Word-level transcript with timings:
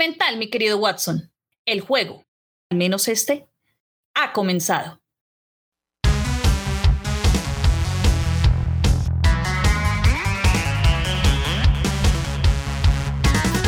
Elemental, 0.00 0.36
mi 0.36 0.48
querido 0.48 0.78
Watson, 0.78 1.32
el 1.66 1.80
juego, 1.80 2.24
al 2.70 2.78
menos 2.78 3.08
este, 3.08 3.48
ha 4.14 4.32
comenzado. 4.32 5.00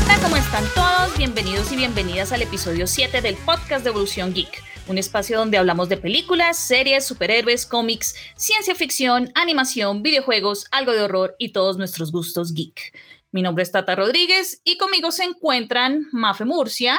Hola, 0.04 0.18
¿cómo 0.22 0.36
están 0.36 0.64
todos? 0.76 1.18
Bienvenidos 1.18 1.72
y 1.72 1.76
bienvenidas 1.76 2.30
al 2.30 2.42
episodio 2.42 2.86
7 2.86 3.22
del 3.22 3.34
podcast 3.34 3.82
de 3.82 3.90
Evolución 3.90 4.32
Geek, 4.32 4.62
un 4.86 4.98
espacio 4.98 5.36
donde 5.36 5.58
hablamos 5.58 5.88
de 5.88 5.96
películas, 5.96 6.56
series, 6.56 7.04
superhéroes, 7.04 7.66
cómics, 7.66 8.14
ciencia 8.36 8.76
ficción, 8.76 9.32
animación, 9.34 10.04
videojuegos, 10.04 10.66
algo 10.70 10.92
de 10.92 11.02
horror 11.02 11.34
y 11.40 11.48
todos 11.48 11.76
nuestros 11.76 12.12
gustos 12.12 12.54
geek. 12.54 12.92
Mi 13.32 13.42
nombre 13.42 13.62
es 13.62 13.70
Tata 13.70 13.94
Rodríguez 13.94 14.60
y 14.64 14.76
conmigo 14.76 15.12
se 15.12 15.24
encuentran 15.24 16.08
Mafe 16.10 16.44
Murcia. 16.44 16.98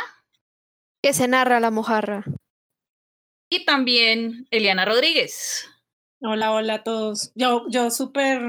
Que 1.04 1.14
se 1.14 1.28
narra 1.28 1.60
la 1.60 1.72
mojarra. 1.72 2.24
Y 3.50 3.66
también 3.66 4.48
Eliana 4.50 4.86
Rodríguez. 4.86 5.68
Hola, 6.22 6.54
hola 6.54 6.76
a 6.76 6.84
todos. 6.84 7.32
Yo, 7.36 7.66
yo 7.70 7.92
súper 7.92 8.42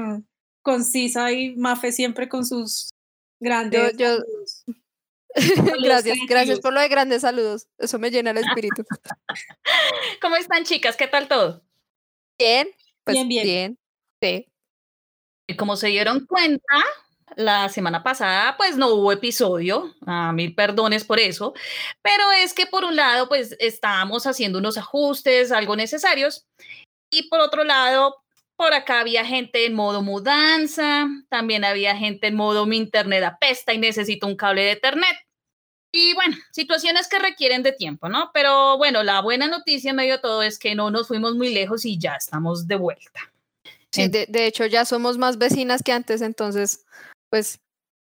concisa 0.61 1.31
y 1.33 1.55
Mafe 1.57 1.91
siempre 1.91 2.29
con 2.29 2.45
sus 2.45 2.91
grandes. 3.41 3.97
Yo, 3.97 4.17
gracias, 5.83 6.17
gracias 6.29 6.59
por 6.61 6.71
lo 6.71 6.79
de 6.79 6.87
grandes 6.87 7.23
saludos. 7.23 7.67
Eso 7.77 7.99
me 7.99 8.11
llena 8.11 8.31
el 8.31 8.37
espíritu. 8.45 8.85
¿Cómo 10.21 10.37
están, 10.37 10.63
chicas? 10.63 10.95
¿Qué 10.95 11.07
tal 11.07 11.27
todo? 11.27 11.65
Bien, 12.39 12.69
pues 13.03 13.15
bien, 13.15 13.27
bien. 13.27 13.43
bien. 13.43 13.79
Sí. 14.21 14.47
Y 15.47 15.57
como 15.57 15.75
se 15.75 15.87
dieron 15.87 16.25
cuenta, 16.25 16.81
la 17.35 17.69
semana 17.69 18.03
pasada 18.03 18.55
pues 18.57 18.77
no 18.77 18.89
hubo 18.89 19.11
episodio, 19.11 19.93
a 20.05 20.31
mil 20.33 20.55
perdones 20.55 21.03
por 21.03 21.19
eso, 21.19 21.53
pero 22.01 22.31
es 22.31 22.53
que 22.53 22.65
por 22.65 22.85
un 22.85 22.95
lado 22.95 23.27
pues 23.27 23.55
estábamos 23.59 24.27
haciendo 24.27 24.59
unos 24.59 24.77
ajustes, 24.77 25.51
algo 25.51 25.75
necesarios, 25.75 26.45
y 27.11 27.29
por 27.29 27.39
otro 27.39 27.63
lado 27.63 28.23
por 28.55 28.73
acá 28.73 28.99
había 28.99 29.25
gente 29.25 29.65
en 29.65 29.73
modo 29.73 30.01
mudanza, 30.01 31.07
también 31.29 31.63
había 31.63 31.95
gente 31.95 32.27
en 32.27 32.35
modo 32.35 32.65
mi 32.65 32.77
internet 32.77 33.23
apesta 33.23 33.73
y 33.73 33.77
necesito 33.77 34.27
un 34.27 34.35
cable 34.35 34.63
de 34.63 34.71
internet. 34.73 35.17
Y 35.95 36.13
bueno, 36.15 36.35
situaciones 36.51 37.07
que 37.07 37.19
requieren 37.19 37.61
de 37.61 37.71
tiempo, 37.71 38.09
¿no? 38.09 38.31
Pero 38.33 38.77
bueno, 38.77 39.03
la 39.03 39.21
buena 39.21 39.47
noticia 39.47 39.91
en 39.91 39.97
medio 39.97 40.15
de 40.15 40.21
todo 40.21 40.41
es 40.41 40.57
que 40.57 40.73
no 40.73 40.89
nos 40.89 41.07
fuimos 41.07 41.35
muy 41.35 41.53
lejos 41.53 41.85
y 41.85 41.99
ya 41.99 42.15
estamos 42.15 42.67
de 42.67 42.75
vuelta. 42.75 43.31
Sí, 43.91 44.07
de, 44.07 44.25
de 44.27 44.47
hecho 44.47 44.65
ya 44.65 44.85
somos 44.85 45.19
más 45.19 45.37
vecinas 45.37 45.83
que 45.83 45.91
antes, 45.91 46.21
entonces 46.21 46.83
pues 47.33 47.59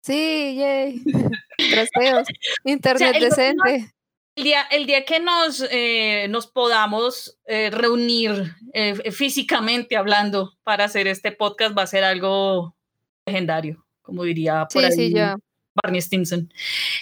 sí, 0.03 0.57
yay. 0.57 1.01
Gracias. 1.71 2.29
Internet 2.65 2.97
O 2.97 2.99
sea, 2.99 3.11
el 3.11 3.21
decente. 3.21 3.95
El 4.35 4.43
día, 4.43 4.63
el 4.73 4.87
día 4.87 5.05
que 5.05 5.21
nos, 5.21 5.65
eh, 5.71 6.27
nos 6.31 6.49
podamos 6.49 7.39
eh, 7.47 7.71
reunir 7.71 8.57
eh, 8.73 9.13
físicamente 9.13 9.97
hablando 9.97 10.59
para 10.65 10.87
hacer 10.87 11.07
este 11.07 11.31
podcast 11.31 11.79
va 11.79 11.83
a 11.83 11.87
ser 11.87 12.03
algo 12.03 12.77
legendario, 13.25 13.87
como 14.03 14.25
diría 14.25 14.67
por 14.67 14.83
Sí, 14.83 14.87
ahí 14.89 14.93
sí, 14.93 15.15
ya. 15.15 15.37
Barney 15.81 16.01
Stinson. 16.03 16.53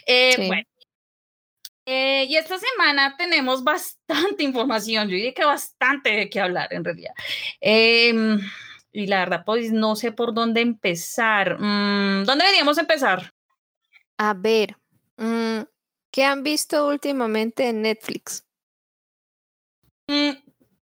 Eh, 0.04 0.34
Sí. 0.36 0.46
Bueno. 0.48 0.66
Eh, 1.86 2.26
y 2.28 2.36
esta 2.36 2.58
semana 2.58 3.16
tenemos 3.16 3.64
bastante 3.64 4.42
información, 4.44 5.08
yo 5.08 5.16
diría 5.16 5.32
que 5.32 5.46
bastante 5.46 6.10
de 6.10 6.28
qué 6.28 6.40
hablar 6.40 6.68
en 6.74 6.84
realidad. 6.84 7.14
Em, 7.58 8.38
y 8.92 9.06
la 9.06 9.20
verdad, 9.20 9.42
pues 9.44 9.72
no 9.72 9.96
sé 9.96 10.12
por 10.12 10.34
dónde 10.34 10.60
empezar. 10.60 11.58
Mm, 11.58 12.24
¿Dónde 12.24 12.44
deberíamos 12.44 12.78
empezar? 12.78 13.32
A 14.18 14.34
ver, 14.34 14.76
mm, 15.16 15.62
¿qué 16.10 16.24
han 16.24 16.42
visto 16.42 16.86
últimamente 16.86 17.68
en 17.68 17.82
Netflix? 17.82 18.44
Mm, 20.08 20.32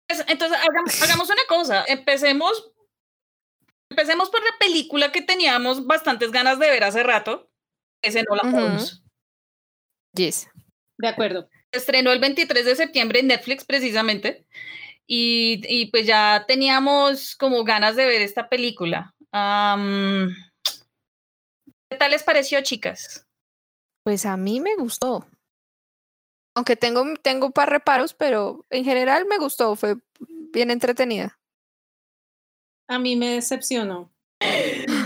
pues, 0.07 0.23
entonces, 0.27 0.57
hagamos, 0.57 1.01
hagamos 1.01 1.29
una 1.29 1.41
cosa. 1.47 1.83
Empecemos, 1.87 2.71
empecemos 3.89 4.29
por 4.29 4.41
la 4.41 4.57
película 4.59 5.11
que 5.11 5.23
teníamos 5.23 5.85
bastantes 5.87 6.31
ganas 6.31 6.59
de 6.59 6.69
ver 6.69 6.83
hace 6.83 7.01
rato. 7.01 7.49
Ese 8.03 8.23
no 8.23 8.35
la 8.35 8.47
Ujú. 8.47 8.57
Holmes. 8.57 9.01
Yes. 10.13 10.47
De 10.97 11.07
acuerdo. 11.07 11.49
Se 11.71 11.79
estrenó 11.79 12.11
el 12.11 12.19
23 12.19 12.65
de 12.65 12.75
septiembre 12.75 13.19
en 13.19 13.27
Netflix 13.27 13.65
precisamente. 13.65 14.45
Y, 15.07 15.61
y 15.67 15.91
pues 15.91 16.07
ya 16.07 16.45
teníamos 16.47 17.35
como 17.35 17.63
ganas 17.63 17.95
de 17.95 18.05
ver 18.05 18.21
esta 18.21 18.49
película. 18.49 19.13
¿Qué 21.89 21.97
tal 21.97 22.11
les 22.11 22.23
pareció, 22.23 22.61
chicas? 22.61 23.27
Pues 24.03 24.25
a 24.25 24.37
mí 24.37 24.59
me 24.59 24.75
gustó. 24.75 25.25
Aunque 26.55 26.75
tengo, 26.75 27.03
tengo 27.21 27.47
un 27.47 27.51
par 27.51 27.69
reparos, 27.69 28.13
pero 28.13 28.65
en 28.69 28.85
general 28.85 29.25
me 29.25 29.37
gustó, 29.37 29.75
fue 29.75 29.97
bien 30.53 30.71
entretenida. 30.71 31.37
A 32.87 32.97
mí 32.99 33.15
me 33.15 33.33
decepcionó. 33.33 34.11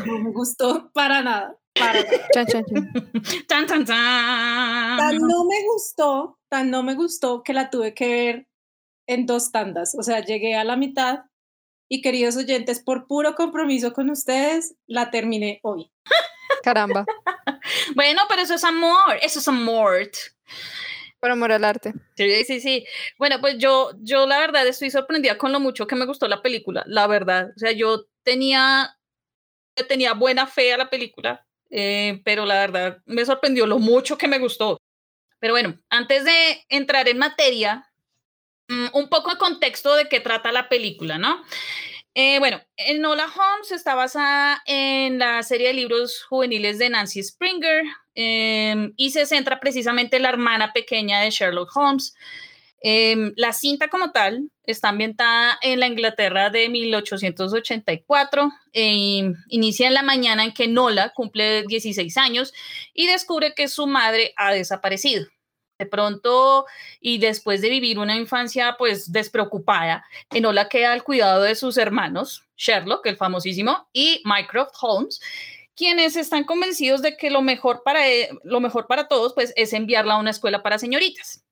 No 0.05 0.19
me 0.19 0.31
gustó 0.31 0.91
para 0.91 1.21
nada. 1.21 1.57
Para 1.73 2.03
nada. 2.03 2.27
Chan, 2.33 2.45
chan, 2.47 2.65
chan. 2.65 2.91
Tan, 3.47 3.65
tan, 3.67 3.85
Tan 3.85 4.97
tan. 4.97 5.17
no 5.17 5.45
me 5.45 5.63
gustó, 5.65 6.39
tan 6.49 6.69
no 6.69 6.83
me 6.83 6.93
gustó 6.93 7.41
que 7.41 7.53
la 7.53 7.69
tuve 7.69 7.93
que 7.93 8.07
ver 8.07 8.48
en 9.09 9.25
dos 9.25 9.51
tandas. 9.51 9.95
O 9.97 10.03
sea, 10.03 10.23
llegué 10.23 10.55
a 10.55 10.63
la 10.63 10.77
mitad 10.77 11.21
y 11.89 12.01
queridos 12.01 12.37
oyentes, 12.37 12.79
por 12.81 13.07
puro 13.07 13.33
compromiso 13.33 13.91
con 13.91 14.11
ustedes, 14.11 14.75
la 14.85 15.09
terminé 15.09 15.59
hoy. 15.63 15.91
Caramba. 16.63 17.05
Bueno, 17.93 18.21
pero 18.29 18.41
eso 18.41 18.55
es 18.55 18.63
amor, 18.63 19.17
eso 19.21 19.39
es 19.39 19.47
amor. 19.47 20.09
Por 21.19 21.29
amor 21.29 21.51
al 21.51 21.65
arte. 21.65 21.93
Sí, 22.15 22.43
sí, 22.45 22.61
sí. 22.61 22.85
Bueno, 23.17 23.39
pues 23.41 23.57
yo, 23.57 23.91
yo 23.99 24.25
la 24.25 24.39
verdad 24.39 24.65
estoy 24.65 24.89
sorprendida 24.89 25.37
con 25.37 25.51
lo 25.51 25.59
mucho 25.59 25.85
que 25.85 25.95
me 25.95 26.05
gustó 26.05 26.27
la 26.27 26.41
película, 26.41 26.83
la 26.87 27.05
verdad. 27.07 27.49
O 27.55 27.59
sea, 27.59 27.71
yo 27.73 28.05
tenía, 28.23 28.97
yo 29.77 29.87
tenía 29.87 30.13
buena 30.13 30.47
fe 30.47 30.73
a 30.73 30.77
la 30.77 30.89
película, 30.89 31.45
eh, 31.69 32.21
pero 32.23 32.45
la 32.45 32.55
verdad 32.55 32.99
me 33.05 33.25
sorprendió 33.25 33.67
lo 33.67 33.77
mucho 33.77 34.17
que 34.17 34.27
me 34.27 34.39
gustó. 34.39 34.77
Pero 35.39 35.53
bueno, 35.53 35.77
antes 35.89 36.23
de 36.23 36.65
entrar 36.69 37.07
en 37.07 37.17
materia, 37.17 37.88
mm, 38.69 38.87
un 38.93 39.09
poco 39.09 39.31
de 39.31 39.37
contexto 39.37 39.95
de 39.95 40.07
qué 40.07 40.19
trata 40.19 40.51
la 40.51 40.69
película, 40.69 41.17
¿no? 41.17 41.43
Eh, 42.15 42.39
bueno, 42.39 42.61
Enola 42.75 43.25
Holmes 43.25 43.71
está 43.71 43.95
basada 43.95 44.61
en 44.65 45.19
la 45.19 45.43
serie 45.43 45.67
de 45.67 45.73
libros 45.73 46.23
juveniles 46.23 46.79
de 46.79 46.89
Nancy 46.89 47.21
Springer 47.21 47.83
eh, 48.15 48.91
y 48.97 49.11
se 49.11 49.25
centra 49.25 49.59
precisamente 49.59 50.17
en 50.17 50.23
la 50.23 50.29
hermana 50.29 50.73
pequeña 50.73 51.21
de 51.21 51.29
Sherlock 51.29 51.75
Holmes. 51.75 52.15
Eh, 52.81 53.33
la 53.35 53.51
cinta 53.51 53.89
como 53.89 54.11
tal 54.11 54.49
está 54.63 54.89
ambientada 54.89 55.57
en 55.61 55.79
la 55.79 55.87
Inglaterra 55.87 56.49
de 56.49 56.69
1884. 56.69 58.51
eh, 58.73 59.31
inicia 59.49 59.87
en 59.87 59.93
la 59.93 60.03
mañana 60.03 60.45
en 60.45 60.53
que 60.53 60.67
Nola 60.67 61.11
cumple 61.13 61.63
16 61.63 62.17
años 62.17 62.53
y 62.93 63.07
descubre 63.07 63.53
que 63.55 63.67
su 63.67 63.87
madre 63.87 64.33
ha 64.37 64.51
desaparecido. 64.51 65.27
De 65.79 65.85
pronto, 65.85 66.65
y 66.99 67.19
después 67.19 67.61
de 67.61 67.69
vivir 67.69 67.99
una 67.99 68.17
infancia 68.17 68.75
pues 68.77 69.13
despreocupada, 69.13 70.03
Enola 70.29 70.67
queda 70.67 70.91
al 70.91 71.05
cuidado 71.05 71.43
de 71.43 71.55
sus 71.55 71.77
hermanos, 71.77 72.43
Sherlock, 72.57 73.05
el 73.05 73.15
famosísimo, 73.15 73.87
y 73.93 74.21
Mycroft 74.25 74.73
Holmes, 74.81 75.21
quienes 75.77 76.17
están 76.17 76.43
convencidos 76.43 77.01
de 77.01 77.15
que 77.15 77.29
lo 77.29 77.41
mejor 77.41 77.81
para, 77.85 78.09
e- 78.09 78.29
lo 78.43 78.59
mejor 78.59 78.87
para 78.87 79.07
todos 79.07 79.33
pues, 79.33 79.53
es 79.55 79.71
enviarla 79.71 80.15
a 80.15 80.19
una 80.19 80.31
escuela 80.31 80.61
para 80.61 80.77
señoritas. 80.77 81.45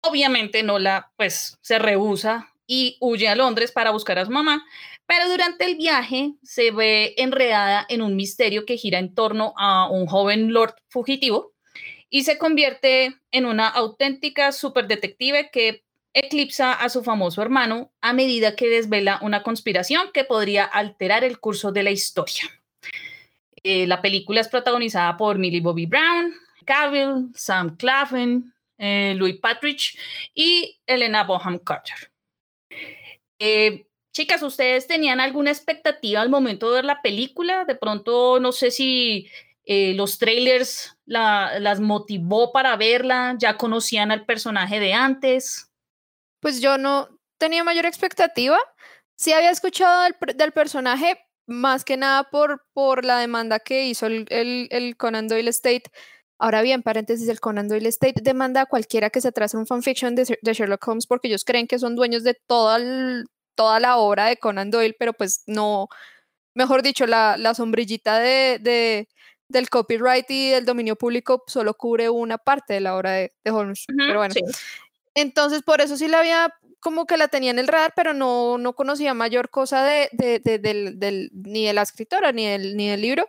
Obviamente 0.00 0.62
Nola 0.62 1.12
pues 1.18 1.58
se 1.60 1.78
rehúsa 1.78 2.54
y 2.66 2.96
huye 3.00 3.28
a 3.28 3.36
Londres 3.36 3.70
para 3.70 3.90
buscar 3.90 4.18
a 4.18 4.24
su 4.24 4.30
mamá, 4.30 4.64
pero 5.04 5.28
durante 5.28 5.66
el 5.66 5.76
viaje 5.76 6.32
se 6.42 6.70
ve 6.70 7.12
enredada 7.18 7.84
en 7.90 8.00
un 8.00 8.16
misterio 8.16 8.64
que 8.64 8.78
gira 8.78 8.98
en 8.98 9.14
torno 9.14 9.52
a 9.58 9.90
un 9.90 10.06
joven 10.06 10.54
lord 10.54 10.76
fugitivo 10.88 11.52
y 12.10 12.24
se 12.24 12.38
convierte 12.38 13.16
en 13.30 13.46
una 13.46 13.68
auténtica 13.68 14.52
superdetective 14.52 15.50
que 15.50 15.84
eclipsa 16.12 16.72
a 16.72 16.88
su 16.88 17.04
famoso 17.04 17.42
hermano 17.42 17.92
a 18.00 18.12
medida 18.12 18.56
que 18.56 18.68
desvela 18.68 19.18
una 19.22 19.42
conspiración 19.42 20.10
que 20.14 20.24
podría 20.24 20.64
alterar 20.64 21.24
el 21.24 21.38
curso 21.38 21.72
de 21.72 21.82
la 21.82 21.90
historia. 21.90 22.44
Eh, 23.62 23.86
la 23.86 24.00
película 24.00 24.40
es 24.40 24.48
protagonizada 24.48 25.16
por 25.16 25.38
Millie 25.38 25.60
Bobby 25.60 25.86
Brown, 25.86 26.32
Cavill, 26.64 27.30
Sam 27.34 27.76
Claflin, 27.76 28.52
eh, 28.78 29.14
Louis 29.16 29.38
Patrick 29.40 29.80
y 30.34 30.78
Elena 30.86 31.24
Bonham 31.24 31.58
Carter. 31.58 32.10
Eh, 33.38 33.86
chicas, 34.12 34.42
¿ustedes 34.42 34.86
tenían 34.86 35.20
alguna 35.20 35.50
expectativa 35.50 36.20
al 36.20 36.30
momento 36.30 36.70
de 36.70 36.76
ver 36.76 36.84
la 36.84 37.02
película? 37.02 37.64
De 37.64 37.74
pronto, 37.74 38.40
no 38.40 38.52
sé 38.52 38.70
si 38.70 39.28
eh, 39.66 39.94
los 39.94 40.18
trailers 40.18 40.96
la- 41.04 41.58
las 41.60 41.80
motivó 41.80 42.52
para 42.52 42.76
verla, 42.76 43.36
ya 43.38 43.56
conocían 43.58 44.10
al 44.12 44.24
personaje 44.24 44.80
de 44.80 44.94
antes. 44.94 45.70
Pues 46.40 46.60
yo 46.60 46.78
no 46.78 47.08
tenía 47.38 47.64
mayor 47.64 47.86
expectativa. 47.86 48.58
Sí 49.16 49.32
había 49.32 49.50
escuchado 49.50 50.02
del, 50.02 50.14
del 50.36 50.52
personaje, 50.52 51.18
más 51.46 51.84
que 51.84 51.96
nada 51.96 52.24
por, 52.30 52.64
por 52.72 53.04
la 53.04 53.18
demanda 53.18 53.58
que 53.60 53.86
hizo 53.86 54.06
el, 54.06 54.26
el, 54.30 54.68
el 54.70 54.96
Conan 54.96 55.28
Doyle 55.28 55.48
State 55.50 55.84
Ahora 56.38 56.60
bien, 56.62 56.82
paréntesis, 56.82 57.28
el 57.28 57.40
Conan 57.40 57.68
Doyle 57.68 57.88
State 57.88 58.20
demanda 58.22 58.62
a 58.62 58.66
cualquiera 58.66 59.08
que 59.10 59.20
se 59.22 59.28
atrase 59.28 59.56
un 59.56 59.66
fanfiction 59.66 60.14
de, 60.14 60.38
Sherlock 60.42 60.86
Holmes 60.86 61.06
porque 61.06 61.28
ellos 61.28 61.44
creen 61.44 61.66
que 61.66 61.78
son 61.78 61.96
dueños 61.96 62.24
de 62.24 62.34
toda, 62.46 62.78
toda 63.54 63.80
la 63.80 63.96
obra 63.96 64.26
de 64.26 64.36
Conan 64.36 64.70
Doyle, 64.70 64.94
pero 64.98 65.14
pues 65.14 65.42
no, 65.46 65.88
mejor 66.54 66.82
dicho, 66.82 67.06
la, 67.06 67.36
la 67.38 67.54
sombrillita 67.54 68.18
de, 68.20 68.58
del 69.48 69.68
copyright 69.70 70.30
y 70.30 70.50
del 70.50 70.64
dominio 70.64 70.96
público 70.96 71.44
solo 71.46 71.74
cubre 71.74 72.08
una 72.10 72.38
parte 72.38 72.74
de 72.74 72.80
la 72.80 72.96
obra 72.96 73.12
de, 73.12 73.32
de 73.44 73.50
Holmes. 73.50 73.84
pero 73.96 74.18
bueno, 74.18 74.34
sí. 74.34 74.40
entonces 75.14 75.62
por 75.62 75.80
eso 75.80 75.96
sí 75.96 76.08
la 76.08 76.18
había 76.20 76.52
como 76.80 77.06
que 77.06 77.16
la 77.16 77.28
tenía 77.28 77.50
en 77.50 77.58
el 77.58 77.68
radar, 77.68 77.92
pero 77.96 78.12
no, 78.14 78.58
no 78.58 78.74
conocía 78.74 79.14
mayor 79.14 79.50
cosa 79.50 79.82
de, 79.84 80.08
de, 80.12 80.38
de- 80.40 80.58
del, 80.58 80.98
del- 81.00 81.30
ni 81.32 81.64
de 81.66 81.72
la 81.72 81.82
escritora 81.82 82.32
ni 82.32 82.46
del, 82.46 82.76
ni 82.76 82.88
del 82.88 83.00
libro. 83.00 83.28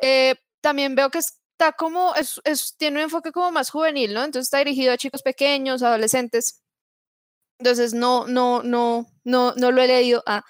Eh, 0.00 0.34
también 0.60 0.94
veo 0.94 1.10
que 1.10 1.18
está 1.18 1.72
como, 1.76 2.14
es, 2.14 2.40
es- 2.44 2.76
tiene 2.76 2.98
un 2.98 3.04
enfoque 3.04 3.32
como 3.32 3.50
más 3.50 3.70
juvenil, 3.70 4.14
¿no? 4.14 4.22
Entonces 4.24 4.46
está 4.46 4.58
dirigido 4.58 4.92
a 4.92 4.98
chicos 4.98 5.22
pequeños, 5.22 5.82
adolescentes. 5.82 6.62
Entonces 7.58 7.92
no, 7.92 8.26
no, 8.26 8.62
no, 8.62 9.06
no, 9.24 9.52
no 9.56 9.70
lo 9.72 9.82
he 9.82 9.86
leído. 9.86 10.22
Ah. 10.26 10.44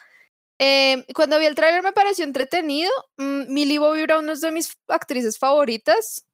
Eh, 0.63 1.07
cuando 1.15 1.39
vi 1.39 1.47
el 1.47 1.55
tráiler 1.55 1.83
me 1.83 1.93
pareció 1.93 2.25
entretenido. 2.25 2.91
Mm, 3.17 3.53
Millie 3.53 3.79
Bobby 3.79 4.03
Brown 4.03 4.29
es 4.29 4.43
de 4.43 4.53
mis 4.53 4.77
actrices 4.89 5.39
favoritas. 5.39 6.27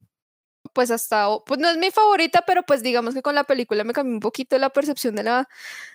Pues 0.73 0.91
hasta, 0.91 1.29
pues 1.47 1.61
no 1.61 1.71
es 1.71 1.79
mi 1.79 1.91
favorita, 1.93 2.43
pero 2.47 2.65
pues 2.65 2.83
digamos 2.83 3.15
que 3.15 3.23
con 3.23 3.37
la 3.37 3.45
película 3.45 3.85
me 3.85 3.93
cambió 3.93 4.15
un 4.15 4.21
poquito 4.21 4.59
la 4.59 4.71
percepción 4.71 5.15
de 5.15 5.23
la, 5.23 5.49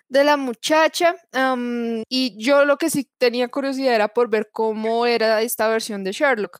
de 0.07 0.23
la 0.23 0.37
muchacha. 0.37 1.17
am, 1.33 2.03
y 2.09 2.37
yo 2.43 2.63
lo 2.65 2.77
que 2.77 2.89
sí 2.89 3.09
tenía 3.17 3.49
curiosidad 3.49 3.95
era 3.95 4.07
por 4.07 4.29
ver 4.29 4.49
cómo 4.51 5.05
era 5.05 5.41
esta 5.41 5.67
versión 5.67 6.03
de 6.05 6.13
Sherlock. 6.13 6.59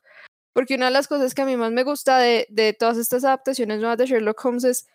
Porque 0.52 0.74
una 0.76 0.86
de 0.86 0.92
las 0.92 1.08
cosas 1.08 1.34
que 1.34 1.42
a 1.42 1.46
mí 1.46 1.56
más 1.56 1.72
me 1.72 1.84
gusta 1.84 2.18
de, 2.18 2.46
de 2.50 2.74
todas 2.74 2.98
estas 2.98 3.24
adaptaciones 3.24 3.80
nuevas 3.80 3.98
de 3.98 4.06
Sherlock 4.06 4.44
Holmes 4.44 4.64
es 4.64 4.86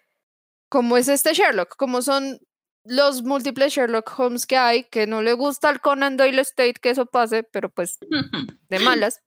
cómo 0.69 0.97
es 0.97 1.07
este 1.07 1.33
Sherlock, 1.33 1.75
cómo 1.77 2.01
son 2.03 2.39
los 2.87 3.23
múltiples 3.23 3.73
Sherlock 3.73 4.11
Holmes 4.17 4.45
que 4.45 4.57
hay, 4.57 4.83
que 4.85 5.07
no 5.07 5.21
le 5.21 5.33
gusta 5.33 5.69
al 5.69 5.81
Conan 5.81 6.17
Doyle 6.17 6.39
State 6.41 6.75
que 6.81 6.89
eso 6.91 7.05
pase, 7.05 7.43
pero 7.43 7.69
pues 7.69 7.97
de 8.69 8.79
malas. 8.79 9.19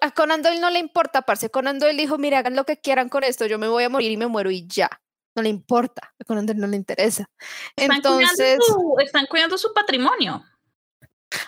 A 0.00 0.10
Conan 0.10 0.42
Doyle 0.42 0.60
no 0.60 0.70
le 0.70 0.78
importa, 0.80 1.22
parce. 1.22 1.50
Conan 1.50 1.78
Doyle 1.78 1.96
dijo, 1.96 2.18
mira, 2.18 2.38
hagan 2.40 2.56
lo 2.56 2.64
que 2.64 2.78
quieran 2.80 3.08
con 3.08 3.22
esto, 3.24 3.46
yo 3.46 3.58
me 3.58 3.68
voy 3.68 3.84
a 3.84 3.88
morir 3.88 4.10
y 4.10 4.16
me 4.16 4.26
muero 4.26 4.50
y 4.50 4.66
ya. 4.66 4.90
No 5.36 5.42
le 5.42 5.48
importa, 5.50 6.12
a 6.18 6.24
Conan 6.24 6.46
Doyle 6.46 6.60
no 6.60 6.66
le 6.66 6.76
interesa. 6.76 7.30
Están, 7.76 7.96
Entonces, 7.98 8.58
cuidando 8.58 8.64
su, 8.64 8.96
están 9.04 9.26
cuidando 9.26 9.56
su 9.58 9.72
patrimonio. 9.72 10.44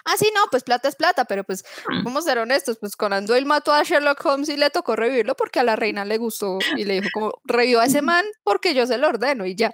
ah, 0.05 0.17
sí, 0.17 0.31
no, 0.35 0.43
pues 0.51 0.63
plata 0.63 0.89
es 0.89 0.95
plata, 0.95 1.25
pero 1.25 1.43
pues 1.43 1.65
Mm. 1.89 2.05
vamos 2.05 2.25
a 2.25 2.31
ser 2.31 2.39
honestos, 2.39 2.79
pues 2.79 2.95
Conan 2.95 3.27
Doyle 3.27 3.47
mató 3.47 3.73
a 3.73 3.83
Sherlock 3.83 4.25
Holmes 4.25 4.49
y 4.49 4.57
le 4.57 4.71
tocó 4.71 4.95
revivirlo 4.95 5.35
porque 5.35 5.59
a 5.59 5.65
la 5.65 5.75
reina 5.75 6.05
le 6.05 6.19
gustó 6.19 6.59
y 6.77 6.85
le 6.85 7.01
dijo 7.01 7.09
como, 7.13 7.33
revivió 7.45 7.81
a 7.81 7.87
ese 7.87 8.01
man 8.01 8.25
porque 8.45 8.75
yo 8.75 8.87
se 8.87 8.97
lo 8.99 9.09
ordeno 9.09 9.45
y 9.45 9.57
ya. 9.57 9.73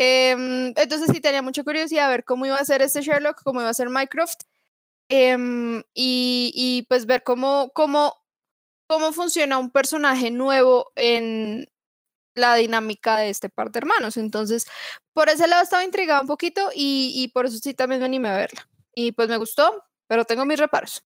Em, 0.00 0.68
entonces 0.76 1.10
sí 1.12 1.20
tenía 1.20 1.42
mucha 1.42 1.64
curiosidad 1.64 2.06
a 2.06 2.10
ver 2.10 2.24
cómo 2.24 2.46
iba 2.46 2.54
a 2.56 2.64
ser 2.64 2.82
este 2.82 3.02
Sherlock, 3.02 3.42
cómo 3.42 3.60
iba 3.60 3.68
a 3.68 3.74
ser 3.74 3.90
Mycroft 3.90 4.42
em, 5.08 5.82
y, 5.92 6.86
pues 6.88 7.06
ver 7.06 7.24
cómo, 7.24 7.72
cómo, 7.74 8.14
cómo 8.88 9.12
funciona 9.12 9.58
un 9.58 9.70
personaje 9.72 10.30
nuevo 10.30 10.92
en 10.96 11.68
la 12.36 12.54
dinámica 12.56 13.18
de 13.18 13.30
este 13.30 13.48
par 13.50 13.72
de 13.72 13.78
hermanos. 13.80 14.16
Entonces, 14.16 14.66
por 15.14 15.28
ese 15.30 15.48
lado 15.48 15.64
estaba 15.64 15.84
intrigada 15.84 16.20
un 16.20 16.28
poquito 16.28 16.70
y, 16.74 17.12
y 17.16 17.28
por 17.28 17.46
eso 17.46 17.58
sí 17.58 17.74
también 17.74 18.00
me 18.00 18.06
animé 18.06 18.28
a 18.30 18.36
verla. 18.36 18.68
Y 18.94 19.12
pues 19.12 19.28
me 19.28 19.36
gustó, 19.38 19.84
pero 20.06 20.24
tengo 20.24 20.44
mis 20.46 20.60
reparos. 20.60 21.02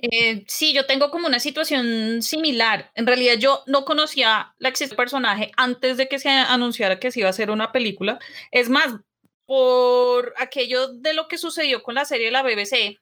Eh, 0.00 0.44
sí, 0.46 0.72
yo 0.72 0.86
tengo 0.86 1.10
como 1.10 1.26
una 1.26 1.40
situación 1.40 2.22
similar. 2.22 2.90
En 2.94 3.06
realidad 3.06 3.34
yo 3.38 3.62
no 3.66 3.84
conocía 3.84 4.54
la 4.58 4.68
existencia 4.68 4.94
del 4.94 5.04
personaje 5.04 5.50
antes 5.56 5.96
de 5.96 6.08
que 6.08 6.18
se 6.20 6.28
anunciara 6.30 7.00
que 7.00 7.10
se 7.10 7.20
iba 7.20 7.28
a 7.28 7.30
hacer 7.30 7.50
una 7.50 7.72
película. 7.72 8.18
Es 8.52 8.68
más, 8.70 8.94
por 9.46 10.34
aquello 10.38 10.88
de 10.88 11.14
lo 11.14 11.26
que 11.26 11.38
sucedió 11.38 11.82
con 11.82 11.94
la 11.96 12.04
serie 12.04 12.26
de 12.26 12.32
la 12.32 12.42
BBC, 12.42 13.00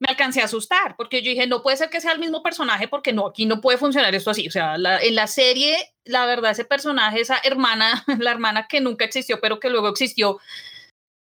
me 0.00 0.06
alcancé 0.08 0.40
a 0.40 0.44
asustar, 0.44 0.96
porque 0.96 1.22
yo 1.22 1.30
dije, 1.30 1.46
no 1.46 1.62
puede 1.62 1.76
ser 1.76 1.90
que 1.90 2.00
sea 2.00 2.12
el 2.12 2.20
mismo 2.20 2.42
personaje, 2.42 2.86
porque 2.88 3.12
no, 3.12 3.26
aquí 3.26 3.46
no 3.46 3.60
puede 3.60 3.78
funcionar 3.78 4.14
esto 4.14 4.30
así. 4.30 4.46
O 4.46 4.50
sea, 4.50 4.76
en 4.76 5.14
la 5.14 5.26
serie, 5.26 5.76
la 6.04 6.24
verdad, 6.26 6.52
ese 6.52 6.64
personaje, 6.64 7.20
esa 7.20 7.38
hermana, 7.42 8.04
la 8.18 8.30
hermana 8.30 8.66
que 8.68 8.80
nunca 8.80 9.04
existió, 9.04 9.40
pero 9.40 9.58
que 9.60 9.70
luego 9.70 9.88
existió, 9.88 10.38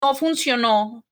no 0.03 0.15
funcionó. 0.15 1.05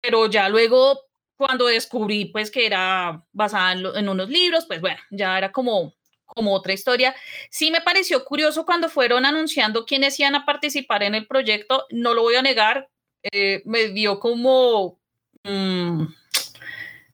Pero 0.00 0.26
ya 0.26 0.48
luego 0.48 1.00
cuando 1.46 1.66
descubrí 1.66 2.26
pues 2.26 2.50
que 2.50 2.66
era 2.66 3.24
basada 3.32 3.72
en, 3.72 3.82
lo- 3.82 3.96
en 3.96 4.08
unos 4.08 4.28
libros, 4.28 4.64
pues 4.66 4.80
bueno, 4.80 4.98
ya 5.10 5.36
era 5.38 5.50
como, 5.52 5.94
como 6.24 6.54
otra 6.54 6.72
historia. 6.72 7.14
Sí 7.50 7.70
me 7.70 7.80
pareció 7.80 8.24
curioso 8.24 8.64
cuando 8.64 8.88
fueron 8.88 9.24
anunciando 9.26 9.84
quiénes 9.84 10.18
iban 10.20 10.34
a 10.34 10.46
participar 10.46 11.02
en 11.02 11.14
el 11.14 11.26
proyecto, 11.26 11.86
no 11.90 12.14
lo 12.14 12.22
voy 12.22 12.36
a 12.36 12.42
negar, 12.42 12.88
eh, 13.32 13.62
me 13.64 13.88
dio 13.88 14.18
como 14.20 14.98
mm, 15.44 16.04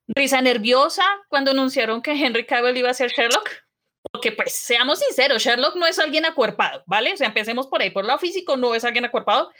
risa 0.08 0.40
nerviosa 0.40 1.04
cuando 1.28 1.50
anunciaron 1.50 2.02
que 2.02 2.12
Henry 2.12 2.44
Cavill 2.46 2.76
iba 2.76 2.90
a 2.90 2.94
ser 2.94 3.10
Sherlock. 3.10 3.48
Porque, 4.10 4.32
pues, 4.32 4.54
seamos 4.54 5.00
sinceros, 5.00 5.42
Sherlock 5.42 5.76
no 5.76 5.86
es 5.86 5.98
alguien 5.98 6.24
acuerpado, 6.24 6.82
¿vale? 6.86 7.12
O 7.12 7.16
sea, 7.16 7.26
empecemos 7.26 7.66
por 7.66 7.82
ahí, 7.82 7.90
por 7.90 8.06
lo 8.06 8.16
físico, 8.18 8.56
no 8.56 8.74
es 8.74 8.84
alguien 8.84 9.04
acuerpado 9.04 9.50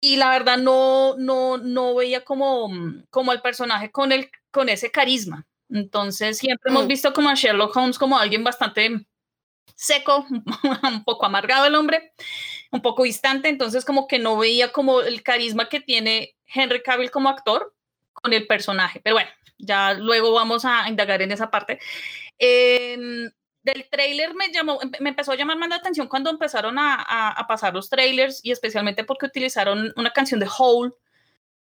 y 0.00 0.16
la 0.16 0.30
verdad 0.30 0.58
no, 0.58 1.16
no, 1.18 1.58
no 1.58 1.94
veía 1.94 2.24
como, 2.24 2.68
mm, 2.68 3.04
como 3.10 3.32
el 3.32 3.40
personaje 3.42 3.90
con, 3.90 4.12
el, 4.12 4.30
con 4.50 4.68
ese 4.68 4.90
carisma. 4.90 5.46
Entonces 5.68 6.38
siempre 6.38 6.70
hemos 6.70 6.84
Mm. 6.84 6.88
visto 6.88 7.12
como 7.12 7.28
a 7.28 7.34
Sherlock 7.34 7.76
Holmes 7.76 7.98
como 7.98 8.18
alguien 8.18 8.42
bastante 8.42 9.06
seco, 9.76 10.26
un 10.82 11.04
poco 11.04 11.26
amargado 11.26 11.66
el 11.66 11.74
hombre, 11.74 12.12
un 12.72 12.82
poco 12.82 13.04
distante, 13.04 13.48
entonces 13.48 13.84
como 13.84 14.06
que 14.08 14.18
no 14.18 14.36
veía 14.36 14.72
como 14.72 15.00
el 15.00 15.22
carisma 15.22 15.68
que 15.68 15.80
tiene 15.80 16.34
Henry 16.52 16.82
Cavill 16.82 17.10
como 17.10 17.28
actor 17.28 17.74
con 18.12 18.32
el 18.32 18.46
personaje. 18.46 19.00
Pero 19.02 19.16
bueno, 19.16 19.30
ya 19.58 19.94
luego 19.94 20.32
vamos 20.32 20.64
a 20.64 20.88
indagar 20.88 21.22
en 21.22 21.32
esa 21.32 21.50
parte. 21.50 21.78
Em, 22.38 23.30
del 23.62 23.88
tráiler 23.90 24.34
me 24.34 24.50
llamó, 24.52 24.80
empe- 24.80 25.00
me 25.00 25.10
empezó 25.10 25.32
a 25.32 25.36
llamar 25.36 25.58
más 25.58 25.68
la 25.68 25.76
atención 25.76 26.08
cuando 26.08 26.30
empezaron 26.30 26.78
a, 26.78 26.94
a- 26.94 27.30
a 27.32 27.46
pasar 27.46 27.74
los 27.74 27.88
trailers 27.90 28.40
y 28.44 28.50
especialmente 28.52 29.04
porque 29.04 29.26
utilizaron 29.26 29.92
una 29.96 30.10
canción 30.12 30.40
de 30.40 30.48
Hole, 30.58 30.92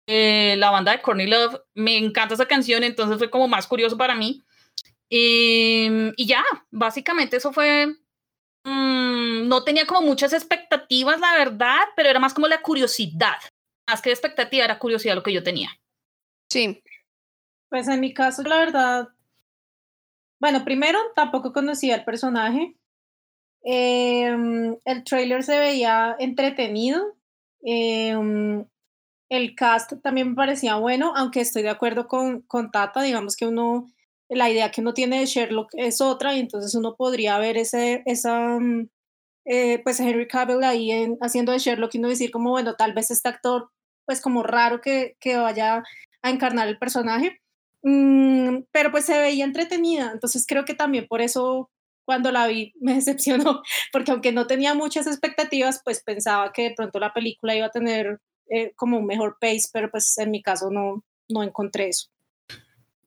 eh, 0.08 0.56
la 0.58 0.72
banda 0.72 0.92
de 0.94 1.02
Courtney 1.02 1.28
Love. 1.28 1.60
Me 1.76 1.98
encanta 1.98 2.34
esa 2.36 2.46
canción, 2.48 2.84
entonces 2.84 3.18
fue 3.18 3.30
como 3.30 3.48
más 3.48 3.68
curioso 3.68 3.98
para 3.98 4.16
mí. 4.16 4.44
Em, 5.10 6.14
y 6.16 6.28
ya, 6.28 6.44
básicamente 6.72 7.38
eso 7.38 7.52
fue. 7.52 7.88
mm, 8.64 9.48
no 9.48 9.64
tenía 9.64 9.86
como 9.86 10.02
muchas 10.02 10.34
expectativas, 10.34 11.20
la 11.20 11.34
verdad, 11.34 11.80
pero 11.96 12.10
era 12.10 12.20
más 12.20 12.34
como 12.34 12.48
la 12.48 12.62
curiosidad. 12.62 13.38
Más 13.88 14.02
que 14.02 14.12
expectativa, 14.12 14.66
era 14.66 14.78
curiosidad 14.80 15.16
lo 15.16 15.24
que 15.24 15.34
yo 15.34 15.42
tenía. 15.44 15.70
Sí. 16.52 16.84
Pues 17.70 17.88
en 17.88 18.00
mi 18.00 18.14
caso, 18.14 18.44
la 18.44 18.58
verdad, 18.58 19.10
bueno, 20.40 20.64
primero 20.66 21.00
tampoco 21.16 21.54
conocía 21.54 21.96
el 21.96 22.06
personaje. 22.06 22.76
Em, 23.64 24.78
el 24.86 25.04
trailer 25.04 25.44
se 25.44 25.60
veía 25.60 26.16
entretenido. 26.20 27.16
Em, 27.62 28.66
el 29.30 29.56
cast 29.56 29.94
también 30.04 30.30
me 30.32 30.36
parecía 30.36 30.76
bueno, 30.78 31.14
aunque 31.16 31.42
estoy 31.42 31.64
de 31.64 31.70
acuerdo 31.70 32.08
con, 32.08 32.42
con 32.44 32.72
Tata, 32.72 33.02
digamos 33.04 33.36
que 33.36 33.48
uno, 33.48 33.88
la 34.30 34.50
idea 34.50 34.72
que 34.72 34.82
uno 34.82 34.94
tiene 34.94 35.20
de 35.20 35.26
Sherlock 35.28 35.70
es 35.74 36.02
otra, 36.02 36.36
y 36.36 36.40
entonces 36.42 36.76
uno 36.76 36.96
podría 36.98 37.38
ver 37.40 37.58
ese, 37.58 38.04
esa, 38.06 38.60
mm, 38.60 38.90
eh, 39.46 39.80
pues 39.84 40.00
Henry 40.00 40.28
Cavill 40.28 40.64
ahí 40.64 40.92
en- 40.92 41.18
haciendo 41.22 41.52
de 41.52 41.60
Sherlock 41.60 41.96
y 41.96 42.00
uno 42.00 42.10
decir 42.10 42.32
como, 42.32 42.52
bueno, 42.52 42.76
tal 42.76 42.94
vez 42.94 43.12
este 43.12 43.30
actor, 43.30 43.72
pues 44.06 44.22
como 44.22 44.44
raro 44.44 44.82
que, 44.82 45.18
que 45.20 45.38
vaya 45.38 45.84
a 46.24 46.30
encarnar 46.30 46.68
el 46.68 46.80
personaje. 46.80 47.40
Mm, 47.82 48.64
pero 48.72 48.92
pues 48.92 49.06
se 49.06 49.18
veía 49.18 49.46
entretenida, 49.46 50.12
entonces 50.14 50.46
creo 50.48 50.66
que 50.66 50.74
también 50.74 51.08
por 51.08 51.22
eso 51.22 51.70
cuando 52.06 52.32
la 52.32 52.48
vi 52.48 52.74
me 52.82 52.94
decepcionó, 52.96 53.62
porque 53.92 54.12
aunque 54.12 54.32
no 54.32 54.48
tenía 54.48 54.74
muchas 54.74 55.08
expectativas, 55.08 55.82
pues 55.84 56.04
pensaba 56.04 56.52
que 56.52 56.64
de 56.64 56.74
pronto 56.76 57.00
la 57.00 57.14
película 57.14 57.56
iba 57.56 57.68
a 57.68 57.72
tener 57.72 58.20
eh, 58.50 58.74
como 58.76 58.98
un 58.98 59.06
mejor 59.06 59.38
pace, 59.40 59.70
pero 59.72 59.90
pues 59.92 60.18
en 60.18 60.32
mi 60.32 60.42
caso 60.42 60.70
no, 60.72 61.04
no 61.30 61.44
encontré 61.44 61.90
eso. 61.90 62.10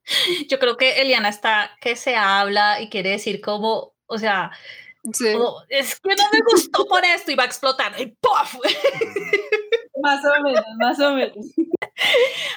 Yo 0.49 0.59
creo 0.59 0.77
que 0.77 1.01
Eliana 1.03 1.29
está 1.29 1.73
que 1.81 1.97
se 1.97 2.17
habla 2.17 2.81
y 2.81 2.89
quiere 2.89 3.11
decir 3.11 3.41
como, 3.41 3.93
o 4.07 4.19
sea, 4.19 4.53
Sí. 5.13 5.33
como, 5.33 5.57
es 5.69 5.99
que 5.99 6.15
no 6.15 6.23
me 6.33 6.39
gustó 6.49 6.87
por 6.87 7.05
esto 7.05 7.33
y 7.33 7.35
va 7.35 7.43
a 7.43 7.47
explotar. 7.47 8.01
Y 8.01 8.07
¡puf! 8.07 8.55
Más 10.03 10.25
o 10.25 10.43
menos, 10.43 10.65
más 10.79 11.01
o 11.01 11.15
menos. 11.15 11.37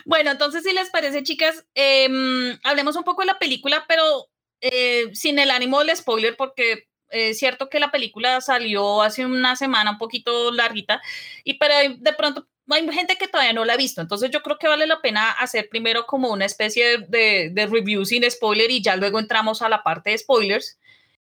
Bueno, 0.06 0.32
entonces, 0.32 0.64
si 0.64 0.74
les 0.74 0.90
parece, 0.90 1.22
chicas, 1.24 1.66
em, 1.76 2.58
hablemos 2.64 2.96
un 2.96 3.04
poco 3.04 3.22
de 3.22 3.28
la 3.28 3.38
película, 3.40 3.86
pero 3.88 4.28
eh, 4.62 5.10
sin 5.14 5.38
el 5.40 5.52
ánimo 5.52 5.80
del 5.84 5.96
spoiler, 5.96 6.36
porque 6.38 6.72
eh, 7.10 7.30
es 7.30 7.38
cierto 7.40 7.70
que 7.70 7.80
la 7.80 7.92
película 7.92 8.40
salió 8.42 9.02
hace 9.02 9.26
una 9.26 9.56
semana 9.56 9.92
un 9.92 9.98
poquito 9.98 10.52
larguita, 10.52 11.02
y 11.44 11.56
pero 11.56 11.76
de 11.98 12.14
pronto 12.14 12.48
hay 12.70 12.90
gente 12.92 13.18
que 13.18 13.28
todavía 13.28 13.54
no 13.54 13.66
la 13.66 13.74
ha 13.74 13.78
visto, 13.78 14.02
entonces 14.02 14.32
yo 14.32 14.42
creo 14.42 14.58
que 14.58 14.68
vale 14.68 14.88
la 14.88 15.02
pena 15.02 15.32
hacer 15.32 15.70
primero 15.70 16.06
como 16.08 16.32
una 16.32 16.46
especie 16.46 16.98
de, 17.00 17.06
de- 17.10 17.50
de 17.52 17.68
review 17.68 18.06
sin 18.06 18.30
spoiler 18.32 18.72
y 18.72 18.82
ya 18.82 18.96
luego 18.96 19.20
entramos 19.20 19.62
a 19.62 19.70
la 19.70 19.84
parte 19.84 20.12
de 20.12 20.18
spoilers. 20.18 20.80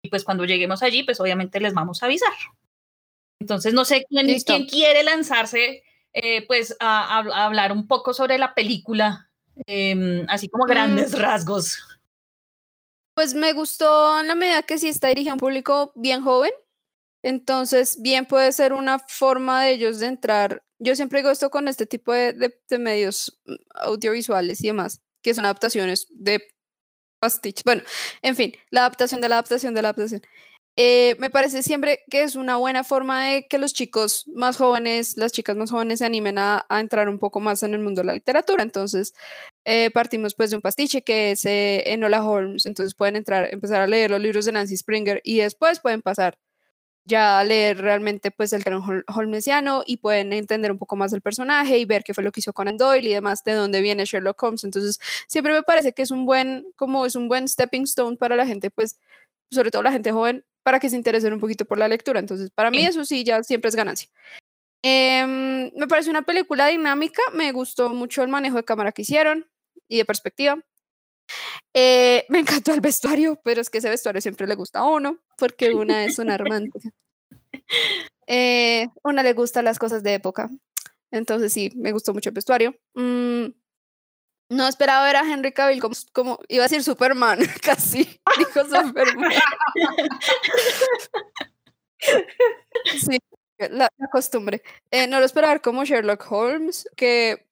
Y 0.03 0.09
pues 0.09 0.25
cuando 0.25 0.45
lleguemos 0.47 0.83
allí, 0.83 1.03
pues 1.05 1.21
obviamente 1.21 1.61
les 1.61 1.75
vamos 1.75 2.03
a 2.03 2.07
avisar. 2.07 2.33
Entonces, 3.41 3.75
no 3.75 3.85
sé 3.85 4.07
quién, 4.09 4.27
quién 4.45 4.67
quiere 4.67 5.03
lanzarse, 5.03 5.83
eh, 6.13 6.47
pues 6.47 6.77
a, 6.81 7.19
hablar 7.45 7.73
un 7.73 7.87
poco 7.87 8.13
sobre 8.15 8.39
la 8.39 8.55
película, 8.55 9.31
em, 9.67 10.27
así 10.29 10.49
como 10.49 10.65
grandes 10.65 11.13
mm. 11.13 11.17
rasgos. 11.17 11.79
Pues 13.15 13.35
me 13.35 13.53
gustó 13.53 14.19
en 14.21 14.29
la 14.29 14.35
medida 14.35 14.63
que 14.63 14.79
sí 14.79 14.89
está 14.89 15.09
dirigida 15.09 15.33
a 15.33 15.35
un 15.35 15.41
público 15.41 15.93
bien 15.95 16.23
joven. 16.23 16.53
Entonces, 17.23 18.01
bien 18.01 18.25
puede 18.25 18.51
ser 18.53 18.73
una 18.73 18.99
forma 18.99 19.63
de 19.63 19.73
ellos 19.73 19.99
de 20.01 20.07
entrar. 20.07 20.63
Yo 20.79 20.97
siempre 20.97 21.19
digo 21.19 21.31
esto 21.31 21.51
con 21.51 21.69
este 21.69 21.87
tipo 21.87 22.13
de, 22.13 22.33
de, 22.33 22.79
medios 22.79 23.39
mm, 23.45 23.55
audiovisuales 23.75 24.65
y 24.65 24.69
demás, 24.69 25.03
que 25.23 25.35
son 25.35 25.45
adaptaciones 25.45 26.07
de 26.11 26.43
pastiches. 27.21 27.63
Bueno, 27.65 27.83
en 28.23 28.37
fin, 28.37 28.55
la 28.71 28.81
adaptación 28.81 29.21
de 29.21 29.29
la 29.29 29.37
adaptación 29.37 29.75
de 29.75 29.83
la 29.83 29.89
adaptación. 29.91 30.23
Eh, 30.77 31.17
me 31.19 31.31
parece 31.31 31.63
siempre 31.63 32.01
que 32.11 32.23
es 32.23 32.37
una 32.37 32.57
buena 32.57 32.85
forma 32.85 33.25
de 33.27 33.47
que 33.49 33.59
los 33.59 33.75
chicos 33.75 34.25
más 34.35 34.57
jóvenes, 34.57 35.17
las 35.17 35.33
chicas 35.33 35.57
más 35.57 35.71
jóvenes 35.71 35.99
se 35.99 36.07
animen 36.07 36.39
a, 36.39 36.65
a 36.69 36.81
entrar 36.81 37.09
un 37.09 37.19
poco 37.19 37.41
más 37.41 37.63
en 37.63 37.75
el 37.75 37.81
mundo 37.81 38.01
de 38.01 38.07
la 38.07 38.15
literatura. 38.15 38.63
Entonces, 38.63 39.13
eh, 39.65 39.91
partimos 39.91 40.35
pues 40.35 40.51
de 40.51 40.57
un 40.57 40.63
pastiche 40.63 41.03
que 41.03 41.33
es 41.33 41.45
eh, 41.45 41.93
Enola 41.93 42.25
Holmes. 42.25 42.67
Entonces 42.67 42.95
pueden 42.95 43.17
entrar, 43.17 43.49
empezar 43.53 43.81
a 43.83 43.87
leer 43.87 44.11
los 44.11 44.21
libros 44.21 44.45
de 44.47 44.53
Nancy 44.53 44.77
Springer 44.77 45.21
y 45.25 45.39
después 45.39 45.81
pueden 45.81 46.03
pasar 46.03 46.39
ya 47.05 47.43
leer 47.45 47.79
realmente 47.79 48.31
pues 48.31 48.53
el 48.53 48.63
canon 48.65 49.05
holmesiano 49.09 49.83
y 49.87 49.97
pueden 49.99 50.33
entender 50.33 50.71
un 50.71 50.79
poco 50.79 50.97
más 50.97 51.11
del 51.11 51.23
personaje 51.23 51.79
y 51.79 51.85
ver 51.85 52.05
qué 52.05 52.15
fue 52.15 52.23
lo 52.25 52.31
que 52.33 52.41
hizo 52.41 52.53
Conan 52.53 52.77
Doyle 52.77 53.09
y 53.09 53.15
demás 53.15 53.43
de 53.45 53.55
dónde 53.55 53.81
viene 53.81 54.05
Sherlock 54.05 54.43
Holmes. 54.43 54.65
Entonces, 54.65 55.01
siempre 55.27 55.53
me 55.53 55.63
parece 55.63 55.93
que 55.93 56.03
es 56.03 56.11
un 56.11 56.27
buen, 56.27 56.67
como 56.77 57.07
es 57.07 57.17
un 57.17 57.29
buen 57.29 57.49
stepping 57.49 57.85
stone 57.85 58.17
para 58.17 58.37
la 58.37 58.47
gente, 58.47 58.71
pues, 58.71 58.99
sobre 59.51 59.71
todo 59.71 59.83
la 59.83 59.93
gente 59.93 60.13
joven, 60.13 60.45
para 60.63 60.81
que 60.81 60.91
se 60.91 60.97
interesen 60.97 61.33
un 61.33 61.41
poquito 61.41 61.65
por 61.65 61.79
la 61.79 61.89
lectura. 61.89 62.21
Entonces, 62.21 62.51
para 62.51 62.71
mí 62.71 62.85
eso 62.85 63.05
sí, 63.05 63.25
ya 63.25 63.43
siempre 63.43 63.69
es 63.69 63.77
ganancia. 63.77 64.09
Em, 64.83 65.71
me 65.77 65.87
parece 65.87 66.11
una 66.11 66.23
película 66.23 66.67
dinámica, 66.69 67.23
me 67.35 67.53
gustó 67.53 67.91
mucho 67.91 68.23
el 68.23 68.29
manejo 68.29 68.57
de 68.57 68.65
cámara 68.65 68.93
que 68.93 69.03
hicieron 69.03 69.51
y 69.89 69.99
de 69.99 70.05
perspectiva. 70.05 70.59
Eh, 71.75 72.25
me 72.29 72.39
encantó 72.65 72.73
el 72.73 72.81
vestuario, 72.81 73.41
pero 73.45 73.61
es 73.61 73.71
que 73.71 73.79
ese 73.79 73.91
vestuario 73.91 74.21
siempre 74.21 74.47
le 74.47 74.55
gusta 74.55 74.81
a 74.81 74.87
uno, 74.87 75.19
porque 75.37 75.75
una 75.75 76.05
es 76.05 76.19
una 76.19 76.39
romántica. 76.39 76.91
Eh, 78.33 78.87
una 79.03 79.25
le 79.25 79.33
gustan 79.33 79.65
las 79.65 79.79
cosas 79.79 80.03
de 80.03 80.15
época. 80.15 80.49
Entonces 81.11 81.53
sí, 81.53 81.73
me 81.75 81.93
gustó 81.93 82.15
mucho 82.15 82.31
el 82.31 82.35
vestuario. 82.35 82.77
Mm, 82.95 83.47
no 84.51 84.67
esperaba 84.69 85.05
ver 85.05 85.17
a 85.17 85.21
Henry 85.33 85.53
Cavill 85.53 85.81
como, 85.81 85.95
como 86.13 86.39
iba 86.49 86.65
a 86.65 86.69
decir 86.69 86.83
Superman, 86.83 87.39
casi 87.63 88.21
dijo 88.37 88.65
Superman. 88.65 89.33
sí, 93.01 93.19
la, 93.59 93.89
costumbre. 94.11 94.63
Eh, 94.91 95.07
no 95.07 95.21
lo 95.21 95.25
esperaba 95.27 95.55
ver 95.55 95.63
como 95.63 95.85
Sherlock 95.85 96.31
Holmes, 96.31 96.89
que 96.97 97.49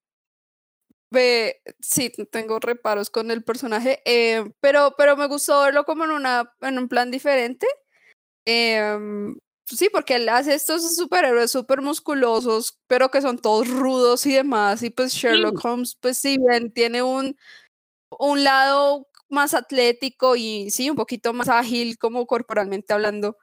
ve, 1.11 1.63
sí, 1.81 2.13
tengo 2.31 2.59
reparos 2.59 3.11
con 3.11 3.31
el 3.31 3.45
personaje, 3.45 4.03
eh, 4.05 4.53
pero, 4.61 4.95
pero 4.99 5.17
me 5.17 5.29
gustó 5.29 5.63
verlo 5.63 5.85
como 5.85 6.05
en, 6.05 6.11
una, 6.11 6.53
en 6.61 6.79
un 6.79 6.89
plan 6.89 7.11
diferente. 7.11 7.67
Em, 8.45 9.37
sí, 9.77 9.89
porque 9.93 10.17
él 10.17 10.29
hace 10.29 10.55
estos 10.55 10.97
superhéroes 10.97 11.51
súper 11.51 11.83
musculosos, 11.83 12.79
pero 12.87 13.11
que 13.11 13.21
son 13.23 13.39
todos 13.39 13.69
rudos 13.69 14.25
y 14.27 14.33
demás. 14.35 14.83
Y 14.83 14.91
pues 14.91 15.13
Sherlock 15.13 15.65
Holmes, 15.65 15.97
pues 16.01 16.19
si 16.19 16.39
bien 16.39 16.73
tiene 16.73 17.03
un, 17.03 17.37
un 18.19 18.45
lado 18.45 19.09
más 19.29 19.55
atlético 19.55 20.37
y 20.37 20.71
sí, 20.71 20.91
un 20.91 20.97
poquito 20.97 21.33
más 21.33 21.49
ágil 21.49 21.99
como 21.99 22.27
corporalmente 22.27 22.93
hablando, 22.95 23.37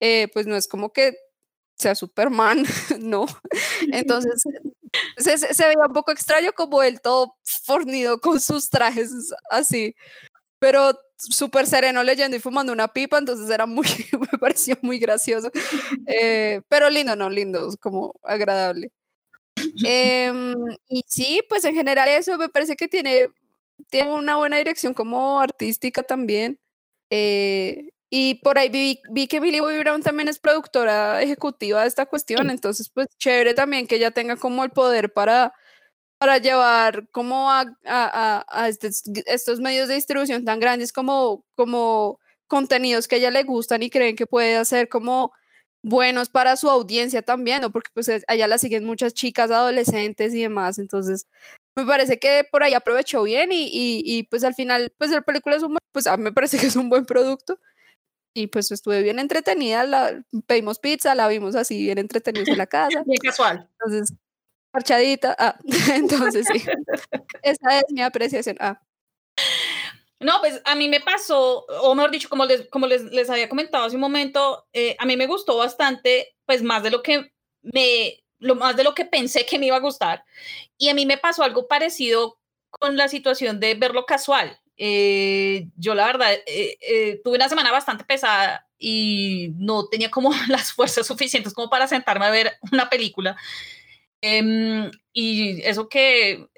eh, 0.00 0.28
pues 0.32 0.46
no 0.46 0.56
es 0.56 0.68
como 0.68 0.92
que 0.92 1.16
sea 1.76 1.94
Superman, 1.94 2.64
no. 3.00 3.26
Entonces, 3.92 4.42
se, 5.16 5.38
se, 5.38 5.64
veía 5.64 5.86
un 5.86 5.92
poco 5.92 6.12
extraño 6.12 6.52
como 6.52 6.82
él 6.82 7.00
todo 7.00 7.36
fornido 7.64 8.20
con 8.20 8.40
sus 8.40 8.70
trajes 8.70 9.10
así, 9.50 9.94
pero 10.58 10.98
súper 11.30 11.66
sereno 11.66 12.02
leyendo 12.02 12.36
y 12.36 12.40
fumando 12.40 12.72
una 12.72 12.88
pipa, 12.88 13.18
entonces 13.18 13.50
era 13.50 13.66
muy, 13.66 13.86
me 14.32 14.38
pareció 14.38 14.76
muy 14.82 14.98
gracioso. 14.98 15.50
Eh, 16.06 16.60
pero 16.68 16.90
lindo, 16.90 17.16
no, 17.16 17.30
lindo, 17.30 17.68
como 17.80 18.14
agradable. 18.22 18.92
Em, 19.84 20.54
y 20.88 21.04
sí, 21.06 21.42
pues 21.48 21.64
en 21.64 21.74
general 21.74 22.08
eso 22.08 22.36
me 22.38 22.48
parece 22.48 22.76
que 22.76 22.88
tiene, 22.88 23.28
tiene 23.90 24.12
una 24.12 24.36
buena 24.36 24.58
dirección 24.58 24.94
como 24.94 25.40
artística 25.40 26.02
también. 26.02 26.58
Eh, 27.10 27.90
y 28.10 28.36
por 28.36 28.58
ahí 28.58 28.68
vi, 28.68 29.00
vi, 29.10 29.26
que 29.26 29.40
Billy 29.40 29.60
Bobby 29.60 29.78
Brown 29.78 30.02
también 30.02 30.28
es 30.28 30.38
productora 30.38 31.20
ejecutiva 31.22 31.82
de 31.82 31.88
esta 31.88 32.06
cuestión, 32.06 32.48
entonces 32.50 32.88
pues 32.88 33.08
chévere 33.18 33.54
también 33.54 33.88
que 33.88 33.96
ella 33.96 34.12
tenga 34.12 34.36
como 34.36 34.62
el 34.62 34.70
poder 34.70 35.12
para, 35.12 35.52
para 36.18 36.38
llevar 36.38 37.08
como 37.10 37.50
a, 37.50 37.64
a, 37.86 38.44
a 38.48 38.68
estos 38.68 39.60
medios 39.60 39.88
de 39.88 39.94
distribución 39.94 40.44
tan 40.44 40.60
grandes 40.60 40.92
como, 40.92 41.44
como 41.54 42.20
contenidos 42.46 43.08
que 43.08 43.16
a 43.16 43.18
ella 43.18 43.30
le 43.30 43.42
gustan 43.42 43.82
y 43.82 43.90
creen 43.90 44.16
que 44.16 44.26
puede 44.26 44.56
hacer 44.56 44.88
como 44.88 45.32
buenos 45.82 46.30
para 46.30 46.56
su 46.56 46.70
audiencia 46.70 47.22
también, 47.22 47.60
¿no? 47.60 47.70
Porque 47.70 47.90
pues 47.92 48.10
allá 48.26 48.46
la 48.48 48.58
siguen 48.58 48.84
muchas 48.86 49.12
chicas, 49.12 49.50
adolescentes 49.50 50.34
y 50.34 50.42
demás, 50.42 50.78
entonces 50.78 51.26
me 51.76 51.84
parece 51.84 52.18
que 52.18 52.44
por 52.50 52.62
ahí 52.62 52.72
aprovechó 52.74 53.22
bien 53.24 53.52
y, 53.52 53.64
y, 53.66 54.02
y 54.04 54.22
pues 54.24 54.44
al 54.44 54.54
final 54.54 54.92
pues 54.98 55.10
la 55.10 55.20
película 55.22 55.56
es 55.56 55.62
un, 55.62 55.76
pues 55.92 56.06
a 56.06 56.16
mí 56.16 56.22
me 56.24 56.32
parece 56.32 56.58
que 56.58 56.66
es 56.66 56.76
un 56.76 56.88
buen 56.88 57.04
producto 57.04 57.58
y 58.34 58.48
pues 58.48 58.70
estuve 58.72 59.02
bien 59.02 59.18
entretenida, 59.20 59.84
la, 59.84 60.24
pedimos 60.46 60.80
pizza, 60.80 61.14
la 61.14 61.28
vimos 61.28 61.54
así 61.54 61.82
bien 61.82 61.98
entretenidos 61.98 62.48
en 62.48 62.58
la 62.58 62.66
casa. 62.66 63.02
Bien 63.06 63.18
casual. 63.22 63.68
Entonces, 63.78 64.16
parchadita, 64.74 65.36
ah, 65.38 65.56
entonces 65.94 66.46
sí, 66.52 66.62
esa 67.42 67.78
es 67.78 67.84
mi 67.90 68.02
apreciación. 68.02 68.56
Ah. 68.58 68.80
No, 70.18 70.40
pues 70.40 70.60
a 70.64 70.74
mí 70.74 70.88
me 70.88 71.00
pasó, 71.00 71.64
o 71.82 71.94
mejor 71.94 72.10
dicho, 72.10 72.28
como 72.28 72.44
les, 72.44 72.68
como 72.68 72.86
les, 72.86 73.04
les 73.04 73.30
había 73.30 73.48
comentado 73.48 73.84
hace 73.84 73.94
un 73.94 74.00
momento, 74.00 74.66
eh, 74.72 74.96
a 74.98 75.06
mí 75.06 75.16
me 75.16 75.26
gustó 75.26 75.56
bastante, 75.56 76.34
pues 76.44 76.62
más 76.62 76.82
de 76.82 76.90
lo 76.90 77.02
que 77.02 77.32
me, 77.62 78.24
lo 78.40 78.56
más 78.56 78.76
de 78.76 78.84
lo 78.84 78.94
que 78.94 79.04
pensé 79.04 79.46
que 79.46 79.58
me 79.58 79.66
iba 79.66 79.76
a 79.76 79.80
gustar. 79.80 80.24
Y 80.76 80.88
a 80.88 80.94
mí 80.94 81.06
me 81.06 81.18
pasó 81.18 81.44
algo 81.44 81.68
parecido 81.68 82.38
con 82.70 82.96
la 82.96 83.08
situación 83.08 83.60
de 83.60 83.74
verlo 83.74 84.06
casual. 84.06 84.58
Eh, 84.76 85.68
yo 85.76 85.94
la 85.94 86.06
verdad 86.06 86.32
eh, 86.32 86.76
eh, 86.80 87.20
tuve 87.22 87.36
una 87.36 87.48
semana 87.48 87.70
bastante 87.70 88.02
pesada 88.04 88.66
y 88.76 89.52
no 89.56 89.86
tenía 89.86 90.10
como 90.10 90.30
las 90.48 90.72
fuerzas 90.72 91.06
suficientes 91.06 91.54
como 91.54 91.70
para 91.70 91.86
sentarme 91.86 92.26
a 92.26 92.30
ver 92.30 92.52
una 92.72 92.90
película. 92.90 93.36
Em, 94.26 94.90
y 95.12 95.60
eso 95.64 95.88
que, 95.90 96.48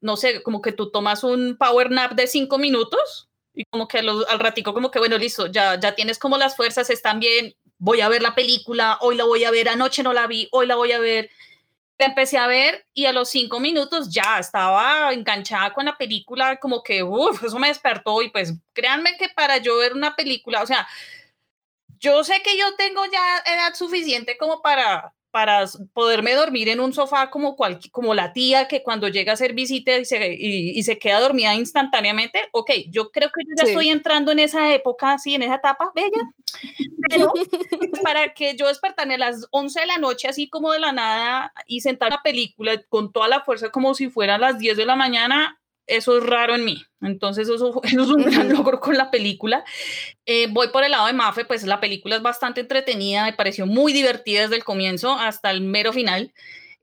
no 0.00 0.16
sé, 0.16 0.40
como 0.42 0.62
que 0.62 0.70
tú 0.70 0.92
tomas 0.92 1.24
un 1.24 1.56
power 1.58 1.90
nap 1.90 2.12
de 2.12 2.28
cinco 2.28 2.58
minutos 2.58 3.28
y 3.54 3.64
como 3.64 3.88
que 3.88 3.98
al 3.98 4.38
ratico 4.38 4.72
como 4.72 4.92
que, 4.92 5.00
bueno, 5.00 5.18
listo, 5.18 5.48
ya, 5.48 5.80
ya 5.80 5.96
tienes 5.96 6.18
como 6.18 6.38
las 6.38 6.54
fuerzas, 6.54 6.90
están 6.90 7.18
bien, 7.18 7.54
voy 7.78 8.02
a 8.02 8.08
ver 8.08 8.22
la 8.22 8.36
película, 8.36 8.98
hoy 9.00 9.16
la 9.16 9.24
voy 9.24 9.42
a 9.42 9.50
ver, 9.50 9.68
anoche 9.68 10.04
no 10.04 10.12
la 10.12 10.28
vi, 10.28 10.48
hoy 10.52 10.66
la 10.66 10.76
voy 10.76 10.92
a 10.92 11.00
ver 11.00 11.28
empecé 12.04 12.38
a 12.38 12.46
ver 12.46 12.86
y 12.94 13.06
a 13.06 13.12
los 13.12 13.30
cinco 13.30 13.60
minutos 13.60 14.10
ya 14.10 14.38
estaba 14.38 15.12
enganchada 15.12 15.72
con 15.72 15.84
la 15.84 15.96
película, 15.96 16.56
como 16.56 16.82
que, 16.82 17.02
uff, 17.02 17.44
eso 17.44 17.58
me 17.58 17.68
despertó 17.68 18.22
y 18.22 18.30
pues 18.30 18.54
créanme 18.72 19.16
que 19.16 19.28
para 19.28 19.58
yo 19.58 19.76
ver 19.76 19.92
una 19.94 20.14
película, 20.16 20.62
o 20.62 20.66
sea, 20.66 20.86
yo 21.98 22.24
sé 22.24 22.42
que 22.42 22.58
yo 22.58 22.74
tengo 22.76 23.04
ya 23.06 23.38
edad 23.46 23.74
suficiente 23.74 24.36
como 24.36 24.62
para 24.62 25.14
para 25.32 25.64
poderme 25.94 26.34
dormir 26.34 26.68
en 26.68 26.78
un 26.78 26.92
sofá 26.92 27.30
como, 27.30 27.56
cual, 27.56 27.80
como 27.90 28.14
la 28.14 28.34
tía 28.34 28.68
que 28.68 28.82
cuando 28.82 29.08
llega 29.08 29.32
a 29.32 29.34
hacer 29.34 29.54
visita 29.54 29.96
y 29.96 30.04
se, 30.04 30.34
y, 30.34 30.82
se 30.82 30.98
queda 30.98 31.20
dormida 31.20 31.54
instantáneamente. 31.54 32.38
Ok, 32.52 32.70
yo 32.90 33.10
creo 33.10 33.30
que 33.30 33.42
yo 33.48 33.54
ya 33.56 33.70
estoy 33.70 33.88
entrando 33.88 34.30
en 34.30 34.40
esa 34.40 34.72
época, 34.74 35.14
así, 35.14 35.34
en 35.34 35.42
esa 35.42 35.54
etapa 35.54 35.90
bella. 35.94 36.30
Pero 37.08 37.32
para 38.02 38.34
que 38.34 38.54
yo 38.56 38.68
despertarme 38.68 39.14
a 39.14 39.18
las 39.18 39.48
11 39.50 39.80
de 39.80 39.86
la 39.86 39.96
noche, 39.96 40.28
así 40.28 40.50
como 40.50 40.70
de 40.70 40.80
la 40.80 40.92
nada, 40.92 41.52
y 41.66 41.80
sentar 41.80 42.10
la 42.10 42.22
película 42.22 42.82
con 42.90 43.10
toda 43.10 43.26
la 43.26 43.40
fuerza 43.42 43.70
como 43.70 43.94
si 43.94 44.10
fueran 44.10 44.42
las 44.42 44.58
10 44.58 44.76
de 44.76 44.84
la 44.84 44.96
mañana, 44.96 45.61
eso 45.86 46.18
es 46.18 46.24
raro 46.24 46.54
en 46.54 46.64
mí. 46.64 46.84
Entonces, 47.00 47.48
eso, 47.48 47.80
es 47.84 47.94
un 47.94 48.24
gran 48.24 48.48
logro 48.48 48.80
con 48.80 48.96
la 48.96 49.10
película. 49.10 49.64
Eh, 50.26 50.48
voy 50.50 50.68
por 50.68 50.84
el 50.84 50.92
lado 50.92 51.06
de 51.06 51.12
Mafe, 51.12 51.44
pues 51.44 51.64
la 51.64 51.80
película 51.80 52.16
es 52.16 52.22
bastante 52.22 52.60
entretenida, 52.60 53.24
me 53.24 53.32
pareció 53.32 53.66
muy 53.66 53.92
divertida 53.92 54.42
desde 54.42 54.56
el 54.56 54.64
comienzo 54.64 55.12
hasta 55.12 55.50
el 55.50 55.60
mero 55.60 55.92
final. 55.92 56.32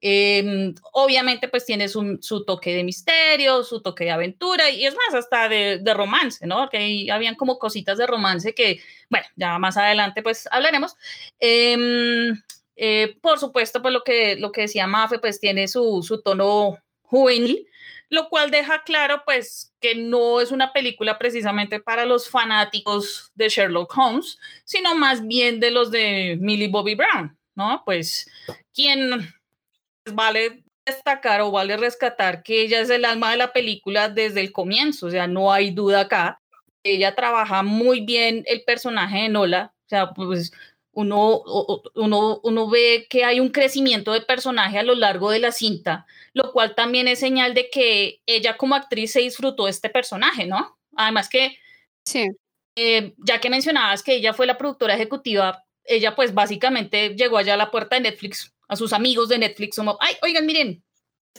Em, 0.01 0.73
obviamente, 0.93 1.49
pues 1.49 1.65
tiene 1.65 1.89
su, 1.89 2.19
su, 2.21 2.45
toque 2.45 2.73
de 2.73 2.85
misterio, 2.85 3.63
su 3.63 3.81
toque 3.81 4.05
de 4.05 4.11
aventura 4.11 4.69
y 4.69 4.85
es 4.85 4.95
más, 4.95 5.13
hasta 5.13 5.49
de, 5.49 5.79
de 5.79 5.93
romance, 5.93 6.45
¿no? 6.47 6.57
Porque 6.59 6.77
ahí 6.77 7.09
habían 7.09 7.35
como 7.35 7.59
cositas 7.59 7.97
de 7.97 8.07
romance 8.07 8.53
que, 8.53 8.79
bueno, 9.09 9.25
ya 9.35 9.59
más 9.59 9.75
adelante 9.75 10.23
pues 10.23 10.47
hablaremos. 10.51 10.95
Em, 11.39 12.41
eh, 12.77 13.17
por 13.21 13.39
supuesto, 13.39 13.81
pues 13.81 13.93
lo 13.93 14.03
que, 14.03 14.37
lo 14.37 14.53
que 14.53 14.61
decía 14.61 14.87
Mafe, 14.87 15.19
pues 15.19 15.39
tiene 15.41 15.67
su, 15.67 16.01
su 16.01 16.21
tono 16.21 16.77
juvenil, 17.01 17.67
lo 18.09 18.27
cual 18.29 18.51
deja 18.51 18.83
claro 18.83 19.21
pues 19.23 19.73
que 19.79 19.95
no 19.95 20.41
es 20.41 20.51
una 20.51 20.73
película 20.73 21.17
precisamente 21.17 21.79
para 21.79 22.05
los 22.05 22.29
fanáticos 22.29 23.31
de 23.35 23.49
Sherlock 23.49 23.95
Holmes, 23.95 24.37
sino 24.65 24.95
más 24.95 25.25
bien 25.25 25.59
de 25.59 25.71
los 25.71 25.91
de 25.91 26.37
Millie 26.41 26.67
Bobby 26.67 26.95
Brown, 26.95 27.37
¿no? 27.55 27.83
Pues 27.85 28.29
quien 28.73 29.33
vale 30.11 30.63
destacar 30.85 31.41
o 31.41 31.51
vale 31.51 31.77
rescatar 31.77 32.41
que 32.41 32.61
ella 32.61 32.81
es 32.81 32.89
el 32.89 33.05
alma 33.05 33.31
de 33.31 33.37
la 33.37 33.53
película 33.53 34.09
desde 34.09 34.41
el 34.41 34.51
comienzo, 34.51 35.07
o 35.07 35.11
sea, 35.11 35.27
no 35.27 35.51
hay 35.51 35.71
duda 35.71 36.01
acá. 36.01 36.41
Ella 36.83 37.13
trabaja 37.13 37.61
muy 37.61 38.01
bien 38.01 38.43
el 38.47 38.63
personaje 38.63 39.23
de 39.23 39.29
Nola, 39.29 39.73
o 39.85 39.89
sea, 39.89 40.11
pues 40.11 40.51
uno, 40.91 41.41
uno, 41.95 42.39
uno 42.43 42.69
ve 42.69 43.07
que 43.09 43.23
hay 43.23 43.39
un 43.39 43.49
crecimiento 43.49 44.11
de 44.11 44.21
personaje 44.21 44.77
a 44.77 44.83
lo 44.83 44.95
largo 44.95 45.31
de 45.31 45.39
la 45.39 45.51
cinta, 45.51 46.05
lo 46.33 46.51
cual 46.51 46.75
también 46.75 47.07
es 47.07 47.19
señal 47.19 47.53
de 47.53 47.69
que 47.69 48.21
ella 48.25 48.57
como 48.57 48.75
actriz 48.75 49.11
se 49.11 49.21
disfrutó 49.21 49.65
de 49.65 49.71
este 49.71 49.89
personaje, 49.89 50.45
¿no? 50.45 50.77
Además 50.95 51.29
que, 51.29 51.57
sí. 52.05 52.27
Eh, 52.75 53.13
ya 53.17 53.39
que 53.39 53.49
mencionabas 53.49 54.03
que 54.03 54.15
ella 54.15 54.33
fue 54.33 54.45
la 54.47 54.57
productora 54.57 54.95
ejecutiva, 54.95 55.65
ella 55.83 56.15
pues 56.15 56.33
básicamente 56.33 57.15
llegó 57.15 57.37
allá 57.37 57.55
a 57.55 57.57
la 57.57 57.71
puerta 57.71 57.95
de 57.95 58.01
Netflix, 58.01 58.53
a 58.67 58.75
sus 58.75 58.93
amigos 58.93 59.29
de 59.29 59.39
Netflix, 59.39 59.75
como, 59.75 59.97
ay, 59.99 60.15
oigan, 60.21 60.45
miren, 60.45 60.83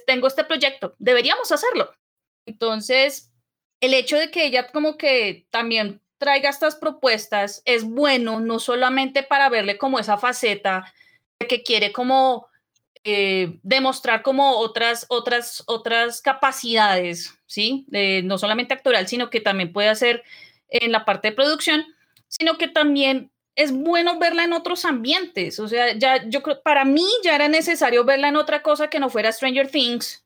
tengo 0.07 0.26
este 0.26 0.45
proyecto, 0.45 0.95
deberíamos 0.99 1.50
hacerlo. 1.52 1.92
Entonces, 2.47 3.30
el 3.80 3.95
hecho 3.95 4.19
de 4.19 4.30
que 4.30 4.47
ella 4.47 4.66
como 4.71 4.97
que 4.97 5.47
también 5.50 6.00
traiga 6.21 6.50
estas 6.50 6.77
propuestas 6.77 7.62
es 7.65 7.83
bueno, 7.83 8.39
no 8.39 8.61
solamente 8.61 9.23
para 9.23 9.49
verle 9.49 9.79
como 9.79 9.99
esa 9.99 10.19
faceta 10.19 10.93
que 11.39 11.62
quiere 11.62 11.91
como 11.93 12.47
eh, 13.03 13.59
demostrar 13.62 14.21
como 14.23 14.59
otras, 14.59 15.07
otras, 15.09 15.65
otras 15.67 16.21
capacidades, 16.21 17.35
¿sí? 17.47 17.87
no 18.25 18.37
solamente 18.37 18.75
actoral, 18.75 19.09
sino 19.09 19.31
que 19.31 19.41
también 19.41 19.73
puede 19.73 19.89
hacer 19.89 20.23
en 20.69 20.93
la 20.93 21.07
parte 21.07 21.29
de 21.29 21.35
producción, 21.35 21.87
sino 22.29 22.59
que 22.59 22.69
también 22.69 23.31
es 23.57 23.73
bueno 23.73 24.19
verla 24.19 24.45
en 24.45 24.53
otros 24.53 24.85
ambientes. 24.85 25.59
O 25.59 25.69
sea, 25.69 25.95
ya 25.97 26.29
yo 26.29 26.43
creo, 26.43 26.62
para 26.62 26.85
mí 26.85 27.07
ya 27.25 27.35
era 27.35 27.49
necesario 27.49 28.05
verla 28.05 28.29
en 28.29 28.37
otra 28.37 28.62
cosa 28.62 28.89
que 28.89 29.00
no 29.00 29.09
fuera 29.09 29.33
Stranger 29.33 29.71
Things, 29.71 30.23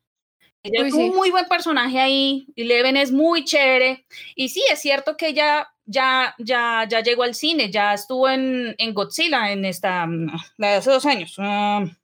ella 0.65 0.87
es 0.87 0.95
un 0.95 1.15
muy 1.15 1.31
buen 1.31 1.45
personaje 1.45 2.01
ahí, 2.01 2.47
Eleven 2.57 2.97
es 2.97 3.13
muy 3.13 3.45
chévere, 3.45 4.07
y 4.35 4.49
sí, 4.49 4.63
es 4.71 4.81
cierto 4.81 5.17
que 5.17 5.29
ella 5.29 5.71
ya, 5.85 6.35
ya, 6.39 6.87
ya 6.89 7.03
llegó 7.03 7.23
al 7.23 7.35
cine, 7.35 7.71
ya 7.71 7.93
estuvo 7.93 8.31
en, 8.31 8.75
en 8.79 8.95
Godzilla, 8.95 9.53
en 9.53 9.67
esta, 9.67 10.07
mm, 10.07 10.33
la 10.57 10.69
de 10.71 10.75
hace 10.77 10.91
dos 10.91 11.05
años, 11.05 11.37
um, 11.39 11.95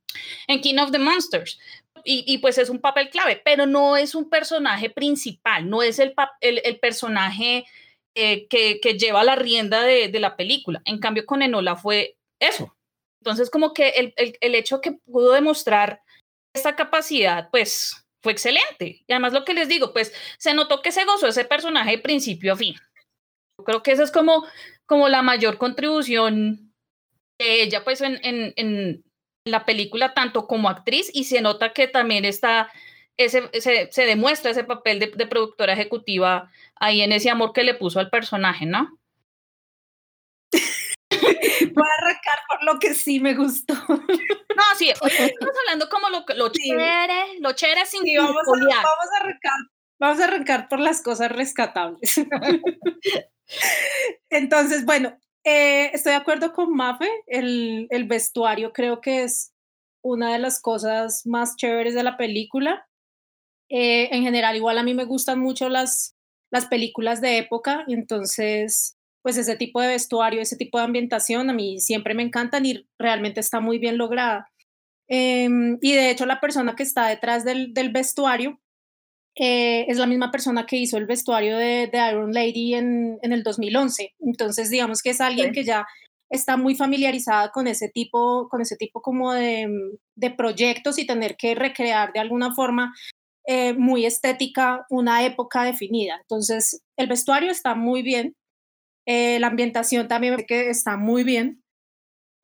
en 0.46 0.60
King 0.60 0.76
of 0.78 0.92
the 0.92 0.98
Monsters, 0.98 1.58
y, 2.04 2.24
y, 2.26 2.38
pues 2.38 2.58
es 2.58 2.68
un 2.68 2.80
papel 2.80 3.08
clave, 3.08 3.40
pero 3.42 3.66
no 3.66 3.96
es 3.96 4.14
un 4.14 4.28
personaje 4.28 4.90
principal, 4.90 5.68
no 5.68 5.82
es 5.82 5.98
el, 5.98 6.14
el, 6.40 6.60
el 6.64 6.78
personaje 6.78 7.66
eh, 8.14 8.46
que, 8.48 8.80
que, 8.80 8.98
lleva 8.98 9.24
la 9.24 9.36
rienda 9.36 9.82
de, 9.82 10.08
de, 10.08 10.20
la 10.20 10.34
película. 10.34 10.80
En 10.86 10.98
cambio, 10.98 11.26
con 11.26 11.42
Enola 11.42 11.76
fue 11.76 12.16
eso. 12.40 12.74
Entonces, 13.20 13.50
como 13.50 13.74
que 13.74 13.90
el, 13.90 14.14
el, 14.16 14.38
el 14.40 14.54
hecho 14.54 14.80
que 14.80 14.92
pudo 14.92 15.32
demostrar 15.32 16.00
esta 16.54 16.74
capacidad, 16.74 17.50
pues 17.50 18.06
fue 18.22 18.32
excelente. 18.32 19.04
Y 19.06 19.12
además 19.12 19.32
lo 19.32 19.44
que 19.44 19.54
les 19.54 19.68
digo, 19.68 19.92
pues 19.92 20.12
se 20.38 20.54
notó 20.54 20.82
que 20.82 20.92
se 20.92 21.04
gozó 21.04 21.28
ese 21.28 21.44
personaje 21.44 21.92
de 21.92 21.98
principio 21.98 22.52
a 22.52 22.56
fin. 22.56 22.74
Yo 23.58 23.64
creo 23.64 23.82
que 23.82 23.92
esa 23.92 24.02
es 24.02 24.12
como, 24.12 24.46
como 24.86 25.08
la 25.08 25.22
mayor 25.22 25.58
contribución 25.58 26.72
de 27.38 27.62
ella, 27.62 27.84
pues 27.84 28.00
en, 28.00 28.18
en, 28.22 28.52
en 28.56 29.04
la 29.44 29.64
película, 29.64 30.14
tanto 30.14 30.46
como 30.46 30.68
actriz, 30.68 31.10
y 31.12 31.24
se 31.24 31.40
nota 31.40 31.72
que 31.72 31.88
también 31.88 32.24
está, 32.24 32.70
ese, 33.16 33.48
ese 33.52 33.88
se 33.90 34.04
demuestra 34.04 34.50
ese 34.50 34.64
papel 34.64 34.98
de, 34.98 35.06
de 35.08 35.26
productora 35.26 35.72
ejecutiva 35.72 36.50
ahí 36.76 37.02
en 37.02 37.12
ese 37.12 37.30
amor 37.30 37.52
que 37.52 37.64
le 37.64 37.74
puso 37.74 38.00
al 38.00 38.10
personaje, 38.10 38.66
¿no? 38.66 38.99
Voy 41.74 41.86
a 41.86 42.02
arrancar 42.02 42.38
por 42.48 42.64
lo 42.64 42.78
que 42.78 42.94
sí 42.94 43.20
me 43.20 43.34
gustó. 43.34 43.74
No, 43.74 44.64
sí, 44.76 44.90
estamos 44.90 45.56
hablando 45.66 45.88
como 45.88 46.08
lo, 46.10 46.24
lo 46.36 46.50
sí. 46.52 46.68
chévere, 46.68 47.38
lo 47.40 47.52
chévere 47.52 47.86
sin 47.86 48.02
sí, 48.02 48.16
vamos, 48.16 48.36
a, 48.36 48.50
vamos, 48.50 48.66
a 49.14 49.20
arrancar, 49.20 49.52
vamos 49.98 50.20
a 50.20 50.24
arrancar 50.24 50.68
por 50.68 50.80
las 50.80 51.02
cosas 51.02 51.32
rescatables. 51.32 52.16
Entonces, 54.30 54.84
bueno, 54.84 55.18
eh, 55.44 55.90
estoy 55.94 56.12
de 56.12 56.18
acuerdo 56.18 56.52
con 56.52 56.74
Mafe, 56.74 57.08
el, 57.26 57.86
el 57.90 58.04
vestuario 58.04 58.72
creo 58.72 59.00
que 59.00 59.22
es 59.22 59.52
una 60.02 60.32
de 60.32 60.38
las 60.38 60.60
cosas 60.60 61.26
más 61.26 61.56
chéveres 61.56 61.94
de 61.94 62.02
la 62.02 62.16
película. 62.16 62.86
Eh, 63.68 64.08
en 64.14 64.22
general, 64.22 64.56
igual 64.56 64.78
a 64.78 64.82
mí 64.82 64.94
me 64.94 65.04
gustan 65.04 65.38
mucho 65.38 65.68
las, 65.68 66.16
las 66.50 66.66
películas 66.66 67.20
de 67.20 67.38
época, 67.38 67.84
entonces 67.88 68.96
pues 69.22 69.36
ese 69.36 69.56
tipo 69.56 69.80
de 69.80 69.88
vestuario, 69.88 70.40
ese 70.40 70.56
tipo 70.56 70.78
de 70.78 70.84
ambientación 70.84 71.50
a 71.50 71.52
mí 71.52 71.80
siempre 71.80 72.14
me 72.14 72.22
encantan 72.22 72.66
y 72.66 72.86
realmente 72.98 73.40
está 73.40 73.60
muy 73.60 73.78
bien 73.78 73.98
lograda. 73.98 74.50
Eh, 75.08 75.48
y 75.80 75.92
de 75.92 76.10
hecho 76.10 76.24
la 76.26 76.40
persona 76.40 76.76
que 76.76 76.84
está 76.84 77.08
detrás 77.08 77.44
del, 77.44 77.74
del 77.74 77.90
vestuario 77.90 78.60
eh, 79.36 79.86
es 79.88 79.98
la 79.98 80.06
misma 80.06 80.30
persona 80.30 80.66
que 80.66 80.76
hizo 80.76 80.96
el 80.98 81.06
vestuario 81.06 81.56
de, 81.56 81.88
de 81.92 82.08
Iron 82.10 82.32
Lady 82.32 82.74
en, 82.74 83.18
en, 83.22 83.32
el 83.32 83.42
2011. 83.42 84.14
Entonces 84.20 84.70
digamos 84.70 85.02
que 85.02 85.10
es 85.10 85.20
alguien 85.20 85.48
sí. 85.48 85.52
que 85.52 85.64
ya 85.64 85.86
está 86.30 86.56
muy 86.56 86.74
familiarizada 86.74 87.50
con 87.50 87.66
ese 87.66 87.88
tipo, 87.88 88.48
con 88.48 88.60
ese 88.60 88.76
tipo 88.76 89.02
como 89.02 89.32
de, 89.32 89.68
de 90.14 90.30
proyectos 90.30 90.98
y 90.98 91.06
tener 91.06 91.36
que 91.36 91.54
recrear 91.54 92.12
de 92.12 92.20
alguna 92.20 92.54
forma 92.54 92.94
eh, 93.46 93.72
muy 93.74 94.06
estética 94.06 94.86
una 94.90 95.24
época 95.24 95.64
definida. 95.64 96.18
Entonces 96.20 96.82
el 96.96 97.08
vestuario 97.08 97.50
está 97.50 97.74
muy 97.74 98.02
bien 98.02 98.36
eh, 99.12 99.40
la 99.40 99.48
ambientación 99.48 100.06
también 100.06 100.36
que 100.46 100.70
está 100.70 100.96
muy 100.96 101.24
bien. 101.24 101.64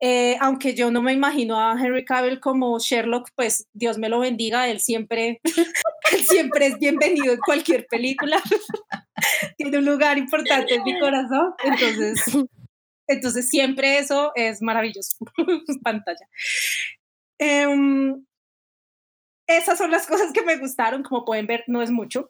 Eh, 0.01 0.35
aunque 0.41 0.75
yo 0.75 0.91
no 0.91 1.01
me 1.01 1.13
imagino 1.13 1.57
a 1.57 1.81
Henry 1.81 2.03
Cavill 2.03 2.41
como 2.41 2.77
Sherlock, 2.77 3.29
pues 3.35 3.69
Dios 3.71 3.97
me 3.97 4.09
lo 4.09 4.19
bendiga, 4.19 4.67
él 4.67 4.81
siempre, 4.81 5.39
él 6.11 6.25
siempre 6.25 6.67
es 6.67 6.77
bienvenido 6.77 7.31
en 7.31 7.39
cualquier 7.39 7.87
película. 7.87 8.41
Tiene 9.57 9.77
un 9.77 9.85
lugar 9.85 10.17
importante 10.17 10.75
en 10.75 10.83
mi 10.83 10.99
corazón. 10.99 11.53
Entonces, 11.63 12.21
entonces 13.07 13.47
siempre 13.47 13.99
eso 13.99 14.33
es 14.35 14.61
maravilloso. 14.61 15.15
Pantalla. 15.83 16.27
Um, 17.39 18.25
esas 19.47 19.77
son 19.77 19.89
las 19.89 20.05
cosas 20.05 20.33
que 20.33 20.43
me 20.43 20.57
gustaron. 20.57 21.01
Como 21.01 21.23
pueden 21.23 21.47
ver, 21.47 21.63
no 21.67 21.81
es 21.81 21.91
mucho. 21.91 22.29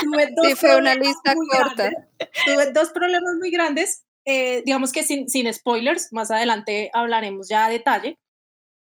Tuve 0.00 0.28
dos 0.34 0.46
sí, 0.46 0.54
fue 0.54 0.76
una 0.76 0.94
lista 0.94 1.34
corta. 1.34 1.90
Grandes. 1.90 2.08
Tuve 2.46 2.72
dos 2.72 2.90
problemas 2.90 3.34
muy 3.38 3.50
grandes. 3.50 4.04
Eh, 4.24 4.62
digamos 4.64 4.92
que 4.92 5.02
sin, 5.02 5.28
sin, 5.28 5.52
spoilers, 5.52 6.12
más 6.12 6.30
adelante 6.30 6.90
hablaremos 6.92 7.48
ya 7.48 7.66
a 7.66 7.70
detalle. 7.70 8.18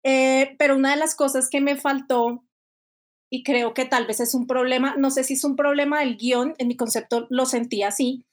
Eh, 0.05 0.57
pero 0.59 0.77
una 0.77 0.91
de 0.91 0.97
las 0.97 1.15
cosas 1.15 1.49
que 1.49 1.61
me 1.61 1.77
faltó, 1.77 2.45
y 3.31 3.45
creo 3.45 3.73
que 3.73 3.85
tal 3.85 4.07
vez 4.07 4.21
es 4.21 4.35
un 4.35 4.47
problema, 4.47 4.95
no 4.99 5.11
sé 5.11 5.25
si 5.25 5.35
es 5.35 5.45
un 5.45 5.57
problema 5.57 6.01
del 6.01 6.17
guion, 6.17 6.55
en 6.59 6.69
mi 6.69 6.77
concepto 6.77 7.27
lo 7.31 7.47
sentí 7.47 7.83
así, 7.83 8.25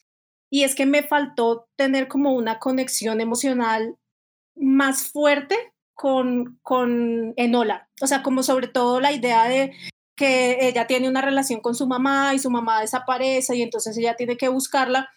y 0.50 0.64
es 0.64 0.74
que 0.74 0.86
me 0.86 1.04
faltó 1.04 1.68
tener 1.76 2.08
como 2.08 2.34
una 2.34 2.58
conexión 2.60 3.22
emocional 3.22 3.98
más 4.56 5.12
fuerte 5.12 5.56
con, 5.94 6.60
con 6.64 7.34
Enola. 7.38 7.88
O 8.02 8.08
sea, 8.08 8.24
como 8.24 8.42
sobre 8.42 8.68
todo 8.68 9.00
la 9.00 9.12
idea 9.12 9.48
de 9.48 9.74
que 10.20 10.68
ella 10.68 10.86
tiene 10.86 11.08
una 11.08 11.22
relación 11.22 11.62
con 11.62 11.76
su 11.76 11.88
mamá 11.88 12.34
y 12.36 12.40
su 12.40 12.50
mamá 12.50 12.82
desaparece 12.82 13.56
y 13.56 13.62
entonces 13.62 13.98
ella 13.98 14.18
tiene 14.18 14.36
que 14.36 14.50
buscarla. 14.50 15.10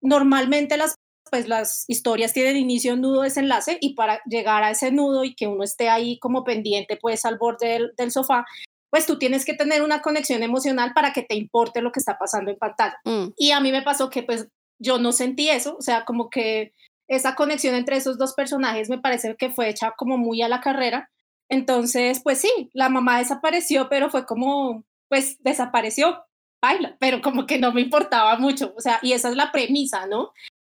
Normalmente 0.00 0.76
las, 0.76 0.94
pues, 1.28 1.48
las 1.48 1.84
historias 1.88 2.32
tienen 2.32 2.56
inicio, 2.56 2.94
nudo, 2.94 3.22
desenlace 3.22 3.76
y 3.80 3.94
para 3.94 4.20
llegar 4.24 4.62
a 4.62 4.70
ese 4.70 4.92
nudo 4.92 5.24
y 5.24 5.34
que 5.34 5.48
uno 5.48 5.64
esté 5.64 5.88
ahí 5.88 6.20
como 6.20 6.44
pendiente 6.44 6.96
pues 6.96 7.24
al 7.24 7.38
borde 7.38 7.66
del, 7.70 7.92
del 7.96 8.12
sofá, 8.12 8.44
pues 8.88 9.04
tú 9.04 9.18
tienes 9.18 9.44
que 9.44 9.54
tener 9.54 9.82
una 9.82 10.00
conexión 10.00 10.44
emocional 10.44 10.92
para 10.94 11.12
que 11.12 11.22
te 11.22 11.34
importe 11.34 11.82
lo 11.82 11.90
que 11.90 11.98
está 11.98 12.16
pasando 12.16 12.52
en 12.52 12.58
pantalla. 12.58 12.96
Mm. 13.04 13.30
Y 13.36 13.50
a 13.50 13.58
mí 13.58 13.72
me 13.72 13.82
pasó 13.82 14.10
que 14.10 14.22
pues 14.22 14.46
yo 14.78 14.98
no 14.98 15.10
sentí 15.10 15.48
eso, 15.48 15.76
o 15.76 15.82
sea, 15.82 16.04
como 16.04 16.30
que 16.30 16.72
esa 17.08 17.34
conexión 17.34 17.74
entre 17.74 17.96
esos 17.96 18.16
dos 18.16 18.34
personajes 18.34 18.88
me 18.88 19.00
parece 19.00 19.34
que 19.34 19.50
fue 19.50 19.68
hecha 19.68 19.92
como 19.96 20.18
muy 20.18 20.40
a 20.42 20.48
la 20.48 20.60
carrera 20.60 21.10
entonces, 21.54 22.20
pues 22.22 22.40
sí, 22.40 22.70
la 22.72 22.88
mamá 22.88 23.18
desapareció, 23.18 23.88
pero 23.88 24.10
fue 24.10 24.26
como, 24.26 24.84
pues 25.08 25.36
desapareció, 25.40 26.24
baila, 26.60 26.96
pero 26.98 27.22
como 27.22 27.46
que 27.46 27.58
no 27.58 27.72
me 27.72 27.80
importaba 27.80 28.36
mucho, 28.38 28.74
o 28.76 28.80
sea, 28.80 28.98
y 29.02 29.12
esa 29.12 29.28
es 29.28 29.36
la 29.36 29.52
premisa, 29.52 30.06
¿no? 30.06 30.32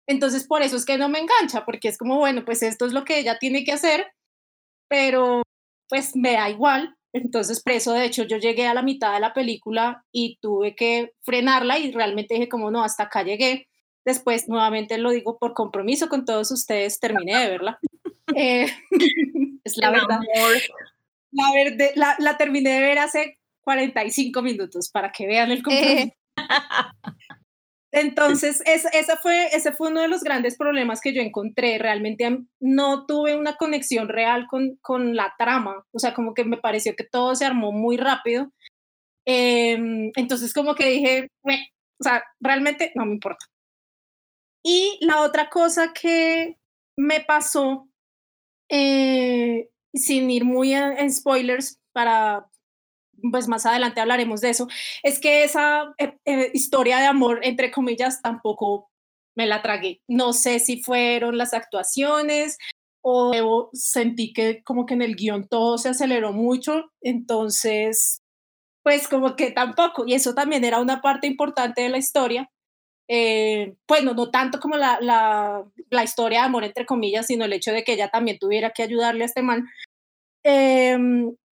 Entonces, 0.08 0.46
por 0.46 0.62
eso 0.62 0.76
es 0.76 0.86
que 0.86 0.96
no 0.96 1.10
me 1.10 1.20
engancha, 1.20 1.66
porque 1.66 1.88
es 1.88 1.98
como, 1.98 2.16
bueno, 2.16 2.44
pues 2.46 2.62
esto 2.62 2.86
es 2.86 2.92
lo 2.94 3.04
que 3.04 3.18
ella 3.18 3.38
tiene 3.38 3.62
que 3.62 3.72
hacer, 3.72 4.06
pero 4.88 5.42
pues 5.88 6.16
me 6.16 6.32
da 6.32 6.48
igual. 6.48 6.96
Entonces, 7.12 7.62
por 7.62 7.74
eso, 7.74 7.92
de 7.92 8.06
hecho, 8.06 8.22
yo 8.24 8.38
llegué 8.38 8.66
a 8.66 8.74
la 8.74 8.82
mitad 8.82 9.12
de 9.12 9.20
la 9.20 9.34
película 9.34 10.04
y 10.12 10.38
tuve 10.40 10.74
que 10.74 11.12
frenarla 11.22 11.78
y 11.78 11.92
realmente 11.92 12.34
dije 12.34 12.48
como, 12.48 12.70
no, 12.70 12.82
hasta 12.82 13.04
acá 13.04 13.22
llegué. 13.22 13.68
Después, 14.06 14.48
nuevamente 14.48 14.96
lo 14.98 15.10
digo 15.10 15.38
por 15.38 15.52
compromiso 15.52 16.08
con 16.08 16.24
todos 16.24 16.50
ustedes, 16.52 16.98
terminé 17.00 17.38
de 17.38 17.50
verla. 17.50 17.78
Eh, 18.36 18.66
es 19.64 19.76
la 19.76 19.90
verdad. 19.90 20.20
La, 21.32 21.52
verde, 21.54 21.92
la, 21.94 22.16
la, 22.18 22.36
terminé 22.36 22.70
de 22.70 22.80
ver 22.80 22.98
hace 22.98 23.38
45 23.62 24.42
minutos 24.42 24.90
para 24.90 25.12
que 25.12 25.26
vean 25.26 25.50
el 25.50 25.62
compromiso. 25.62 26.12
Entonces, 27.92 28.62
ese, 28.66 29.16
fue, 29.16 29.46
ese 29.46 29.72
fue 29.72 29.88
uno 29.88 30.00
de 30.00 30.08
los 30.08 30.22
grandes 30.22 30.56
problemas 30.56 31.00
que 31.00 31.12
yo 31.12 31.22
encontré. 31.22 31.78
Realmente 31.78 32.38
no 32.60 33.06
tuve 33.06 33.34
una 33.34 33.56
conexión 33.56 34.08
real 34.08 34.46
con, 34.48 34.76
con 34.80 35.16
la 35.16 35.34
trama. 35.36 35.84
O 35.90 35.98
sea, 35.98 36.14
como 36.14 36.34
que 36.34 36.44
me 36.44 36.56
pareció 36.56 36.94
que 36.94 37.04
todo 37.04 37.34
se 37.34 37.44
armó 37.44 37.72
muy 37.72 37.96
rápido. 37.96 38.52
Em, 39.26 40.12
entonces, 40.14 40.54
como 40.54 40.74
que 40.74 40.86
dije, 40.88 41.28
o 41.44 42.04
sea, 42.04 42.22
realmente 42.40 42.92
no 42.94 43.06
me 43.06 43.12
importa. 43.12 43.44
Y 44.62 44.98
la 45.00 45.22
otra 45.22 45.48
cosa 45.48 45.92
que 45.92 46.56
me 46.96 47.20
pasó, 47.20 47.88
eh, 48.70 49.68
sin 49.92 50.30
ir 50.30 50.44
muy 50.44 50.72
en 50.74 51.12
spoilers 51.12 51.80
para, 51.92 52.48
pues 53.32 53.48
más 53.48 53.66
adelante 53.66 54.00
hablaremos 54.00 54.40
de 54.40 54.50
eso, 54.50 54.68
es 55.02 55.18
que 55.20 55.44
esa 55.44 55.94
eh, 55.98 56.16
eh, 56.24 56.50
historia 56.54 56.98
de 56.98 57.06
amor, 57.06 57.40
entre 57.42 57.70
comillas, 57.70 58.22
tampoco 58.22 58.90
me 59.36 59.46
la 59.46 59.62
tragué. 59.62 60.02
No 60.08 60.32
sé 60.32 60.60
si 60.60 60.82
fueron 60.82 61.38
las 61.38 61.54
actuaciones 61.54 62.58
o 63.02 63.70
sentí 63.72 64.32
que 64.32 64.62
como 64.64 64.86
que 64.86 64.94
en 64.94 65.02
el 65.02 65.16
guion 65.16 65.48
todo 65.48 65.78
se 65.78 65.88
aceleró 65.90 66.32
mucho, 66.32 66.92
entonces, 67.00 68.22
pues 68.82 69.08
como 69.08 69.36
que 69.36 69.52
tampoco, 69.52 70.04
y 70.06 70.14
eso 70.14 70.34
también 70.34 70.64
era 70.64 70.80
una 70.80 71.00
parte 71.02 71.26
importante 71.26 71.82
de 71.82 71.90
la 71.90 71.98
historia. 71.98 72.50
Eh, 73.12 73.74
pues 73.86 74.04
no, 74.04 74.14
no 74.14 74.30
tanto 74.30 74.60
como 74.60 74.76
la, 74.76 74.98
la, 75.00 75.64
la, 75.90 76.04
historia 76.04 76.40
de 76.40 76.46
amor, 76.46 76.62
entre 76.62 76.86
comillas, 76.86 77.26
sino 77.26 77.44
el 77.44 77.52
hecho 77.52 77.72
de 77.72 77.82
que 77.82 77.94
ella 77.94 78.08
también 78.08 78.38
tuviera 78.38 78.70
que 78.70 78.84
ayudarle 78.84 79.24
a 79.24 79.26
este 79.26 79.42
man. 79.42 79.66
Eh, 80.44 80.96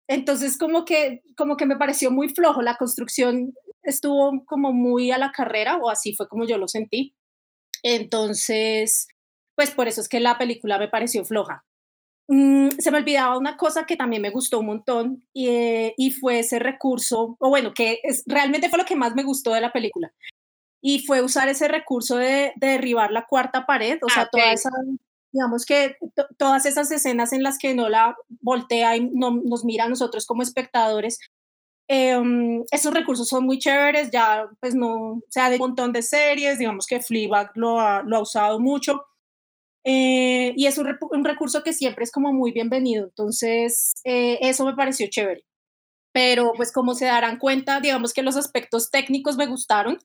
entonces, 0.09 0.57
como 0.57 0.83
que, 0.83 1.21
como 1.37 1.55
que 1.55 1.65
me 1.65 1.77
pareció 1.77 2.11
muy 2.11 2.27
flojo, 2.27 2.61
la 2.61 2.75
construcción 2.75 3.53
estuvo 3.83 4.43
como 4.45 4.73
muy 4.73 5.11
a 5.11 5.17
la 5.17 5.31
carrera, 5.31 5.77
o 5.77 5.89
así 5.89 6.13
fue 6.13 6.27
como 6.27 6.45
yo 6.45 6.57
lo 6.57 6.67
sentí. 6.67 7.15
Entonces, 7.83 9.07
pues 9.55 9.71
por 9.71 9.87
eso 9.87 10.01
es 10.01 10.09
que 10.09 10.19
la 10.19 10.37
película 10.37 10.77
me 10.77 10.89
pareció 10.89 11.23
floja. 11.23 11.63
Mm, 12.27 12.69
se 12.79 12.91
me 12.91 12.97
olvidaba 12.97 13.37
una 13.37 13.55
cosa 13.55 13.85
que 13.85 13.95
también 13.95 14.21
me 14.21 14.31
gustó 14.31 14.59
un 14.59 14.65
montón 14.65 15.23
y, 15.31 15.47
eh, 15.49 15.93
y 15.95 16.11
fue 16.11 16.39
ese 16.39 16.59
recurso, 16.59 17.37
o 17.39 17.49
bueno, 17.49 17.73
que 17.73 17.99
es, 18.03 18.23
realmente 18.27 18.67
fue 18.69 18.79
lo 18.79 18.85
que 18.85 18.95
más 18.97 19.15
me 19.15 19.23
gustó 19.23 19.53
de 19.53 19.61
la 19.61 19.71
película. 19.71 20.11
Y 20.87 20.99
fue 20.99 21.23
usar 21.23 21.49
ese 21.49 21.67
recurso 21.67 22.17
de, 22.17 22.53
derribar 22.57 23.11
la 23.11 23.25
cuarta 23.25 23.65
pared, 23.65 23.97
o 24.03 24.07
sea, 24.07 24.23
ah, 24.23 24.29
toda 24.31 24.53
esa 24.53 24.69
digamos 25.31 25.65
que 25.65 25.97
todas 26.37 26.67
esas 26.67 26.91
escenas 26.91 27.33
en 27.33 27.41
las 27.41 27.57
que 27.57 27.73
no 27.73 27.89
la 27.89 28.15
voltea 28.39 28.95
y 28.95 29.09
no, 29.11 29.31
nos 29.31 29.65
mira 29.65 29.85
a 29.85 29.89
nosotros 29.89 30.27
como 30.27 30.43
espectadores, 30.43 31.17
em, 31.89 32.63
esos 32.69 32.93
recursos 32.93 33.27
son 33.27 33.45
muy 33.45 33.57
chéveres, 33.57 34.11
ya 34.11 34.47
pues 34.59 34.75
no, 34.75 35.13
o 35.13 35.23
sea, 35.29 35.49
de 35.49 35.55
un 35.55 35.61
montón 35.69 35.91
de 35.91 36.03
series, 36.03 36.59
digamos 36.59 36.85
que 36.85 37.01
Fleabag 37.01 37.51
lo 37.55 37.79
ha, 37.79 38.03
lo 38.03 38.17
ha 38.17 38.21
usado 38.21 38.59
mucho, 38.59 39.05
eh, 39.83 40.53
y 40.55 40.67
es 40.67 40.77
un, 40.77 40.95
un, 41.11 41.25
recurso 41.25 41.63
que 41.63 41.73
siempre 41.73 42.03
es 42.03 42.11
como 42.11 42.31
muy 42.31 42.51
bienvenido, 42.51 43.05
entonces 43.05 43.93
eh, 44.03 44.37
eso 44.41 44.65
me 44.65 44.75
pareció 44.75 45.07
chévere. 45.09 45.43
Pero 46.13 46.53
pues 46.55 46.71
como 46.71 46.93
se 46.95 47.05
darán 47.05 47.39
cuenta, 47.39 47.81
digamos 47.81 48.13
que 48.13 48.23
los 48.23 48.37
aspectos 48.37 48.89
técnicos 48.89 49.35
me 49.35 49.47
gustaron, 49.47 49.97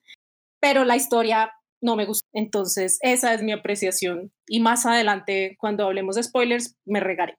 pero 0.61 0.85
la 0.85 0.95
historia 0.95 1.51
no 1.81 1.95
me 1.97 2.05
gusta. 2.05 2.27
Entonces, 2.31 2.99
esa 3.01 3.33
es 3.33 3.41
mi 3.41 3.51
apreciación. 3.51 4.31
Y 4.47 4.61
más 4.61 4.85
adelante, 4.85 5.57
cuando 5.59 5.85
hablemos 5.85 6.15
de 6.15 6.23
spoilers, 6.23 6.77
me 6.85 7.01
regaré. 7.01 7.37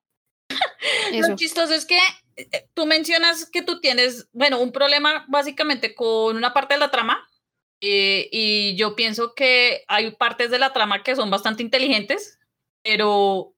Lo 1.12 1.36
chistoso 1.36 1.72
es 1.72 1.86
que 1.86 1.98
eh, 2.36 2.68
tú 2.74 2.84
mencionas 2.84 3.48
que 3.48 3.62
tú 3.62 3.80
tienes, 3.80 4.28
bueno, 4.32 4.60
un 4.60 4.72
problema 4.72 5.24
básicamente 5.28 5.94
con 5.94 6.36
una 6.36 6.52
parte 6.52 6.74
de 6.74 6.80
la 6.80 6.90
trama. 6.90 7.26
Eh, 7.80 8.28
y 8.30 8.76
yo 8.76 8.94
pienso 8.94 9.34
que 9.34 9.84
hay 9.88 10.12
partes 10.12 10.50
de 10.50 10.58
la 10.58 10.72
trama 10.72 11.02
que 11.02 11.16
son 11.16 11.30
bastante 11.30 11.62
inteligentes, 11.62 12.38
pero 12.82 13.54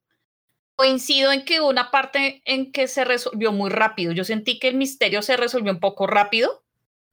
coincido 0.77 1.31
en 1.31 1.45
que 1.45 1.61
una 1.61 1.91
parte 1.91 2.43
en 2.45 2.73
que 2.73 2.89
se 2.89 3.05
resolvió 3.05 3.53
muy 3.53 3.71
rápido. 3.71 4.13
Yo 4.13 4.25
sentí 4.25 4.59
que 4.59 4.69
el 4.69 4.77
misterio 4.77 5.23
se 5.23 5.37
resolvió 5.37 5.73
un 5.73 5.81
poco 5.81 6.07
rápido 6.07 6.64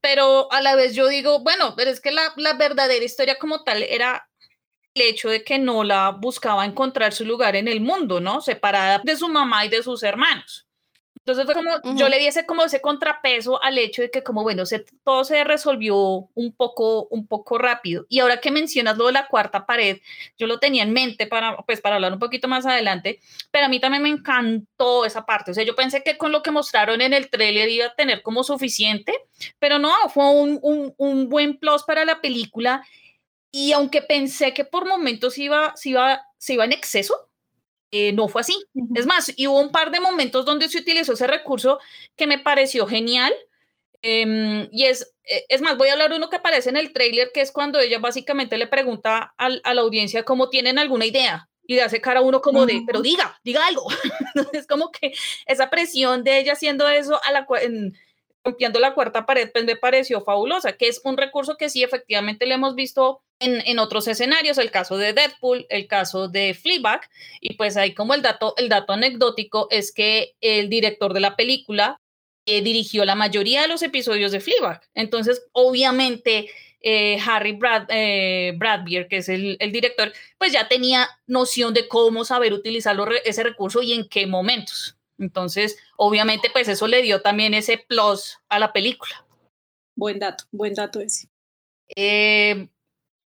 pero 0.01 0.51
a 0.51 0.61
la 0.61 0.75
vez 0.75 0.95
yo 0.95 1.07
digo, 1.07 1.39
bueno, 1.41 1.75
pero 1.75 1.91
es 1.91 2.01
que 2.01 2.11
la, 2.11 2.33
la 2.37 2.53
verdadera 2.53 3.05
historia 3.05 3.37
como 3.39 3.63
tal 3.63 3.83
era 3.83 4.27
el 4.93 5.03
hecho 5.03 5.29
de 5.29 5.43
que 5.43 5.59
no 5.59 5.83
la 5.83 6.11
buscaba 6.11 6.65
encontrar 6.65 7.13
su 7.13 7.25
lugar 7.25 7.55
en 7.55 7.67
el 7.67 7.81
mundo, 7.81 8.19
¿no? 8.19 8.41
Separada 8.41 9.01
de 9.03 9.15
su 9.15 9.29
mamá 9.29 9.65
y 9.65 9.69
de 9.69 9.83
sus 9.83 10.03
hermanos. 10.03 10.67
Entonces 11.23 11.45
fue 11.45 11.53
como, 11.53 11.95
yo 11.95 12.09
le 12.09 12.17
di 12.17 12.25
ese 12.25 12.47
como 12.47 12.63
ese 12.63 12.81
contrapeso 12.81 13.61
al 13.61 13.77
hecho 13.77 14.01
de 14.01 14.09
que 14.09 14.23
como, 14.23 14.41
bueno, 14.41 14.65
se, 14.65 14.83
todo 15.03 15.23
se 15.23 15.43
resolvió 15.43 15.95
un 16.33 16.55
poco, 16.55 17.07
un 17.11 17.27
poco 17.27 17.59
rápido. 17.59 18.07
Y 18.09 18.19
ahora 18.19 18.41
que 18.41 18.49
mencionas 18.49 18.97
lo 18.97 19.05
de 19.05 19.11
la 19.11 19.27
cuarta 19.27 19.67
pared, 19.67 19.99
yo 20.39 20.47
lo 20.47 20.59
tenía 20.59 20.81
en 20.81 20.93
mente 20.93 21.27
para, 21.27 21.57
pues, 21.57 21.79
para 21.79 21.95
hablar 21.95 22.13
un 22.13 22.17
poquito 22.19 22.47
más 22.47 22.65
adelante, 22.65 23.19
pero 23.51 23.67
a 23.67 23.69
mí 23.69 23.79
también 23.79 24.01
me 24.01 24.09
encantó 24.09 25.05
esa 25.05 25.23
parte. 25.23 25.51
O 25.51 25.53
sea, 25.53 25.63
yo 25.63 25.75
pensé 25.75 26.01
que 26.01 26.17
con 26.17 26.31
lo 26.31 26.41
que 26.41 26.49
mostraron 26.49 27.01
en 27.01 27.13
el 27.13 27.29
tráiler 27.29 27.69
iba 27.69 27.85
a 27.85 27.95
tener 27.95 28.23
como 28.23 28.43
suficiente, 28.43 29.13
pero 29.59 29.77
no, 29.77 29.93
fue 30.09 30.27
un, 30.27 30.57
un, 30.63 30.95
un 30.97 31.29
buen 31.29 31.59
plus 31.59 31.83
para 31.83 32.03
la 32.03 32.19
película. 32.19 32.83
Y 33.51 33.73
aunque 33.73 34.01
pensé 34.01 34.55
que 34.55 34.65
por 34.65 34.87
momentos 34.87 35.37
iba, 35.37 35.73
se 35.75 35.89
iba, 35.89 36.25
se 36.39 36.53
iba 36.53 36.65
en 36.65 36.71
exceso, 36.71 37.30
eh, 37.91 38.13
no 38.13 38.27
fue 38.27 38.41
así. 38.41 38.55
Es 38.95 39.05
más, 39.05 39.33
y 39.35 39.47
hubo 39.47 39.59
un 39.59 39.71
par 39.71 39.91
de 39.91 39.99
momentos 39.99 40.45
donde 40.45 40.69
se 40.69 40.79
utilizó 40.79 41.13
ese 41.13 41.27
recurso 41.27 41.79
que 42.15 42.27
me 42.27 42.39
pareció 42.39 42.87
genial. 42.87 43.33
Em, 44.01 44.67
y 44.71 44.85
es, 44.85 45.13
eh, 45.25 45.45
es 45.49 45.61
más, 45.61 45.77
voy 45.77 45.89
a 45.89 45.93
hablar 45.93 46.13
uno 46.13 46.29
que 46.29 46.37
aparece 46.37 46.69
en 46.69 46.77
el 46.77 46.93
trailer, 46.93 47.31
que 47.33 47.41
es 47.41 47.51
cuando 47.51 47.79
ella 47.79 47.99
básicamente 47.99 48.57
le 48.57 48.67
pregunta 48.67 49.33
a 49.37 49.73
la 49.73 49.81
audiencia 49.81 50.23
cómo 50.23 50.49
tienen 50.49 50.79
alguna 50.79 51.05
idea 51.05 51.49
y 51.71 51.75
le 51.75 51.83
hace 51.83 52.01
cara 52.01 52.19
a 52.19 52.23
uno 52.23 52.41
como 52.41 52.65
de, 52.65 52.83
pero 52.85 53.01
diga, 53.01 53.39
diga 53.43 53.65
algo. 53.65 53.87
es 54.53 54.67
como 54.67 54.91
que 54.91 55.13
esa 55.45 55.69
presión 55.69 56.23
de 56.23 56.39
ella 56.39 56.53
haciendo 56.53 56.87
eso 56.89 57.19
a 57.23 57.31
la, 57.31 57.47
rompiendo 58.43 58.79
la 58.79 58.93
cuarta 58.93 59.25
pared, 59.25 59.49
pues 59.51 59.65
me 59.65 59.75
pareció 59.75 60.21
fabulosa, 60.21 60.73
que 60.73 60.87
es 60.87 60.99
un 61.03 61.17
recurso 61.17 61.57
que 61.57 61.69
sí 61.69 61.83
efectivamente 61.83 62.45
le 62.45 62.55
hemos 62.55 62.75
visto 62.75 63.21
en, 63.41 63.61
en, 63.65 63.79
otros 63.79 64.07
escenarios, 64.07 64.57
el 64.57 64.71
caso 64.71 64.97
de 64.97 65.13
Deadpool, 65.13 65.65
el 65.69 65.87
caso 65.87 66.27
de 66.27 66.53
Fleabag, 66.53 67.01
y 67.39 67.55
pues 67.55 67.75
ahí 67.75 67.93
como 67.93 68.13
el 68.13 68.21
dato, 68.21 68.53
el 68.57 68.69
dato 68.69 68.93
anecdótico 68.93 69.67
es 69.69 69.91
que 69.91 70.35
el 70.41 70.69
director 70.69 71.13
de 71.13 71.19
la 71.19 71.35
película 71.35 71.99
eh, 72.45 72.61
dirigió 72.61 73.05
la 73.05 73.15
mayoría 73.15 73.61
de 73.61 73.67
los 73.67 73.83
episodios 73.83 74.31
de 74.31 74.39
Fleabag, 74.39 74.81
entonces 74.93 75.43
obviamente 75.51 76.49
eh, 76.81 77.19
Harry 77.25 77.51
Brad, 77.51 77.85
eh, 77.89 78.53
Bradbeer, 78.57 79.07
que 79.07 79.17
es 79.17 79.29
el, 79.29 79.57
el, 79.59 79.71
director, 79.71 80.11
pues 80.37 80.51
ya 80.51 80.67
tenía 80.67 81.07
noción 81.27 81.73
de 81.73 81.87
cómo 81.87 82.25
saber 82.25 82.53
utilizar 82.53 82.97
ese 83.23 83.43
recurso 83.43 83.83
y 83.83 83.93
en 83.93 84.07
qué 84.07 84.25
momentos. 84.25 84.97
Entonces, 85.19 85.77
obviamente, 85.97 86.49
pues 86.51 86.67
eso 86.67 86.87
le 86.87 87.03
dio 87.03 87.21
también 87.21 87.53
ese 87.53 87.77
plus 87.77 88.39
a 88.49 88.57
la 88.57 88.73
película. 88.73 89.23
Buen 89.95 90.17
dato, 90.17 90.45
buen 90.51 90.73
dato 90.73 90.99
ese. 90.99 91.27
Eh, 91.95 92.67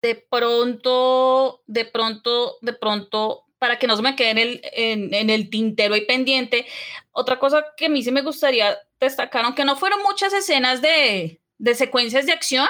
de 0.07 0.14
pronto, 0.14 1.62
de 1.66 1.85
pronto, 1.85 2.59
de 2.62 2.73
pronto, 2.73 3.45
para 3.59 3.79
que 3.79 3.87
no 3.87 3.97
se 3.97 4.03
me 4.03 4.14
quede 4.14 4.31
en 4.31 4.38
el, 4.38 4.61
en, 4.73 5.31
el 5.31 5.51
tintero 5.51 5.97
y 5.97 6.07
pendiente, 6.07 6.66
otra 7.12 7.38
cosa 7.38 7.64
que 7.77 7.87
a 7.87 7.88
mí 7.88 8.03
sí 8.03 8.12
me 8.12 8.23
gustaría 8.23 8.79
destacar, 9.01 9.45
aunque 9.45 9.64
no 9.64 9.77
fueron 9.77 10.03
muchas 10.03 10.33
escenas 10.33 10.81
de, 10.81 11.40
de 11.59 11.75
secuencias 11.75 12.27
de 12.27 12.33
acción, 12.33 12.69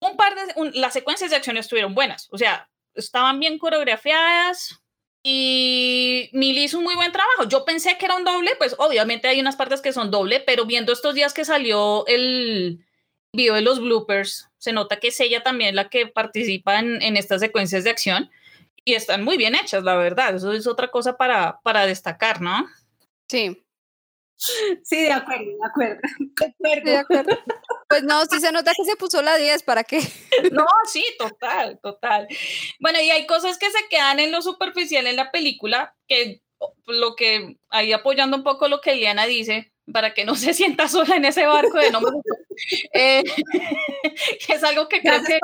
un 0.00 0.16
par 0.16 0.34
de, 0.34 0.70
las 0.78 0.92
secuencias 0.92 1.30
de 1.30 1.36
acción 1.36 1.56
estuvieron 1.56 1.94
buenas, 1.94 2.28
o 2.30 2.38
sea, 2.38 2.70
estaban 2.94 3.40
bien 3.40 3.58
coreografiadas, 3.58 4.80
y 5.28 6.30
Mili 6.34 6.62
hizo 6.62 6.78
un 6.78 6.84
muy 6.84 6.94
buen 6.94 7.10
trabajo. 7.10 7.48
Yo 7.48 7.64
pensé 7.64 7.98
que 7.98 8.04
era 8.04 8.14
un 8.14 8.22
doble, 8.22 8.52
pues 8.58 8.76
obviamente 8.78 9.26
hay 9.26 9.40
unas 9.40 9.56
partes 9.56 9.80
que 9.80 9.92
son 9.92 10.12
doble, 10.12 10.38
pero 10.38 10.66
viendo 10.66 10.92
estos 10.92 11.16
días 11.16 11.34
que 11.34 11.44
salió 11.44 12.06
el 12.06 12.85
video 13.36 13.54
de 13.54 13.62
los 13.62 13.80
bloopers, 13.80 14.48
se 14.58 14.72
nota 14.72 14.96
que 14.96 15.08
es 15.08 15.20
ella 15.20 15.42
también 15.42 15.76
la 15.76 15.88
que 15.88 16.06
participa 16.06 16.78
en, 16.78 17.00
en 17.02 17.16
estas 17.16 17.40
secuencias 17.40 17.84
de 17.84 17.90
acción 17.90 18.30
y 18.84 18.94
están 18.94 19.24
muy 19.24 19.36
bien 19.36 19.54
hechas, 19.54 19.82
la 19.82 19.96
verdad. 19.96 20.36
Eso 20.36 20.52
es 20.52 20.66
otra 20.66 20.90
cosa 20.90 21.16
para, 21.16 21.60
para 21.62 21.86
destacar, 21.86 22.40
¿no? 22.40 22.66
Sí. 23.28 23.62
Sí, 24.36 25.02
de 25.02 25.12
acuerdo, 25.12 25.44
de 25.44 25.66
acuerdo. 25.66 26.00
De 26.84 26.96
acuerdo. 26.96 27.38
Pues 27.88 28.02
no, 28.02 28.24
sí 28.26 28.38
se 28.38 28.52
nota 28.52 28.72
que 28.76 28.84
se 28.84 28.96
puso 28.96 29.22
la 29.22 29.36
10, 29.36 29.62
¿para 29.62 29.82
qué? 29.84 30.00
No, 30.52 30.66
sí, 30.84 31.04
total, 31.18 31.80
total. 31.82 32.28
Bueno, 32.78 33.00
y 33.00 33.10
hay 33.10 33.26
cosas 33.26 33.58
que 33.58 33.70
se 33.70 33.88
quedan 33.88 34.20
en 34.20 34.32
lo 34.32 34.42
superficial 34.42 35.06
en 35.06 35.16
la 35.16 35.30
película, 35.30 35.96
que 36.06 36.42
lo 36.86 37.16
que, 37.16 37.56
ahí 37.70 37.92
apoyando 37.92 38.36
un 38.36 38.44
poco 38.44 38.68
lo 38.68 38.80
que 38.80 38.92
Eliana 38.92 39.26
dice, 39.26 39.72
para 39.92 40.14
que 40.14 40.24
no 40.24 40.34
se 40.34 40.52
sienta 40.54 40.88
sola 40.88 41.16
en 41.16 41.24
ese 41.24 41.46
barco 41.46 41.78
de 41.78 41.90
no 41.90 42.00
me 42.00 42.08
eh, 42.92 43.22
es 44.48 44.64
algo 44.64 44.88
que 44.88 45.00
creo 45.00 45.22
que, 45.22 45.38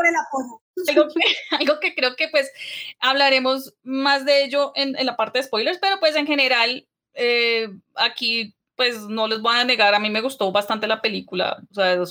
algo 0.88 1.08
que, 1.08 1.36
algo 1.56 1.80
que 1.80 1.94
creo 1.94 2.16
que 2.16 2.28
pues 2.28 2.50
hablaremos 2.98 3.74
más 3.82 4.24
de 4.24 4.44
ello 4.44 4.72
en, 4.74 4.96
en, 4.98 5.06
la 5.06 5.16
parte 5.16 5.38
de 5.38 5.44
spoilers, 5.44 5.78
pero 5.78 6.00
pues 6.00 6.16
en 6.16 6.26
general 6.26 6.86
eh, 7.14 7.68
aquí 7.94 8.54
pues 8.74 9.02
no 9.02 9.28
les 9.28 9.40
voy 9.40 9.54
a 9.54 9.64
negar, 9.64 9.94
a 9.94 10.00
mí 10.00 10.10
me 10.10 10.22
gustó 10.22 10.50
bastante 10.50 10.86
la 10.86 11.02
película. 11.02 11.62
O 11.70 11.74
sea, 11.74 12.02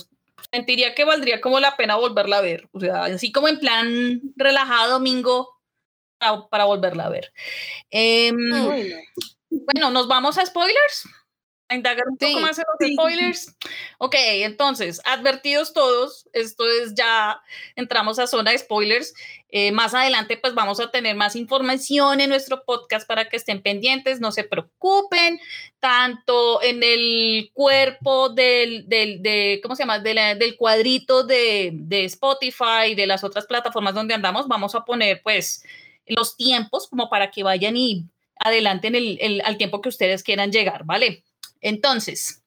sentiría 0.50 0.94
que 0.94 1.04
valdría 1.04 1.40
como 1.40 1.60
la 1.60 1.76
pena 1.76 1.96
volverla 1.96 2.38
a 2.38 2.42
ver. 2.42 2.68
O 2.72 2.80
sea, 2.80 3.04
así 3.04 3.32
como 3.32 3.48
en 3.48 3.58
plan 3.58 4.20
relajado 4.36 4.92
domingo 4.92 5.48
para, 6.18 6.48
para 6.48 6.64
volverla 6.64 7.06
a 7.06 7.10
ver. 7.10 7.32
Em, 7.90 8.36
bueno, 9.50 9.90
nos 9.90 10.06
vamos 10.06 10.38
a 10.38 10.46
spoilers 10.46 11.04
indagar 11.74 12.04
un 12.08 12.16
poco 12.16 12.40
más 12.40 12.58
en 12.58 12.64
los 12.66 12.92
spoilers. 12.92 13.56
Ok, 13.98 14.14
entonces, 14.16 15.00
advertidos 15.04 15.72
todos, 15.72 16.28
esto 16.32 16.64
es 16.68 16.94
ya, 16.94 17.40
entramos 17.76 18.18
a 18.18 18.26
zona 18.26 18.50
de 18.50 18.58
spoilers. 18.58 19.14
Eh, 19.48 19.70
más 19.70 19.92
adelante, 19.92 20.38
pues 20.38 20.54
vamos 20.54 20.80
a 20.80 20.90
tener 20.90 21.14
más 21.14 21.36
información 21.36 22.20
en 22.20 22.30
nuestro 22.30 22.64
podcast 22.64 23.06
para 23.06 23.28
que 23.28 23.36
estén 23.36 23.60
pendientes, 23.62 24.18
no 24.18 24.32
se 24.32 24.44
preocupen, 24.44 25.38
tanto 25.78 26.62
en 26.62 26.82
el 26.82 27.50
cuerpo 27.52 28.30
del, 28.30 28.88
del 28.88 29.22
de, 29.22 29.60
¿cómo 29.62 29.76
se 29.76 29.82
llama? 29.82 29.98
del 29.98 30.56
cuadrito 30.56 31.22
de, 31.24 31.70
de 31.74 32.04
Spotify, 32.06 32.94
de 32.96 33.06
las 33.06 33.24
otras 33.24 33.46
plataformas 33.46 33.94
donde 33.94 34.14
andamos, 34.14 34.48
vamos 34.48 34.74
a 34.74 34.84
poner 34.84 35.20
pues 35.22 35.62
los 36.06 36.36
tiempos 36.36 36.88
como 36.88 37.10
para 37.10 37.30
que 37.30 37.42
vayan 37.42 37.76
y 37.76 38.06
adelanten 38.38 38.94
el, 38.94 39.18
el, 39.20 39.42
al 39.44 39.56
tiempo 39.56 39.80
que 39.80 39.88
ustedes 39.88 40.22
quieran 40.22 40.50
llegar, 40.50 40.84
¿vale? 40.84 41.24
Entonces, 41.62 42.44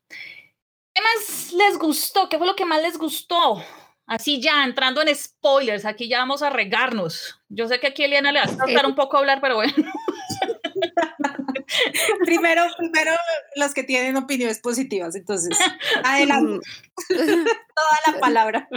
¿qué 0.94 1.02
más 1.02 1.54
les 1.54 1.80
gustó? 1.80 2.30
¿Qué 2.30 2.38
fue 2.38 2.46
lo 2.46 2.56
que 2.56 2.66
más 2.66 2.82
les 2.82 2.98
gustó? 2.98 3.64
Así 4.08 4.40
ya, 4.40 4.64
entrando 4.64 5.02
en 5.02 5.16
spoilers, 5.16 5.86
aquí 5.86 6.08
ya 6.08 6.20
vamos 6.20 6.44
a 6.44 6.52
regarnos. 6.52 7.42
Yo 7.50 7.68
sé 7.68 7.80
que 7.80 7.88
aquí 7.88 8.04
Eliana 8.04 8.32
le 8.32 8.40
va 8.40 8.46
a 8.46 8.56
tratar 8.56 8.86
un 8.86 8.94
poco 8.94 9.18
a 9.18 9.22
hablar, 9.22 9.42
pero 9.42 9.56
bueno. 9.56 9.74
primero, 12.26 12.64
primero 12.78 13.12
los 13.56 13.74
que 13.74 13.84
tienen 13.84 14.16
opiniones 14.18 14.60
positivas, 14.60 15.16
entonces, 15.16 15.58
adelante. 16.04 16.68
Toda 17.08 18.14
la 18.14 18.20
palabra. 18.20 18.70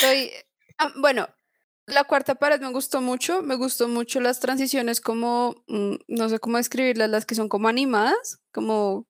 Soy, 0.00 0.30
ah, 0.78 0.90
bueno, 0.96 1.28
la 1.86 2.04
cuarta 2.04 2.36
pared 2.36 2.60
me 2.60 2.72
gustó 2.72 3.02
mucho, 3.02 3.42
me 3.42 3.54
gustó 3.54 3.86
mucho 3.86 4.20
las 4.20 4.40
transiciones 4.40 5.02
como, 5.02 5.62
mm, 5.68 5.96
no 6.08 6.28
sé 6.30 6.38
cómo 6.38 6.56
describirlas, 6.56 7.10
las 7.10 7.26
que 7.26 7.34
son 7.34 7.50
como 7.50 7.68
animadas, 7.68 8.40
como 8.50 9.06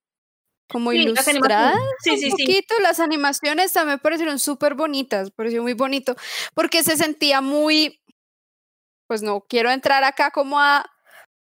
como 0.68 0.92
ilustradas 0.92 1.76
sí, 2.02 2.18
sí, 2.18 2.26
un 2.26 2.31
poquito. 2.33 2.79
Las 2.81 3.00
animaciones 3.00 3.72
también 3.72 3.98
parecieron 3.98 4.38
súper 4.38 4.74
bonitas, 4.74 5.31
pareció 5.31 5.62
muy 5.62 5.74
bonito, 5.74 6.16
porque 6.55 6.83
se 6.83 6.96
sentía 6.96 7.40
muy, 7.40 8.00
pues 9.09 9.22
no 9.22 9.42
quiero 9.48 9.70
entrar 9.70 10.05
acá 10.05 10.31
como 10.31 10.59
a, 10.61 10.85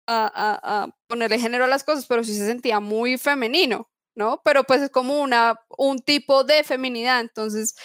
a, 0.07 0.83
a, 0.83 0.87
ponerle 1.07 1.39
género 1.39 1.65
a 1.65 1.67
las 1.67 1.83
cosas, 1.83 2.05
pero 2.07 2.23
sí 2.23 2.35
se 2.35 2.45
sentía 2.45 2.79
muy 2.79 3.17
femenino, 3.17 3.89
¿no? 4.15 4.41
Pero 4.43 4.63
pues 4.63 4.81
es 4.81 4.89
como 4.89 5.19
una, 5.21 5.59
un 5.77 5.99
tipo 5.99 6.43
de 6.43 6.63
feminidad, 6.63 7.19
entonces, 7.21 7.75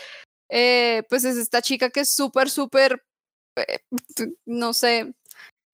eh, 0.51 1.03
pues 1.09 1.25
es 1.25 1.37
esta 1.37 1.63
chica 1.63 1.91
que 1.91 2.01
es 2.01 2.15
súper, 2.15 2.51
súper, 2.51 3.03
eh, 3.57 3.79
no 4.47 4.73
sé, 4.73 5.15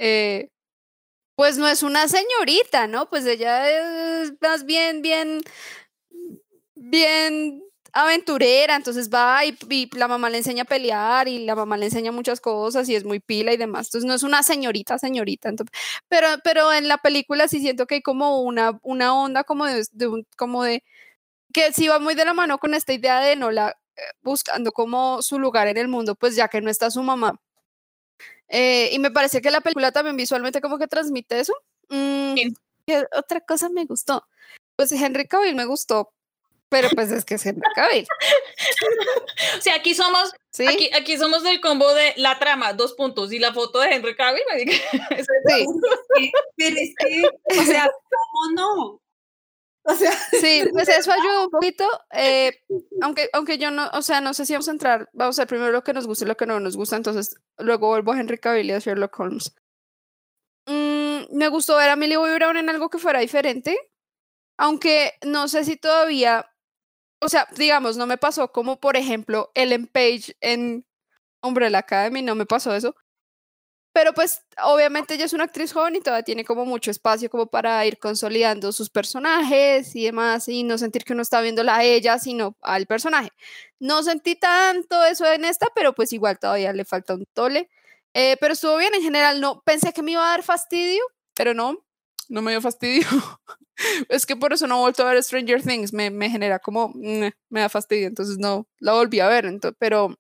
eh, 0.01 0.49
pues 1.41 1.57
no 1.57 1.67
es 1.67 1.83
una 1.83 2.07
señorita, 2.07 2.87
¿no? 2.87 3.09
Pues 3.09 3.25
ella 3.25 3.71
es 4.21 4.35
más 4.43 4.67
bien, 4.67 5.01
bien, 5.01 5.41
bien 6.75 7.63
aventurera, 7.95 8.77
entonces 8.77 9.09
va 9.09 9.43
y, 9.47 9.89
la 9.97 10.07
mamá 10.07 10.29
le 10.29 10.37
enseña 10.37 10.65
a 10.65 10.67
pelear 10.67 11.29
y 11.29 11.47
la 11.47 11.55
mamá 11.55 11.79
le 11.79 11.87
enseña 11.87 12.13
muchas 12.13 12.43
cosas 12.43 12.91
y 12.91 12.95
es 12.95 13.05
muy 13.05 13.21
pila 13.21 13.55
y 13.55 13.57
demás. 13.57 13.87
Entonces 13.87 14.07
no 14.07 14.13
es 14.13 14.23
una 14.23 14.43
señorita, 14.43 14.99
señorita. 14.99 15.51
pero, 16.09 16.29
pero 16.45 16.75
en 16.75 16.89
la 16.89 16.99
película 16.99 17.49
sí 17.49 17.61
siento 17.61 17.87
que 17.87 17.95
hay 17.97 18.03
como 18.03 18.43
una, 18.43 18.79
una 18.83 19.15
onda 19.15 19.43
como 19.43 19.65
de, 19.65 19.83
como 20.37 20.65
de 20.65 20.85
que 21.55 21.73
sí 21.73 21.89
va 21.89 21.99
muy 22.01 22.15
de 22.15 22.27
la 22.27 22.35
mano 22.35 22.59
con 22.59 22.75
esta 22.75 22.93
idea 22.93 23.21
de 23.23 23.37
no 23.37 23.51
la 23.51 23.71
eh, 23.97 24.03
buscando 24.23 24.73
como 24.73 25.23
su 25.23 25.39
lugar 25.39 25.69
en 25.69 25.79
el 25.79 25.89
mundo, 25.89 26.17
pues 26.17 26.37
ya 26.37 26.49
que 26.49 26.61
no 26.61 26.71
está 26.71 26.91
su 26.91 27.03
mamá. 27.03 27.41
Eh, 28.51 28.91
y 28.93 28.99
me 28.99 29.13
parece 29.13 29.41
que 29.41 29.51
la 29.51 29.61
película 29.61 29.93
también 29.93 30.17
visualmente 30.17 30.61
como 30.61 30.79
que 30.79 30.89
transmite 30.89 31.39
eso. 31.39 31.55
Mm, 31.89 32.35
¿qué 32.87 33.07
otra 33.17 33.41
cosa 33.41 33.69
me 33.69 33.85
gustó? 33.85 34.27
Pues 34.77 34.91
Henry 34.93 35.27
Cavill 35.29 35.55
me 35.55 35.65
gustó, 35.65 36.13
pero 36.69 36.89
pues 36.91 37.13
es 37.13 37.25
que 37.25 37.35
es 37.37 37.47
Henry 37.47 37.63
Cavill. 37.75 38.07
o 39.59 39.61
sea, 39.61 39.77
aquí 39.77 39.95
somos, 39.95 40.33
¿Sí? 40.51 40.67
aquí, 40.67 40.91
aquí 40.93 41.17
somos 41.17 41.45
del 41.45 41.61
combo 41.61 41.95
de 41.95 42.13
la 42.17 42.41
trama, 42.41 42.73
dos 42.73 42.95
puntos, 42.95 43.33
y 43.33 43.39
la 43.39 43.55
foto 43.55 43.79
de 43.81 43.95
Henry 43.95 44.17
Cavill. 44.17 44.43
Me 44.53 44.67
sí. 45.23 46.33
pero 46.57 46.77
es 46.77 46.95
que, 46.99 47.23
o 47.61 47.65
sea, 47.65 47.89
¿cómo 48.11 48.55
no? 48.55 49.01
O 49.91 49.95
sea, 49.97 50.13
sí, 50.41 50.63
pues 50.73 50.89
eso 50.89 51.13
ayuda 51.13 51.45
un 51.45 51.51
poquito, 51.51 51.85
eh, 52.13 52.63
aunque, 53.03 53.29
aunque 53.33 53.59
yo 53.59 53.71
no, 53.71 53.89
o 53.93 54.03
sea, 54.03 54.21
no 54.21 54.35
sé 54.35 54.47
si 54.47 54.53
vamos 54.53 54.69
a 54.69 54.73
entrar, 54.73 55.09
vamos 55.13 55.39
a 55.39 55.43
ver 55.43 55.49
primero 55.49 55.73
lo 55.73 55.83
que 55.83 55.93
nos 55.93 56.07
gusta 56.07 56.25
y 56.25 56.29
lo 56.29 56.37
que 56.37 56.47
no 56.47 56.61
nos 56.61 56.77
gusta, 56.77 56.97
entonces 56.97 57.35
luego 57.59 57.89
vuelvo 57.89 58.13
a 58.13 58.21
Henry 58.21 58.39
Cavill 58.39 58.67
y 58.71 58.73
a 58.73 58.79
Sherlock 58.79 59.19
Holmes. 59.19 59.55
Mm, 60.67 61.37
me 61.37 61.49
gustó 61.49 61.77
ver 61.77 61.91
a 61.91 61.97
Millie 61.97 62.17
Bobby 62.17 62.35
Brown 62.35 62.57
en 62.57 62.69
algo 62.69 62.91
que 62.91 62.99
fuera 62.99 63.21
diferente, 63.21 63.77
aunque 64.59 65.15
no 65.25 65.49
sé 65.49 65.65
si 65.65 65.77
todavía, 65.77 66.51
o 67.21 67.29
sea, 67.29 67.49
digamos, 67.57 67.97
no 67.97 68.07
me 68.07 68.19
pasó 68.19 68.53
como 68.53 68.79
por 68.79 68.97
ejemplo 68.97 69.51
Ellen 69.55 69.87
Page 69.87 70.37
en 70.41 70.87
Umbrella 71.43 71.79
Academy, 71.79 72.23
no 72.23 72.35
me 72.35 72.47
pasó 72.47 72.75
eso, 72.75 72.95
pero 73.93 74.13
pues 74.15 74.43
obviamente 74.63 75.15
ella 75.15 75.25
es 75.25 75.33
una 75.33 75.45
actriz 75.45 75.73
joven 75.73 75.97
y 75.97 76.01
todavía 76.01 76.23
tiene 76.23 76.45
como 76.45 76.65
mucho 76.65 76.91
espacio 76.91 77.29
como 77.29 77.47
para 77.47 77.85
ir 77.87 77.99
consolidando 77.99 78.73
sus 78.73 78.89
personajes 78.89 79.97
y 79.97 80.05
demás 80.05 80.49
y 80.49 80.63
no 80.63 80.79
sentir 80.79 81.05
que 81.05 81.13
uno 81.13 81.23
está 81.23 81.41
viéndola 81.41 81.77
a 81.77 81.85
ella, 81.85 82.19
sino 82.19 82.57
al 82.63 82.87
personaje. 82.87 83.31
No 83.81 84.03
sentí 84.03 84.37
tanto 84.37 85.05
eso 85.05 85.31
en 85.33 85.45
esta, 85.45 85.67
pero 85.75 85.95
pues 85.95 86.13
igual 86.13 86.39
todavía 86.39 86.73
le 86.73 86.85
falta 86.85 87.15
un 87.15 87.27
tole. 87.35 87.69
Eh, 88.15 88.37
pero 88.41 88.55
estuvo 88.55 88.77
bien 88.77 88.95
en 88.95 89.03
general, 89.03 89.41
no 89.41 89.63
pensé 89.63 89.93
que 89.93 90.03
me 90.03 90.13
iba 90.13 90.25
a 90.25 90.31
dar 90.31 90.43
fastidio, 90.43 91.03
pero 91.35 91.55
no, 91.55 91.79
no 92.29 92.43
me 92.43 92.51
dio 92.53 92.61
fastidio. 92.61 93.07
es 94.09 94.27
que 94.27 94.37
por 94.37 94.53
eso 94.53 94.67
no 94.67 94.79
he 94.79 94.81
vuelto 94.81 95.07
a 95.07 95.13
ver 95.13 95.23
Stranger 95.23 95.63
Things, 95.63 95.93
me, 95.93 96.11
me 96.11 96.29
genera 96.29 96.59
como, 96.59 96.93
me 96.95 97.33
da 97.51 97.69
fastidio, 97.69 98.09
entonces 98.09 98.39
no, 98.39 98.67
la 98.79 98.95
volví 98.95 99.21
a 99.21 99.29
ver, 99.29 99.47
entonces, 99.47 99.77
pero 99.79 100.17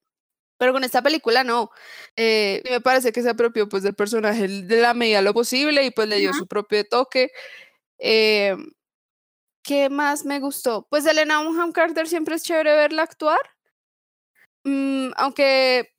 pero 0.61 0.75
con 0.75 0.85
esta 0.85 1.01
película 1.01 1.43
no. 1.43 1.71
Eh, 2.17 2.63
me 2.69 2.83
parece 2.83 3.13
que 3.13 3.23
se 3.23 3.31
apropió 3.31 3.67
pues 3.67 3.83
del 3.83 3.95
personaje 3.95 4.47
de 4.47 4.81
la 4.83 4.93
medida 4.93 5.23
lo 5.23 5.33
posible 5.33 5.87
y 5.87 5.91
pues 5.91 6.07
le 6.07 6.19
dio 6.19 6.35
su 6.35 6.47
propio 6.47 6.87
toque. 6.87 7.33
Eh, 7.99 8.55
¿Qué 9.65 9.89
más 9.89 10.27
me 10.27 10.39
gustó? 10.39 10.87
Pues 10.91 11.07
Elena 11.07 11.43
Bonham 11.43 11.73
Carter 11.73 12.07
siempre 12.07 12.35
es 12.35 12.43
chévere 12.43 12.77
verla 12.77 13.05
actuar. 13.05 13.41
Mm, 14.65 15.13
aunque 15.17 15.95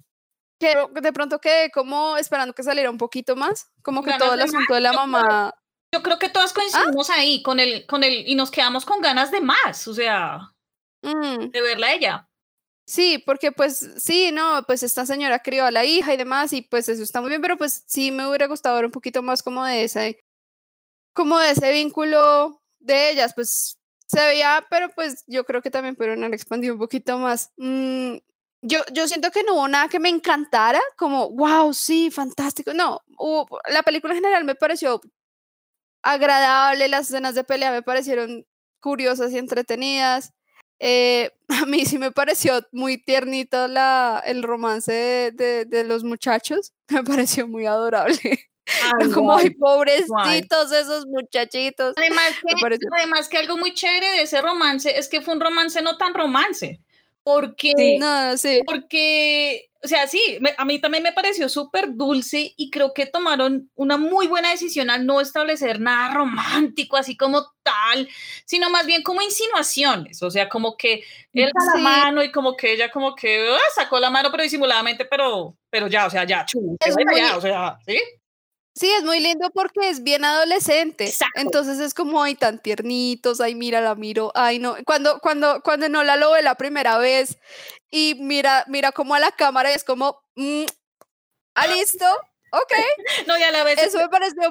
de 0.60 1.12
pronto 1.12 1.40
quedé 1.40 1.72
como 1.72 2.18
esperando 2.18 2.54
que 2.54 2.62
saliera 2.62 2.92
un 2.92 3.00
poquito 3.00 3.36
más. 3.36 3.72
Como 3.82 4.04
que 4.04 4.14
todo 4.20 4.36
el 4.36 4.42
asunto 4.42 4.76
de 4.76 4.82
la 4.82 4.94
mamá. 4.94 5.56
Yo 5.92 6.04
creo 6.04 6.20
que 6.20 6.30
todas 6.30 6.52
¿Ah? 6.52 6.54
coincidimos 6.54 7.10
ahí 7.10 7.42
con 7.42 7.60
el, 7.60 7.88
con 7.88 8.04
el, 8.04 8.30
y 8.30 8.36
nos 8.36 8.52
quedamos 8.52 8.86
con 8.86 9.02
ganas 9.02 9.32
de 9.32 9.42
más, 9.42 9.88
o 9.88 9.96
sea, 9.96 10.54
mm. 11.02 11.50
de 11.50 11.62
verla 11.62 11.88
a 11.88 11.94
ella. 11.94 12.31
Sí, 12.92 13.24
porque 13.26 13.54
pues 13.54 13.90
sí, 13.96 14.32
no, 14.34 14.64
pues 14.68 14.84
esta 14.84 15.06
señora 15.06 15.40
crió 15.40 15.64
a 15.64 15.72
la 15.72 15.86
hija 15.86 16.14
y 16.14 16.18
demás 16.18 16.52
y 16.52 16.62
pues 16.62 16.90
eso 16.90 17.02
está 17.04 17.22
muy 17.22 17.30
bien, 17.30 17.42
pero 17.42 17.58
pues 17.58 17.86
sí 17.88 18.12
me 18.12 18.28
hubiera 18.28 18.48
gustado 18.48 18.76
ver 18.76 18.84
un 18.84 18.92
poquito 18.92 19.24
más 19.24 19.42
como 19.44 19.64
de 19.64 19.86
ese, 19.86 20.20
como 21.14 21.40
de 21.40 21.52
ese 21.52 21.72
vínculo 21.72 22.62
de 22.80 23.12
ellas, 23.12 23.34
pues 23.36 23.80
se 24.08 24.20
veía, 24.26 24.68
pero 24.70 24.90
pues 24.90 25.24
yo 25.28 25.46
creo 25.46 25.62
que 25.62 25.72
también 25.72 25.96
pudieron 25.96 26.24
haber 26.24 26.36
expandido 26.36 26.74
un 26.74 26.82
poquito 26.82 27.18
más. 27.18 27.52
Mm, 27.58 28.18
yo, 28.62 28.82
yo 28.94 29.08
siento 29.08 29.32
que 29.32 29.44
no 29.44 29.54
hubo 29.56 29.68
nada 29.70 29.88
que 29.88 30.00
me 30.00 30.10
encantara, 30.10 30.82
como, 30.98 31.30
wow, 31.32 31.74
sí, 31.74 32.12
fantástico. 32.12 32.74
No, 32.74 33.02
la 33.70 33.84
película 33.84 34.14
en 34.14 34.20
general 34.22 34.44
me 34.44 34.56
pareció 34.56 35.00
agradable, 36.04 36.88
las 36.88 37.08
escenas 37.10 37.36
de 37.36 37.44
pelea 37.44 37.72
me 37.72 37.84
parecieron 37.84 38.46
curiosas 38.82 39.32
y 39.32 39.38
entretenidas. 39.38 40.34
Eh, 40.84 41.30
a 41.64 41.66
mí 41.68 41.86
sí 41.86 42.00
me 42.00 42.12
pareció 42.12 42.60
muy 42.72 42.98
tiernito 42.98 43.68
la, 43.68 44.22
el 44.26 44.42
romance 44.42 45.32
de, 45.32 45.66
de, 45.66 45.84
los 45.84 46.04
muchachos, 46.04 46.74
me 46.90 47.04
pareció 47.04 47.48
muy 47.48 47.66
adorable. 47.68 48.50
como 49.14 49.36
ay, 49.36 49.52
pobrecitos 49.52 50.72
esos 50.72 51.06
muchachitos. 51.06 51.94
Además 51.98 52.32
que, 52.46 52.78
además 52.98 53.28
que 53.28 53.38
algo 53.38 53.58
muy 53.58 53.74
chévere 53.74 54.08
de 54.12 54.22
ese 54.24 54.42
romance 54.42 54.98
es 54.98 55.08
que 55.08 55.22
fue 55.22 55.34
un 55.34 55.42
romance 55.42 55.82
no 55.82 55.98
tan 55.98 56.14
romance, 56.14 56.80
porque, 57.24 57.98
no, 58.00 58.38
sí. 58.38 58.62
porque 58.66 59.72
o 59.84 59.88
sea, 59.88 60.06
sí, 60.08 60.40
a 60.58 60.66
mí 60.66 60.80
también 60.80 61.04
me 61.04 61.12
pareció 61.12 61.50
súper 61.50 61.96
dulce 61.96 62.54
y 62.56 62.70
creo 62.70 62.94
que 62.94 63.08
tomaron 63.08 63.72
una 63.76 63.98
muy 63.98 64.28
buena 64.28 64.52
decisión 64.52 64.92
al 64.92 65.06
no 65.08 65.20
establecer 65.20 65.80
nada 65.80 66.14
romántico, 66.14 66.98
así 66.98 67.18
como 67.18 67.48
tal, 67.64 68.08
sino 68.46 68.70
más 68.70 68.86
bien 68.86 69.02
como 69.02 69.22
insinuaciones, 69.24 70.22
o 70.22 70.30
sea, 70.30 70.48
como 70.50 70.78
que 70.78 71.04
él 71.34 71.52
da 71.54 71.76
la 71.76 71.82
mano 71.82 72.24
y 72.24 72.32
como 72.32 72.56
que 72.56 72.74
ella 72.74 72.92
como 72.92 73.16
que 73.16 73.50
ah, 73.50 73.60
sacó 73.74 74.00
la 74.00 74.12
mano 74.12 74.30
pero 74.30 74.44
disimuladamente, 74.44 75.06
pero, 75.06 75.58
pero 75.70 75.88
ya, 75.88 76.06
o 76.06 76.10
sea, 76.12 76.26
ya, 76.26 76.46
chu, 76.46 76.78
o 76.80 77.42
sea, 77.42 77.80
¿sí? 77.86 78.00
Sí, 78.76 78.90
es 78.98 79.04
muy 79.04 79.20
lindo 79.20 79.50
porque 79.54 79.90
es 79.90 80.02
bien 80.04 80.24
adolescente. 80.24 81.06
Exacto. 81.06 81.42
Entonces 81.42 81.80
es 81.80 81.94
como, 81.94 82.24
ay, 82.24 82.36
tan 82.36 82.60
tiernitos, 82.62 83.42
ay, 83.42 83.54
mira, 83.54 83.82
la 83.82 83.96
miro, 83.96 84.32
ay, 84.34 84.60
no. 84.60 84.76
Cuando, 84.86 85.20
cuando, 85.20 85.62
cuando 85.62 85.90
no 85.90 86.04
la 86.04 86.16
lo 86.16 86.32
ve 86.32 86.42
la 86.42 86.56
primera 86.56 86.98
vez 86.98 87.38
y 87.92 88.16
mira, 88.20 88.64
mira 88.68 88.92
como 88.94 89.14
a 89.14 89.20
la 89.20 89.32
cámara 89.32 89.72
y 89.72 89.76
es 89.76 89.84
como, 89.84 90.22
mm, 90.36 90.64
ah, 91.56 91.68
listo, 91.68 92.06
ok. 92.52 92.74
No, 93.28 93.38
y 93.38 93.44
a 93.44 93.52
la 93.52 93.64
vez 93.64 93.78
Eso 93.80 93.98
me 93.98 94.10
pareció, 94.10 94.42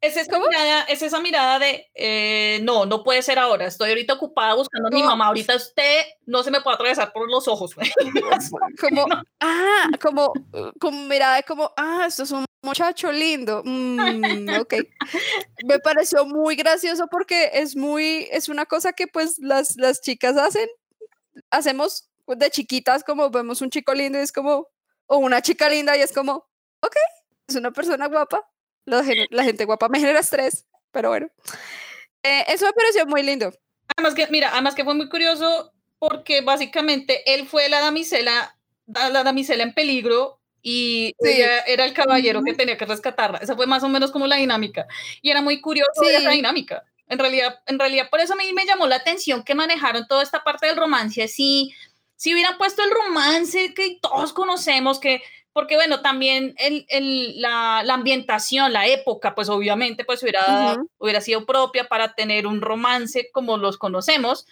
es 0.00 0.16
esa, 0.16 0.30
¿Cómo? 0.30 0.46
mirada, 0.48 0.84
es 0.84 1.02
esa 1.02 1.20
mirada 1.20 1.58
de, 1.58 1.90
eh, 1.94 2.60
no, 2.62 2.86
no 2.86 3.02
puede 3.02 3.22
ser 3.22 3.38
ahora, 3.38 3.66
estoy 3.66 3.90
ahorita 3.90 4.14
ocupada 4.14 4.54
buscando 4.54 4.88
a 4.88 4.90
mi 4.90 5.00
¿Cómo? 5.00 5.10
mamá, 5.10 5.26
ahorita 5.26 5.56
usted 5.56 6.02
no 6.26 6.42
se 6.42 6.50
me 6.50 6.60
puede 6.60 6.74
atravesar 6.74 7.12
por 7.12 7.30
los 7.30 7.46
ojos. 7.48 7.74
como, 8.80 9.06
ah, 9.40 9.88
como, 10.00 10.32
como 10.80 11.06
mirada 11.06 11.36
de 11.36 11.42
como, 11.42 11.72
ah, 11.76 12.04
esto 12.06 12.22
es 12.22 12.30
un 12.30 12.44
muchacho 12.62 13.12
lindo. 13.12 13.62
Mm, 13.64 14.48
ok. 14.60 14.74
Me 15.64 15.78
pareció 15.78 16.24
muy 16.24 16.56
gracioso 16.56 17.06
porque 17.08 17.50
es 17.52 17.76
muy, 17.76 18.28
es 18.32 18.48
una 18.48 18.66
cosa 18.66 18.92
que 18.92 19.06
pues 19.06 19.38
las, 19.38 19.76
las 19.76 20.00
chicas 20.00 20.36
hacen, 20.36 20.68
hacemos 21.50 22.08
de 22.26 22.50
chiquitas 22.50 23.04
como 23.04 23.30
vemos 23.30 23.60
un 23.60 23.70
chico 23.70 23.92
lindo 23.94 24.18
y 24.18 24.22
es 24.22 24.32
como, 24.32 24.68
o 25.06 25.18
una 25.18 25.42
chica 25.42 25.68
linda 25.68 25.96
y 25.96 26.00
es 26.00 26.12
como, 26.12 26.48
ok, 26.80 26.96
es 27.46 27.54
una 27.56 27.70
persona 27.72 28.06
guapa. 28.08 28.48
La, 28.86 29.02
gen- 29.04 29.26
la 29.30 29.44
gente 29.44 29.64
guapa 29.64 29.88
me 29.88 29.98
genera 29.98 30.20
estrés, 30.20 30.66
pero 30.90 31.08
bueno. 31.10 31.28
Eh, 32.22 32.44
eso 32.48 32.66
me 32.66 32.72
pareció 32.72 33.06
muy 33.06 33.22
lindo. 33.22 33.52
Además 33.96 34.14
que, 34.14 34.26
mira, 34.28 34.50
además 34.52 34.74
que 34.74 34.84
fue 34.84 34.94
muy 34.94 35.08
curioso 35.08 35.72
porque 35.98 36.40
básicamente 36.42 37.22
él 37.34 37.46
fue 37.46 37.68
la 37.68 37.80
damisela, 37.80 38.56
la 38.86 39.08
la 39.10 39.22
damisela 39.24 39.62
en 39.62 39.72
peligro 39.74 40.40
y 40.62 41.14
Sí. 41.20 41.30
ella 41.30 41.60
era 41.60 41.84
el 41.84 41.92
caballero 41.94 42.42
que 42.42 42.54
tenía 42.54 42.76
que 42.76 42.86
rescatarla. 42.86 43.38
Esa 43.38 43.54
fue 43.56 43.66
más 43.66 43.82
o 43.82 43.88
menos 43.88 44.10
como 44.10 44.26
la 44.26 44.36
dinámica. 44.36 44.86
Y 45.22 45.30
era 45.30 45.40
muy 45.42 45.60
curioso 45.60 46.00
ver 46.00 46.16
esa 46.16 46.30
Sí. 46.30 46.36
dinámica. 46.36 46.84
En 47.06 47.18
realidad, 47.18 47.60
en 47.66 47.78
realidad, 47.78 48.08
por 48.10 48.20
eso 48.20 48.32
a 48.32 48.36
mí 48.36 48.50
me 48.54 48.64
llamó 48.64 48.86
la 48.86 48.96
atención 48.96 49.44
que 49.44 49.54
manejaron 49.54 50.06
toda 50.08 50.22
esta 50.22 50.42
parte 50.42 50.66
del 50.66 50.76
romance 50.76 51.22
así. 51.22 51.74
Si 52.16 52.32
hubieran 52.32 52.56
puesto 52.56 52.82
el 52.82 52.90
romance 52.90 53.74
que 53.74 53.98
todos 54.00 54.32
conocemos, 54.32 54.98
que 55.00 55.22
porque 55.54 55.76
bueno, 55.76 56.02
también 56.02 56.54
el, 56.58 56.84
el- 56.90 57.40
la, 57.40 57.80
la 57.84 57.94
ambientación, 57.94 58.72
la 58.74 58.86
época, 58.86 59.34
pues 59.34 59.48
obviamente 59.48 60.04
pues 60.04 60.22
hubiera, 60.22 60.74
Ujú. 60.74 60.90
hubiera 60.98 61.22
sido 61.22 61.46
propia 61.46 61.88
para 61.88 62.14
tener 62.14 62.46
un 62.46 62.60
romance 62.60 63.30
como 63.32 63.56
los 63.56 63.78
conocemos, 63.78 64.46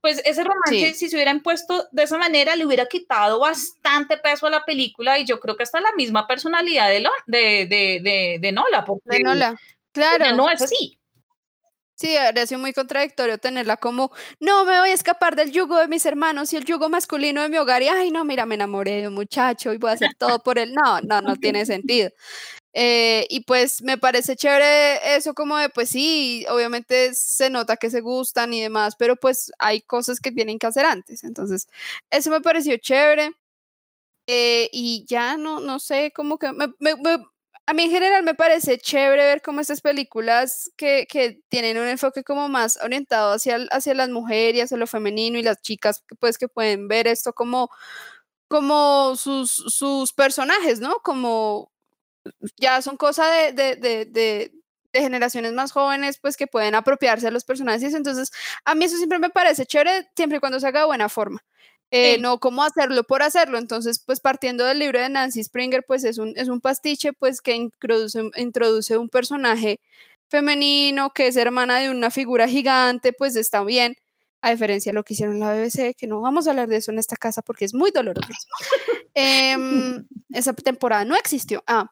pues 0.00 0.20
ese 0.24 0.42
romance, 0.44 0.88
Sí. 0.92 0.94
si 0.94 1.08
se 1.08 1.16
hubieran 1.16 1.40
puesto 1.40 1.86
de 1.92 2.02
esa 2.04 2.16
manera, 2.18 2.56
le 2.56 2.64
hubiera 2.66 2.86
quitado 2.86 3.38
bastante 3.40 4.16
peso 4.18 4.46
a 4.46 4.50
la 4.50 4.64
película 4.64 5.18
y 5.18 5.24
yo 5.24 5.38
creo 5.40 5.56
que 5.56 5.62
hasta 5.62 5.80
la 5.80 5.92
misma 5.96 6.26
personalidad 6.26 6.88
de, 6.88 7.00
Lo- 7.00 7.10
de, 7.26 7.66
de, 7.66 8.00
de, 8.02 8.38
de 8.40 8.52
Nola, 8.52 8.84
porque 8.84 9.02
De 9.18 9.20
Nola. 9.22 9.56
Claro. 9.92 10.34
no 10.36 10.50
es 10.50 10.60
así. 10.62 10.98
Sí, 11.98 12.14
habría 12.14 12.46
sido 12.46 12.60
muy 12.60 12.74
contradictorio 12.74 13.38
tenerla 13.38 13.78
como, 13.78 14.12
no, 14.38 14.66
me 14.66 14.78
voy 14.80 14.90
a 14.90 14.92
escapar 14.92 15.34
del 15.34 15.50
yugo 15.50 15.78
de 15.78 15.88
mis 15.88 16.04
hermanos 16.04 16.52
y 16.52 16.56
el 16.56 16.66
yugo 16.66 16.90
masculino 16.90 17.40
de 17.40 17.48
mi 17.48 17.56
hogar 17.56 17.82
y, 17.82 17.88
ay, 17.88 18.10
no, 18.10 18.22
mira, 18.26 18.44
me 18.44 18.54
enamoré 18.54 19.00
de 19.00 19.08
un 19.08 19.14
muchacho 19.14 19.72
y 19.72 19.78
voy 19.78 19.90
a 19.90 19.92
hacer 19.94 20.14
todo 20.18 20.38
por 20.42 20.58
él. 20.58 20.74
No, 20.74 21.00
no, 21.00 21.22
no 21.22 21.36
tiene 21.36 21.64
sentido. 21.66 22.10
Eh, 22.74 23.26
y 23.30 23.40
pues 23.42 23.82
me 23.82 23.98
parece 23.98 24.36
chévere 24.36 25.16
eso 25.16 25.34
como 25.34 25.56
de, 25.58 25.70
pues 25.70 25.88
sí, 25.90 26.44
obviamente 26.50 27.14
se 27.14 27.50
nota 27.50 27.76
que 27.78 27.90
se 27.90 28.02
gustan 28.02 28.52
y 28.54 28.60
demás, 28.62 28.96
pero 28.98 29.16
pues 29.16 29.52
hay 29.58 29.80
cosas 29.82 30.20
que 30.20 30.32
tienen 30.32 30.58
que 30.58 30.66
hacer 30.66 30.84
antes. 30.86 31.24
Entonces, 31.24 31.68
eso 32.10 32.30
me 32.30 32.42
pareció 32.42 32.76
chévere. 32.78 33.32
Eh, 34.28 34.68
y 34.72 35.04
ya 35.08 35.36
no, 35.36 35.60
no 35.60 35.78
sé, 35.78 36.12
como 36.14 36.38
que 36.38 36.52
me- 36.52 36.68
me- 36.80 36.96
me- 36.96 37.24
a 37.66 37.72
mí 37.74 37.84
en 37.84 37.90
general 37.90 38.22
me 38.22 38.34
parece 38.34 38.78
chévere 38.78 39.24
ver 39.24 39.42
como 39.42 39.60
estas 39.60 39.80
películas 39.80 40.70
que, 40.76 41.06
que 41.08 41.40
tienen 41.48 41.78
un 41.78 41.86
enfoque 41.88 42.22
como 42.24 42.48
más 42.48 42.78
orientado 42.82 43.32
hacia, 43.34 43.56
hacia 43.72 43.94
las 43.94 44.08
mujeres, 44.10 44.64
hacia 44.64 44.76
lo 44.76 44.86
femenino 44.86 45.38
y 45.38 45.42
las 45.42 45.60
chicas, 45.62 46.04
pues 46.20 46.38
que 46.38 46.48
pueden 46.48 46.88
ver 46.88 47.08
esto 47.08 47.32
como, 47.32 47.70
como 48.48 49.16
sus, 49.16 49.50
sus 49.52 50.12
personajes, 50.12 50.80
¿no? 50.80 50.96
Como 51.02 51.72
ya 52.58 52.82
son 52.82 52.96
cosa 52.96 53.28
de, 53.30 53.52
de, 53.52 53.76
de, 53.76 54.06
de- 54.06 54.52
generaciones 54.94 55.52
más 55.52 55.72
jóvenes, 55.72 56.18
pues 56.22 56.36
que 56.38 56.46
pueden 56.46 56.74
apropiarse 56.74 57.26
de 57.26 57.32
los 57.32 57.44
personajes. 57.44 57.94
Entonces, 57.94 58.30
a 58.64 58.74
mí 58.74 58.86
eso 58.86 58.96
siempre 58.96 59.18
me 59.18 59.30
parece 59.30 59.66
chévere, 59.66 60.08
siempre 60.16 60.38
y 60.38 60.40
cuando 60.40 60.58
se 60.60 60.66
haga 60.68 60.80
de 60.80 60.86
buena 60.86 61.08
forma. 61.10 61.42
Eh, 61.92 62.14
Sí. 62.16 62.20
no 62.20 62.38
como 62.40 62.62
hacerlo 62.64 63.04
por 63.04 63.22
hacerlo. 63.22 63.58
Entonces, 63.58 64.00
pues 64.04 64.20
partiendo 64.20 64.64
del 64.64 64.78
libro 64.80 65.00
de 65.00 65.08
Nancy 65.08 65.42
Springer, 65.44 65.84
pues 65.86 66.04
es 66.04 66.18
un, 66.18 66.32
es 66.36 66.48
un 66.48 66.60
pastiche, 66.60 67.12
pues 67.12 67.40
que 67.40 67.54
introduce, 67.54 68.20
introduce 68.36 68.96
un 68.98 69.08
personaje 69.08 69.80
femenino 70.28 71.10
que 71.14 71.28
es 71.28 71.36
hermana 71.36 71.78
de 71.78 71.90
una 71.90 72.10
figura 72.10 72.48
gigante, 72.48 73.12
pues 73.12 73.36
está 73.36 73.62
bien. 73.64 73.96
A 74.42 74.50
diferencia 74.50 74.90
de 74.92 74.94
lo 74.94 75.04
que 75.04 75.14
hicieron 75.14 75.40
la 75.40 75.52
BBC, 75.54 75.94
que 75.96 76.06
no 76.06 76.20
vamos 76.20 76.46
a 76.46 76.50
hablar 76.50 76.68
de 76.68 76.76
eso 76.76 76.90
en 76.92 76.98
esta 76.98 77.16
casa 77.16 77.42
porque 77.42 77.64
es 77.64 77.74
muy 77.74 77.90
doloroso. 77.92 78.28
Em, 79.14 80.06
esa 80.32 80.52
temporada 80.52 81.04
no 81.06 81.16
existió. 81.16 81.62
Ah, 81.66 81.90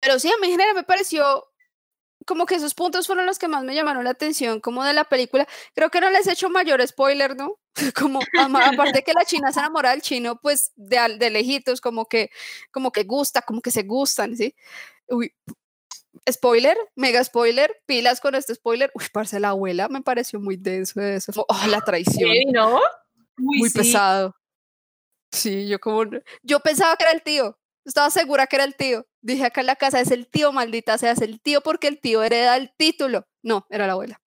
pero 0.00 0.18
sí, 0.18 0.28
a 0.28 0.38
mí 0.40 0.46
en 0.48 0.52
general 0.52 0.74
me 0.74 0.84
pareció 0.84 1.46
como 2.24 2.46
que 2.46 2.54
esos 2.56 2.74
puntos 2.74 3.06
fueron 3.06 3.26
los 3.26 3.38
que 3.38 3.48
más 3.48 3.64
me 3.64 3.74
llamaron 3.74 4.04
la 4.04 4.10
atención, 4.10 4.60
como 4.60 4.84
de 4.84 4.92
la 4.92 5.04
película. 5.04 5.46
Creo 5.74 5.90
que 5.90 6.00
no 6.00 6.10
les 6.10 6.26
he 6.26 6.32
hecho 6.32 6.50
mayor 6.50 6.86
spoiler, 6.86 7.36
¿no? 7.36 7.58
Como, 7.96 8.20
aparte 8.38 9.02
que 9.02 9.12
la 9.12 9.24
china 9.24 9.52
se 9.52 9.58
enamora 9.58 9.90
del 9.90 10.00
chino, 10.00 10.38
pues 10.40 10.72
de, 10.76 11.16
de 11.18 11.30
lejitos, 11.30 11.80
como 11.80 12.06
que, 12.06 12.30
como 12.70 12.92
que 12.92 13.02
gusta, 13.02 13.42
como 13.42 13.60
que 13.60 13.72
se 13.72 13.82
gustan, 13.82 14.36
¿sí? 14.36 14.54
Uy, 15.08 15.34
spoiler, 16.30 16.76
mega 16.94 17.22
spoiler, 17.24 17.82
pilas 17.86 18.20
con 18.20 18.34
este 18.34 18.54
spoiler. 18.54 18.90
Uy, 18.94 19.04
parce, 19.12 19.40
la 19.40 19.50
abuela 19.50 19.88
me 19.88 20.02
pareció 20.02 20.38
muy 20.40 20.56
denso 20.56 21.00
eso. 21.00 21.32
Oh, 21.48 21.66
la 21.66 21.80
traición 21.80 22.30
Sí, 22.30 22.44
¿no? 22.52 22.76
Uy, 23.38 23.58
muy 23.58 23.70
sí. 23.70 23.78
pesado. 23.78 24.36
Sí, 25.32 25.66
yo 25.66 25.80
como, 25.80 26.04
yo 26.42 26.60
pensaba 26.60 26.96
que 26.96 27.04
era 27.04 27.12
el 27.12 27.22
tío, 27.22 27.58
estaba 27.84 28.10
segura 28.10 28.46
que 28.46 28.56
era 28.56 28.64
el 28.64 28.74
tío. 28.76 29.06
Dije 29.20 29.44
acá 29.44 29.60
en 29.60 29.66
la 29.68 29.76
casa, 29.76 30.00
es 30.00 30.10
el 30.10 30.26
tío, 30.28 30.52
maldita 30.52 30.98
sea, 30.98 31.12
es 31.12 31.20
el 31.20 31.40
tío 31.40 31.60
porque 31.62 31.88
el 31.88 32.00
tío 32.00 32.22
hereda 32.22 32.56
el 32.56 32.72
título. 32.76 33.26
No, 33.42 33.66
era 33.70 33.86
la 33.86 33.92
abuela. 33.94 34.20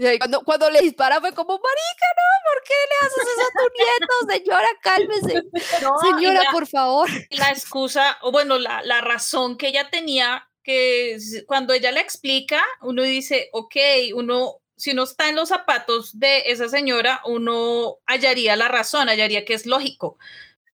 Y 0.00 0.06
ahí 0.06 0.18
cuando, 0.18 0.42
cuando 0.42 0.70
le 0.70 0.80
dispara 0.80 1.20
fue 1.20 1.32
como, 1.34 1.54
marica, 1.54 2.06
no, 2.16 2.50
¿por 2.52 2.62
qué 2.62 2.74
le 2.88 3.06
haces 3.06 3.32
eso 3.36 3.48
a 3.48 3.52
tu 3.58 3.68
nieto? 3.74 4.42
Señora, 4.44 4.68
cálmese. 4.80 5.42
No, 5.82 5.98
Señora, 5.98 6.44
la- 6.44 6.50
por 6.52 6.66
favor. 6.68 7.08
la 7.30 7.50
excusa, 7.50 8.16
o 8.22 8.30
bueno, 8.30 8.58
la, 8.58 8.80
la 8.82 9.00
razón 9.00 9.56
que 9.56 9.68
ella 9.68 9.90
tenía, 9.90 10.48
que 10.62 11.18
cuando 11.48 11.72
ella 11.74 11.90
le 11.90 12.00
explica, 12.00 12.62
uno 12.82 13.02
dice, 13.02 13.48
ok, 13.52 13.74
uno, 14.14 14.58
si 14.76 14.92
uno 14.92 15.02
está 15.02 15.28
en 15.30 15.34
los 15.36 15.48
zapatos 15.48 16.16
de 16.16 16.44
esa 16.46 16.68
señora, 16.68 17.20
uno 17.24 17.96
hallaría 18.06 18.54
la 18.54 18.68
razón, 18.68 19.08
hallaría 19.08 19.44
que 19.44 19.54
es 19.54 19.66
lógico, 19.66 20.16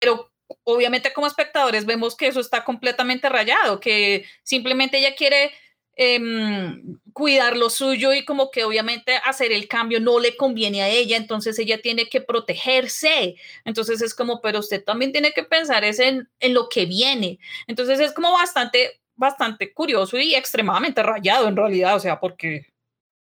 pero 0.01 0.32
obviamente 0.65 1.13
como 1.13 1.27
espectadores 1.27 1.87
vemos 1.87 2.17
que 2.17 2.27
eso 2.27 2.41
está 2.41 2.65
completamente 2.65 3.29
rayado, 3.29 3.81
que 3.81 4.25
simplemente 4.43 4.99
ella 4.99 5.15
quiere 5.15 5.53
em, 5.95 6.99
cuidar 7.13 7.57
lo 7.57 7.71
suyo 7.71 8.13
y 8.15 8.25
como 8.25 8.51
que 8.51 8.65
obviamente 8.65 9.17
hacer 9.25 9.53
el 9.53 9.69
cambio 9.69 10.01
no 10.01 10.19
le 10.19 10.37
conviene 10.37 10.83
a 10.83 10.89
ella, 10.89 11.17
entonces 11.17 11.59
ella 11.59 11.81
tiene 11.83 12.09
que 12.09 12.21
protegerse. 12.21 13.37
Entonces 13.65 14.01
es 14.03 14.15
como, 14.15 14.41
pero 14.41 14.61
usted 14.61 14.83
también 14.83 15.13
tiene 15.13 15.33
que 15.33 15.45
pensar 15.45 15.85
en, 15.85 16.29
en 16.41 16.55
lo 16.55 16.69
que 16.69 16.87
viene. 16.87 17.39
Entonces 17.67 18.01
es 18.01 18.13
como 18.13 18.33
bastante, 18.33 19.01
bastante 19.17 19.73
curioso 19.73 20.19
y 20.19 20.35
extremadamente 20.35 21.03
rayado 21.03 21.49
en 21.49 21.57
realidad, 21.57 21.97
o 21.97 22.01
sea, 22.01 22.19
porque 22.21 22.72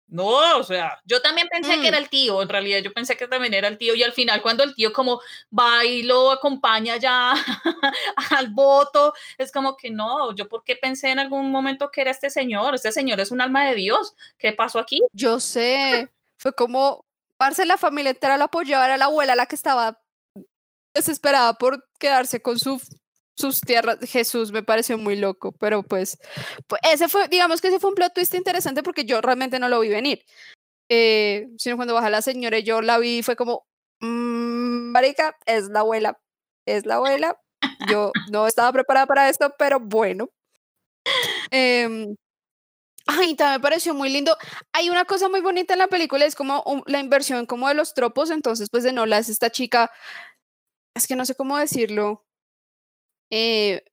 no, 0.07 0.57
o 0.57 0.63
sea, 0.63 0.99
yo 1.05 1.21
también 1.21 1.47
pensé 1.49 1.77
Mm. 1.77 1.81
que 1.81 1.87
era 1.87 1.97
el 1.97 2.09
tío, 2.09 2.41
en 2.41 2.49
realidad 2.49 2.79
yo 2.79 2.93
pensé 2.93 3.17
que 3.17 3.27
también 3.27 3.53
era 3.53 3.67
el 3.67 3.77
tío 3.77 3.95
y 3.95 4.03
al 4.03 4.13
final 4.13 4.41
cuando 4.41 4.63
el 4.63 4.75
tío 4.75 4.93
como 4.93 5.19
va 5.57 5.83
y 5.83 6.03
lo 6.03 6.31
acompaña 6.31 6.97
ya 6.97 7.33
al 8.37 8.49
voto, 8.49 9.13
es 9.37 9.51
como 9.51 9.75
que 9.75 9.89
no, 9.89 10.33
yo 10.35 10.47
porque 10.47 10.75
pensé 10.75 11.09
en 11.09 11.19
algún 11.19 11.51
momento 11.51 11.89
que 11.91 12.01
era 12.01 12.11
este 12.11 12.29
señor, 12.29 12.75
este 12.75 12.91
señor 12.91 13.19
es 13.19 13.31
un 13.31 13.41
alma 13.41 13.65
de 13.65 13.75
Dios, 13.75 14.13
¿qué 14.37 14.53
pasó 14.53 14.79
aquí? 14.79 15.01
Yo 15.11 15.39
sé, 15.39 16.09
fue 16.37 16.53
como, 16.53 17.05
parce, 17.37 17.65
la 17.65 17.77
familia 17.77 18.11
entera 18.11 18.37
la 18.37 18.45
apoyaba, 18.45 18.85
era 18.85 18.97
la 18.97 19.05
abuela 19.05 19.35
la 19.35 19.47
que 19.47 19.55
estaba 19.55 19.99
desesperada 20.93 21.53
por 21.55 21.83
quedarse 21.99 22.41
con 22.41 22.57
su, 22.59 22.79
sus 23.35 23.61
tierras. 23.61 23.97
Jesús 24.09 24.51
me 24.51 24.63
pareció 24.63 24.97
muy 24.97 25.15
loco, 25.17 25.51
pero 25.53 25.83
pues, 25.83 26.17
pues 26.67 26.81
ese 26.91 27.07
fue, 27.09 27.27
digamos 27.29 27.61
que 27.61 27.69
ese 27.69 27.79
fue 27.79 27.89
un 27.91 27.95
plot 27.95 28.13
twist 28.13 28.33
interesante 28.35 28.83
porque 28.83 29.05
yo 29.05 29.21
realmente 29.21 29.59
no 29.59 29.69
lo 29.69 29.79
vi 29.81 29.89
venir. 29.89 30.23
Eh, 30.89 31.47
sino 31.57 31.77
cuando 31.77 31.95
baja 31.95 32.09
la 32.11 32.21
señora 32.21 32.59
y 32.59 32.63
yo 32.63 32.81
la 32.81 32.99
vi, 32.99 33.23
fue 33.23 33.35
como, 33.35 33.65
"Mm, 34.01 34.91
marica, 34.91 35.37
es 35.47 35.69
la 35.69 35.81
abuela, 35.81 36.19
es 36.67 36.85
la 36.85 36.95
abuela. 36.95 37.39
Yo 37.89 38.11
no 38.31 38.47
estaba 38.47 38.71
preparada 38.73 39.07
para 39.07 39.29
esto, 39.29 39.53
pero 39.59 39.79
bueno. 39.79 40.29
Em, 41.51 42.15
Ay, 43.07 43.35
también 43.35 43.59
me 43.59 43.61
pareció 43.61 43.93
muy 43.93 44.09
lindo. 44.09 44.37
Hay 44.73 44.89
una 44.89 45.05
cosa 45.05 45.29
muy 45.29 45.41
bonita 45.41 45.73
en 45.73 45.79
la 45.79 45.87
película, 45.87 46.25
es 46.25 46.35
como 46.35 46.83
la 46.87 46.99
inversión 46.99 47.45
como 47.45 47.67
de 47.67 47.75
los 47.75 47.93
tropos, 47.93 48.31
entonces 48.31 48.69
pues 48.71 48.83
de 48.83 48.93
Nola 48.93 49.19
es 49.19 49.29
esta 49.29 49.51
chica, 49.51 49.91
es 50.95 51.07
que 51.07 51.15
no 51.15 51.25
sé 51.25 51.35
cómo 51.35 51.57
decirlo, 51.57 52.24
eh, 53.29 53.83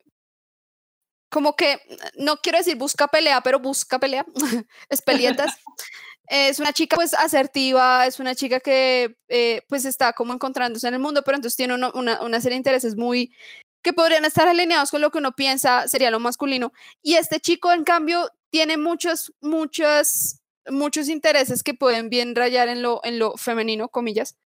como 1.30 1.56
que, 1.56 1.80
no 2.16 2.36
quiero 2.36 2.58
decir 2.58 2.76
busca 2.76 3.08
pelea, 3.08 3.40
pero 3.40 3.58
busca 3.58 3.98
pelea, 3.98 4.26
es 4.90 5.02
pelietas. 5.02 5.54
es 6.28 6.60
una 6.60 6.72
chica 6.72 6.96
pues 6.96 7.14
asertiva, 7.14 8.06
es 8.06 8.18
una 8.20 8.34
chica 8.34 8.60
que 8.60 9.16
eh, 9.28 9.62
pues 9.68 9.84
está 9.84 10.12
como 10.12 10.32
encontrándose 10.32 10.88
en 10.88 10.94
el 10.94 11.00
mundo, 11.00 11.22
pero 11.24 11.36
entonces 11.36 11.56
tiene 11.56 11.74
una, 11.74 11.90
una, 11.92 12.40
serie 12.40 12.54
de 12.54 12.58
intereses 12.58 12.96
muy 12.96 13.34
que 13.82 13.92
podrían 13.92 14.24
estar 14.24 14.48
alineados 14.48 14.90
con 14.90 15.00
lo 15.00 15.10
que 15.10 15.18
uno 15.18 15.32
piensa 15.32 15.88
sería 15.88 16.10
lo 16.10 16.20
masculino. 16.20 16.72
Y 17.02 17.14
este 17.14 17.40
chico, 17.40 17.72
en 17.72 17.84
cambio, 17.84 18.30
tiene 18.50 18.76
muchos, 18.76 19.32
muchos, 19.40 20.40
muchos 20.70 21.08
intereses 21.08 21.62
que 21.62 21.74
pueden 21.74 22.08
bien 22.08 22.34
rayar 22.34 22.68
en 22.68 22.80
lo, 22.80 23.00
en 23.04 23.18
lo 23.18 23.36
femenino, 23.36 23.88
comillas, 23.88 24.36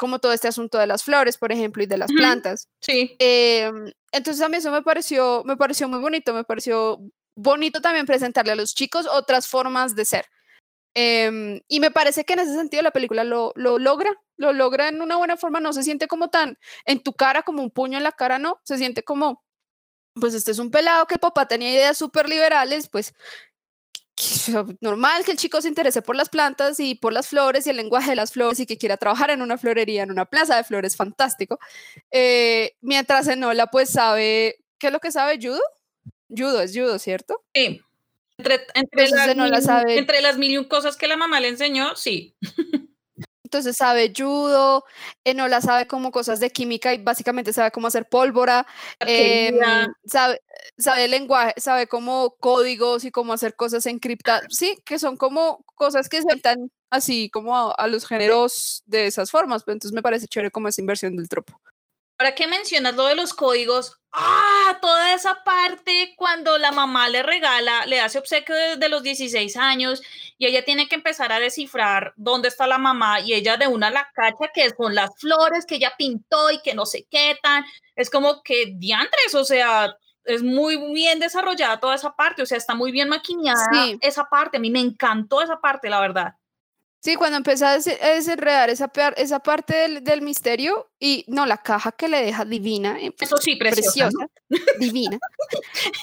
como 0.00 0.18
todo 0.18 0.32
este 0.32 0.48
asunto 0.48 0.78
de 0.78 0.86
las 0.86 1.04
flores, 1.04 1.36
por 1.36 1.52
ejemplo, 1.52 1.82
y 1.82 1.86
de 1.86 1.98
las 1.98 2.10
plantas. 2.10 2.70
Sí. 2.80 3.16
Em, 3.18 3.92
entonces 4.12 4.42
a 4.42 4.48
mí 4.48 4.56
eso 4.56 4.70
me 4.70 4.80
pareció, 4.80 5.42
me 5.44 5.58
pareció 5.58 5.90
muy 5.90 5.98
bonito, 5.98 6.32
me 6.32 6.42
pareció 6.42 6.98
bonito 7.36 7.82
también 7.82 8.06
presentarle 8.06 8.52
a 8.52 8.54
los 8.54 8.74
chicos 8.74 9.06
otras 9.06 9.46
formas 9.46 9.94
de 9.94 10.06
ser. 10.06 10.24
Em, 10.94 11.60
y 11.68 11.80
me 11.80 11.90
parece 11.90 12.24
que 12.24 12.32
en 12.32 12.38
ese 12.38 12.54
sentido 12.54 12.82
la 12.82 12.92
película 12.92 13.24
lo, 13.24 13.52
lo, 13.56 13.78
logra, 13.78 14.10
lo 14.38 14.54
logra 14.54 14.88
en 14.88 15.02
una 15.02 15.18
buena 15.18 15.36
forma, 15.36 15.60
no 15.60 15.74
se 15.74 15.82
siente 15.82 16.08
como 16.08 16.30
tan 16.30 16.56
en 16.86 17.02
tu 17.02 17.12
cara, 17.12 17.42
como 17.42 17.62
un 17.62 17.70
puño 17.70 17.98
en 17.98 18.04
la 18.04 18.12
cara, 18.12 18.38
no, 18.38 18.58
se 18.64 18.78
siente 18.78 19.02
como, 19.02 19.44
pues 20.14 20.32
este 20.32 20.50
es 20.52 20.58
un 20.58 20.70
pelado 20.70 21.06
que 21.06 21.16
el 21.16 21.20
papá 21.20 21.46
tenía 21.46 21.74
ideas 21.74 21.98
súper 21.98 22.26
liberales, 22.26 22.88
pues 22.88 23.12
normal 24.80 25.24
que 25.24 25.32
el 25.32 25.36
chico 25.36 25.60
se 25.60 25.68
interese 25.68 26.02
por 26.02 26.16
las 26.16 26.28
plantas 26.28 26.80
y 26.80 26.94
por 26.94 27.12
las 27.12 27.28
flores 27.28 27.66
y 27.66 27.70
el 27.70 27.76
lenguaje 27.76 28.10
de 28.10 28.16
las 28.16 28.32
flores 28.32 28.60
y 28.60 28.66
que 28.66 28.78
quiera 28.78 28.96
trabajar 28.96 29.30
en 29.30 29.42
una 29.42 29.58
florería, 29.58 30.02
en 30.02 30.10
una 30.10 30.26
plaza 30.26 30.56
de 30.56 30.64
flores, 30.64 30.96
fantástico. 30.96 31.58
Eh, 32.10 32.76
mientras 32.80 33.28
Enola 33.28 33.68
pues 33.68 33.90
sabe, 33.90 34.64
¿qué 34.78 34.88
es 34.88 34.92
lo 34.92 35.00
que 35.00 35.12
sabe? 35.12 35.38
¿Judo? 35.40 35.60
Judo, 36.28 36.62
es 36.62 36.72
judo, 36.72 36.98
¿cierto? 36.98 37.42
Sí. 37.54 37.82
Entre, 38.38 38.60
entre, 38.74 39.08
las, 39.10 39.36
mil, 39.36 39.62
sabe. 39.62 39.98
entre 39.98 40.22
las 40.22 40.38
mil 40.38 40.50
y 40.52 40.58
un 40.58 40.64
cosas 40.64 40.96
que 40.96 41.06
la 41.06 41.16
mamá 41.16 41.40
le 41.40 41.48
enseñó, 41.48 41.94
sí. 41.96 42.34
Entonces 43.50 43.76
sabe 43.76 44.12
judo, 44.16 44.84
Enola 45.24 45.60
sabe 45.60 45.88
como 45.88 46.12
cosas 46.12 46.38
de 46.38 46.50
química 46.50 46.94
y 46.94 47.02
básicamente 47.02 47.52
sabe 47.52 47.72
cómo 47.72 47.88
hacer 47.88 48.08
pólvora, 48.08 48.64
eh, 49.00 49.52
sabe, 50.04 50.40
sabe 50.78 51.08
lenguaje, 51.08 51.54
sabe 51.56 51.88
cómo 51.88 52.36
códigos 52.38 53.04
y 53.04 53.10
cómo 53.10 53.32
hacer 53.32 53.56
cosas 53.56 53.86
encriptadas, 53.86 54.44
sí, 54.50 54.78
que 54.84 55.00
son 55.00 55.16
como 55.16 55.64
cosas 55.74 56.08
que 56.08 56.22
se 56.22 56.32
están 56.32 56.70
así 56.90 57.28
como 57.28 57.74
a, 57.76 57.86
los 57.88 58.06
géneros 58.06 58.84
de 58.86 59.08
esas 59.08 59.32
formas, 59.32 59.64
pero 59.64 59.72
entonces 59.72 59.96
me 59.96 60.02
parece 60.02 60.28
chévere 60.28 60.52
como 60.52 60.68
esa 60.68 60.80
inversión 60.80 61.16
del 61.16 61.28
tropo. 61.28 61.60
Ahora 62.20 62.34
que 62.34 62.46
mencionas 62.46 62.94
lo 62.96 63.06
de 63.06 63.14
los 63.14 63.32
códigos, 63.32 63.98
ah, 64.12 64.76
toda 64.82 65.14
esa 65.14 65.42
parte 65.42 66.12
cuando 66.18 66.58
la 66.58 66.70
mamá 66.70 67.08
le 67.08 67.22
regala, 67.22 67.86
le 67.86 67.98
hace 67.98 68.18
obsequio 68.18 68.54
desde 68.54 68.90
los 68.90 69.02
16 69.02 69.56
años 69.56 70.02
y 70.36 70.44
ella 70.44 70.62
tiene 70.62 70.86
que 70.86 70.96
empezar 70.96 71.32
a 71.32 71.40
descifrar 71.40 72.12
dónde 72.16 72.48
está 72.48 72.66
la 72.66 72.76
mamá 72.76 73.20
y 73.20 73.32
ella 73.32 73.56
de 73.56 73.68
una 73.68 73.90
la 73.90 74.06
cacha 74.12 74.50
que 74.52 74.68
son 74.68 74.94
las 74.94 75.08
flores 75.18 75.64
que 75.64 75.76
ella 75.76 75.94
pintó 75.96 76.50
y 76.50 76.60
que 76.60 76.74
no 76.74 76.84
sé 76.84 77.06
qué 77.10 77.38
tan, 77.42 77.64
es 77.96 78.10
como 78.10 78.42
que 78.42 78.74
diantres, 78.76 79.34
o 79.34 79.44
sea, 79.46 79.96
es 80.24 80.42
muy 80.42 80.76
bien 80.92 81.20
desarrollada 81.20 81.80
toda 81.80 81.94
esa 81.94 82.14
parte, 82.14 82.42
o 82.42 82.46
sea, 82.46 82.58
está 82.58 82.74
muy 82.74 82.92
bien 82.92 83.08
maquinada 83.08 83.64
esa 84.02 84.28
parte, 84.28 84.58
a 84.58 84.60
mí 84.60 84.70
me 84.70 84.80
encantó 84.80 85.40
esa 85.40 85.58
parte, 85.58 85.88
la 85.88 86.00
verdad. 86.00 86.34
Sí, 87.02 87.16
cuando 87.16 87.38
empecé 87.38 87.64
a 87.64 87.78
desenredar 87.78 88.68
esa, 88.68 88.92
esa 89.16 89.38
parte 89.38 90.00
del, 90.02 90.20
misterio 90.20 90.90
y 90.98 91.24
no, 91.28 91.46
la 91.46 91.56
caja 91.56 91.92
que 91.92 92.08
le 92.08 92.22
deja 92.22 92.44
divina. 92.44 93.00
Eh, 93.00 93.14
Eso 93.18 93.38
sí, 93.38 93.56
preciosa. 93.56 94.28
divina. 94.78 95.18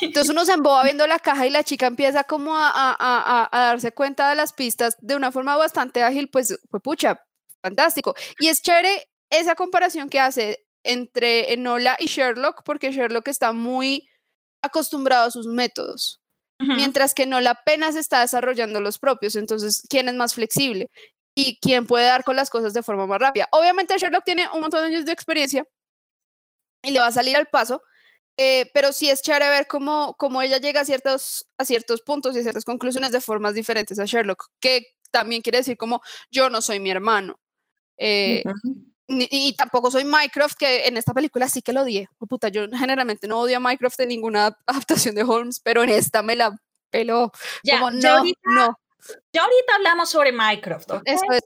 Entonces 0.02 0.32
uno 0.32 0.44
se 0.44 0.54
emboba 0.54 0.84
viendo 0.84 1.06
la 1.06 1.20
caja 1.20 1.46
y 1.46 1.52
la 1.52 1.64
chica 1.64 1.86
empieza 1.86 2.24
como 2.24 2.58
a, 2.58 2.72
a, 2.74 3.48
a, 3.52 3.60
darse 3.68 3.92
cuenta 3.92 4.30
de 4.30 4.36
las 4.36 4.54
pistas 4.54 4.98
de 5.00 5.16
una 5.16 5.32
forma 5.32 5.56
bastante 5.56 6.02
ágil, 6.02 6.30
pues, 6.30 6.58
pues 6.72 6.82
pucha, 6.82 7.24
fantástico. 7.62 8.16
Y 8.40 8.48
es 8.48 8.64
chévere 8.64 9.08
esa 9.30 9.54
comparación 9.54 10.10
que 10.10 10.20
hace 10.20 10.66
entre 10.84 11.54
Enola 11.54 11.96
y 12.00 12.08
Sherlock, 12.08 12.64
porque 12.64 12.92
Sherlock 12.92 13.28
está 13.28 13.54
muy 13.54 14.10
acostumbrado 14.64 15.28
a 15.28 15.32
sus 15.32 15.46
métodos 15.46 16.22
mientras 16.60 17.14
que 17.14 17.26
no 17.26 17.40
la 17.42 17.52
apenas 17.52 17.96
está 17.96 18.22
desarrollando 18.22 18.82
los 18.82 19.00
propios. 19.00 19.36
Entonces, 19.36 19.84
¿quién 19.90 20.10
es 20.10 20.16
más 20.16 20.34
flexible? 20.34 20.90
¿Y 21.36 21.60
quién 21.60 21.86
puede 21.86 22.06
dar 22.06 22.24
con 22.24 22.36
las 22.36 22.50
cosas 22.50 22.74
de 22.74 22.84
forma 22.84 23.06
más 23.06 23.20
rápida? 23.20 23.48
Obviamente 23.52 23.98
Sherlock 23.98 24.24
tiene 24.24 24.48
un 24.54 24.62
montón 24.62 24.82
de 24.82 24.88
años 24.88 25.06
de 25.06 25.12
experiencia 25.12 25.66
y 26.82 26.92
le 26.92 27.00
va 27.00 27.08
a 27.08 27.12
salir 27.12 27.36
al 27.36 27.48
paso, 27.48 27.82
eh, 28.38 28.70
pero 28.74 28.92
sí 28.94 29.10
es 29.10 29.22
chévere 29.22 29.50
ver 29.50 29.68
cómo, 29.68 30.16
cómo 30.18 30.42
ella 30.42 30.58
llega 30.58 30.82
a 30.82 30.86
ciertos, 30.86 31.48
a 31.58 31.66
ciertos 31.66 32.02
puntos 32.02 32.36
y 32.36 32.40
a 32.40 32.44
ciertas 32.44 32.66
conclusiones 32.66 33.12
de 33.12 33.22
formas 33.22 33.54
diferentes 33.54 34.00
a 34.00 34.06
Sherlock, 34.06 34.48
que 34.60 34.88
también 35.12 35.42
quiere 35.42 35.60
decir 35.60 35.78
como 35.78 36.02
yo 36.32 36.50
no 36.50 36.62
soy 36.62 36.80
mi 36.80 36.90
hermano. 36.90 37.40
Eh, 37.98 38.44
y, 39.08 39.56
tampoco 39.56 39.90
soy 39.90 40.04
Mycroft, 40.04 40.56
que 40.58 40.88
en 40.88 40.98
esta 40.98 41.14
película 41.14 41.48
sí 41.48 41.62
que 41.62 41.74
lo 41.74 41.82
odié. 41.82 42.10
Oh, 42.20 42.28
puta, 42.28 42.50
yo 42.50 42.68
generalmente 42.70 43.28
no 43.28 43.40
odio 43.40 43.58
a 43.58 43.60
Mycroft 43.60 44.00
en 44.02 44.10
ninguna 44.10 44.58
adaptación 44.66 45.16
de 45.16 45.24
Holmes, 45.24 45.60
pero 45.62 45.84
en 45.84 45.90
esta 45.90 46.22
me 46.22 46.36
la 46.36 46.58
peló. 46.90 47.32
Ya, 47.64 47.80
como, 47.80 47.92
no, 47.92 48.10
ahorita, 48.10 48.40
no. 48.44 48.80
Ya 49.32 49.44
ahorita 49.44 49.76
hablamos 49.76 50.10
sobre 50.10 50.32
Mycroft. 50.32 50.90
Eso 51.06 51.26
es. 51.32 51.42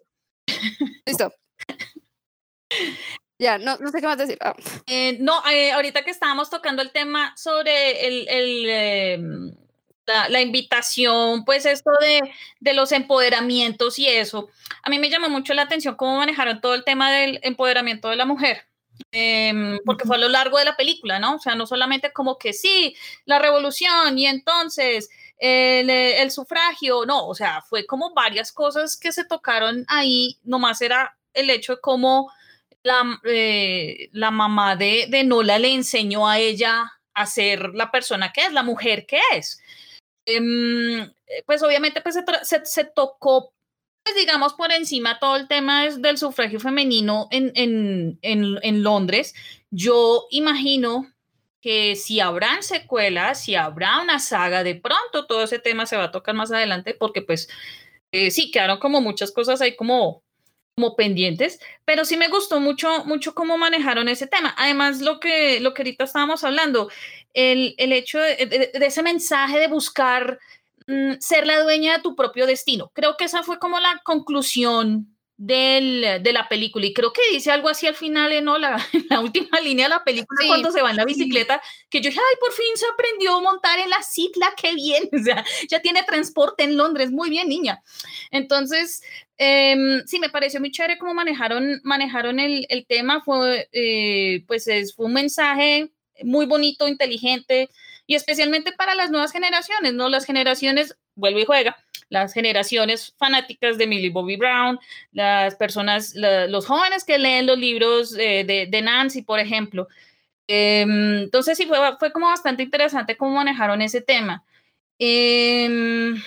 Listo. 1.05 1.31
Ya, 3.37 3.57
no, 3.57 3.77
no 3.77 3.89
sé 3.89 3.99
qué 3.99 4.07
más 4.07 4.17
decir. 4.17 4.37
Ah. 4.41 4.55
Eh, 4.87 5.17
no, 5.19 5.43
eh, 5.49 5.71
ahorita 5.71 6.03
que 6.03 6.11
estábamos 6.11 6.49
tocando 6.49 6.81
el 6.81 6.91
tema 6.91 7.35
sobre 7.35 8.07
el, 8.07 8.27
el 8.29 8.69
em, 8.69 9.55
la, 10.29 10.41
invitación, 10.41 11.45
pues 11.45 11.65
esto 11.65 11.91
de, 11.99 12.21
de, 12.59 12.73
los 12.73 12.91
empoderamientos 12.91 13.99
y 13.99 14.07
eso, 14.07 14.49
a 14.83 14.89
mí 14.89 14.99
me 14.99 15.09
llamó 15.09 15.29
mucho 15.29 15.53
la 15.53 15.63
atención 15.63 15.95
cómo 15.95 16.17
manejaron 16.17 16.61
todo 16.61 16.73
el 16.73 16.83
tema 16.83 17.11
del 17.11 17.39
empoderamiento 17.43 18.09
de 18.09 18.15
la 18.15 18.25
mujer. 18.25 18.67
Em, 19.11 19.79
porque 19.85 20.05
fue 20.05 20.15
a 20.15 20.19
lo 20.19 20.29
largo 20.29 20.57
de 20.57 20.65
la 20.65 20.77
película, 20.77 21.19
¿no? 21.19 21.35
O 21.35 21.39
sea, 21.39 21.55
no 21.55 21.65
solamente 21.65 22.13
como 22.13 22.37
que 22.37 22.53
sí, 22.53 22.95
la 23.25 23.39
revolución 23.39 24.17
y 24.17 24.27
entonces 24.27 25.09
el, 25.37 25.89
el, 25.89 26.31
sufragio, 26.31 27.05
no, 27.05 27.27
o 27.27 27.35
sea, 27.35 27.61
fue 27.63 27.85
como 27.85 28.13
varias 28.13 28.51
cosas 28.51 28.95
que 28.97 29.11
se 29.11 29.25
tocaron 29.25 29.85
ahí, 29.87 30.37
nomás 30.43 30.81
era 30.81 31.17
el 31.33 31.49
hecho 31.49 31.75
de 31.75 31.81
cómo 31.81 32.31
la, 32.83 33.19
eh, 33.25 34.09
la 34.11 34.31
mamá 34.31 34.75
de, 34.75 35.07
de 35.09 35.23
Nola 35.23 35.59
le 35.59 35.73
enseñó 35.73 36.27
a 36.27 36.39
ella 36.39 36.91
a 37.13 37.25
ser 37.25 37.71
la 37.73 37.91
persona 37.91 38.31
que 38.31 38.41
es, 38.41 38.53
la 38.53 38.63
mujer 38.63 39.05
que 39.05 39.19
es. 39.33 39.61
Em, 40.25 41.01
eh, 41.01 41.43
pues 41.45 41.63
obviamente 41.63 42.01
pues 42.01 42.15
se, 42.43 42.65
se, 42.65 42.83
tocó, 42.85 43.53
pues 44.03 44.15
digamos, 44.15 44.53
por 44.53 44.71
encima 44.71 45.19
todo 45.19 45.35
el 45.35 45.47
tema 45.47 45.89
del 45.89 46.17
sufragio 46.17 46.59
femenino 46.59 47.27
en, 47.31 47.51
en, 47.55 48.19
en, 48.21 48.59
en 48.61 48.83
Londres. 48.83 49.33
Yo 49.71 50.27
imagino 50.29 51.11
que 51.61 51.95
si 51.95 52.19
habrán 52.19 52.63
secuelas, 52.63 53.43
si 53.43 53.55
habrá 53.55 54.01
una 54.01 54.19
saga, 54.19 54.63
de 54.63 54.75
pronto 54.75 55.27
todo 55.27 55.43
ese 55.43 55.59
tema 55.59 55.85
se 55.85 55.97
va 55.97 56.05
a 56.05 56.11
tocar 56.11 56.35
más 56.35 56.51
adelante 56.51 56.95
porque 56.95 57.21
pues 57.21 57.49
eh, 58.11 58.31
sí, 58.31 58.51
quedaron 58.51 58.79
como 58.79 59.01
muchas 59.01 59.31
cosas 59.31 59.61
ahí 59.61 59.75
como 59.75 60.23
como 60.75 60.95
pendientes, 60.95 61.59
pero 61.85 62.05
sí 62.05 62.17
me 62.17 62.29
gustó 62.29 62.59
mucho, 62.59 63.05
mucho 63.05 63.35
cómo 63.35 63.57
manejaron 63.57 64.07
ese 64.07 64.27
tema. 64.27 64.55
Además, 64.57 65.01
lo 65.01 65.19
que, 65.19 65.59
lo 65.59 65.73
que 65.73 65.81
ahorita 65.81 66.05
estábamos 66.05 66.43
hablando, 66.43 66.89
el, 67.33 67.75
el 67.77 67.93
hecho 67.93 68.19
de, 68.19 68.71
ese 68.73 69.03
mensaje 69.03 69.59
de 69.59 69.67
buscar 69.67 70.39
mm, 70.87 71.13
ser 71.19 71.47
la 71.47 71.61
dueña 71.61 71.97
de 71.97 72.03
tu 72.03 72.15
propio 72.15 72.45
destino. 72.45 72.91
Creo 72.93 73.17
que 73.17 73.25
esa 73.25 73.43
fue 73.43 73.59
como 73.59 73.79
la 73.79 74.01
conclusión 74.03 75.11
del, 75.41 76.21
de 76.21 76.33
la 76.33 76.47
película. 76.47 76.85
Y 76.85 76.93
creo 76.93 77.11
que 77.11 77.21
dice 77.31 77.49
algo 77.49 77.67
así 77.67 77.87
al 77.87 77.95
final, 77.95 78.31
¿no? 78.43 78.59
La, 78.59 78.77
la 79.09 79.19
última 79.21 79.59
línea 79.59 79.85
de 79.85 79.89
la 79.89 80.03
película, 80.03 80.39
cuando 80.45 80.71
se 80.71 80.83
va 80.83 80.91
en 80.91 80.97
la 80.97 81.05
bicicleta, 81.05 81.59
que 81.89 81.99
yo 81.99 82.09
dije, 82.09 82.21
ay, 82.21 82.37
por 82.39 82.51
fin 82.51 82.75
se 82.75 82.85
aprendió 82.85 83.35
a 83.35 83.41
montar 83.41 83.79
en 83.79 83.89
la 83.89 84.03
cicla, 84.03 84.53
qué 84.55 84.75
bien. 84.75 85.09
O 85.21 85.23
sea, 85.23 85.43
ya 85.67 85.81
tiene 85.81 86.03
transporte 86.03 86.63
en 86.63 86.77
Londres, 86.77 87.11
muy 87.11 87.29
bien, 87.29 87.49
niña. 87.49 87.81
Entonces, 88.29 89.01
eh, 89.37 89.75
sí, 90.05 90.19
me 90.19 90.29
pareció 90.29 90.59
muy 90.59 90.71
chévere 90.71 90.99
cómo 90.99 91.13
manejaron, 91.13 91.81
manejaron 91.83 92.39
el, 92.39 92.65
el 92.69 92.85
tema. 92.85 93.21
Fue, 93.21 93.67
eh, 93.71 94.43
pues, 94.47 94.67
es, 94.67 94.95
fue 94.95 95.07
un 95.07 95.13
mensaje 95.13 95.91
muy 96.23 96.45
bonito, 96.45 96.87
inteligente 96.87 97.69
y 98.07 98.15
especialmente 98.15 98.71
para 98.71 98.95
las 98.95 99.09
nuevas 99.09 99.31
generaciones, 99.31 99.93
¿no? 99.93 100.09
Las 100.09 100.25
generaciones, 100.25 100.97
vuelve 101.15 101.41
y 101.41 101.45
juega, 101.45 101.77
las 102.09 102.33
generaciones 102.33 103.13
fanáticas 103.17 103.77
de 103.77 103.87
Millie 103.87 104.09
Bobby 104.09 104.35
Brown, 104.35 104.79
las 105.11 105.55
personas, 105.55 106.13
los 106.15 106.65
jóvenes 106.65 107.05
que 107.05 107.17
leen 107.17 107.47
los 107.47 107.57
libros 107.57 108.11
de, 108.11 108.67
de, 108.69 108.81
Nancy, 108.81 109.21
por 109.21 109.39
ejemplo. 109.39 109.87
Em, 110.47 111.19
entonces 111.23 111.57
sí, 111.57 111.65
fue, 111.65 111.77
fue 111.99 112.11
como 112.11 112.27
bastante 112.27 112.63
interesante 112.63 113.15
cómo 113.15 113.35
manejaron 113.35 113.81
ese 113.81 114.01
tema. 114.01 114.43
Em, 114.99 116.21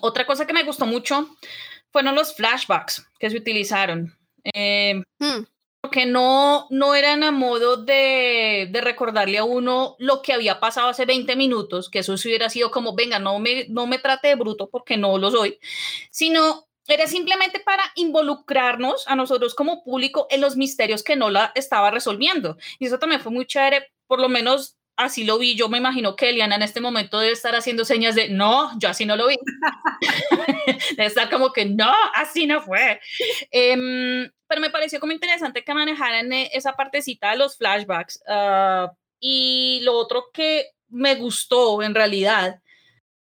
otra 0.00 0.26
cosa 0.26 0.46
que 0.46 0.52
me 0.52 0.64
gustó 0.64 0.86
mucho 0.86 1.28
fueron 1.90 2.14
los 2.14 2.36
flashbacks 2.36 3.08
que 3.18 3.30
se 3.30 3.36
utilizaron. 3.38 4.14
Eh, 4.54 5.02
porque 5.86 6.04
no, 6.04 6.66
no 6.70 6.96
eran 6.96 7.22
a 7.22 7.30
modo 7.30 7.76
de, 7.76 8.68
de, 8.72 8.80
recordarle 8.80 9.38
a 9.38 9.44
uno 9.44 9.94
lo 10.00 10.20
que 10.20 10.32
había 10.32 10.58
pasado 10.58 10.88
hace 10.88 11.04
20 11.04 11.36
minutos, 11.36 11.88
que 11.88 12.00
eso 12.00 12.16
sí 12.16 12.26
hubiera 12.26 12.50
sido 12.50 12.72
como, 12.72 12.96
venga, 12.96 13.20
no 13.20 13.38
me, 13.38 13.66
no 13.68 13.86
me 13.86 14.00
trate 14.00 14.26
de 14.26 14.34
bruto 14.34 14.68
porque 14.68 14.96
no 14.96 15.16
lo 15.16 15.30
soy, 15.30 15.60
sino 16.10 16.66
era 16.88 17.06
simplemente 17.06 17.60
para 17.60 17.84
involucrarnos 17.94 19.06
a 19.06 19.14
nosotros 19.14 19.54
como 19.54 19.84
público 19.84 20.26
en 20.28 20.40
los 20.40 20.56
misterios 20.56 21.04
que 21.04 21.14
no 21.14 21.30
la 21.30 21.52
estaba 21.54 21.92
resolviendo. 21.92 22.56
Y 22.80 22.86
eso 22.86 22.98
también 22.98 23.20
fue 23.20 23.30
muy 23.30 23.46
chévere, 23.46 23.86
por 24.08 24.18
lo 24.18 24.28
menos 24.28 24.76
así 24.96 25.22
lo 25.22 25.38
vi. 25.38 25.54
Yo 25.54 25.68
me 25.68 25.78
imagino 25.78 26.16
que 26.16 26.30
Eliana 26.30 26.56
en 26.56 26.62
este 26.62 26.80
momento 26.80 27.20
debe 27.20 27.32
estar 27.32 27.54
haciendo 27.54 27.84
señas 27.84 28.16
de 28.16 28.28
no, 28.28 28.76
yo 28.80 28.88
así 28.88 29.06
no 29.06 29.14
lo 29.14 29.28
vi. 29.28 29.36
debe 30.96 31.06
estar 31.06 31.30
como 31.30 31.52
que 31.52 31.64
no, 31.64 31.92
así 32.14 32.44
no 32.48 32.60
fue. 32.60 33.00
Um, 33.52 34.28
pero 34.48 34.60
me 34.60 34.70
pareció 34.70 35.00
como 35.00 35.12
interesante 35.12 35.64
que 35.64 35.74
manejaran 35.74 36.32
e, 36.32 36.50
esa 36.52 36.72
partecita 36.74 37.30
de 37.30 37.38
los 37.38 37.56
flashbacks. 37.56 38.20
Uh, 38.26 38.88
y 39.20 39.80
lo 39.82 39.94
otro 39.94 40.26
que 40.32 40.70
me 40.88 41.14
gustó 41.16 41.82
en 41.82 41.94
realidad, 41.94 42.60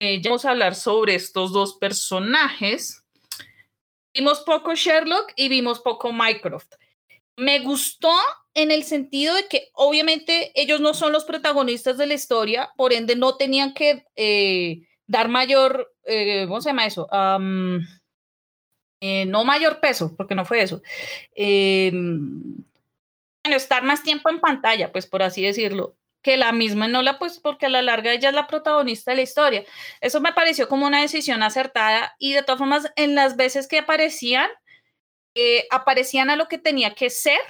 eh, 0.01 0.21
ya 0.21 0.31
vamos 0.31 0.45
a 0.45 0.51
hablar 0.51 0.75
sobre 0.75 1.15
estos 1.15 1.53
dos 1.53 1.77
personajes. 1.77 3.05
Vimos 4.15 4.41
poco 4.41 4.75
Sherlock 4.75 5.33
y 5.37 5.49
vimos 5.49 5.81
poco 5.81 6.13
Mycroft. 6.13 6.75
Me 7.37 7.61
gustó 7.61 8.13
en 8.55 8.71
el 8.71 8.85
sentido 8.85 9.35
de 9.35 9.47
que 9.49 9.71
obviamente 9.75 10.53
ellos 10.61 10.81
no 10.81 10.93
son 10.93 11.13
los 11.13 11.25
protagonistas 11.25 11.97
de 11.97 12.07
la 12.07 12.15
historia, 12.15 12.71
por 12.77 12.93
ende 12.93 13.17
no 13.17 13.37
tenían 13.37 13.73
que 13.73 14.05
eh, 14.17 14.83
dar 15.07 15.29
mayor, 15.29 15.95
eh, 16.05 16.45
¿cómo 16.47 16.61
se 16.61 16.71
llama 16.71 16.87
eso? 16.87 17.09
Eh, 19.05 19.27
no 19.27 19.45
mayor 19.45 19.81
peso, 19.81 20.15
porque 20.17 20.37
no 20.37 20.45
fue 20.45 20.63
eso. 20.63 20.81
Eh, 21.35 21.91
bueno, 21.93 23.57
estar 23.57 23.83
más 23.83 24.05
tiempo 24.05 24.31
en 24.31 24.39
pantalla, 24.39 24.93
pues 24.93 25.09
por 25.09 25.25
así 25.25 25.43
decirlo, 25.43 25.97
que 26.23 26.37
la 26.37 26.53
misma 26.53 26.87
Nola, 26.87 27.19
pues 27.19 27.41
porque 27.41 27.67
a 27.67 27.69
la 27.69 27.83
larga 27.83 28.13
ella 28.13 28.29
es 28.29 28.35
la 28.35 28.47
protagonista 28.47 29.11
de 29.11 29.17
la 29.17 29.23
historia. 29.23 29.65
Eso 30.01 30.21
me 30.21 30.33
pareció 30.33 30.69
como 30.69 30.87
una 30.87 31.01
decisión 31.01 31.43
acertada 31.43 32.15
y 32.21 32.33
de 32.33 32.45
todas 32.45 32.61
formas 32.61 32.93
en 32.95 33.17
las 33.17 33.35
veces 33.35 33.67
que 33.67 33.79
aparecían, 33.79 34.49
eh, 35.35 35.67
aparecían 35.73 36.31
a 36.31 36.37
lo 36.37 36.47
que 36.47 36.59
tenía 36.59 36.95
que 36.95 37.11
ser 37.11 37.41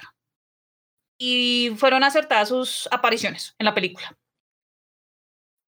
y 1.19 1.71
fueron 1.77 2.03
acertadas 2.03 2.49
sus 2.49 2.89
apariciones 2.91 3.53
en 3.59 3.65
la 3.65 3.75
película. 3.75 4.17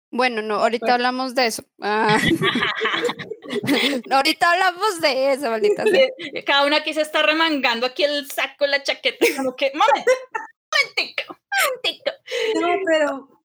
Bueno, 0.09 0.41
no, 0.41 0.55
ahorita 0.55 0.93
hablamos 0.93 1.35
de 1.35 1.47
eso. 1.47 1.63
Ah. 1.81 2.17
ahorita 4.11 4.51
hablamos 4.51 5.01
de 5.01 5.33
eso, 5.33 5.49
maldita 5.49 5.83
sea. 5.85 6.07
Cada 6.45 6.65
una 6.65 6.77
aquí 6.77 6.93
se 6.93 7.01
está 7.01 7.23
remangando 7.23 7.85
aquí 7.85 8.03
el 8.03 8.31
saco, 8.31 8.65
la 8.67 8.81
chaqueta, 8.83 9.25
como 9.35 9.53
que, 9.55 9.73
momento, 9.73 10.11
momentico, 10.71 11.37
momentico. 11.59 12.11
No, 12.61 12.67
pero, 12.85 13.43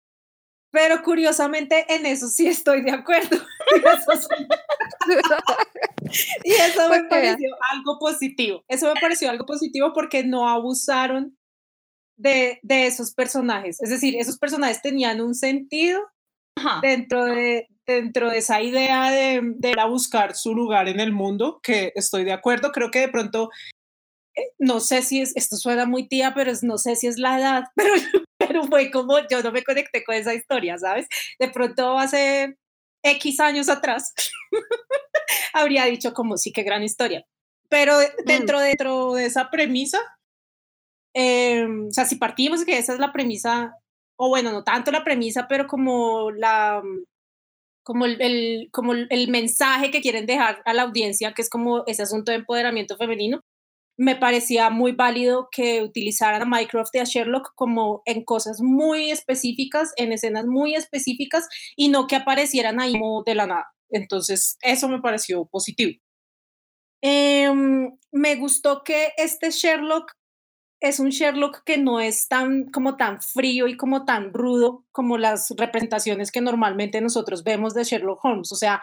pero 0.70 1.02
curiosamente 1.02 1.84
en 1.92 2.06
eso 2.06 2.28
sí 2.28 2.46
estoy 2.46 2.82
de 2.82 2.92
acuerdo. 2.92 3.38
y 6.44 6.52
eso 6.52 6.88
me 6.88 7.02
pareció 7.04 7.56
algo 7.72 7.98
positivo. 7.98 8.64
Eso 8.68 8.92
me 8.92 9.00
pareció 9.00 9.30
algo 9.30 9.46
positivo 9.46 9.92
porque 9.92 10.22
no 10.22 10.48
abusaron 10.48 11.36
de, 12.16 12.60
de 12.62 12.86
esos 12.86 13.12
personajes. 13.14 13.82
Es 13.82 13.90
decir, 13.90 14.14
esos 14.16 14.38
personajes 14.38 14.80
tenían 14.80 15.20
un 15.20 15.34
sentido 15.34 16.12
dentro 16.80 17.24
de, 17.24 17.68
dentro 17.86 18.30
de 18.30 18.38
esa 18.38 18.60
idea 18.60 19.10
de, 19.10 19.40
de, 19.42 19.74
a 19.78 19.86
buscar 19.86 20.34
su 20.34 20.54
lugar 20.54 20.88
en 20.88 21.00
el 21.00 21.12
mundo, 21.12 21.60
que 21.62 21.92
estoy 21.94 22.24
de 22.24 22.32
acuerdo, 22.32 22.72
creo 22.72 22.90
que 22.90 23.00
de 23.00 23.08
pronto, 23.08 23.50
eh, 24.34 24.52
no 24.58 24.80
sé 24.80 25.02
si 25.02 25.20
es, 25.20 25.36
esto 25.36 25.56
suena 25.56 25.86
muy 25.86 26.08
tía, 26.08 26.32
pero 26.34 26.50
es, 26.50 26.62
no 26.62 26.78
sé 26.78 26.96
si 26.96 27.06
es 27.06 27.18
la 27.18 27.38
edad, 27.38 27.64
pero, 27.76 27.94
pero 28.38 28.64
fue 28.64 28.90
como 28.90 29.18
yo 29.30 29.42
no 29.42 29.52
me 29.52 29.64
conecté 29.64 30.04
con 30.04 30.14
esa 30.14 30.34
historia, 30.34 30.78
¿sabes? 30.78 31.08
De 31.38 31.48
pronto 31.48 31.98
hace 31.98 32.56
X 33.02 33.40
años 33.40 33.68
atrás 33.68 34.14
habría 35.52 35.84
dicho 35.86 36.12
como 36.12 36.36
sí, 36.36 36.52
qué 36.52 36.62
gran 36.62 36.82
historia. 36.82 37.24
Pero 37.68 37.96
dentro, 38.26 38.58
mm. 38.58 38.62
dentro 38.62 39.14
de 39.14 39.24
esa 39.24 39.50
premisa, 39.50 39.98
eh, 41.14 41.66
o 41.66 41.90
sea, 41.90 42.04
si 42.04 42.16
partimos 42.16 42.64
que 42.64 42.78
esa 42.78 42.92
es 42.92 42.98
la 42.98 43.12
premisa 43.12 43.74
o 44.24 44.28
bueno, 44.28 44.52
no 44.52 44.62
tanto 44.62 44.92
la 44.92 45.02
premisa, 45.02 45.48
pero 45.48 45.66
como 45.66 46.30
la 46.30 46.80
mm, 46.80 47.04
como 47.82 48.06
el, 48.06 48.68
como 48.70 48.92
el 48.92 49.28
mensaje 49.28 49.90
que 49.90 50.00
quieren 50.00 50.26
dejar 50.26 50.62
a 50.64 50.72
la 50.74 50.82
audiencia, 50.82 51.32
que 51.34 51.42
es 51.42 51.50
como 51.50 51.82
ese 51.88 52.04
asunto 52.04 52.30
de 52.30 52.38
empoderamiento 52.38 52.96
femenino, 52.96 53.40
me 53.98 54.14
parecía 54.14 54.70
muy 54.70 54.92
válido 54.92 55.48
que 55.50 55.82
utilizaran 55.82 56.42
a 56.42 56.44
Mycroft 56.44 56.90
y 56.94 56.98
a 57.00 57.04
Sherlock 57.04 57.52
como 57.56 58.02
en 58.04 58.24
cosas 58.24 58.60
muy 58.62 59.10
específicas, 59.10 59.92
en 59.96 60.12
escenas 60.12 60.46
muy 60.46 60.76
específicas, 60.76 61.48
y 61.74 61.88
no 61.88 62.06
que 62.06 62.14
aparecieran 62.14 62.80
ahí 62.80 62.92
como 62.92 63.24
de 63.24 63.34
la 63.34 63.46
nada. 63.46 63.72
Entonces, 63.90 64.56
eso 64.62 64.88
me 64.88 65.00
pareció 65.00 65.46
positivo. 65.46 66.00
Eh, 67.02 67.50
me 68.12 68.36
gustó 68.36 68.84
que 68.84 69.14
este 69.16 69.50
Sherlock 69.50 70.12
es 70.82 70.98
un 70.98 71.10
Sherlock 71.10 71.62
que 71.64 71.78
no 71.78 72.00
es 72.00 72.26
tan 72.26 72.64
como 72.64 72.96
tan 72.96 73.22
frío 73.22 73.68
y 73.68 73.76
como 73.76 74.04
tan 74.04 74.34
rudo 74.34 74.84
como 74.90 75.16
las 75.16 75.54
representaciones 75.56 76.32
que 76.32 76.40
normalmente 76.40 77.00
nosotros 77.00 77.44
vemos 77.44 77.72
de 77.72 77.84
Sherlock 77.84 78.24
Holmes. 78.24 78.50
O 78.50 78.56
sea, 78.56 78.80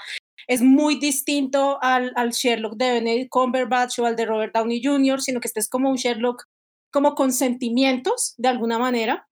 es 0.47 0.61
muy 0.61 0.95
distinto 0.97 1.77
al, 1.81 2.13
al 2.15 2.31
Sherlock 2.31 2.77
de 2.77 2.91
Benedict 2.91 3.29
Cumberbatch 3.29 3.99
o 3.99 4.05
al 4.05 4.15
de 4.15 4.25
Robert 4.25 4.55
Downey 4.55 4.81
Jr., 4.81 5.21
sino 5.21 5.41
que 5.41 5.49
este 5.49 5.59
es 5.59 5.67
como 5.67 5.89
un 5.89 5.97
Sherlock 5.97 6.45
como 6.89 7.15
con 7.15 7.33
sentimientos 7.33 8.33
de 8.37 8.47
alguna 8.47 8.79
manera. 8.79 9.27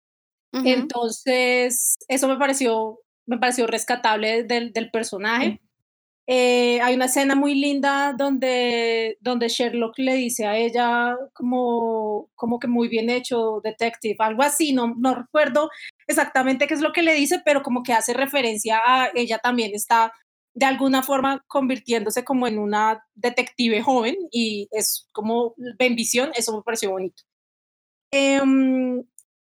Entonces, 0.51 1.95
eso 2.07 2.27
me 2.27 2.37
pareció, 2.37 2.99
me 3.27 3.37
pareció 3.37 3.67
rescatable 3.67 4.43
del, 4.43 4.73
del 4.73 4.89
personaje. 4.91 5.61
Eh, 6.29 6.81
hay 6.81 6.95
una 6.95 7.05
escena 7.05 7.35
muy 7.35 7.55
linda 7.55 8.13
donde, 8.17 9.17
donde 9.21 9.47
Sherlock 9.47 9.97
le 9.97 10.15
dice 10.15 10.45
a 10.45 10.57
ella 10.57 11.15
como, 11.31 12.29
como 12.35 12.59
que 12.59 12.67
muy 12.67 12.89
bien 12.89 13.09
hecho, 13.09 13.61
detective, 13.63 14.17
algo 14.19 14.43
así, 14.43 14.73
no, 14.73 14.93
no 14.97 15.15
recuerdo 15.15 15.69
exactamente 16.05 16.67
qué 16.67 16.73
es 16.73 16.81
lo 16.81 16.91
que 16.91 17.01
le 17.01 17.13
dice, 17.13 17.41
pero 17.45 17.63
como 17.63 17.81
que 17.81 17.93
hace 17.93 18.13
referencia 18.13 18.81
a 18.85 19.09
ella 19.15 19.39
también 19.39 19.71
está 19.73 20.11
de 20.53 20.65
alguna 20.65 21.01
forma 21.01 21.45
convirtiéndose 21.47 22.25
como 22.25 22.45
en 22.45 22.59
una 22.59 23.05
detective 23.15 23.81
joven 23.81 24.15
y 24.29 24.67
es 24.71 25.07
como 25.13 25.53
bendición, 25.79 26.31
eso 26.35 26.53
me 26.57 26.63
pareció 26.63 26.91
bonito. 26.91 27.23
Eh, 28.11 28.41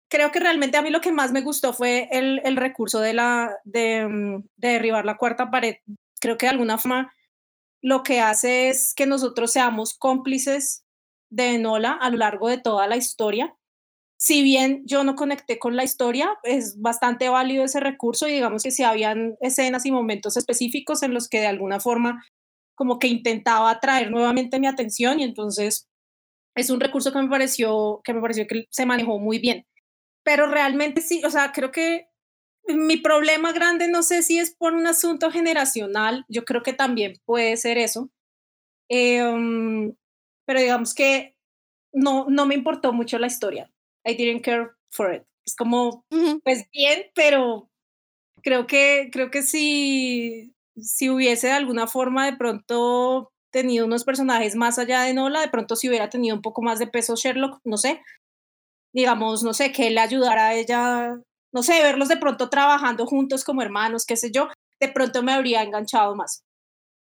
creo 0.09 0.32
que 0.34 0.39
realmente 0.41 0.76
a 0.78 0.82
mí 0.82 0.89
lo 0.89 0.99
que 0.99 1.13
más 1.13 1.32
me 1.32 1.41
gustó 1.41 1.72
fue 1.72 2.09
el, 2.11 2.41
el 2.43 2.57
recurso 2.57 2.99
de, 2.99 3.13
la, 3.13 3.55
de, 3.63 4.41
de 4.57 4.68
derribar 4.68 5.05
la 5.05 5.15
cuarta 5.15 5.49
pared 5.49 5.76
creo 6.20 6.38
que 6.38 6.45
de 6.45 6.51
alguna 6.51 6.78
forma 6.78 7.13
lo 7.82 8.03
que 8.03 8.20
hace 8.20 8.70
es 8.70 8.93
que 8.95 9.05
nosotros 9.05 9.51
seamos 9.51 9.97
cómplices 9.97 10.86
de 11.30 11.57
Nola 11.57 11.91
a 11.91 12.09
lo 12.09 12.18
largo 12.18 12.49
de 12.49 12.57
toda 12.57 12.88
la 12.88 12.97
historia. 12.97 13.55
Si 14.20 14.41
bien 14.41 14.82
yo 14.86 15.03
no 15.03 15.15
conecté 15.15 15.59
con 15.59 15.76
la 15.76 15.84
historia, 15.84 16.32
es 16.43 16.82
bastante 16.82 17.30
válido 17.30 17.63
ese 17.63 17.80
recurso 17.80 18.28
y 18.28 18.34
digamos 18.34 18.63
que 18.63 18.72
si 18.72 18.84
habían 18.84 19.36
escenas 19.41 19.86
y 19.86 19.91
momentos 19.91 20.38
específicos 20.38 21.03
en 21.03 21.13
los 21.13 21.30
que 21.30 21.39
de 21.39 21.47
alguna 21.47 21.80
forma 21.80 22.24
como 22.76 22.99
que 22.99 23.07
intentaba 23.07 23.70
atraer 23.70 24.11
nuevamente 24.11 24.59
mi 24.59 24.68
atención 24.68 25.20
y 25.20 25.24
entonces 25.24 25.88
es 26.55 26.70
un 26.70 26.80
recurso 26.80 27.11
que 27.11 27.22
me 27.22 27.30
pareció 27.30 28.01
que 28.03 28.13
me 28.13 28.22
pareció 28.22 28.47
que 28.47 28.65
se 28.72 28.86
manejó 28.86 29.20
muy 29.20 29.39
bien. 29.39 29.65
Pero 30.24 30.47
realmente 30.47 31.01
sí, 31.01 31.24
o 31.24 31.30
sea, 31.30 31.51
creo 31.51 31.72
que 31.72 32.07
mi 32.68 32.97
problema 32.97 33.51
grande 33.51 33.88
no 33.88 34.03
sé 34.03 34.24
si 34.24 34.39
es 34.39 34.55
por 34.55 34.74
un 34.74 34.88
asunto 34.88 35.32
generacional, 35.32 36.26
yo 36.28 36.45
creo 36.45 36.63
que 36.63 36.74
también 36.74 37.13
puede 37.26 37.57
ser 37.57 37.78
eso, 37.78 38.09
eh, 38.89 39.93
pero 40.45 40.59
digamos 40.59 40.93
que 40.93 41.36
no, 41.93 42.28
no 42.30 42.45
me 42.45 42.55
importó 42.55 42.93
mucho 42.93 43.20
la 43.20 43.28
historia. 43.28 43.72
I 44.05 44.15
didn't 44.15 44.43
care 44.43 44.70
for 44.89 45.13
it. 45.13 45.24
Es 45.45 45.55
como, 45.55 46.05
pues 46.43 46.70
bien, 46.72 47.05
pero 47.15 47.70
creo 48.43 48.68
que, 48.68 49.09
creo 49.11 49.32
que 49.32 49.43
si, 49.43 50.53
si 50.76 51.09
hubiese 51.09 51.47
de 51.47 51.53
alguna 51.53 51.88
forma 51.88 52.26
de 52.26 52.38
pronto 52.38 53.32
tenido 53.51 53.86
unos 53.86 54.03
personajes 54.03 54.55
más 54.55 54.78
allá 54.78 55.03
de 55.03 55.13
Nola, 55.13 55.41
de 55.41 55.49
pronto 55.49 55.76
si 55.76 55.88
hubiera 55.88 56.09
tenido 56.09 56.36
un 56.36 56.41
poco 56.41 56.61
más 56.61 56.80
de 56.80 56.88
peso 56.88 57.15
Sherlock, 57.15 57.59
no 57.63 57.78
sé, 57.78 58.01
digamos, 58.93 59.43
no 59.43 59.53
sé, 59.53 59.72
que 59.72 59.89
le 59.89 60.01
ayudara 60.01 60.47
a 60.47 60.55
ella 60.55 61.18
no 61.52 61.64
sé, 61.64 61.82
verlos 61.82 62.10
de 62.10 62.18
pronto 62.18 62.50
trabajando 62.50 63.06
juntos 63.06 63.43
como 63.43 63.62
hermanos, 63.62 64.06
qué 64.06 64.16
sé 64.18 64.32
yo, 64.32 64.50
de 64.80 64.89
pronto 64.89 65.24
me 65.24 65.34
habría 65.34 65.64
enganchado 65.64 66.16
más. 66.16 66.43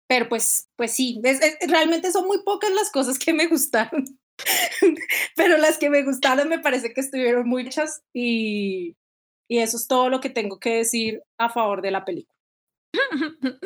Pero 0.07 0.27
pues, 0.27 0.67
pues 0.75 0.91
sí, 0.93 1.21
realmente 1.67 2.11
son 2.11 2.27
muy 2.27 2.43
pocas 2.43 2.71
las 2.71 2.91
cosas 2.91 3.17
que 3.17 3.33
me 3.33 3.47
gustaron. 3.47 4.05
Pero 5.35 5.57
las 5.57 5.77
que 5.77 5.89
me 5.89 6.03
gustaron 6.03 6.49
me 6.49 6.59
parece 6.59 6.93
que 6.93 7.01
estuvieron 7.01 7.47
muy 7.47 7.67
hechas 7.67 8.01
y, 8.13 8.97
y 9.47 9.59
eso 9.59 9.77
es 9.77 9.87
todo 9.87 10.09
lo 10.09 10.19
que 10.19 10.29
tengo 10.29 10.59
que 10.59 10.77
decir 10.77 11.23
a 11.37 11.49
favor 11.49 11.81
de 11.81 11.91
la 11.91 12.03
película. 12.03 12.37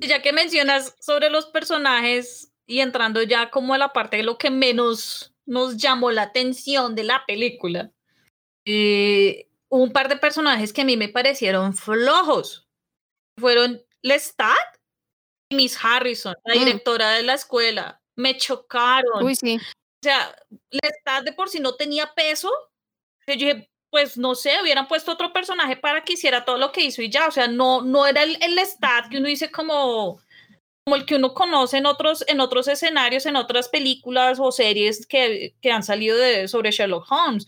ya 0.00 0.22
que 0.22 0.32
mencionas 0.32 0.94
sobre 1.00 1.30
los 1.30 1.46
personajes 1.46 2.52
y 2.66 2.80
entrando 2.80 3.22
ya 3.22 3.50
como 3.50 3.74
a 3.74 3.78
la 3.78 3.92
parte 3.92 4.18
de 4.18 4.22
lo 4.22 4.38
que 4.38 4.50
menos 4.50 5.34
nos 5.46 5.76
llamó 5.76 6.10
la 6.10 6.22
atención 6.22 6.94
de 6.94 7.04
la 7.04 7.24
película. 7.26 7.92
Eh, 8.66 9.48
un 9.68 9.92
par 9.92 10.08
de 10.08 10.16
personajes 10.16 10.72
que 10.72 10.82
a 10.82 10.84
mí 10.84 10.96
me 10.96 11.08
parecieron 11.08 11.74
flojos. 11.74 12.66
Fueron 13.38 13.82
Lestat 14.02 14.56
y 15.50 15.56
Miss 15.56 15.78
Harrison, 15.82 16.34
la 16.44 16.54
Mm. 16.54 16.58
directora 16.58 17.10
de 17.12 17.22
la 17.22 17.34
escuela. 17.34 18.00
Me 18.16 18.36
chocaron. 18.36 19.22
Uy, 19.24 19.34
sí. 19.34 19.56
O 19.56 20.02
sea, 20.02 20.34
Lestat 20.70 21.24
de 21.24 21.32
por 21.32 21.48
sí 21.48 21.60
no 21.60 21.74
tenía 21.74 22.12
peso. 22.14 22.50
Yo 23.26 23.34
dije, 23.34 23.70
pues 23.90 24.16
no 24.18 24.34
sé, 24.34 24.60
hubieran 24.62 24.88
puesto 24.88 25.12
otro 25.12 25.32
personaje 25.32 25.76
para 25.76 26.02
que 26.04 26.14
hiciera 26.14 26.44
todo 26.44 26.58
lo 26.58 26.72
que 26.72 26.82
hizo 26.84 27.02
y 27.02 27.10
ya. 27.10 27.26
O 27.28 27.30
sea, 27.30 27.46
no, 27.48 27.82
no 27.82 28.06
era 28.06 28.22
el, 28.22 28.36
el 28.42 28.54
Lestat 28.54 29.08
que 29.10 29.18
uno 29.18 29.28
dice 29.28 29.50
como, 29.50 30.20
como 30.84 30.96
el 30.96 31.04
que 31.06 31.16
uno 31.16 31.34
conoce 31.34 31.78
en 31.78 31.86
otros, 31.86 32.24
en 32.28 32.40
otros 32.40 32.68
escenarios, 32.68 33.26
en 33.26 33.36
otras 33.36 33.68
películas 33.68 34.38
o 34.40 34.52
series 34.52 35.06
que, 35.06 35.54
que 35.60 35.70
han 35.72 35.82
salido 35.82 36.16
de, 36.16 36.46
sobre 36.48 36.70
Sherlock 36.70 37.10
Holmes. 37.10 37.46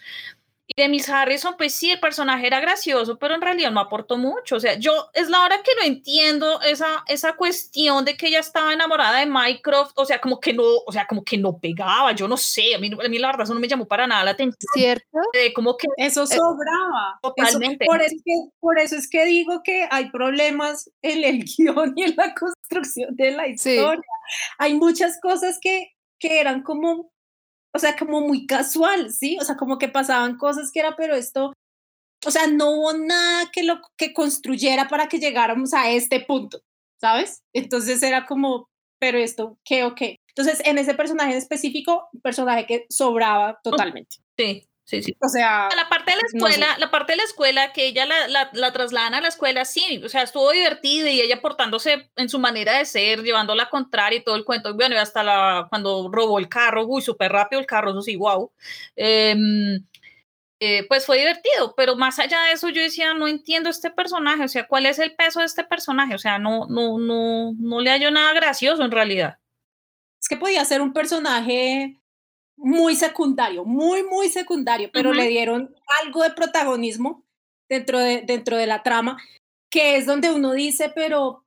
Y 0.70 0.82
de 0.82 0.88
Miss 0.90 1.08
Harrison, 1.08 1.54
pues 1.56 1.74
sí, 1.74 1.90
el 1.90 1.98
personaje 1.98 2.46
era 2.46 2.60
gracioso, 2.60 3.18
pero 3.18 3.34
en 3.34 3.40
realidad 3.40 3.70
no 3.70 3.80
aportó 3.80 4.18
mucho. 4.18 4.56
O 4.56 4.60
sea, 4.60 4.74
yo 4.78 5.08
es 5.14 5.30
la 5.30 5.42
hora 5.42 5.56
que 5.64 5.70
no 5.80 5.86
entiendo 5.86 6.60
esa, 6.60 7.02
esa 7.08 7.32
cuestión 7.36 8.04
de 8.04 8.18
que 8.18 8.26
ella 8.26 8.40
estaba 8.40 8.74
enamorada 8.74 9.18
de 9.20 9.24
Mycroft, 9.26 9.92
o 9.96 10.04
sea, 10.04 10.20
como 10.20 10.38
que 10.40 10.52
no, 10.52 10.62
o 10.86 10.92
sea, 10.92 11.06
como 11.06 11.24
que 11.24 11.38
no 11.38 11.58
pegaba, 11.58 12.12
yo 12.12 12.28
no 12.28 12.36
sé, 12.36 12.74
a 12.74 12.78
mí, 12.78 12.90
a 13.02 13.08
mí 13.08 13.18
la 13.18 13.28
verdad 13.28 13.44
eso 13.44 13.54
no 13.54 13.60
me 13.60 13.66
llamó 13.68 13.86
para 13.88 14.06
nada 14.06 14.24
la 14.24 14.32
atención, 14.32 14.56
¿Cierto? 14.74 15.18
de 15.32 15.52
como 15.54 15.74
que 15.78 15.86
Eso 15.96 16.26
sobraba. 16.26 17.18
Eso- 17.22 17.34
totalmente. 17.34 17.86
por, 17.86 18.02
eso 18.02 18.14
es 18.14 18.22
que, 18.22 18.32
por 18.60 18.78
eso 18.78 18.96
es 18.96 19.08
que 19.08 19.24
digo 19.24 19.62
que 19.64 19.88
hay 19.90 20.10
problemas 20.10 20.90
en 21.00 21.24
el 21.24 21.44
guion 21.58 21.94
y 21.96 22.02
en 22.02 22.14
la 22.16 22.34
construcción 22.34 23.16
de 23.16 23.30
la 23.30 23.44
Sí. 23.56 23.70
historia. 23.76 24.02
Hay 24.58 24.74
muchas 24.74 25.18
cosas 25.22 25.58
que, 25.62 25.92
que 26.18 26.40
eran 26.40 26.62
como, 26.62 27.10
o 27.74 27.78
sea, 27.78 27.96
como 27.96 28.20
muy 28.20 28.46
casual, 28.46 29.12
¿sí? 29.12 29.36
O 29.40 29.44
sea, 29.44 29.56
como 29.56 29.78
que 29.78 29.88
pasaban 29.88 30.36
cosas 30.36 30.70
que 30.72 30.80
era, 30.80 30.96
pero 30.96 31.14
esto, 31.14 31.52
o 32.26 32.30
sea, 32.30 32.46
no 32.46 32.70
hubo 32.70 32.92
nada 32.94 33.50
que 33.52 33.62
lo 33.62 33.80
que 33.96 34.12
construyera 34.12 34.88
para 34.88 35.08
que 35.08 35.18
llegáramos 35.18 35.74
a 35.74 35.90
este 35.90 36.20
punto, 36.20 36.60
¿sabes? 37.00 37.42
Entonces 37.52 38.02
era 38.02 38.26
como, 38.26 38.68
pero 38.98 39.18
esto, 39.18 39.58
¿qué 39.64 39.84
o 39.84 39.94
qué? 39.94 40.16
Entonces, 40.28 40.62
en 40.64 40.78
ese 40.78 40.94
personaje 40.94 41.32
en 41.32 41.38
específico, 41.38 42.08
un 42.12 42.20
personaje 42.20 42.66
que 42.66 42.86
sobraba 42.90 43.58
totalmente. 43.62 44.16
sí, 44.36 44.68
sí, 44.88 45.02
sí. 45.02 45.16
O 45.20 45.28
sea, 45.28 45.68
La 45.76 45.88
parte 45.88 46.12
de 46.12 46.16
la 46.16 46.22
No 46.32 46.46
sé. 46.46 46.56
escuela, 46.56 46.78
la 46.78 46.90
parte 46.90 47.12
de 47.12 47.18
la 47.18 47.22
escuela 47.24 47.72
que 47.72 47.86
ella 47.86 48.06
la, 48.06 48.26
la, 48.28 48.50
la 48.54 48.72
trasladan 48.72 49.14
a 49.14 49.20
la 49.20 49.28
escuela, 49.28 49.64
sí, 49.64 50.00
o 50.04 50.08
sea, 50.08 50.22
estuvo 50.22 50.50
divertida 50.50 51.10
y 51.10 51.20
ella 51.20 51.40
portándose 51.40 52.10
en 52.16 52.28
su 52.28 52.38
manera 52.38 52.78
de 52.78 52.84
ser, 52.86 53.22
llevando 53.22 53.54
la 53.54 53.68
contraria 53.68 54.18
y 54.18 54.24
todo 54.24 54.36
el 54.36 54.44
cuento. 54.44 54.74
Bueno, 54.74 54.94
y 54.94 54.98
hasta 54.98 55.22
la, 55.22 55.66
cuando 55.68 56.08
robó 56.12 56.38
el 56.38 56.48
carro, 56.48 56.86
uy, 56.86 57.02
súper 57.02 57.32
rápido 57.32 57.60
el 57.60 57.66
carro, 57.66 57.90
eso 57.90 58.02
sí, 58.02 58.16
wow. 58.16 58.50
pues 60.88 61.06
fue 61.06 61.18
divertido, 61.18 61.74
pero 61.76 61.96
más 61.96 62.18
allá 62.18 62.42
de 62.44 62.52
eso 62.52 62.68
yo 62.70 62.82
decía, 62.82 63.14
no 63.14 63.28
entiendo 63.28 63.70
este 63.70 63.90
personaje, 63.90 64.44
o 64.44 64.48
sea, 64.48 64.66
¿cuál 64.66 64.86
es 64.86 64.98
el 64.98 65.14
peso 65.14 65.40
de 65.40 65.46
este 65.46 65.64
personaje? 65.64 66.14
O 66.14 66.18
sea, 66.18 66.38
no, 66.38 66.66
no, 66.68 66.98
no, 66.98 67.52
no 67.58 67.80
le 67.80 67.90
hallo 67.90 68.10
nada 68.10 68.32
gracioso 68.32 68.82
en 68.84 68.90
realidad. 68.90 69.38
es 70.20 70.28
que 70.28 70.36
podía 70.36 70.64
ser 70.64 70.80
un 70.82 70.92
personaje 70.92 72.00
muy 72.58 72.96
secundario, 72.96 73.64
muy, 73.64 74.02
muy 74.02 74.28
secundario, 74.28 74.90
pero 74.92 75.12
le 75.12 75.28
dieron 75.28 75.74
algo 76.02 76.22
de 76.22 76.30
protagonismo 76.30 77.24
dentro 77.68 77.98
de, 78.00 78.22
dentro 78.22 78.56
de 78.56 78.66
la 78.66 78.82
trama, 78.82 79.16
que 79.70 79.96
es 79.96 80.06
donde 80.06 80.30
uno 80.30 80.52
dice, 80.52 80.92
pero 80.94 81.44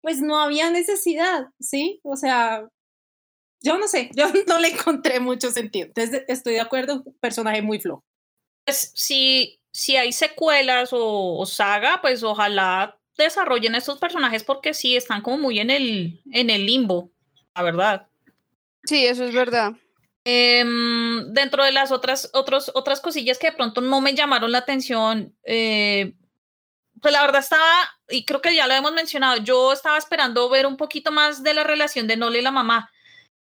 pues 0.00 0.20
no 0.20 0.40
había 0.40 0.70
necesidad, 0.70 1.48
¿sí? 1.60 2.00
O 2.02 2.16
sea, 2.16 2.68
yo 3.60 3.78
no 3.78 3.86
sé, 3.86 4.10
yo 4.14 4.26
no 4.46 4.58
le 4.58 4.68
encontré 4.68 5.20
mucho 5.20 5.50
sentido. 5.50 5.88
Entonces, 5.88 6.24
estoy 6.28 6.54
de 6.54 6.60
acuerdo, 6.60 7.04
personaje 7.20 7.60
muy 7.60 7.78
flojo. 7.78 8.04
pues 8.64 8.92
si, 8.94 9.60
si 9.72 9.96
hay 9.96 10.12
secuelas 10.12 10.92
o, 10.92 11.36
o 11.38 11.46
saga, 11.46 12.00
pues 12.00 12.22
ojalá 12.22 12.98
desarrollen 13.18 13.74
estos 13.74 13.98
personajes 13.98 14.44
porque 14.44 14.74
sí, 14.74 14.96
están 14.96 15.22
como 15.22 15.38
muy 15.38 15.58
en 15.58 15.70
el, 15.70 16.22
en 16.32 16.50
el 16.50 16.64
limbo, 16.64 17.10
la 17.54 17.62
verdad. 17.62 18.08
Sí, 18.84 19.04
eso 19.04 19.24
es 19.24 19.34
verdad. 19.34 19.72
Em, 20.28 21.32
dentro 21.32 21.62
de 21.64 21.70
las 21.70 21.92
otras, 21.92 22.30
otros, 22.32 22.72
otras 22.74 23.00
cosillas 23.00 23.38
que 23.38 23.50
de 23.50 23.56
pronto 23.56 23.80
no 23.80 24.00
me 24.00 24.12
llamaron 24.12 24.50
la 24.50 24.58
atención, 24.58 25.32
eh, 25.44 26.14
pues 27.00 27.12
la 27.12 27.20
verdad 27.20 27.42
estaba, 27.42 27.96
y 28.08 28.24
creo 28.24 28.40
que 28.40 28.52
ya 28.52 28.66
lo 28.66 28.74
hemos 28.74 28.92
mencionado, 28.92 29.36
yo 29.36 29.72
estaba 29.72 29.98
esperando 29.98 30.48
ver 30.48 30.66
un 30.66 30.76
poquito 30.76 31.12
más 31.12 31.44
de 31.44 31.54
la 31.54 31.62
relación 31.62 32.08
de 32.08 32.16
Nole 32.16 32.40
y 32.40 32.42
la 32.42 32.50
mamá. 32.50 32.90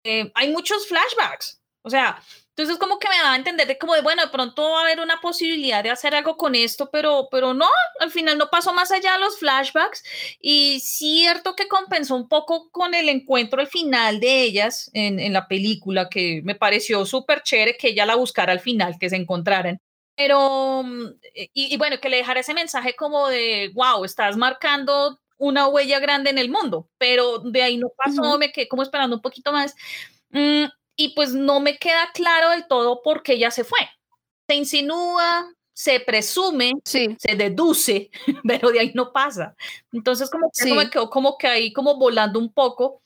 Eh, 0.03 0.31
hay 0.33 0.51
muchos 0.51 0.87
flashbacks, 0.87 1.61
o 1.83 1.91
sea, 1.91 2.19
entonces 2.55 2.77
como 2.77 2.99
que 2.99 3.09
me 3.09 3.17
daba 3.17 3.33
a 3.33 3.37
entender 3.37 3.65
de 3.65 3.79
como 3.79 3.95
de, 3.95 4.01
bueno, 4.01 4.21
de 4.21 4.29
pronto 4.29 4.69
va 4.69 4.81
a 4.81 4.83
haber 4.83 4.99
una 4.99 5.19
posibilidad 5.21 5.83
de 5.83 5.89
hacer 5.89 6.13
algo 6.13 6.37
con 6.37 6.53
esto, 6.53 6.89
pero, 6.91 7.27
pero 7.31 7.55
no, 7.55 7.67
al 7.99 8.11
final 8.11 8.37
no 8.37 8.49
pasó 8.51 8.73
más 8.73 8.91
allá 8.91 9.13
de 9.13 9.19
los 9.19 9.39
flashbacks 9.39 10.03
y 10.39 10.79
cierto 10.81 11.55
que 11.55 11.67
compensó 11.67 12.15
un 12.15 12.27
poco 12.27 12.69
con 12.69 12.93
el 12.93 13.09
encuentro 13.09 13.59
al 13.59 13.67
final 13.67 14.19
de 14.19 14.43
ellas 14.43 14.91
en, 14.93 15.19
en 15.19 15.33
la 15.33 15.47
película, 15.47 16.09
que 16.09 16.41
me 16.43 16.53
pareció 16.53 17.07
súper 17.07 17.41
chévere 17.41 17.75
que 17.75 17.89
ella 17.89 18.05
la 18.05 18.15
buscara 18.15 18.51
al 18.53 18.59
final, 18.59 18.97
que 18.99 19.09
se 19.09 19.15
encontraran. 19.15 19.79
Pero, 20.15 20.83
mm, 20.83 21.05
y, 21.33 21.73
y 21.73 21.77
bueno, 21.77 21.99
que 21.99 22.09
le 22.09 22.17
dejara 22.17 22.41
ese 22.41 22.53
mensaje 22.53 22.95
como 22.95 23.29
de, 23.29 23.71
wow, 23.73 24.05
estás 24.05 24.37
marcando 24.37 25.19
una 25.37 25.67
huella 25.67 25.99
grande 25.99 26.29
en 26.29 26.37
el 26.37 26.49
mundo, 26.49 26.87
pero 26.99 27.39
de 27.39 27.63
ahí 27.63 27.77
no 27.77 27.87
pasó, 27.97 28.37
me 28.37 28.51
quedé 28.51 28.67
como 28.67 28.83
esperando 28.83 29.15
un 29.15 29.21
poquito 29.23 29.51
más. 29.51 29.75
Mm, 30.29 30.65
y 30.95 31.09
pues 31.09 31.33
no 31.33 31.59
me 31.59 31.77
queda 31.77 32.09
claro 32.13 32.49
del 32.51 32.67
todo 32.67 33.01
por 33.01 33.23
qué 33.23 33.33
ella 33.33 33.51
se 33.51 33.63
fue. 33.63 33.79
Se 34.47 34.55
insinúa, 34.55 35.51
se 35.73 35.99
presume, 35.99 36.73
Sí, 36.85 37.15
se 37.17 37.35
deduce, 37.35 38.11
pero 38.47 38.71
de 38.71 38.79
ahí 38.79 38.91
no 38.93 39.11
pasa. 39.11 39.55
Entonces 39.91 40.29
como 40.29 40.51
que 40.51 40.63
Sí. 40.63 40.73
me 40.73 40.89
quedó 40.89 41.09
como 41.09 41.37
que 41.37 41.47
ahí 41.47 41.73
como 41.73 41.97
volando 41.97 42.39
un 42.39 42.53
poco 42.53 43.01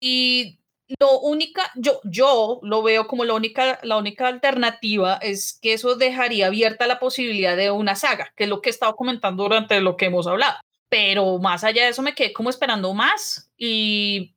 y 0.00 0.58
lo 1.00 1.20
única, 1.20 1.70
yo, 1.74 2.00
yo 2.04 2.60
lo 2.62 2.82
veo 2.82 3.06
como 3.06 3.24
la 3.24 3.32
única, 3.32 3.78
la 3.82 3.96
única 3.96 4.26
alternativa 4.28 5.14
es 5.22 5.58
que 5.62 5.72
eso 5.72 5.94
dejaría 5.96 6.48
abierta 6.48 6.86
la 6.86 6.98
posibilidad 6.98 7.56
de 7.56 7.70
una 7.70 7.94
saga, 7.94 8.30
que 8.36 8.44
es 8.44 8.50
lo 8.50 8.60
que 8.60 8.68
he 8.68 8.72
estado 8.72 8.94
comentando 8.94 9.44
durante 9.44 9.80
lo 9.80 9.96
que 9.96 10.06
hemos 10.06 10.26
hablado. 10.26 10.56
Pero 10.90 11.38
más 11.38 11.64
allá 11.64 11.84
de 11.84 11.90
eso 11.90 12.02
me 12.02 12.14
quedé 12.14 12.34
como 12.34 12.50
esperando 12.50 12.92
más 12.92 13.50
y 13.56 14.34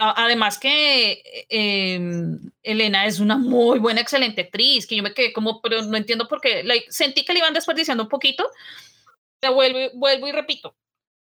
además 0.00 0.58
que 0.58 1.22
eh, 1.48 2.00
Elena 2.62 3.06
es 3.06 3.20
una 3.20 3.36
muy 3.36 3.78
buena, 3.78 4.00
excelente 4.00 4.42
actriz, 4.42 4.86
que 4.86 4.96
yo 4.96 5.02
me 5.02 5.14
quedé 5.14 5.32
como, 5.32 5.60
pero 5.60 5.82
no 5.82 5.96
entiendo 5.96 6.26
por 6.26 6.40
qué, 6.40 6.64
like, 6.64 6.90
sentí 6.90 7.24
que 7.24 7.32
le 7.32 7.40
iban 7.40 7.54
desperdiciando 7.54 8.04
un 8.04 8.08
poquito. 8.08 8.48
Pero 9.40 9.54
vuelvo, 9.54 9.78
vuelvo 9.94 10.28
y 10.28 10.32
repito, 10.32 10.76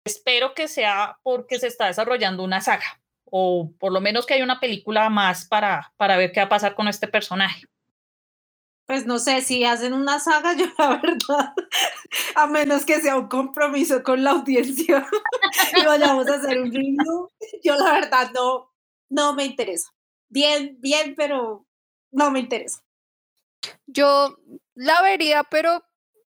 espero 0.05 0.55
que 0.55 0.69
sea 0.69 1.19
porque 1.23 1.59
se 1.59 1.69
está 1.69 1.87
desarrollando 1.87 2.43
una 2.43 2.61
saga 2.61 3.01
o 3.31 3.73
por 3.79 3.93
lo 3.93 4.01
menos 4.01 4.27
que 4.27 4.35
haya 4.35 4.45
una 4.45 4.61
película 4.61 5.09
más 5.11 5.47
para, 5.47 5.93
para 5.97 6.17
ver 6.17 6.33
qué 6.33 6.41
va 6.41 6.47
a 6.47 6.49
pasar 6.49 6.75
con 6.75 6.89
este 6.89 7.09
personaje. 7.09 7.67
Pues 8.89 9.05
no 9.05 9.19
sé, 9.19 9.43
si 9.43 9.65
hacen 9.65 9.93
una 9.93 10.19
saga, 10.19 10.55
yo 10.57 10.65
la 10.79 10.97
verdad, 10.97 11.53
a 12.35 12.47
menos 12.47 12.87
que 12.87 13.03
sea 13.03 13.19
un 13.19 13.29
compromiso 13.29 14.03
con 14.03 14.25
la 14.25 14.31
audiencia 14.31 15.07
y 15.77 15.85
vayamos 15.85 16.27
a 16.27 16.37
hacer 16.37 16.59
un 16.59 16.73
review, 16.73 17.29
yo 17.63 17.77
la 17.77 17.93
verdad 17.93 18.31
no, 18.35 18.73
no 19.11 19.35
me 19.35 19.45
interesa. 19.45 19.93
Bien, 20.31 20.79
bien, 20.81 21.15
pero 21.17 21.67
no 22.13 22.31
me 22.31 22.41
interesa. 22.41 22.83
yo 23.87 24.39
la 24.75 25.03
vería, 25.03 25.45
pero 25.45 25.85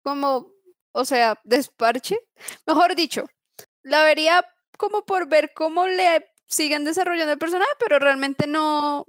como, 0.02 0.52
o 0.92 1.06
sea, 1.06 1.40
desparche. 1.44 2.20
Mejor 2.66 2.96
dicho, 2.96 3.26
la 3.84 4.04
vería 4.04 4.44
como 4.78 5.06
por 5.06 5.28
ver 5.28 5.52
cómo 5.54 5.86
le 5.86 6.32
siguen 6.48 6.84
desarrollando 6.84 7.34
el 7.34 7.40
personaje, 7.40 7.72
pero 7.80 8.00
realmente 8.00 8.48
no. 8.48 9.06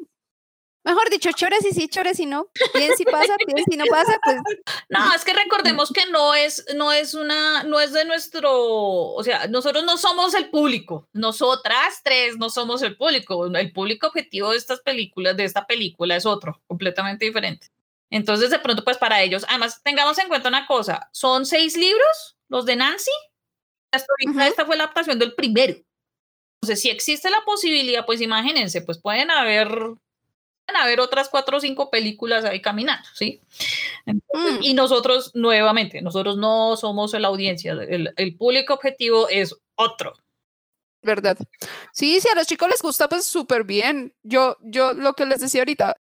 Mejor 0.82 1.10
dicho, 1.10 1.30
chores 1.32 1.64
y 1.66 1.74
sí, 1.74 1.88
chores 1.88 2.18
y 2.20 2.26
no. 2.26 2.48
Bien 2.74 2.96
si 2.96 3.04
pasa, 3.04 3.36
bien 3.46 3.64
si 3.70 3.76
no 3.76 3.84
pasa, 3.90 4.18
pues 4.24 4.36
No, 4.88 5.14
es 5.14 5.24
que 5.24 5.34
recordemos 5.34 5.92
que 5.92 6.06
no 6.06 6.34
es, 6.34 6.64
no 6.74 6.90
es 6.90 7.12
una, 7.14 7.64
no 7.64 7.80
es 7.80 7.92
de 7.92 8.04
nuestro, 8.06 8.50
o 8.50 9.22
sea, 9.22 9.46
nosotros 9.46 9.84
no 9.84 9.98
somos 9.98 10.34
el 10.34 10.48
público, 10.50 11.06
nosotras 11.12 12.00
tres 12.02 12.38
no 12.38 12.48
somos 12.48 12.80
el 12.82 12.96
público, 12.96 13.46
el 13.46 13.72
público 13.72 14.06
objetivo 14.06 14.50
de 14.52 14.56
estas 14.56 14.80
películas, 14.80 15.36
de 15.36 15.44
esta 15.44 15.66
película 15.66 16.16
es 16.16 16.24
otro, 16.24 16.62
completamente 16.66 17.26
diferente. 17.26 17.68
Entonces, 18.10 18.50
de 18.50 18.58
pronto, 18.58 18.82
pues 18.82 18.98
para 18.98 19.22
ellos, 19.22 19.44
además, 19.48 19.82
tengamos 19.82 20.18
en 20.18 20.28
cuenta 20.28 20.48
una 20.48 20.66
cosa, 20.66 21.08
son 21.12 21.44
seis 21.46 21.76
libros, 21.76 22.36
los 22.48 22.64
de 22.64 22.76
Nancy, 22.76 23.10
hasta 23.92 24.06
ahorita 24.12 24.30
Ujú. 24.44 24.50
esta 24.50 24.66
fue 24.66 24.76
la 24.76 24.84
adaptación 24.84 25.18
del 25.18 25.34
primero. 25.34 25.74
Entonces, 26.62 26.80
si 26.82 26.90
existe 26.90 27.30
la 27.30 27.42
posibilidad, 27.44 28.04
pues 28.04 28.20
imagínense, 28.20 28.82
pues 28.82 28.98
pueden 29.00 29.30
haber, 29.30 29.68
pueden 30.70 30.82
haber 30.82 31.00
otras 31.00 31.28
cuatro 31.28 31.56
o 31.58 31.60
cinco 31.60 31.90
películas 31.90 32.44
ahí 32.44 32.60
caminando, 32.60 33.08
¿sí? 33.14 33.40
Entonces, 34.06 34.30
Mm. 34.32 34.62
Y 34.62 34.74
nosotros, 34.74 35.32
nuevamente, 35.34 36.00
nosotros 36.02 36.36
no 36.38 36.76
somos 36.76 37.12
la 37.12 37.28
audiencia, 37.28 37.72
el, 37.72 38.12
el 38.16 38.36
público 38.36 38.74
objetivo 38.74 39.28
es 39.28 39.54
otro. 39.74 40.14
verdad. 41.02 41.36
Sí, 41.92 42.20
si 42.20 42.28
a 42.28 42.34
los 42.34 42.46
chicos 42.46 42.68
les 42.70 42.80
gusta, 42.82 43.08
pues 43.08 43.24
súper 43.26 43.64
bien. 43.64 44.14
Yo, 44.22 44.56
yo 44.60 44.92
lo 44.94 45.14
que 45.14 45.26
les 45.26 45.40
decía 45.40 45.62
ahorita, 45.62 45.96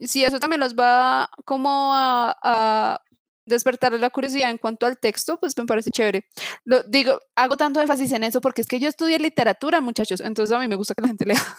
si 0.00 0.24
eso 0.24 0.38
también 0.40 0.60
los 0.60 0.74
va 0.74 1.30
como 1.44 1.94
a, 1.94 2.36
a 2.42 3.00
despertar 3.48 3.92
la 3.92 4.10
curiosidad 4.10 4.50
en 4.50 4.58
cuanto 4.58 4.86
al 4.86 4.98
texto, 4.98 5.38
pues 5.38 5.56
me 5.56 5.66
parece 5.66 5.90
chévere. 5.90 6.26
Lo, 6.64 6.82
digo, 6.84 7.20
hago 7.34 7.56
tanto 7.56 7.80
énfasis 7.80 8.12
en 8.12 8.24
eso 8.24 8.40
porque 8.40 8.62
es 8.62 8.68
que 8.68 8.80
yo 8.80 8.88
estudié 8.88 9.18
literatura, 9.18 9.80
muchachos, 9.80 10.20
entonces 10.20 10.54
a 10.54 10.60
mí 10.60 10.68
me 10.68 10.76
gusta 10.76 10.94
que 10.94 11.02
la 11.02 11.08
gente 11.08 11.24
lea. 11.26 11.56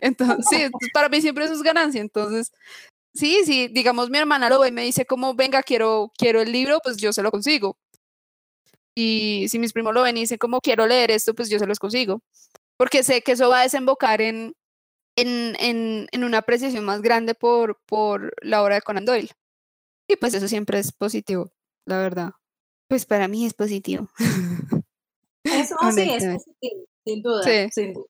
Entonces, 0.00 0.46
sí, 0.50 0.70
para 0.92 1.08
mí 1.08 1.20
siempre 1.20 1.44
eso 1.44 1.54
es 1.54 1.62
ganancia. 1.62 2.00
Entonces, 2.00 2.52
sí, 3.14 3.42
sí, 3.44 3.68
digamos, 3.68 4.10
mi 4.10 4.18
hermana 4.18 4.48
lo 4.48 4.60
ve 4.60 4.68
y 4.68 4.72
me 4.72 4.82
dice 4.82 5.06
como, 5.06 5.34
venga, 5.34 5.62
quiero, 5.62 6.12
quiero 6.16 6.40
el 6.40 6.52
libro, 6.52 6.80
pues 6.82 6.96
yo 6.98 7.12
se 7.12 7.22
lo 7.22 7.30
consigo. 7.30 7.78
Y 8.94 9.46
si 9.48 9.58
mis 9.60 9.72
primos 9.72 9.94
lo 9.94 10.02
ven 10.02 10.16
y 10.16 10.20
dicen 10.22 10.38
como, 10.38 10.60
quiero 10.60 10.86
leer 10.86 11.12
esto, 11.12 11.34
pues 11.34 11.48
yo 11.48 11.58
se 11.60 11.66
los 11.66 11.78
consigo. 11.78 12.20
Porque 12.76 13.04
sé 13.04 13.22
que 13.22 13.32
eso 13.32 13.48
va 13.48 13.60
a 13.60 13.62
desembocar 13.62 14.20
en, 14.20 14.54
en, 15.16 15.56
en, 15.60 16.08
en 16.12 16.24
una 16.24 16.38
apreciación 16.38 16.84
más 16.84 17.02
grande 17.02 17.34
por, 17.34 17.80
por 17.86 18.34
la 18.42 18.62
obra 18.62 18.76
de 18.76 18.82
Conan 18.82 19.04
Doyle. 19.04 19.30
Y 20.08 20.16
pues 20.16 20.34
eso 20.34 20.48
siempre 20.48 20.78
es 20.78 20.90
positivo, 20.92 21.52
la 21.84 21.98
verdad. 21.98 22.30
Pues 22.88 23.04
para 23.04 23.28
mí 23.28 23.44
es 23.44 23.54
positivo. 23.54 24.08
Eso 25.44 25.76
sí 25.94 26.10
es 26.10 26.24
positivo, 26.24 26.86
sin 27.04 27.22
duda. 27.22 27.42
Sí. 27.42 27.68
sin 27.70 27.92
duda. 27.92 28.06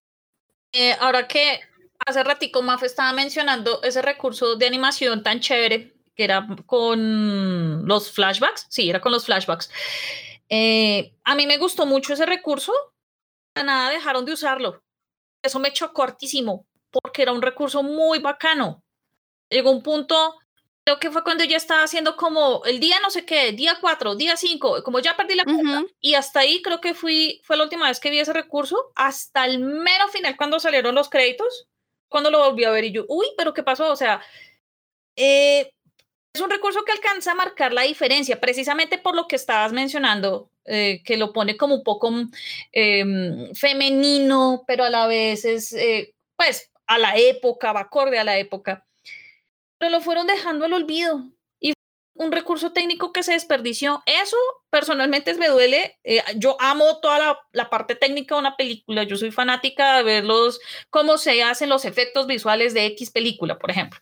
Eh, 0.72 0.94
ahora 1.00 1.26
que 1.26 1.60
hace 2.06 2.22
ratico 2.22 2.62
Maf 2.62 2.84
estaba 2.84 3.12
mencionando 3.12 3.82
ese 3.82 4.02
recurso 4.02 4.56
de 4.56 4.66
animación 4.66 5.22
tan 5.22 5.40
chévere 5.40 5.94
que 6.14 6.24
era 6.24 6.46
con 6.66 7.86
los 7.86 8.10
flashbacks, 8.10 8.66
sí, 8.68 8.90
era 8.90 9.00
con 9.00 9.12
los 9.12 9.24
flashbacks. 9.24 9.70
Eh, 10.48 11.14
a 11.24 11.34
mí 11.36 11.46
me 11.46 11.58
gustó 11.58 11.86
mucho 11.86 12.12
ese 12.12 12.26
recurso, 12.26 12.72
para 13.52 13.66
nada 13.66 13.90
dejaron 13.90 14.24
de 14.24 14.32
usarlo. 14.32 14.82
Eso 15.42 15.60
me 15.60 15.72
chocó 15.72 16.02
hartísimo, 16.02 16.66
porque 16.90 17.22
era 17.22 17.32
un 17.32 17.40
recurso 17.40 17.84
muy 17.84 18.18
bacano. 18.18 18.82
Llegó 19.48 19.70
un 19.70 19.82
punto, 19.82 20.34
creo 20.84 20.98
que 20.98 21.10
fue 21.10 21.22
cuando 21.22 21.44
ya 21.44 21.56
estaba 21.56 21.82
haciendo 21.82 22.16
como 22.16 22.64
el 22.64 22.80
día 22.80 22.96
no 23.00 23.10
sé 23.10 23.26
qué, 23.26 23.52
día 23.52 23.76
4, 23.80 24.14
día 24.14 24.36
5, 24.36 24.82
como 24.82 25.00
ya 25.00 25.16
perdí 25.16 25.34
la 25.34 25.44
cuenta. 25.44 25.80
Ujú. 25.80 25.90
Y 26.00 26.14
hasta 26.14 26.40
ahí 26.40 26.62
creo 26.62 26.80
que 26.80 26.94
fui, 26.94 27.40
fue 27.44 27.56
la 27.56 27.64
última 27.64 27.88
vez 27.88 28.00
que 28.00 28.10
vi 28.10 28.18
ese 28.18 28.32
recurso, 28.32 28.92
hasta 28.94 29.44
el 29.44 29.58
mero 29.58 30.08
final 30.08 30.36
cuando 30.36 30.58
salieron 30.58 30.94
los 30.94 31.10
créditos, 31.10 31.68
cuando 32.08 32.30
lo 32.30 32.38
volví 32.38 32.64
a 32.64 32.70
ver 32.70 32.84
y 32.84 32.92
yo, 32.92 33.04
uy, 33.08 33.26
pero 33.36 33.52
¿qué 33.52 33.62
pasó? 33.62 33.92
O 33.92 33.96
sea, 33.96 34.22
eh, 35.16 35.70
es 36.32 36.40
un 36.40 36.50
recurso 36.50 36.84
que 36.84 36.92
alcanza 36.92 37.32
a 37.32 37.34
marcar 37.34 37.72
la 37.72 37.82
diferencia, 37.82 38.40
precisamente 38.40 38.98
por 38.98 39.14
lo 39.14 39.26
que 39.26 39.36
estabas 39.36 39.72
mencionando, 39.72 40.50
eh, 40.64 41.02
que 41.04 41.16
lo 41.16 41.32
pone 41.32 41.56
como 41.56 41.74
un 41.74 41.82
poco 41.82 42.12
em, 42.72 43.54
femenino, 43.54 44.64
pero 44.66 44.84
a 44.84 44.90
la 44.90 45.06
vez 45.06 45.44
es, 45.44 45.72
eh, 45.72 46.14
pues, 46.36 46.70
a 46.86 46.98
la 46.98 47.16
época, 47.16 47.72
va 47.72 47.80
acorde 47.80 48.18
a 48.18 48.24
la 48.24 48.38
época. 48.38 48.86
Pero 49.78 49.90
lo 49.90 50.00
fueron 50.00 50.26
dejando 50.26 50.64
al 50.64 50.72
olvido 50.72 51.30
y 51.60 51.72
un 52.14 52.32
recurso 52.32 52.72
técnico 52.72 53.12
que 53.12 53.22
se 53.22 53.32
desperdició. 53.32 54.02
Eso 54.06 54.36
personalmente 54.70 55.34
me 55.34 55.48
duele. 55.48 55.98
Eh, 56.04 56.22
yo 56.36 56.56
amo 56.60 57.00
toda 57.00 57.38
la, 57.52 57.70
parte 57.70 57.94
técnica 57.94 58.34
de 58.34 58.40
una 58.40 58.56
película. 58.56 59.04
Yo 59.04 59.16
soy 59.16 59.30
fanática 59.30 59.96
de 59.96 60.02
verlos, 60.02 60.60
cómo 60.90 61.16
se 61.16 61.42
hacen 61.42 61.68
los 61.68 61.84
efectos 61.84 62.26
visuales 62.26 62.74
de 62.74 62.86
X 62.86 63.10
película, 63.10 63.58
por 63.58 63.70
ejemplo. 63.70 64.00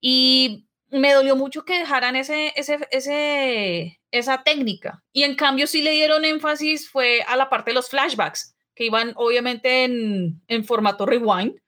Y 0.00 0.66
me 0.90 1.12
dolió 1.12 1.36
mucho 1.36 1.64
que 1.64 1.78
dejaran 1.78 2.16
ese, 2.16 2.52
ese, 2.56 2.78
ese, 2.90 4.00
esa 4.10 4.42
técnica. 4.42 5.02
Y 5.12 5.24
en 5.24 5.34
cambio 5.34 5.66
sí 5.66 5.82
le 5.82 5.90
dieron 5.92 6.24
énfasis 6.24 6.88
fue 6.88 7.22
a 7.22 7.36
la 7.36 7.48
parte 7.48 7.70
de 7.70 7.74
los 7.74 7.88
flashbacks, 7.88 8.54
que 8.74 8.84
iban 8.84 9.12
obviamente 9.16 9.84
en, 9.84 10.42
en 10.48 10.64
formato 10.64 11.06
rewind. 11.06 11.60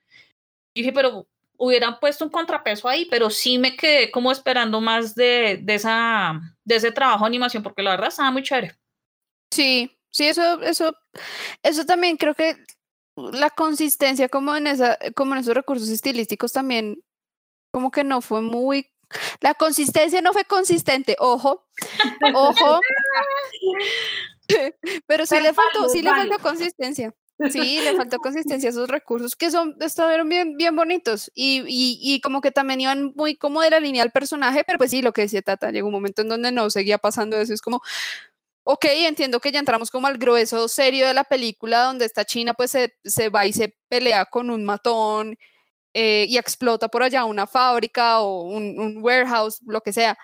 Y 0.75 0.83
dije, 0.83 0.93
pero 0.93 1.27
hubieran 1.59 1.99
puesto 1.99 2.25
un 2.25 2.31
contrapeso 2.31 2.89
ahí, 2.89 3.07
pero 3.07 3.29
sí 3.31 3.59
me 3.59 3.77
quedé 3.77 4.11
como 4.11 4.33
esperando 4.33 4.81
más 4.81 5.15
de, 5.15 5.59
de, 5.63 5.75
esa, 5.75 6.41
de 6.65 6.77
ese 6.77 6.93
trabajo 6.93 7.25
de 7.25 7.29
animación, 7.29 7.63
porque 7.63 7.83
la 7.83 7.91
verdad 7.91 8.09
estaba 8.09 8.31
muy 8.31 8.43
chévere. 8.43 8.79
Sí, 9.53 9.99
sí, 10.11 10.29
eso, 10.29 10.63
eso, 10.63 10.95
eso 11.63 11.85
también 11.85 12.17
creo 12.17 12.35
que 12.35 12.57
la 13.17 13.51
consistencia 13.51 14.29
como 14.29 14.55
en 14.55 14.69
esa, 14.69 14.97
como 15.17 15.35
en 15.35 15.41
esos 15.41 15.55
recursos 15.55 15.89
estilísticos 15.89 16.53
también, 16.53 17.03
como 17.73 17.91
que 17.91 18.05
no 18.05 18.21
fue 18.21 18.41
muy, 18.41 18.91
la 19.41 19.55
consistencia 19.55 20.21
no 20.21 20.33
fue 20.33 20.45
consistente, 20.45 21.17
ojo, 21.19 21.67
ojo, 22.35 22.81
pero 25.07 25.27
sí 25.27 25.35
Pero 25.35 25.43
le 25.43 25.53
faltó, 25.53 25.89
sí 25.89 26.03
le 26.03 26.11
faltó 26.11 26.39
consistencia. 26.39 27.13
Sí, 27.45 27.81
le 27.83 27.95
faltó 27.95 28.19
consistencia 28.21 28.69
a 28.69 28.73
esos 28.73 28.89
recursos 28.89 29.37
que 29.37 29.51
son, 29.51 29.77
estuvieron 29.81 30.29
bien, 30.29 30.57
bien 30.57 30.75
bonitos 30.77 31.31
y, 31.35 31.61
y, 31.69 31.99
y 32.03 32.21
como 32.21 32.41
que 32.41 32.51
también 32.51 32.81
iban 32.81 33.13
muy 33.15 33.37
como 33.37 33.63
de 33.63 33.71
la 33.71 33.81
línea 33.81 34.03
del 34.03 34.11
personaje, 34.13 34.65
pero 34.67 34.77
pues 34.79 34.91
sí, 34.91 35.03
lo 35.03 35.13
que 35.13 35.23
decía 35.23 35.41
Tata, 35.43 35.71
llegó 35.71 35.87
un 35.89 35.95
momento 35.95 36.23
en 36.23 36.29
donde 36.29 36.51
no 36.53 36.69
seguía 36.69 36.99
pasando 36.99 37.37
eso, 37.41 37.55
es 37.55 37.63
como, 37.63 37.81
ok, 38.65 38.85
entiendo 38.91 39.41
que 39.41 39.53
ya 39.53 39.61
entramos 39.61 39.91
como 39.91 40.07
al 40.09 40.19
grueso 40.19 40.69
serio 40.69 41.07
de 41.09 41.15
la 41.15 41.25
película, 41.25 41.85
donde 41.85 42.07
esta 42.07 42.25
China 42.25 42.55
pues 42.55 42.73
se, 42.73 42.97
se 43.05 43.31
va 43.31 43.47
y 43.47 43.53
se 43.55 43.77
pelea 43.89 44.27
con 44.27 44.51
un 44.51 44.65
matón 44.65 45.39
eh, 45.95 46.27
y 46.29 46.39
explota 46.39 46.89
por 46.89 47.03
allá 47.03 47.25
una 47.27 47.47
fábrica 47.47 48.21
o 48.21 48.43
un, 48.45 48.79
un 48.81 48.99
warehouse, 49.03 49.61
lo 49.67 49.81
que 49.83 49.93
sea. 49.93 50.19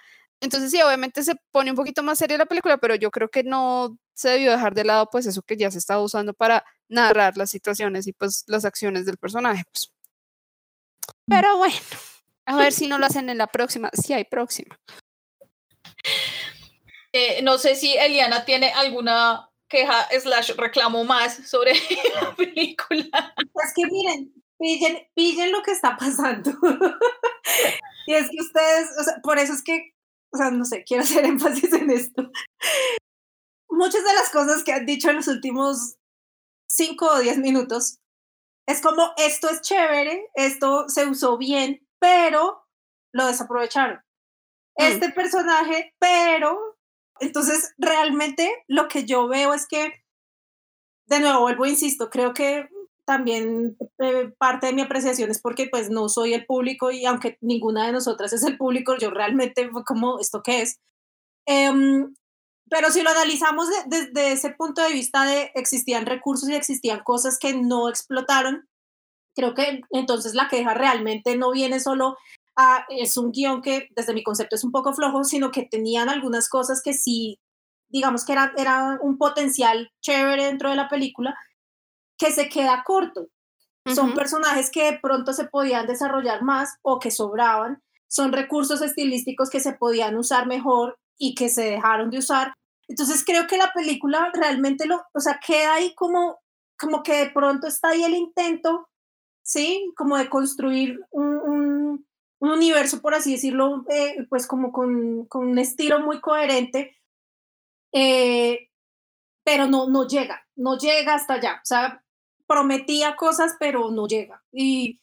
Entonces 0.44 0.70
sí, 0.70 0.82
obviamente 0.82 1.22
se 1.22 1.36
pone 1.50 1.70
un 1.70 1.76
poquito 1.76 2.02
más 2.02 2.18
seria 2.18 2.36
la 2.36 2.44
película, 2.44 2.76
pero 2.76 2.94
yo 2.94 3.10
creo 3.10 3.30
que 3.30 3.42
no 3.42 3.96
se 4.12 4.28
debió 4.28 4.50
dejar 4.50 4.74
de 4.74 4.84
lado 4.84 5.08
pues 5.10 5.24
eso 5.24 5.40
que 5.40 5.56
ya 5.56 5.70
se 5.70 5.78
estaba 5.78 6.02
usando 6.02 6.34
para 6.34 6.64
narrar 6.86 7.38
las 7.38 7.48
situaciones 7.48 8.06
y 8.06 8.12
pues 8.12 8.44
las 8.46 8.66
acciones 8.66 9.06
del 9.06 9.16
personaje. 9.16 9.64
Pues. 9.72 9.90
Pero 11.26 11.56
bueno, 11.56 11.74
a 12.44 12.56
ver 12.56 12.74
si 12.74 12.86
no 12.88 12.98
lo 12.98 13.06
hacen 13.06 13.30
en 13.30 13.38
la 13.38 13.46
próxima, 13.46 13.88
si 13.94 14.12
hay 14.12 14.24
próxima. 14.24 14.78
Eh, 17.14 17.40
no 17.42 17.56
sé 17.56 17.74
si 17.74 17.96
Eliana 17.96 18.44
tiene 18.44 18.70
alguna 18.72 19.48
queja 19.68 20.06
slash 20.20 20.52
reclamo 20.58 21.04
más 21.04 21.36
sobre 21.48 21.72
la 22.20 22.36
película. 22.36 23.34
Es 23.64 23.72
que 23.74 23.86
miren, 23.86 24.30
pillen, 24.58 25.08
pillen 25.14 25.52
lo 25.52 25.62
que 25.62 25.70
está 25.70 25.96
pasando. 25.96 26.50
y 28.06 28.12
es 28.12 28.28
que 28.28 28.42
ustedes, 28.42 28.90
o 29.00 29.04
sea, 29.04 29.14
por 29.22 29.38
eso 29.38 29.54
es 29.54 29.62
que, 29.62 29.93
o 30.34 30.36
sea, 30.36 30.50
no 30.50 30.64
sé, 30.64 30.82
quiero 30.84 31.04
hacer 31.04 31.24
énfasis 31.24 31.72
en 31.72 31.90
esto. 31.90 32.30
Muchas 33.70 34.04
de 34.04 34.14
las 34.14 34.30
cosas 34.30 34.64
que 34.64 34.72
han 34.72 34.84
dicho 34.84 35.08
en 35.10 35.16
los 35.16 35.28
últimos 35.28 35.96
cinco 36.68 37.06
o 37.06 37.18
diez 37.20 37.38
minutos 37.38 38.00
es 38.66 38.80
como 38.80 39.12
esto 39.16 39.48
es 39.48 39.60
chévere, 39.60 40.30
esto 40.34 40.88
se 40.88 41.06
usó 41.06 41.38
bien, 41.38 41.86
pero 42.00 42.66
lo 43.12 43.26
desaprovecharon. 43.26 44.00
Este 44.76 45.10
personaje, 45.10 45.94
pero 46.00 46.58
entonces 47.20 47.74
realmente 47.78 48.64
lo 48.66 48.88
que 48.88 49.04
yo 49.04 49.28
veo 49.28 49.54
es 49.54 49.68
que, 49.68 50.04
de 51.06 51.20
nuevo, 51.20 51.40
vuelvo, 51.40 51.66
insisto, 51.66 52.10
creo 52.10 52.34
que 52.34 52.68
también 53.04 53.76
eh, 53.98 54.32
parte 54.38 54.66
de 54.66 54.72
mi 54.72 54.82
apreciación 54.82 55.30
es 55.30 55.40
porque 55.40 55.68
pues 55.70 55.90
no 55.90 56.08
soy 56.08 56.34
el 56.34 56.46
público 56.46 56.90
y 56.90 57.04
aunque 57.04 57.38
ninguna 57.40 57.86
de 57.86 57.92
nosotras 57.92 58.32
es 58.32 58.44
el 58.44 58.56
público, 58.56 58.96
yo 58.98 59.10
realmente 59.10 59.70
como, 59.86 60.18
¿esto 60.18 60.42
qué 60.42 60.62
es? 60.62 60.78
Em, 61.46 62.14
pero 62.70 62.90
si 62.90 63.02
lo 63.02 63.10
analizamos 63.10 63.68
desde 63.86 64.06
de, 64.06 64.10
de 64.12 64.32
ese 64.32 64.50
punto 64.50 64.82
de 64.82 64.92
vista 64.92 65.24
de 65.24 65.50
existían 65.54 66.06
recursos 66.06 66.48
y 66.48 66.54
existían 66.54 67.00
cosas 67.04 67.38
que 67.38 67.54
no 67.54 67.88
explotaron, 67.88 68.66
creo 69.34 69.54
que 69.54 69.82
entonces 69.90 70.34
la 70.34 70.48
queja 70.48 70.74
realmente 70.74 71.36
no 71.36 71.50
viene 71.52 71.80
solo 71.80 72.16
a, 72.56 72.86
es 72.88 73.16
un 73.16 73.32
guion 73.32 73.62
que 73.62 73.88
desde 73.96 74.14
mi 74.14 74.22
concepto 74.22 74.56
es 74.56 74.64
un 74.64 74.72
poco 74.72 74.94
flojo, 74.94 75.24
sino 75.24 75.50
que 75.50 75.64
tenían 75.64 76.08
algunas 76.08 76.48
cosas 76.48 76.80
que 76.82 76.94
sí, 76.94 77.40
digamos 77.88 78.24
que 78.24 78.32
era, 78.32 78.52
era 78.56 78.98
un 79.02 79.18
potencial 79.18 79.90
chévere 80.00 80.46
dentro 80.46 80.70
de 80.70 80.76
la 80.76 80.88
película, 80.88 81.36
que 82.24 82.32
se 82.32 82.48
queda 82.48 82.82
corto. 82.84 83.22
Uh 83.22 83.90
-huh. 83.90 83.94
Son 83.94 84.14
personajes 84.14 84.70
que 84.70 84.92
de 84.92 84.98
pronto 84.98 85.32
se 85.32 85.44
podían 85.44 85.86
desarrollar 85.86 86.42
más 86.42 86.78
o 86.82 86.98
que 86.98 87.10
sobraban. 87.10 87.82
Son 88.08 88.32
recursos 88.32 88.80
estilísticos 88.80 89.50
que 89.50 89.60
se 89.60 89.72
podían 89.72 90.16
usar 90.16 90.46
mejor 90.46 90.98
y 91.18 91.34
que 91.34 91.48
se 91.48 91.64
dejaron 91.64 92.10
de 92.10 92.18
usar. 92.18 92.54
Entonces 92.88 93.24
creo 93.24 93.46
que 93.46 93.56
la 93.56 93.72
película 93.72 94.30
realmente 94.34 94.86
lo, 94.86 95.02
o 95.12 95.20
sea, 95.20 95.40
queda 95.44 95.74
ahí 95.74 95.94
como, 95.94 96.38
como 96.78 97.02
que 97.02 97.16
de 97.16 97.30
pronto 97.30 97.66
está 97.66 97.88
ahí 97.88 98.02
el 98.02 98.14
intento, 98.14 98.88
¿sí? 99.42 99.92
Como 99.96 100.18
de 100.18 100.28
construir 100.28 101.00
un, 101.10 101.36
un, 101.36 102.06
un 102.40 102.50
universo, 102.50 103.00
por 103.00 103.14
así 103.14 103.32
decirlo, 103.32 103.84
eh, 103.90 104.26
pues 104.28 104.46
como 104.46 104.70
con, 104.70 105.26
con, 105.26 105.48
un 105.48 105.58
estilo 105.58 106.00
muy 106.00 106.20
coherente, 106.20 106.96
eh, 107.92 108.68
pero 109.44 109.66
no, 109.66 109.88
no 109.88 110.06
llega, 110.06 110.46
no 110.56 110.76
llega 110.76 111.14
hasta 111.14 111.34
allá. 111.34 111.54
O 111.56 111.66
sea, 111.66 112.03
prometía 112.46 113.16
cosas, 113.16 113.56
pero 113.58 113.90
no 113.90 114.06
llega. 114.06 114.42
Y, 114.52 115.00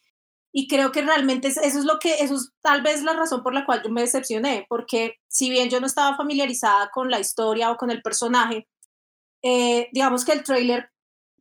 y 0.52 0.68
creo 0.68 0.92
que 0.92 1.02
realmente 1.02 1.48
eso 1.48 1.60
es 1.60 1.84
lo 1.84 1.98
que, 1.98 2.14
eso 2.14 2.34
es 2.34 2.50
tal 2.60 2.82
vez 2.82 3.02
la 3.02 3.14
razón 3.14 3.42
por 3.42 3.54
la 3.54 3.64
cual 3.64 3.82
yo 3.82 3.90
me 3.90 4.02
decepcioné, 4.02 4.66
porque 4.68 5.16
si 5.28 5.50
bien 5.50 5.70
yo 5.70 5.80
no 5.80 5.86
estaba 5.86 6.16
familiarizada 6.16 6.90
con 6.90 7.10
la 7.10 7.20
historia 7.20 7.70
o 7.70 7.76
con 7.76 7.90
el 7.90 8.02
personaje, 8.02 8.68
eh, 9.42 9.88
digamos 9.92 10.24
que 10.24 10.32
el 10.32 10.44
trailer 10.44 10.90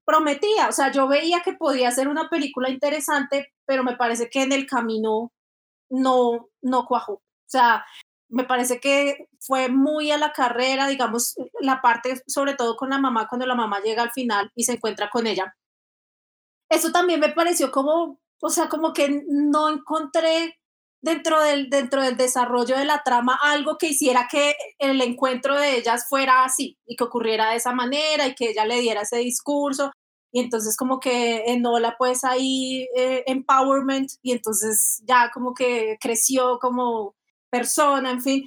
prometía, 0.06 0.68
o 0.70 0.72
sea, 0.72 0.91
yo 0.91 1.08
veía 1.08 1.41
que 1.41 1.54
podía 1.54 1.91
ser 1.91 2.08
una 2.08 2.30
película 2.30 2.70
interesante, 2.70 3.54
pero 3.66 3.84
me 3.84 3.95
parece 3.95 4.30
que 4.30 4.41
en 4.43 4.52
el 4.52 4.66
camino 4.66 5.32
no, 5.89 6.49
no 6.62 6.86
cuajó. 6.86 7.14
O 7.14 7.22
sea, 7.47 7.86
me 8.30 8.45
parece 8.45 8.80
que 8.80 9.28
fue 9.39 9.70
muy 9.70 10.12
a 10.12 10.18
la 10.18 10.32
carrera, 10.32 10.88
digamos, 10.88 11.36
la 11.60 11.82
parte 11.82 12.22
sobre 12.28 12.56
todo 12.56 12.76
con 12.78 12.89
la 12.89 12.97
mamá, 12.97 13.28
cuando 13.28 13.45
la 13.45 13.56
mamá 13.56 13.82
llega 13.82 14.04
al 14.04 14.12
final 14.12 14.52
y 14.56 14.64
se 14.64 14.74
encuentra 14.74 15.10
con 15.10 15.28
ella. 15.28 15.56
Eso 16.72 16.93
también 16.93 17.19
me 17.19 17.34
pareció 17.34 17.69
como, 17.69 18.17
o 18.41 18.49
sea, 18.49 18.69
como 18.69 18.93
que 18.93 19.24
no 19.28 19.69
encontré 19.69 20.57
dentro 21.01 21.41
del, 21.41 21.69
dentro 21.69 22.01
del 22.01 22.15
desarrollo 22.15 22.78
de 22.78 22.86
la 22.86 23.03
trama 23.03 23.38
algo 23.41 23.78
que 23.78 23.88
hiciera 23.88 24.30
que 24.32 24.55
el 24.80 25.01
encuentro 25.01 25.59
de 25.59 25.76
ellas 25.76 26.05
fuera 26.07 26.45
así 26.45 26.78
y 26.86 26.95
que 26.95 27.03
ocurriera 27.03 27.49
de 27.49 27.57
esa 27.57 27.74
manera 27.74 28.26
y 28.26 28.36
que 28.36 28.51
ella 28.51 28.65
le 28.65 28.80
diera 28.80 29.01
ese 29.01 29.17
discurso. 29.17 29.91
Y 30.32 30.39
entonces 30.39 30.78
como 30.78 31.01
que 31.01 31.43
Enola 31.47 31.95
pues 31.97 32.24
ahí 32.24 32.88
eh, 32.95 33.26
empowerment 33.28 34.09
y 34.22 34.32
entonces 34.32 35.03
ya 35.05 35.30
como 35.34 35.53
que 35.53 35.97
creció 35.99 36.57
como 36.59 37.15
persona, 37.49 38.11
en 38.11 38.22
fin. 38.22 38.45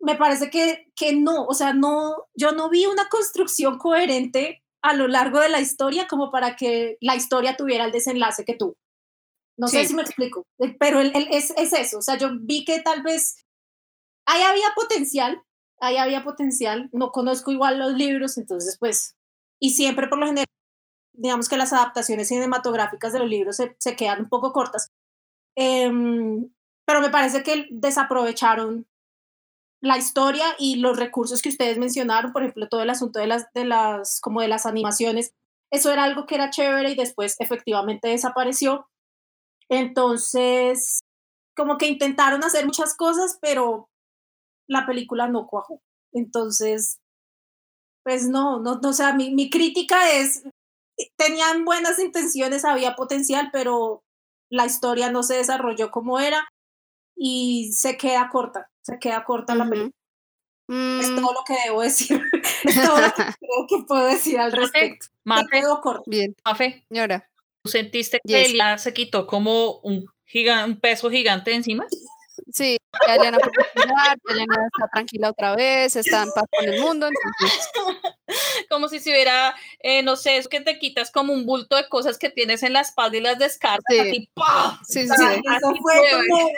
Me 0.00 0.14
parece 0.16 0.48
que, 0.48 0.86
que 0.96 1.14
no, 1.14 1.44
o 1.44 1.52
sea, 1.52 1.74
no, 1.74 2.14
yo 2.34 2.52
no 2.52 2.70
vi 2.70 2.86
una 2.86 3.10
construcción 3.10 3.76
coherente 3.76 4.62
a 4.86 4.94
lo 4.94 5.08
largo 5.08 5.40
de 5.40 5.48
la 5.48 5.60
historia 5.60 6.06
como 6.06 6.30
para 6.30 6.54
que 6.54 6.96
la 7.00 7.16
historia 7.16 7.56
tuviera 7.56 7.84
el 7.84 7.92
desenlace 7.92 8.44
que 8.44 8.54
tuvo. 8.54 8.76
No 9.58 9.68
sé 9.68 9.84
si 9.86 9.94
me 9.94 10.02
explico, 10.02 10.46
eh, 10.58 10.76
pero 10.78 11.00
el, 11.00 11.12
es, 11.30 11.52
es, 11.56 11.72
eso. 11.72 11.98
O 11.98 12.02
sea, 12.02 12.16
yo 12.16 12.28
vi 12.38 12.64
que 12.64 12.80
tal 12.80 13.02
vez 13.02 13.44
ahí 14.26 14.42
había 14.42 14.68
potencial, 14.76 15.42
ahí 15.80 15.96
había 15.96 16.22
potencial. 16.22 16.88
No 16.92 17.10
conozco 17.10 17.50
igual 17.50 17.78
los 17.78 17.94
libros, 17.94 18.38
entonces 18.38 18.76
pues, 18.78 19.16
y 19.58 19.70
siempre 19.70 20.08
por 20.08 20.18
lo 20.18 20.26
general, 20.26 20.46
digamos 21.14 21.48
que 21.48 21.56
las 21.56 21.72
adaptaciones 21.72 22.28
cinematográficas 22.28 23.12
de 23.12 23.18
los 23.18 23.28
libros 23.28 23.56
se, 23.56 23.74
se 23.78 23.96
quedan 23.96 24.20
un 24.20 24.28
poco 24.28 24.52
cortas. 24.52 24.90
Em, 25.56 26.48
pero 26.86 27.00
me 27.00 27.10
parece 27.10 27.42
que 27.42 27.66
desaprovecharon 27.70 28.86
la 29.82 29.98
historia 29.98 30.44
y 30.58 30.76
los 30.76 30.98
recursos 30.98 31.42
que 31.42 31.48
ustedes 31.50 31.78
mencionaron, 31.78 32.32
por 32.32 32.42
ejemplo, 32.42 32.68
todo 32.68 32.82
el 32.82 32.90
asunto 32.90 33.18
de 33.18 33.26
las, 33.26 33.52
de 33.52 33.64
las, 33.64 34.20
como 34.20 34.40
de 34.40 34.48
las 34.48 34.66
animaciones, 34.66 35.32
eso 35.70 35.92
era 35.92 36.04
algo 36.04 36.26
que 36.26 36.36
era 36.36 36.50
chévere 36.50 36.90
y 36.90 36.94
después 36.94 37.36
efectivamente 37.38 38.08
desapareció. 38.08 38.88
Entonces, 39.68 41.00
como 41.56 41.76
que 41.76 41.88
intentaron 41.88 42.44
hacer 42.44 42.64
muchas 42.64 42.94
cosas, 42.94 43.38
pero 43.40 43.88
la 44.68 44.86
película 44.86 45.28
no 45.28 45.46
cuajó. 45.46 45.80
Entonces, 46.12 46.98
pues 48.04 48.28
no, 48.28 48.60
no, 48.60 48.78
no 48.80 48.88
o 48.88 48.92
sea, 48.92 49.12
mi, 49.12 49.34
mi 49.34 49.50
crítica 49.50 50.12
es, 50.12 50.44
tenían 51.16 51.64
buenas 51.64 51.98
intenciones, 51.98 52.64
había 52.64 52.94
potencial, 52.94 53.50
pero 53.52 54.04
la 54.50 54.66
historia 54.66 55.10
no 55.10 55.22
se 55.22 55.34
desarrolló 55.34 55.90
como 55.90 56.20
era 56.20 56.48
y 57.16 57.72
se 57.72 57.96
queda 57.96 58.28
corta, 58.30 58.68
se 58.82 58.98
queda 58.98 59.24
corta 59.24 59.54
la 59.54 59.68
película. 59.68 59.92
Es 60.68 61.10
mm. 61.10 61.16
todo 61.16 61.32
lo 61.32 61.44
que 61.46 61.54
debo 61.64 61.82
decir, 61.82 62.20
es 62.64 62.74
todo 62.74 63.00
lo 63.00 63.12
que 63.14 63.22
creo 63.40 63.66
que 63.68 63.84
puedo 63.86 64.06
decir 64.06 64.38
al 64.38 64.52
respecto. 64.52 65.06
Mafe, 65.24 65.62
corta. 65.82 66.02
Bien, 66.06 66.34
Mafe, 66.44 66.84
señora 66.88 67.28
sentiste 67.66 68.20
que 68.26 68.42
yes. 68.42 68.54
ella 68.54 68.78
se 68.78 68.92
quitó 68.92 69.26
como 69.26 69.78
un, 69.80 70.08
un 70.34 70.80
peso 70.80 71.10
gigante 71.10 71.54
encima? 71.54 71.86
Sí, 72.52 72.78
ya 73.06 73.16
Elena 73.16 73.38
puede 73.38 73.52
ya 73.74 74.16
Elena 74.28 74.68
está 74.72 74.88
tranquila 74.92 75.30
otra 75.30 75.56
vez, 75.56 75.96
está 75.96 76.22
en 76.22 76.30
paz 76.32 76.44
con 76.50 76.68
el 76.68 76.80
mundo. 76.80 77.08
Entonces... 77.08 77.68
Como 78.68 78.88
si 78.88 78.98
se 78.98 79.10
hubiera, 79.10 79.54
eh, 79.80 80.02
no 80.02 80.16
sé, 80.16 80.36
es 80.36 80.48
que 80.48 80.60
te 80.60 80.78
quitas 80.78 81.12
como 81.12 81.32
un 81.32 81.46
bulto 81.46 81.76
de 81.76 81.88
cosas 81.88 82.18
que 82.18 82.30
tienes 82.30 82.64
en 82.64 82.72
la 82.72 82.80
espalda 82.80 83.16
y 83.16 83.20
las 83.20 83.38
descartas. 83.38 83.84
Sí, 83.88 83.98
así, 84.00 84.30
¡pah! 84.34 84.80
sí, 84.82 85.06
sí. 85.06 85.14
sí. 85.16 85.24
Eso 85.24 85.74
fue 85.80 85.94
como, 86.28 86.50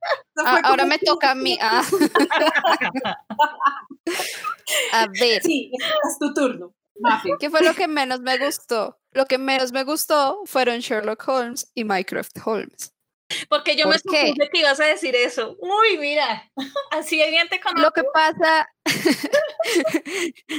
Ah, 0.42 0.60
ahora 0.64 0.86
me 0.86 0.98
toca 0.98 1.32
a 1.32 1.34
mí. 1.34 1.58
Ah. 1.60 1.84
a 4.92 5.06
ver. 5.08 5.42
Sí, 5.42 5.70
es 6.08 6.18
tu 6.18 6.32
turno. 6.32 6.74
¿Qué 7.38 7.50
fue 7.50 7.62
lo 7.62 7.74
que 7.74 7.88
menos 7.88 8.20
me 8.20 8.38
gustó? 8.38 8.98
Lo 9.12 9.26
que 9.26 9.38
menos 9.38 9.72
me 9.72 9.84
gustó 9.84 10.40
fueron 10.46 10.80
Sherlock 10.80 11.26
Holmes 11.28 11.70
y 11.74 11.84
Mycroft 11.84 12.36
Holmes. 12.44 12.94
Porque 13.48 13.76
yo 13.76 13.84
¿Por 13.84 13.92
me 13.92 13.98
supuse 13.98 14.50
que 14.52 14.60
ibas 14.60 14.80
a 14.80 14.86
decir 14.86 15.14
eso. 15.14 15.56
Uy, 15.60 15.98
mira, 15.98 16.50
así 16.90 17.22
alguien 17.22 17.48
te 17.48 17.60
conoce. 17.60 17.82
Lo 17.82 17.92
que 17.92 18.02
pasa, 18.12 18.68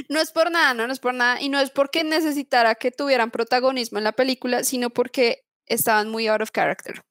no 0.08 0.20
es 0.20 0.32
por 0.32 0.50
nada, 0.50 0.72
no, 0.72 0.86
no 0.86 0.92
es 0.92 1.00
por 1.00 1.12
nada, 1.12 1.40
y 1.40 1.48
no 1.48 1.60
es 1.60 1.70
porque 1.70 2.02
necesitara 2.02 2.74
que 2.74 2.90
tuvieran 2.90 3.30
protagonismo 3.30 3.98
en 3.98 4.04
la 4.04 4.12
película, 4.12 4.64
sino 4.64 4.88
porque 4.88 5.44
estaban 5.66 6.08
muy 6.08 6.28
out 6.28 6.40
of 6.40 6.50
character 6.50 7.02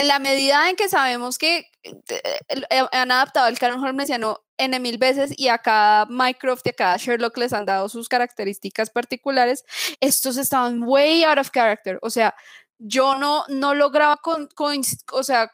en 0.00 0.08
la 0.08 0.18
medida 0.18 0.70
en 0.70 0.76
que 0.76 0.88
sabemos 0.88 1.36
que 1.36 1.66
eh, 1.82 2.86
han 2.90 3.10
adaptado 3.10 3.48
el 3.48 3.58
canon 3.58 3.84
holmesiano 3.84 4.40
N 4.56 4.80
mil 4.80 4.96
veces 4.96 5.34
y 5.36 5.48
a 5.48 5.58
cada 5.58 6.06
Mycroft 6.06 6.62
y 6.64 6.70
a 6.70 6.72
cada 6.72 6.96
Sherlock 6.96 7.36
les 7.36 7.52
han 7.52 7.66
dado 7.66 7.86
sus 7.90 8.08
características 8.08 8.88
particulares, 8.88 9.64
estos 10.00 10.38
estaban 10.38 10.82
way 10.84 11.22
out 11.24 11.38
of 11.38 11.50
character. 11.50 11.98
O 12.00 12.08
sea, 12.08 12.34
yo 12.78 13.16
no, 13.16 13.44
no 13.48 13.74
lograba 13.74 14.16
con, 14.16 14.48
con 14.48 14.80
o 15.12 15.22
sea, 15.22 15.52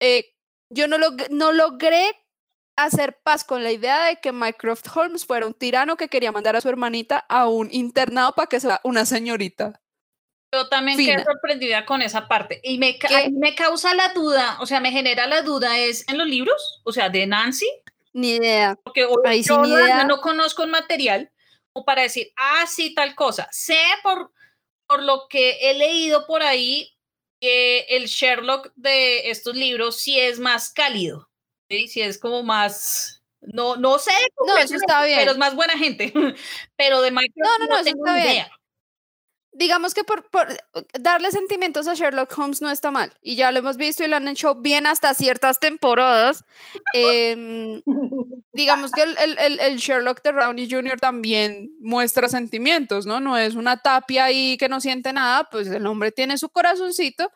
eh, 0.00 0.26
yo 0.70 0.86
no, 0.86 0.98
log 0.98 1.16
no 1.30 1.52
logré 1.52 2.12
hacer 2.76 3.20
paz 3.22 3.42
con 3.42 3.62
la 3.62 3.72
idea 3.72 4.04
de 4.04 4.16
que 4.16 4.32
Mycroft 4.32 4.86
Holmes 4.94 5.24
fuera 5.24 5.46
un 5.46 5.54
tirano 5.54 5.96
que 5.96 6.08
quería 6.08 6.32
mandar 6.32 6.56
a 6.56 6.60
su 6.60 6.68
hermanita 6.68 7.24
a 7.28 7.48
un 7.48 7.68
internado 7.72 8.34
para 8.34 8.48
que 8.48 8.60
sea 8.60 8.80
una 8.84 9.06
señorita. 9.06 9.81
Yo 10.52 10.68
también 10.68 10.98
Fina. 10.98 11.16
quedé 11.16 11.24
sorprendida 11.24 11.86
con 11.86 12.02
esa 12.02 12.28
parte. 12.28 12.60
Y 12.62 12.78
me, 12.78 12.98
a 13.02 13.28
mí 13.28 13.32
me 13.38 13.54
causa 13.54 13.94
la 13.94 14.08
duda, 14.12 14.58
o 14.60 14.66
sea, 14.66 14.80
me 14.80 14.92
genera 14.92 15.26
la 15.26 15.40
duda, 15.42 15.78
¿es 15.78 16.06
en 16.08 16.18
los 16.18 16.26
libros? 16.26 16.82
O 16.84 16.92
sea, 16.92 17.08
de 17.08 17.26
Nancy. 17.26 17.66
Ni 18.12 18.32
idea. 18.36 18.78
Porque 18.84 19.06
Ahí 19.24 19.42
sí, 19.42 19.48
yo 19.48 19.62
ni 19.62 19.70
la 19.70 19.76
verdad 19.76 19.94
idea. 19.96 20.04
no 20.04 20.20
conozco 20.20 20.62
el 20.62 20.70
material 20.70 21.30
o 21.72 21.84
para 21.86 22.02
decir, 22.02 22.32
ah, 22.36 22.66
sí, 22.68 22.94
tal 22.94 23.14
cosa. 23.14 23.48
Sé 23.50 23.78
por, 24.02 24.30
por 24.86 25.02
lo 25.02 25.26
que 25.28 25.70
he 25.70 25.74
leído 25.74 26.26
por 26.26 26.42
ahí 26.42 26.92
que 27.40 27.86
el 27.88 28.04
Sherlock 28.06 28.72
de 28.76 29.30
estos 29.30 29.56
libros 29.56 29.96
sí 29.98 30.20
es 30.20 30.38
más 30.38 30.70
cálido, 30.70 31.30
¿sí? 31.70 31.88
Sí 31.88 32.02
es 32.02 32.18
como 32.18 32.42
más... 32.42 33.22
No, 33.40 33.74
no 33.76 33.98
sé, 33.98 34.12
No, 34.46 34.56
eso 34.58 34.76
está 34.76 35.04
bien. 35.04 35.18
pero 35.18 35.32
es 35.32 35.38
más 35.38 35.56
buena 35.56 35.76
gente. 35.76 36.12
Pero 36.76 37.00
de 37.00 37.10
Minecraft 37.10 37.58
No, 37.58 37.58
no, 37.58 37.66
no, 37.66 37.74
eso 37.80 37.84
tengo 37.84 38.06
está 38.06 38.16
ni 38.18 38.30
bien. 38.32 38.46
Digamos 39.54 39.92
que 39.92 40.02
por, 40.02 40.28
por 40.30 40.48
darle 40.98 41.30
sentimientos 41.30 41.86
a 41.86 41.92
Sherlock 41.94 42.32
Holmes 42.38 42.62
no 42.62 42.70
está 42.70 42.90
mal. 42.90 43.12
Y 43.20 43.36
ya 43.36 43.52
lo 43.52 43.58
hemos 43.58 43.76
visto 43.76 44.02
y 44.02 44.06
lo 44.08 44.16
han 44.16 44.26
hecho 44.28 44.54
bien 44.54 44.86
hasta 44.86 45.12
ciertas 45.12 45.60
temporadas. 45.60 46.42
Em, 46.94 47.82
digamos 48.54 48.92
que 48.92 49.02
el, 49.02 49.16
el- 49.18 49.38
el- 49.38 49.60
el 49.60 49.76
Sherlock 49.76 50.22
de 50.22 50.32
Rowney 50.32 50.70
Jr. 50.70 50.98
también 50.98 51.70
muestra 51.80 52.28
sentimientos, 52.28 53.04
¿no? 53.04 53.20
No 53.20 53.36
es 53.36 53.54
una 53.54 53.76
tapia 53.76 54.24
ahí 54.24 54.56
que 54.56 54.68
no 54.70 54.80
siente 54.80 55.12
nada, 55.12 55.48
pues 55.50 55.68
el 55.68 55.86
hombre 55.86 56.12
tiene 56.12 56.38
su 56.38 56.48
corazoncito. 56.48 57.30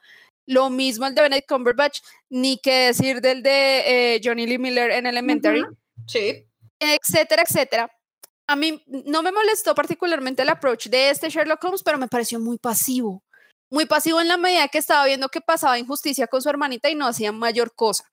Lo 0.46 0.70
mismo 0.70 1.06
el 1.06 1.14
de 1.14 1.22
Benedict 1.22 1.48
Cumberbatch, 1.48 2.00
ni 2.30 2.58
que 2.58 2.86
decir 2.86 3.20
del 3.20 3.42
de 3.42 4.14
eh, 4.14 4.20
Johnny 4.24 4.46
Lee 4.46 4.58
Miller 4.58 4.90
en 4.92 5.06
Elementary, 5.06 5.64
Sí. 6.06 6.46
etcétera, 6.78 7.42
etcétera. 7.42 7.90
A 8.49 8.57
mí 8.57 8.82
no 8.86 9.22
me 9.22 9.32
molestó 9.32 9.74
particularmente 9.74 10.42
el 10.42 10.49
approach 10.49 10.86
de 10.88 11.11
este 11.11 11.28
Sherlock 11.30 11.62
Holmes, 11.64 11.82
pero 11.82 11.99
me 11.99 12.09
pareció 12.09 12.38
muy 12.38 12.59
pasivo. 12.59 13.22
Muy 13.70 13.86
pasivo 13.86 14.20
en 14.20 14.28
la 14.28 14.36
medida 14.36 14.68
que 14.68 14.78
estaba 14.78 15.05
viendo 15.05 15.28
que 15.28 15.40
pasaba 15.40 15.78
injusticia 15.78 16.28
con 16.28 16.40
su 16.40 16.49
hermanita 16.49 16.88
y 16.88 16.94
no 16.94 17.07
hacía 17.07 17.32
mayor 17.32 17.74
cosa. 17.74 18.05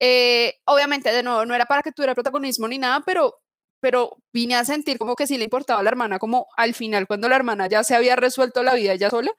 Eh, 0.00 0.54
obviamente, 0.64 1.12
de 1.12 1.22
nuevo, 1.22 1.44
no 1.44 1.54
era 1.54 1.66
para 1.66 1.82
que 1.82 1.92
tuviera 1.92 2.14
protagonismo 2.14 2.66
ni 2.66 2.78
nada, 2.78 3.02
pero, 3.06 3.40
pero 3.80 4.16
vine 4.32 4.56
a 4.56 4.64
sentir 4.64 4.98
como 4.98 5.14
que 5.14 5.26
sí 5.28 5.38
le 5.38 5.44
importaba 5.44 5.78
a 5.80 5.82
la 5.84 5.90
hermana, 5.90 6.18
como 6.18 6.48
al 6.56 6.74
final, 6.74 7.06
cuando 7.06 7.28
la 7.28 7.36
hermana 7.36 7.68
ya 7.68 7.84
se 7.84 7.94
había 7.94 8.16
resuelto 8.16 8.62
la 8.64 8.74
vida 8.74 8.92
ella 8.92 9.10
sola. 9.10 9.30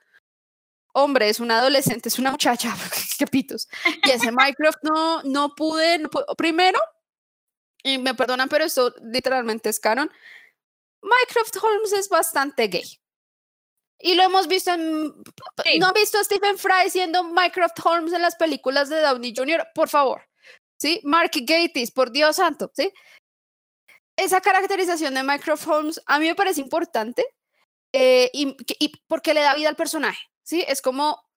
Hombre, 0.94 1.30
es 1.30 1.40
una 1.40 1.60
adolescente, 1.60 2.10
es 2.10 2.18
una 2.20 2.32
muchacha, 2.32 2.74
qué 3.20 3.28
pitos. 3.28 3.68
Y 4.06 4.12
ese 4.12 4.32
Mycroft 4.32 4.80
no, 4.84 5.22
no 5.24 5.54
pude, 5.56 6.00
no 6.00 6.10
pu- 6.10 6.26
primero, 6.38 6.80
y 7.84 7.98
me 7.98 8.14
perdonan, 8.14 8.50
pero 8.50 8.66
esto 8.66 8.94
literalmente 9.02 9.70
es 9.70 9.80
canon. 9.80 10.12
Mycroft 11.02 11.56
Holmes 11.62 11.94
es 11.94 12.10
bastante 12.10 12.68
gay. 12.68 13.00
Y 14.00 14.16
lo 14.16 14.24
hemos 14.24 14.48
visto 14.48 14.72
en... 14.72 15.14
Sí. 15.64 15.80
¿No 15.80 15.88
han 15.88 15.94
visto 15.94 16.18
a 16.18 16.24
Stephen 16.24 16.58
Fry 16.58 16.90
siendo 16.90 17.24
Mycroft 17.24 17.80
Holmes 17.84 18.14
en 18.14 18.22
las 18.22 18.36
películas 18.36 18.90
de 18.90 19.02
Downey 19.02 19.34
Jr.? 19.36 19.68
Por 19.76 19.90
favor. 19.90 20.24
¿Sí? 20.80 21.02
Mark 21.04 21.32
Gatiss, 21.34 21.92
por 21.92 22.12
Dios 22.12 22.38
santo. 22.38 22.72
¿Sí? 22.74 22.92
Esa 24.16 24.40
caracterización 24.42 25.14
de 25.14 25.24
Mycroft 25.24 25.68
Holmes 25.68 26.02
a 26.06 26.20
mí 26.20 26.28
me 26.28 26.36
parece 26.36 26.62
importante 26.62 27.26
eh, 27.94 28.30
y 28.34 28.56
porque 29.08 29.34
le 29.34 29.42
da 29.42 29.56
vida 29.56 29.70
al 29.70 29.76
personaje. 29.76 30.22
¿Sí? 30.44 30.64
Es 30.68 30.82
como... 30.82 31.29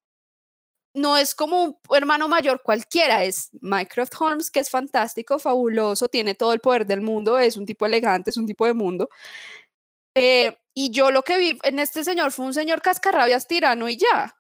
No 0.95 1.17
es 1.17 1.35
como 1.35 1.65
un 1.65 1.97
hermano 1.97 2.29
mayor 2.29 2.63
cualquiera, 2.63 3.25
es 3.25 3.51
Mycroft 3.61 4.13
Holmes, 4.21 4.51
que 4.51 4.61
es 4.61 4.71
fantástico, 4.71 5.39
fabuloso, 5.39 6.09
tiene 6.09 6.35
todo 6.35 6.53
el 6.53 6.61
poder 6.61 6.87
del 6.87 7.01
mundo, 7.01 7.39
es 7.39 7.57
un 7.57 7.67
tipo 7.67 7.87
elegante, 7.87 8.31
es 8.31 8.37
un 8.37 8.47
tipo 8.47 8.67
de 8.67 8.75
mundo. 8.75 9.09
Eh, 10.15 10.57
y 10.75 10.91
yo 10.91 11.11
lo 11.11 11.23
que 11.23 11.39
vi 11.39 11.59
en 11.65 11.79
este 11.79 12.05
señor 12.05 12.33
fue 12.33 12.47
un 12.47 12.55
señor 12.55 12.83
cascarrabias 12.83 13.47
tirano 13.47 13.89
y 13.89 13.97
ya. 13.97 14.37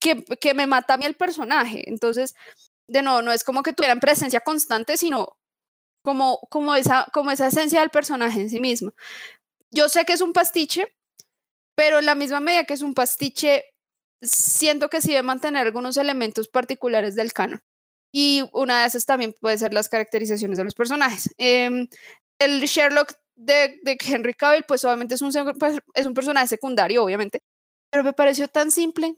que, 0.00 0.24
que 0.40 0.54
me 0.54 0.66
mata 0.66 0.94
a 0.94 0.96
mí 0.96 1.04
el 1.06 1.14
personaje. 1.16 1.88
Entonces, 1.88 2.34
de 2.88 3.02
nuevo, 3.02 3.22
no 3.22 3.32
es 3.32 3.44
como 3.44 3.62
que 3.62 3.72
tuvieran 3.72 4.00
presencia 4.00 4.40
constante, 4.40 4.96
sino 4.96 5.36
como, 6.02 6.40
como, 6.50 6.74
esa, 6.74 7.06
como 7.12 7.30
esa 7.30 7.48
esencia 7.48 7.80
del 7.80 7.90
personaje 7.90 8.40
en 8.40 8.50
sí 8.50 8.60
mismo. 8.60 8.92
Yo 9.70 9.88
sé 9.88 10.04
que 10.04 10.14
es 10.14 10.20
un 10.20 10.32
pastiche, 10.32 10.94
pero 11.76 12.00
en 12.00 12.06
la 12.06 12.14
misma 12.14 12.40
medida 12.40 12.64
que 12.64 12.74
es 12.74 12.82
un 12.82 12.94
pastiche, 12.94 13.71
siento 14.22 14.88
que 14.88 15.02
sí 15.02 15.08
debe 15.08 15.22
mantener 15.22 15.66
algunos 15.66 15.96
elementos 15.96 16.48
particulares 16.48 17.14
del 17.14 17.32
canon. 17.32 17.60
Y 18.12 18.44
una 18.52 18.82
de 18.82 18.88
esas 18.88 19.06
también 19.06 19.34
puede 19.40 19.58
ser 19.58 19.72
las 19.74 19.88
caracterizaciones 19.88 20.58
de 20.58 20.64
los 20.64 20.74
personajes. 20.74 21.30
Em, 21.38 21.88
el 22.38 22.60
Sherlock 22.62 23.14
de, 23.34 23.80
de, 23.82 23.96
Henry 24.00 24.34
Cavill, 24.34 24.64
pues 24.64 24.84
obviamente 24.84 25.14
es 25.14 25.22
un, 25.22 25.32
pues, 25.58 25.78
es 25.94 26.06
un 26.06 26.14
personaje 26.14 26.46
secundario, 26.48 27.04
obviamente, 27.04 27.42
pero 27.90 28.04
me 28.04 28.12
pareció 28.12 28.48
tan 28.48 28.70
simple 28.70 29.16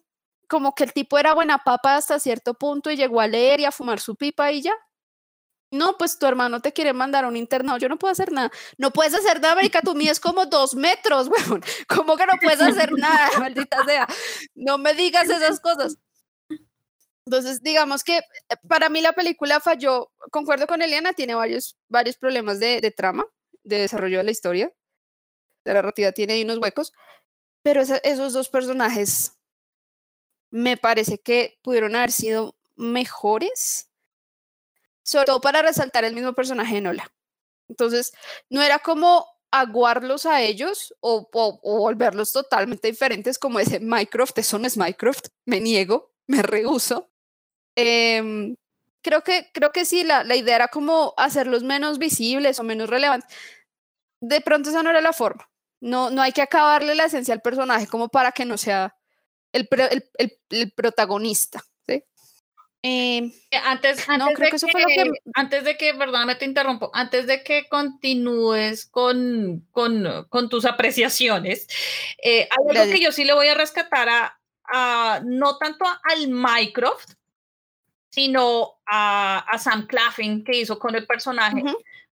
como 0.48 0.74
que 0.74 0.84
el 0.84 0.92
tipo 0.92 1.18
era 1.18 1.34
buena 1.34 1.59
papa 1.59 1.96
hasta 1.96 2.20
cierto 2.20 2.55
punto 2.55 2.90
y 2.90 2.96
llegó 2.96 3.20
a 3.20 3.26
leer 3.26 3.61
y 3.61 3.64
a 3.64 3.72
fumar 3.72 4.00
su 4.00 4.16
pipa 4.16 4.52
y 4.52 4.62
ya. 4.62 4.74
No, 5.75 5.99
pues 5.99 6.20
tu 6.20 6.27
hermano 6.27 6.61
te 6.61 6.72
quiere 6.72 6.93
mandar 6.93 7.25
a 7.25 7.29
un 7.29 7.37
internado, 7.37 7.79
yo 7.79 7.89
no 7.89 7.99
puedo 7.99 8.12
hacer 8.12 8.31
nada. 8.31 8.53
No 8.79 8.93
puedes 8.93 9.12
hacer 9.12 9.41
nada, 9.41 9.55
América, 9.55 9.81
tú 9.83 9.93
es 9.99 10.20
como 10.20 10.47
dos 10.47 10.77
metros, 10.77 11.29
weón. 11.49 11.64
¿Cómo 11.89 12.16
que 12.16 12.27
no 12.27 12.35
puedes 12.41 12.61
hacer 12.61 12.93
nada, 12.93 13.29
maldita 13.41 13.85
sea? 13.85 14.07
No 14.55 14.79
me 14.79 14.95
digas 14.95 15.29
esas 15.29 15.59
cosas. 15.59 15.99
Entonces, 17.27 17.61
digamos 17.61 18.05
que 18.05 18.18
eh, 18.18 18.22
para 18.68 18.89
mí 18.89 19.01
la 19.01 19.14
película 19.14 19.59
falló, 19.59 20.12
concuerdo 20.31 20.68
con 20.68 20.81
Eliana, 20.81 21.12
tiene 21.12 21.35
varios, 21.35 21.77
varios 21.89 22.16
problemas 22.16 22.61
de, 22.61 22.81
de 22.81 22.93
trama, 22.93 23.25
de 23.64 23.79
desarrollo 23.79 24.18
de 24.18 24.25
la 24.25 24.31
historia. 24.31 24.72
La 25.64 25.75
narrativa 25.75 26.12
tiene 26.12 26.41
unos 26.45 26.59
huecos, 26.59 26.93
pero 27.64 27.83
esos 27.83 28.33
dos 28.33 28.49
personajes 28.49 29.33
me 30.53 30.77
parece 30.77 31.18
que 31.18 31.59
pudieron 31.62 31.97
haber 31.97 32.12
sido 32.12 32.55
mejores 32.77 33.91
sobre 35.05 35.26
todo 35.26 35.40
para 35.40 35.62
resaltar 35.62 36.05
el 36.05 36.14
mismo 36.14 36.32
personaje 36.32 36.76
de 36.76 36.80
Nola. 36.80 37.12
Entonces, 37.68 38.12
no 38.50 38.62
era 38.62 38.78
como 38.80 39.26
aguarlos 39.50 40.26
a 40.26 40.42
ellos 40.42 40.94
o, 41.00 41.28
volverlos 41.62 42.32
totalmente 42.32 42.88
diferentes 42.88 43.38
como 43.38 43.61
ese 43.61 43.78
Minecraft, 43.78 44.36
eso 44.38 44.59
no 44.59 44.66
es 44.66 44.76
Minecraft, 44.76 45.28
me 45.46 45.61
niego, 45.61 46.12
me 46.26 46.42
rehuso. 46.42 47.11
Em, 47.76 48.57
creo, 49.02 49.22
que, 49.22 49.50
creo 49.52 49.70
que 49.70 49.84
sí, 49.84 50.02
la, 50.02 50.24
la 50.24 50.36
idea 50.36 50.57
era 50.57 50.68
como 50.68 51.14
hacerlos 51.16 51.62
menos 51.62 51.98
visibles 51.98 52.59
o 52.59 52.64
menos 52.64 52.90
relevantes. 52.90 53.30
De 54.20 54.40
pronto 54.40 54.70
esa 54.70 54.82
no 54.82 54.90
era 54.90 55.00
la 55.00 55.12
forma. 55.12 55.48
No, 55.80 56.11
no 56.11 56.22
hay 56.22 56.32
que 56.32 56.42
acabarle 56.42 56.94
la 56.94 57.05
esencia 57.05 57.34
al 57.34 57.42
personaje 57.42 57.86
como 57.86 58.09
para 58.09 58.32
que 58.32 58.44
no 58.44 58.57
sea 58.57 58.96
el, 59.52 59.68
el, 60.18 60.40
el 60.50 60.72
protagonista. 60.72 61.62
Eh, 62.87 63.32
antes, 63.64 64.07
antes, 64.11 64.61
de 64.61 64.68
que, 64.68 65.11
antes 65.32 65.64
de 65.64 65.78
que, 65.78 65.95
perdóname, 65.95 66.35
te 66.35 66.45
interrumpo, 66.45 66.91
antes 66.93 67.26
de 67.26 67.43
que 67.43 67.66
continúes 67.66 68.85
con, 68.85 69.66
con, 69.70 70.26
con 70.28 70.51
tus 70.51 70.66
apreciaciones, 70.66 71.66
eh, 72.22 72.47
hay 72.51 72.76
algo 72.76 72.93
que 72.93 73.01
yo 73.01 73.11
sí 73.11 73.24
le 73.24 73.32
voy 73.32 73.49
a 73.49 73.55
rescatar 73.55 74.11
a, 74.11 75.20
no 75.24 75.57
tanto 75.57 75.87
al 75.87 76.28
Mycroft, 76.28 77.14
sino 78.11 78.74
a, 78.85 79.39
a, 79.39 79.59
Sam 79.59 79.87
Claffin 79.87 80.45
que 80.45 80.59
hizo 80.59 80.78
con 80.78 80.95
el 80.95 81.07
personaje. 81.07 81.62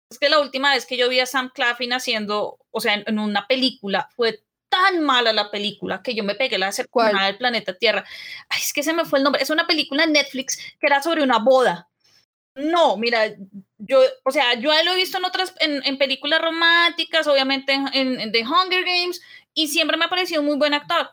Es 0.08 0.20
que 0.20 0.28
la 0.28 0.38
última 0.38 0.72
vez 0.72 0.86
que 0.86 0.96
yo 0.96 1.08
vi 1.08 1.18
a 1.18 1.26
Sam 1.26 1.50
Claffin 1.52 1.94
haciendo, 1.94 2.60
o 2.70 2.80
sea, 2.80 2.94
en, 2.94 3.02
en 3.08 3.18
una 3.18 3.48
película, 3.48 4.08
fue 4.14 4.44
tan 4.70 5.02
mala 5.02 5.32
la 5.32 5.50
película 5.50 6.02
que 6.02 6.14
yo 6.14 6.24
me 6.24 6.34
pegué 6.34 6.56
la 6.56 6.72
cercana 6.72 7.26
del 7.26 7.36
planeta 7.36 7.76
Tierra. 7.76 8.04
Ay, 8.48 8.60
es 8.62 8.72
que 8.72 8.82
se 8.82 8.94
me 8.94 9.04
fue 9.04 9.18
el 9.18 9.24
nombre. 9.24 9.42
Es 9.42 9.50
una 9.50 9.66
película 9.66 10.04
en 10.04 10.12
Netflix 10.12 10.56
que 10.80 10.86
era 10.86 11.02
sobre 11.02 11.22
una 11.22 11.38
boda. 11.38 11.88
No, 12.54 12.96
mira, 12.96 13.34
yo, 13.78 14.02
o 14.24 14.30
sea, 14.30 14.54
yo 14.54 14.70
lo 14.84 14.92
he 14.92 14.96
visto 14.96 15.18
en 15.18 15.24
otras, 15.24 15.54
en, 15.60 15.82
en 15.84 15.98
películas 15.98 16.40
románticas, 16.40 17.26
obviamente 17.26 17.72
en, 17.72 18.20
en, 18.20 18.32
The 18.32 18.44
Hunger 18.44 18.84
Games, 18.84 19.20
y 19.54 19.68
siempre 19.68 19.96
me 19.96 20.06
ha 20.06 20.10
parecido 20.10 20.42
muy 20.42 20.56
buen 20.56 20.74
actor. 20.74 21.10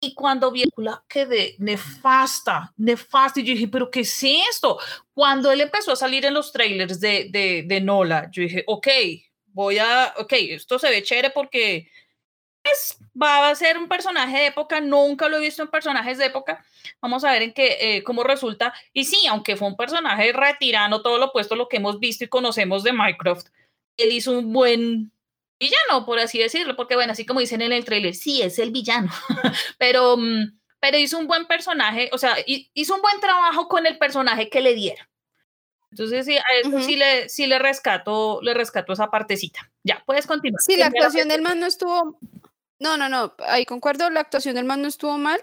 Y 0.00 0.14
cuando 0.14 0.52
vi 0.52 0.64
la 0.76 1.02
quedé 1.08 1.56
nefasta, 1.58 2.72
nefasta. 2.76 3.40
Y 3.40 3.44
yo 3.44 3.52
dije, 3.54 3.68
¿pero 3.68 3.90
qué 3.90 4.00
es 4.00 4.22
esto? 4.22 4.78
Cuando 5.12 5.50
él 5.50 5.60
empezó 5.60 5.92
a 5.92 5.96
salir 5.96 6.24
en 6.24 6.34
los 6.34 6.52
trailers 6.52 7.00
de, 7.00 7.28
de, 7.30 7.64
de 7.66 7.80
Nola, 7.80 8.28
yo 8.30 8.42
dije, 8.42 8.64
ok, 8.66 8.88
voy 9.46 9.78
a, 9.78 10.14
ok, 10.18 10.32
esto 10.34 10.78
se 10.78 10.88
ve 10.88 11.02
chévere 11.02 11.30
porque 11.30 11.90
pues, 12.68 12.98
va 13.20 13.48
a 13.48 13.54
ser 13.54 13.78
un 13.78 13.88
personaje 13.88 14.38
de 14.38 14.46
época, 14.46 14.80
nunca 14.80 15.28
lo 15.28 15.38
he 15.38 15.40
visto 15.40 15.62
en 15.62 15.68
personajes 15.68 16.18
de 16.18 16.26
época. 16.26 16.64
Vamos 17.00 17.24
a 17.24 17.32
ver 17.32 17.42
en 17.42 17.52
qué, 17.52 17.76
eh, 17.80 18.02
cómo 18.04 18.22
resulta. 18.22 18.74
Y 18.92 19.04
sí, 19.04 19.26
aunque 19.28 19.56
fue 19.56 19.68
un 19.68 19.76
personaje 19.76 20.32
retirano, 20.32 21.02
todo 21.02 21.18
lo 21.18 21.26
opuesto 21.26 21.54
a 21.54 21.56
lo 21.56 21.68
que 21.68 21.78
hemos 21.78 21.98
visto 21.98 22.24
y 22.24 22.28
conocemos 22.28 22.82
de 22.82 22.92
Minecraft, 22.92 23.48
él 23.96 24.12
hizo 24.12 24.32
un 24.32 24.52
buen 24.52 25.12
villano, 25.58 26.06
por 26.06 26.18
así 26.18 26.38
decirlo, 26.38 26.76
porque 26.76 26.94
bueno, 26.94 27.12
así 27.12 27.26
como 27.26 27.40
dicen 27.40 27.62
en 27.62 27.72
el 27.72 27.84
trailer, 27.84 28.14
sí, 28.14 28.42
es 28.42 28.58
el 28.58 28.70
villano, 28.70 29.10
pero, 29.78 30.16
mm, 30.16 30.58
pero 30.78 30.98
hizo 30.98 31.18
un 31.18 31.26
buen 31.26 31.46
personaje, 31.46 32.08
o 32.12 32.18
sea, 32.18 32.36
hizo 32.46 32.94
un 32.94 33.02
buen 33.02 33.18
trabajo 33.20 33.66
con 33.66 33.86
el 33.86 33.98
personaje 33.98 34.48
que 34.48 34.60
le 34.60 34.74
dieron. 34.74 35.06
Entonces 35.90 36.26
sí, 36.26 36.36
a 36.36 36.42
eso 36.62 36.80
sí, 36.82 36.96
le, 36.96 37.28
sí 37.28 37.46
le 37.46 37.58
rescato, 37.58 38.40
le 38.42 38.52
rescato 38.52 38.92
esa 38.92 39.10
partecita. 39.10 39.72
Ya, 39.82 40.02
puedes 40.06 40.26
continuar. 40.26 40.60
Sí, 40.60 40.76
la 40.76 40.86
actuación 40.86 41.28
del 41.28 41.40
man 41.40 41.58
no 41.58 41.66
estuvo, 41.66 42.18
no, 42.80 42.96
no, 42.96 43.08
no, 43.08 43.34
ahí 43.40 43.64
concuerdo, 43.66 44.08
la 44.10 44.20
actuación 44.20 44.54
del 44.54 44.64
man 44.64 44.82
no 44.82 44.88
estuvo 44.88 45.18
mal. 45.18 45.40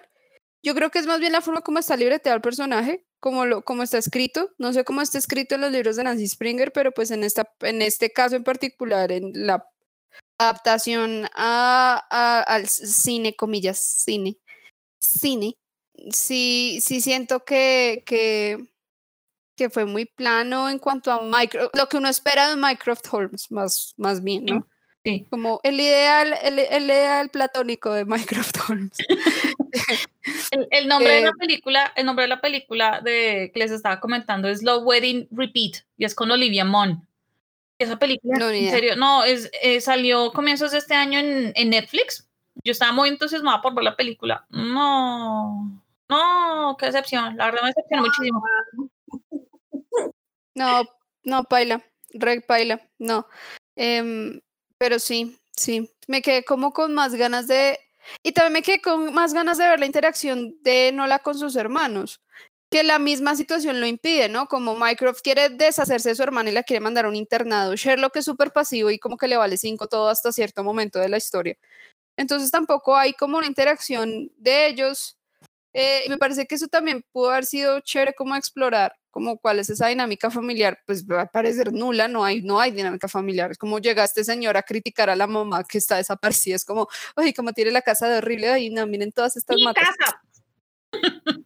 Yo 0.64 0.74
creo 0.74 0.90
que 0.90 1.00
es 1.00 1.06
más 1.06 1.20
bien 1.20 1.32
la 1.32 1.42
forma 1.42 1.62
como 1.62 1.80
está 1.80 1.96
libreteado 1.96 2.36
el 2.36 2.42
personaje, 2.42 3.06
como, 3.20 3.46
lo, 3.46 3.64
como 3.64 3.84
está 3.84 3.98
escrito. 3.98 4.52
No 4.58 4.74
sé 4.74 4.84
cómo 4.84 5.02
está 5.02 5.18
escrito 5.18 5.56
en 5.56 5.62
los 5.62 5.72
libros 5.72 5.96
de 5.96 6.04
Nancy 6.04 6.28
Springer, 6.28 6.72
pero 6.72 6.92
pues 6.92 7.12
en, 7.12 7.24
esta, 7.24 7.54
en 7.62 7.82
este 7.82 8.12
caso 8.12 8.36
en 8.36 8.44
particular, 8.44 9.12
en 9.12 9.32
la 9.34 9.68
adaptación 10.40 11.28
a, 11.36 12.44
al 12.48 12.68
cine, 12.68 13.36
comillas, 13.36 13.80
cine, 13.80 14.38
cine, 15.00 15.58
sí, 16.12 16.80
sí 16.82 17.02
siento 17.02 17.46
que, 17.46 18.04
que, 18.06 18.66
que 19.56 19.70
fue 19.70 19.86
muy 19.86 20.06
plano 20.06 20.70
en 20.70 20.80
cuanto 20.80 21.12
a 21.12 21.22
micro, 21.22 21.70
lo 21.74 21.88
que 21.88 21.98
uno 21.98 22.10
espera 22.10 22.50
de 22.50 22.56
Minecraft 22.56 23.06
Holmes, 23.12 23.52
más, 23.52 23.94
más 23.98 24.24
bien, 24.24 24.46
¿no? 24.46 24.68
Como 25.30 25.60
el 25.64 25.80
ideal, 25.80 26.36
el, 26.42 26.58
el, 26.58 26.86
ideal 26.86 27.30
platónico 27.30 27.94
de 27.94 28.06
Minecraft 28.06 28.58
Holmes. 28.68 28.98
el, 30.72 30.88
nombre 30.88 31.14
de 31.14 31.22
la 31.22 31.30
eh, 31.30 31.34
película, 31.38 31.94
el 31.96 32.06
nombre 32.08 32.24
de 32.24 32.30
la 32.30 32.42
película 32.42 33.02
de 33.02 33.52
que 33.54 33.60
les 33.60 33.72
estaba 33.72 34.00
comentando 34.00 34.48
es 34.48 34.64
Love 34.64 34.84
Wedding 34.84 35.28
Repeat 35.32 35.84
y 35.98 36.06
es 36.06 36.16
con 36.16 36.32
Olivia 36.32 36.66
Munn. 36.66 37.08
Esa 37.78 38.00
película, 38.00 38.40
no, 38.40 38.50
en 38.50 38.72
serio, 38.72 38.96
no, 38.96 39.24
es, 39.24 39.52
eh, 39.62 39.80
salió 39.80 40.32
comienzos 40.32 40.72
de 40.72 40.80
este 40.80 40.96
año 40.96 41.20
en, 41.20 41.52
en, 41.56 41.70
Netflix. 41.70 42.28
Yo 42.64 42.72
estaba 42.72 42.94
muy 42.94 43.10
entusiasmada 43.10 43.62
por 43.62 43.76
ver 43.76 43.84
la 43.84 43.96
película. 43.96 44.48
No, 44.50 45.84
no, 46.10 46.78
qué 46.80 46.88
decepción. 46.88 47.38
La 47.38 47.46
verdad 47.46 47.62
me 47.62 47.68
decepcionó 47.68 48.04
muchísimo. 48.04 48.44
No, 50.56 50.84
no, 51.24 51.44
paila, 51.44 51.84
reg 52.14 52.46
paila, 52.46 52.82
no. 52.98 53.28
Eh, 53.76 54.42
pero 54.78 55.00
sí, 55.00 55.38
sí, 55.56 55.92
me 56.08 56.22
quedé 56.22 56.44
como 56.44 56.74
con 56.74 56.94
más 56.94 57.16
ganas 57.16 57.48
de... 57.48 57.80
Y 58.24 58.34
también 58.34 58.54
me 58.54 58.62
quedé 58.62 58.82
con 58.82 59.14
más 59.14 59.34
ganas 59.34 59.58
de 59.58 59.68
ver 59.68 59.80
la 59.80 59.88
interacción 59.88 60.56
de 60.62 60.92
Nola 60.94 61.20
con 61.20 61.38
sus 61.38 61.56
hermanos, 61.56 62.22
que 62.72 62.84
la 62.84 63.00
misma 63.00 63.36
situación 63.36 63.80
lo 63.80 63.88
impide, 63.88 64.30
¿no? 64.30 64.48
Como 64.48 64.76
Mycroft 64.76 65.22
quiere 65.24 65.50
deshacerse 65.50 66.10
de 66.10 66.16
su 66.16 66.24
hermana 66.24 66.50
y 66.52 66.54
la 66.54 66.64
quiere 66.64 66.82
mandar 66.82 67.06
a 67.06 67.10
un 67.10 67.16
internado, 67.16 67.76
Sherlock 67.76 68.18
es 68.18 68.26
súper 68.26 68.52
pasivo 68.52 68.92
y 68.92 69.00
como 69.00 69.18
que 69.18 69.28
le 69.28 69.38
vale 69.38 69.58
cinco 69.58 69.88
todo 69.88 70.10
hasta 70.10 70.32
cierto 70.32 70.64
momento 70.64 71.00
de 71.00 71.10
la 71.10 71.18
historia. 71.18 71.58
Entonces 72.18 72.52
tampoco 72.52 72.96
hay 72.96 73.14
como 73.14 73.38
una 73.38 73.48
interacción 73.48 74.32
de 74.38 74.68
ellos. 74.68 75.18
Eh, 75.78 76.06
me 76.08 76.18
parece 76.18 76.46
que 76.46 76.56
eso 76.56 76.70
también 76.70 77.04
pudo 77.12 77.32
haber 77.32 77.46
sido 77.46 77.82
chévere 77.82 78.14
como 78.14 78.34
explorar 78.38 78.94
como 79.12 79.38
cuál 79.38 79.60
es 79.60 79.70
esa 79.70 79.88
dinámica 79.88 80.30
familiar, 80.30 80.78
pues 80.86 81.06
va 81.06 81.22
a 81.22 81.26
parecer 81.26 81.72
nula, 81.72 82.10
no 82.10 82.26
hay, 82.26 82.42
no 82.42 82.60
hay 82.60 82.72
dinámica 82.72 83.08
familiar. 83.08 83.50
Es 83.50 83.58
como 83.58 83.80
llega 83.80 84.04
este 84.04 84.26
señor 84.26 84.58
a 84.58 84.64
criticar 84.64 85.10
a 85.10 85.16
la 85.16 85.26
mamá 85.26 85.64
que 85.64 85.78
está 85.78 85.96
desaparecida, 85.96 86.58
es 86.58 86.66
como, 86.66 86.90
oye, 87.16 87.34
como 87.34 87.54
tiene 87.54 87.72
la 87.72 87.82
casa 87.82 88.10
de 88.10 88.18
horrible, 88.18 88.50
ahí 88.50 88.70
no, 88.70 88.86
miren 88.88 89.14
todas 89.14 89.38
estas 89.38 89.58
matas. 89.64 89.86
casa! 89.86 90.22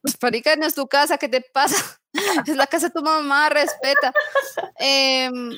Pues, 0.02 0.58
no 0.58 0.66
es 0.66 0.74
tu 0.74 0.88
casa, 0.88 1.20
¿qué 1.20 1.30
te 1.30 1.42
pasa? 1.42 2.02
es 2.48 2.56
la 2.56 2.66
casa 2.66 2.88
de 2.88 2.94
tu 2.94 3.04
mamá, 3.04 3.50
respeta. 3.50 4.14
Em, 4.80 5.52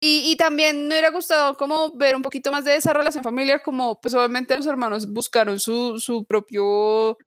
y, 0.00 0.30
y, 0.30 0.36
también 0.36 0.86
me 0.86 0.94
hubiera 0.94 1.10
gustado 1.10 1.56
como 1.56 1.90
ver 1.92 2.14
un 2.14 2.22
poquito 2.22 2.52
más 2.52 2.64
de 2.64 2.76
esa 2.76 2.92
relación 2.92 3.24
familiar, 3.24 3.62
como 3.64 4.00
pues 4.00 4.14
obviamente 4.14 4.56
los 4.56 4.66
hermanos 4.66 5.12
buscaron 5.12 5.58
su, 5.58 5.98
su 5.98 6.24
propio 6.24 7.18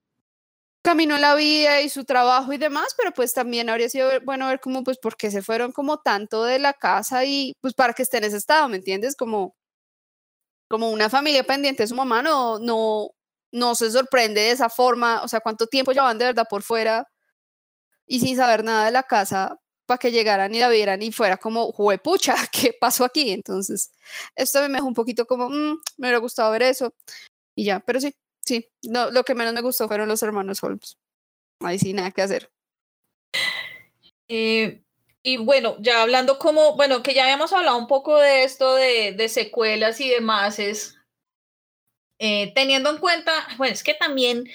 camino 0.86 1.18
la 1.18 1.36
vida 1.36 1.82
y 1.82 1.90
su 1.90 2.06
trabajo 2.06 2.54
y 2.54 2.58
demás, 2.58 2.94
pero 2.98 3.12
pues 3.12 3.34
también 3.34 3.70
habría 3.70 3.90
sido 3.90 4.10
bueno 4.24 4.48
ver 4.48 4.60
cómo, 4.60 4.84
pues, 4.84 5.00
por 5.00 5.18
qué 5.18 5.32
se 5.32 5.42
fueron 5.42 5.72
como 5.72 6.00
tanto 6.00 6.44
de 6.44 6.60
la 6.60 6.74
casa 6.74 7.26
y 7.26 7.54
pues 7.62 7.74
para 7.74 7.94
que 7.94 8.04
esté 8.04 8.18
en 8.20 8.26
ese 8.26 8.38
estado, 8.38 8.70
¿me 8.70 8.78
entiendes? 8.78 9.16
Como, 9.16 9.56
como 10.70 10.92
una 10.92 11.10
familia 11.10 11.44
pendiente 11.44 11.84
de 11.84 11.88
su 11.88 11.96
mamá 11.96 12.22
no, 12.22 12.60
no, 12.60 13.10
no 13.52 13.76
se 13.76 13.92
sorprende 13.92 14.42
de 14.42 14.52
esa 14.52 14.70
forma, 14.70 15.24
o 15.24 15.28
sea, 15.28 15.40
cuánto 15.42 15.68
tiempo 15.68 15.92
llevan 15.92 16.18
de 16.20 16.26
verdad 16.26 16.46
por 16.50 16.64
fuera 16.64 17.08
y 18.08 18.20
sin 18.20 18.38
saber 18.38 18.64
nada 18.64 18.86
de 18.86 18.92
la 18.92 19.04
casa 19.04 19.58
para 19.86 19.98
que 20.00 20.12
llegaran 20.12 20.54
y 20.56 20.60
la 20.60 20.70
vieran 20.70 21.02
y 21.02 21.12
fuera 21.12 21.38
como, 21.38 21.72
juepucha, 21.72 22.36
¿qué 22.52 22.76
pasó 22.80 23.06
aquí? 23.06 23.32
Entonces, 23.32 23.92
esto 24.36 24.62
me 24.62 24.70
dejó 24.70 24.88
un 24.88 24.94
poquito 24.94 25.26
como, 25.26 25.50
mm, 25.50 25.80
me 25.98 26.08
hubiera 26.08 26.20
gustado 26.20 26.52
ver 26.52 26.64
eso 26.64 26.94
y 27.56 27.66
ya, 27.66 27.80
pero 27.82 28.00
sí, 28.02 28.16
sí, 28.46 28.70
no, 28.84 29.12
lo 29.12 29.24
que 29.24 29.36
menos 29.36 29.54
me 29.54 29.62
gustó 29.62 29.88
fueron 29.88 30.08
los 30.08 30.24
hermanos 30.24 30.64
Holmes. 30.64 30.98
Ahí 31.62 31.80
sí, 31.80 31.94
nada 31.94 32.12
que 32.12 32.22
hacer. 32.22 32.52
Eh, 34.28 34.86
y 35.28 35.38
bueno, 35.38 35.76
ya 35.80 36.04
hablando 36.04 36.38
como, 36.38 36.76
bueno, 36.76 37.02
que 37.02 37.16
ya 37.16 37.24
habíamos 37.24 37.52
hablado 37.52 37.80
un 37.80 37.88
poco 37.88 38.20
de 38.20 38.44
esto 38.44 38.76
de, 38.76 39.28
secuelas 39.28 40.00
y 40.00 40.08
demás, 40.08 40.60
es 40.60 41.00
eh, 42.20 42.54
teniendo 42.54 42.92
en 42.92 43.00
cuenta, 43.00 43.34
bueno, 43.58 43.74
es 43.74 43.84
que 43.84 43.96
también 43.96 44.48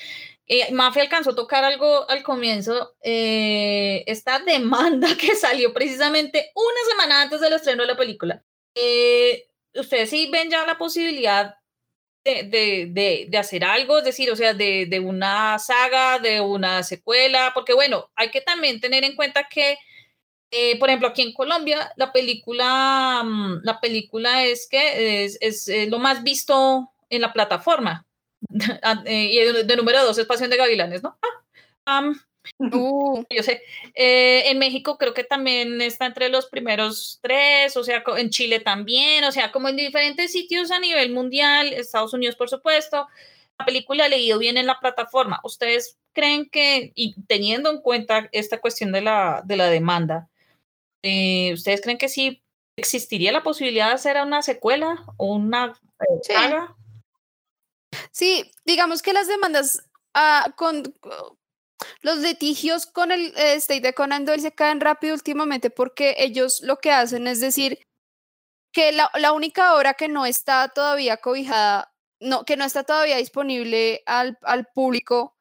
eh, 0.47 0.73
Mafia 0.73 1.03
alcanzó 1.03 1.31
a 1.31 1.35
tocar 1.35 1.65
algo 1.65 2.09
al 2.09 2.23
comienzo, 2.23 2.95
eh, 3.03 4.05
esta 4.07 4.39
demanda 4.39 5.09
que 5.19 5.35
salió 5.35 5.75
precisamente 5.75 6.53
una 6.55 6.81
semana 6.89 7.23
antes 7.23 7.41
del 7.41 7.55
estreno 7.55 7.83
de 7.83 7.89
la 7.89 7.97
película. 7.97 8.45
¿Ustedes 9.75 10.09
sí 10.11 10.31
ven 10.31 10.51
ya 10.51 10.65
la 10.67 10.79
posibilidad 10.79 11.57
de, 12.25 12.45
de, 12.45 13.27
de, 13.29 13.39
hacer 13.39 13.65
algo, 13.65 13.99
es 13.99 14.05
decir, 14.05 14.31
o 14.31 14.37
sea, 14.37 14.55
de, 14.55 14.87
de 14.87 15.01
una 15.01 15.59
saga, 15.59 16.19
de 16.19 16.41
una 16.41 16.83
secuela? 16.83 17.53
Porque 17.55 17.75
bueno, 17.75 18.11
hay 18.15 18.31
que 18.31 18.41
también 18.41 18.81
tener 18.81 19.05
en 19.05 19.17
cuenta 19.17 19.49
que 19.49 19.79
eh, 20.53 20.79
por 20.79 20.89
ejemplo, 20.89 21.09
aquí 21.09 21.23
en 21.23 21.33
Colombia, 21.33 21.93
la 21.97 22.13
película, 22.13 23.23
mm, 23.25 23.61
la 23.63 23.81
película 23.81 24.45
es 24.45 24.67
que 24.69 25.25
es, 25.25 25.39
es, 25.41 25.89
lo 25.89 25.99
más 26.01 26.23
visto 26.25 26.91
en 27.09 27.23
la 27.23 27.33
plataforma. 27.33 28.07
Ah, 28.83 29.03
eh, 29.05 29.29
y 29.33 29.65
de, 29.65 29.77
número 29.77 30.03
dos 30.03 30.19
es 30.19 30.27
Pasión 30.27 30.51
de 30.51 30.57
Gavilanes, 30.57 31.03
¿no? 31.03 31.19
Ah, 31.85 32.01
um, 32.01 32.15
uh, 32.59 33.25
yo 33.31 33.43
sé. 33.43 33.63
Eh, 33.95 34.51
en 34.51 34.59
México 34.59 34.99
creo 34.99 35.15
que 35.15 35.25
también 35.25 35.81
está 35.81 36.07
entre 36.07 36.29
los 36.29 36.47
primeros 36.47 37.19
tres, 37.23 37.77
o 37.77 37.85
sea, 37.85 38.03
en 38.17 38.31
Chile 38.31 38.61
también, 38.61 39.25
o 39.25 39.33
sea, 39.33 39.53
como 39.53 39.69
en 39.69 39.77
diferentes 39.77 40.33
sitios 40.33 40.71
a 40.71 40.79
nivel 40.79 41.13
mundial, 41.13 41.73
Estados 41.73 42.13
Unidos, 42.13 42.37
por 42.37 42.49
supuesto. 42.49 43.07
La 43.59 43.67
película 43.67 44.07
ha 44.07 44.09
leído 44.09 44.39
bien 44.39 44.57
en 44.57 44.67
la 44.67 44.81
plataforma. 44.81 45.41
¿Ustedes 45.45 45.99
creen 46.13 46.49
que, 46.49 46.93
y 46.95 47.15
teniendo 47.25 47.71
en 47.71 47.81
cuenta 47.83 48.29
esta 48.33 48.59
cuestión 48.59 48.91
de 48.93 49.03
la, 49.03 49.43
de 49.45 49.57
la 49.57 49.69
demanda, 49.69 50.29
eh, 51.03 51.53
¿ustedes 51.53 51.83
creen 51.83 51.99
que 51.99 52.09
sí 52.09 52.43
existiría 52.77 53.33
la 53.33 53.43
posibilidad 53.43 53.89
de 53.89 53.95
hacer 53.95 54.17
una 54.23 54.43
secuela 54.43 55.05
o 55.19 55.35
una 55.35 55.79
saga? 56.23 56.75
Sí, 58.11 58.51
digamos 58.65 59.03
que 59.03 59.13
las 59.13 59.29
demandas 59.29 59.85
uh, 60.15 60.51
con 60.57 60.95
los 62.03 62.19
litigios 62.19 62.87
con 62.87 63.13
el 63.13 63.33
State 63.37 63.81
de 63.81 63.95
Conan 63.95 64.25
Doyle 64.25 64.43
se 64.43 64.53
caen 64.53 64.81
rápido 64.81 65.15
últimamente 65.15 65.71
porque 65.71 66.15
ellos 66.19 66.61
lo 66.63 66.79
que 66.79 66.93
hacen 66.93 67.27
es 67.27 67.41
decir 67.41 67.79
que 68.73 68.93
la, 68.93 69.11
la 69.15 69.33
única 69.33 69.75
obra 69.75 69.95
que 69.95 70.09
no 70.09 70.27
está 70.27 70.69
todavía 70.69 71.17
cobijada, 71.17 71.93
no, 72.21 72.45
que 72.45 72.57
no 72.57 72.65
está 72.65 72.85
todavía 72.85 73.17
disponible 73.17 74.03
al, 74.07 74.39
al 74.43 74.67
público 74.75 75.37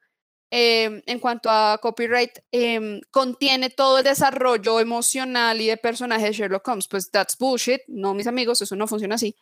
eh, 0.52 1.04
en 1.06 1.20
cuanto 1.20 1.50
a 1.50 1.78
copyright, 1.80 2.40
eh, 2.52 3.02
contiene 3.12 3.70
todo 3.70 4.00
el 4.00 4.04
desarrollo 4.04 4.80
emocional 4.80 5.62
y 5.62 5.68
de 5.68 5.78
personaje 5.78 6.26
de 6.26 6.32
Sherlock 6.32 6.68
Holmes. 6.68 6.88
Pues 6.88 7.12
that's 7.12 7.38
bullshit, 7.38 7.82
no, 7.88 8.14
mis 8.14 8.26
amigos, 8.26 8.62
eso 8.62 8.76
no 8.76 8.88
funciona 8.88 9.16
así. 9.16 9.36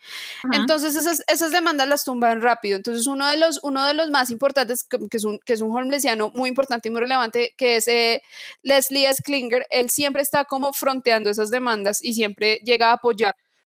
Uh 0.43 0.47
-huh. 0.49 0.55
Entonces, 0.57 0.95
esas, 0.95 1.23
esas 1.27 1.51
demandas 1.51 1.87
las 1.87 2.03
tumban 2.03 2.41
rápido. 2.41 2.75
Entonces, 2.75 3.07
uno 3.07 3.27
de 3.29 3.37
los, 3.37 3.59
uno 3.63 3.85
de 3.85 3.93
los 3.93 4.09
más 4.09 4.29
importantes, 4.31 4.83
que 4.83 5.17
es 5.17 5.23
un, 5.23 5.39
que 5.39 5.53
es 5.53 5.61
un 5.61 5.75
holmesiano 5.75 6.31
muy 6.35 6.49
importante 6.49 6.89
y 6.89 6.91
muy 6.91 7.01
relevante, 7.01 7.53
que 7.57 7.77
es 7.77 7.87
eh, 7.87 8.21
Leslie 8.63 9.07
S. 9.07 9.23
Klinger, 9.23 9.65
él 9.69 9.89
siempre 9.89 10.21
está 10.21 10.43
como 10.45 10.73
fronteando 10.73 11.29
esas 11.29 11.49
demandas 11.49 12.03
y 12.03 12.13
siempre 12.13 12.59
llega 12.63 12.89
a 12.89 12.93
apoyar 12.93 13.35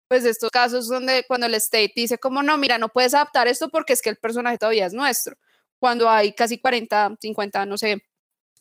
pues 0.09 0.25
estos 0.25 0.51
casos 0.51 0.89
donde 0.89 1.25
cuando 1.29 1.47
el 1.47 1.55
state 1.55 1.93
dice 1.95 2.17
como 2.17 2.43
no, 2.43 2.57
mira, 2.57 2.79
no 2.79 2.89
puedes 2.89 3.13
adaptar 3.13 3.47
esto 3.47 3.69
porque 3.69 3.93
es 3.93 4.01
que 4.01 4.09
el 4.09 4.17
personaje 4.17 4.57
todavía 4.57 4.87
es 4.87 4.95
nuestro 4.95 5.37
cuando 5.79 6.09
hay 6.09 6.33
casi 6.33 6.59
40, 6.59 7.17
50, 7.21 7.67
no 7.67 7.79
sé, 7.79 8.03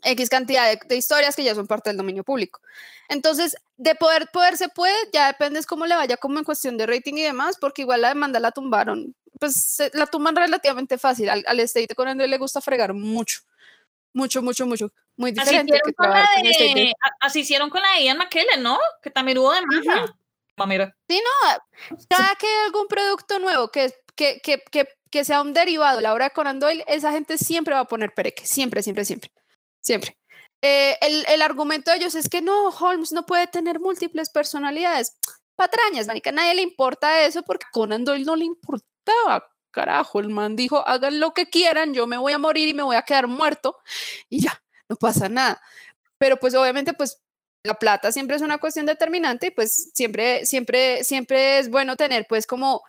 X 0.04 0.30
cantidad 0.30 0.70
de, 0.70 0.80
de, 0.88 0.96
historias 0.96 1.36
que 1.36 1.44
ya 1.44 1.56
son 1.56 1.68
parte 1.68 1.90
del 1.90 1.98
dominio 1.98 2.24
público. 2.24 2.62
Entonces, 3.10 3.58
de 3.78 3.96
poder, 3.96 4.28
poder 4.32 4.58
se 4.58 4.70
puede, 4.70 4.96
ya 5.12 5.28
depende 5.28 5.64
cómo 5.66 5.86
le 5.86 5.96
vaya 5.96 6.18
como 6.18 6.38
en 6.40 6.46
cuestión 6.46 6.78
de 6.78 6.86
rating 6.86 7.16
y 7.16 7.24
demás, 7.24 7.58
porque 7.60 7.82
igual 7.82 8.02
la 8.02 8.10
demanda 8.10 8.40
la 8.40 8.52
tumbaron, 8.52 9.16
pues 9.40 9.56
se, 9.56 9.92
la 9.94 10.06
tumban 10.06 10.36
relativamente 10.36 10.98
fácil. 10.98 11.30
Al, 11.30 11.44
al 11.48 11.60
State 11.62 11.96
con 11.96 12.08
André 12.08 12.28
le 12.28 12.38
gusta 12.38 12.62
fregar 12.62 12.94
mucho, 12.94 13.40
mucho, 14.14 14.42
mucho, 14.42 14.66
mucho. 14.66 14.92
Muy 15.16 15.32
diferente. 15.32 15.74
Así 15.74 15.80
hicieron, 15.80 15.96
con, 15.96 16.76
de, 16.76 16.94
con 16.94 17.16
así 17.22 17.40
hicieron 17.40 17.70
con 17.70 17.82
la 17.82 17.92
de 17.94 18.04
Ian 18.04 18.18
McKellen, 18.18 18.62
¿no? 18.62 18.78
Que 19.02 19.10
también 19.10 19.40
hubo 19.40 19.52
demanda. 19.52 20.04
Uh 20.04 20.08
-huh. 20.08 20.68
Mira. 20.68 20.96
Sí, 21.08 21.22
no, 21.22 21.98
cada 22.10 22.36
que 22.36 22.48
hay 22.48 22.66
algún 22.66 22.88
producto 22.88 23.38
nuevo 23.38 23.70
que, 23.70 23.94
que, 24.18 24.42
que, 24.42 24.62
que 24.72 24.88
que 25.10 25.24
sea 25.24 25.42
un 25.42 25.54
derivado 25.54 26.02
la 26.02 26.14
obra 26.14 26.26
de 26.26 26.32
Conan 26.32 26.60
Doyle, 26.60 26.84
esa 26.88 27.12
gente 27.12 27.38
siempre 27.38 27.74
va 27.74 27.82
a 27.82 27.88
poner 27.88 28.14
pereque, 28.14 28.46
siempre, 28.46 28.84
siempre, 28.84 29.06
siempre, 29.06 29.32
siempre. 29.82 30.18
Eh, 30.62 30.98
el, 31.02 31.26
el, 31.28 31.42
argumento 31.42 31.92
de 31.92 31.98
ellos 31.98 32.16
es 32.16 32.30
que 32.30 32.42
no, 32.42 32.70
Holmes 32.70 33.12
no 33.12 33.26
puede 33.26 33.48
tener 33.48 33.80
múltiples 33.80 34.30
personalidades. 34.30 35.16
Patrañas, 35.56 36.08
manica, 36.08 36.32
nadie 36.32 36.56
le 36.56 36.62
importa 36.62 37.26
eso 37.26 37.44
porque 37.44 37.66
Conan 37.72 38.06
Doyle 38.06 38.26
no 38.26 38.36
le 38.36 38.46
importaba. 38.46 39.48
Carajo, 39.72 40.20
el 40.20 40.30
man 40.30 40.56
dijo, 40.56 40.88
hagan 40.88 41.20
lo 41.20 41.34
que 41.34 41.50
quieran, 41.50 41.94
yo 41.94 42.08
me 42.08 42.18
voy 42.18 42.34
a 42.34 42.40
morir 42.40 42.68
y 42.68 42.74
me 42.74 42.84
voy 42.84 42.96
a 42.96 43.04
quedar 43.04 43.28
muerto 43.28 43.78
y 44.30 44.42
ya, 44.42 44.64
no 44.90 44.96
pasa 44.96 45.30
nada. 45.30 45.62
Pero 46.18 46.38
pues 46.38 46.56
obviamente 46.56 46.94
pues 46.94 47.22
la 47.64 47.76
plata 47.76 48.12
siempre 48.12 48.36
es 48.36 48.42
una 48.42 48.58
cuestión 48.58 48.86
determinante 48.88 49.48
y 49.48 49.52
pues 49.52 49.92
siempre, 49.94 50.46
siempre, 50.46 51.04
siempre 51.04 51.60
es 51.60 51.70
bueno 51.70 51.96
tener 51.96 52.26
pues 52.28 52.48
como 52.48 52.82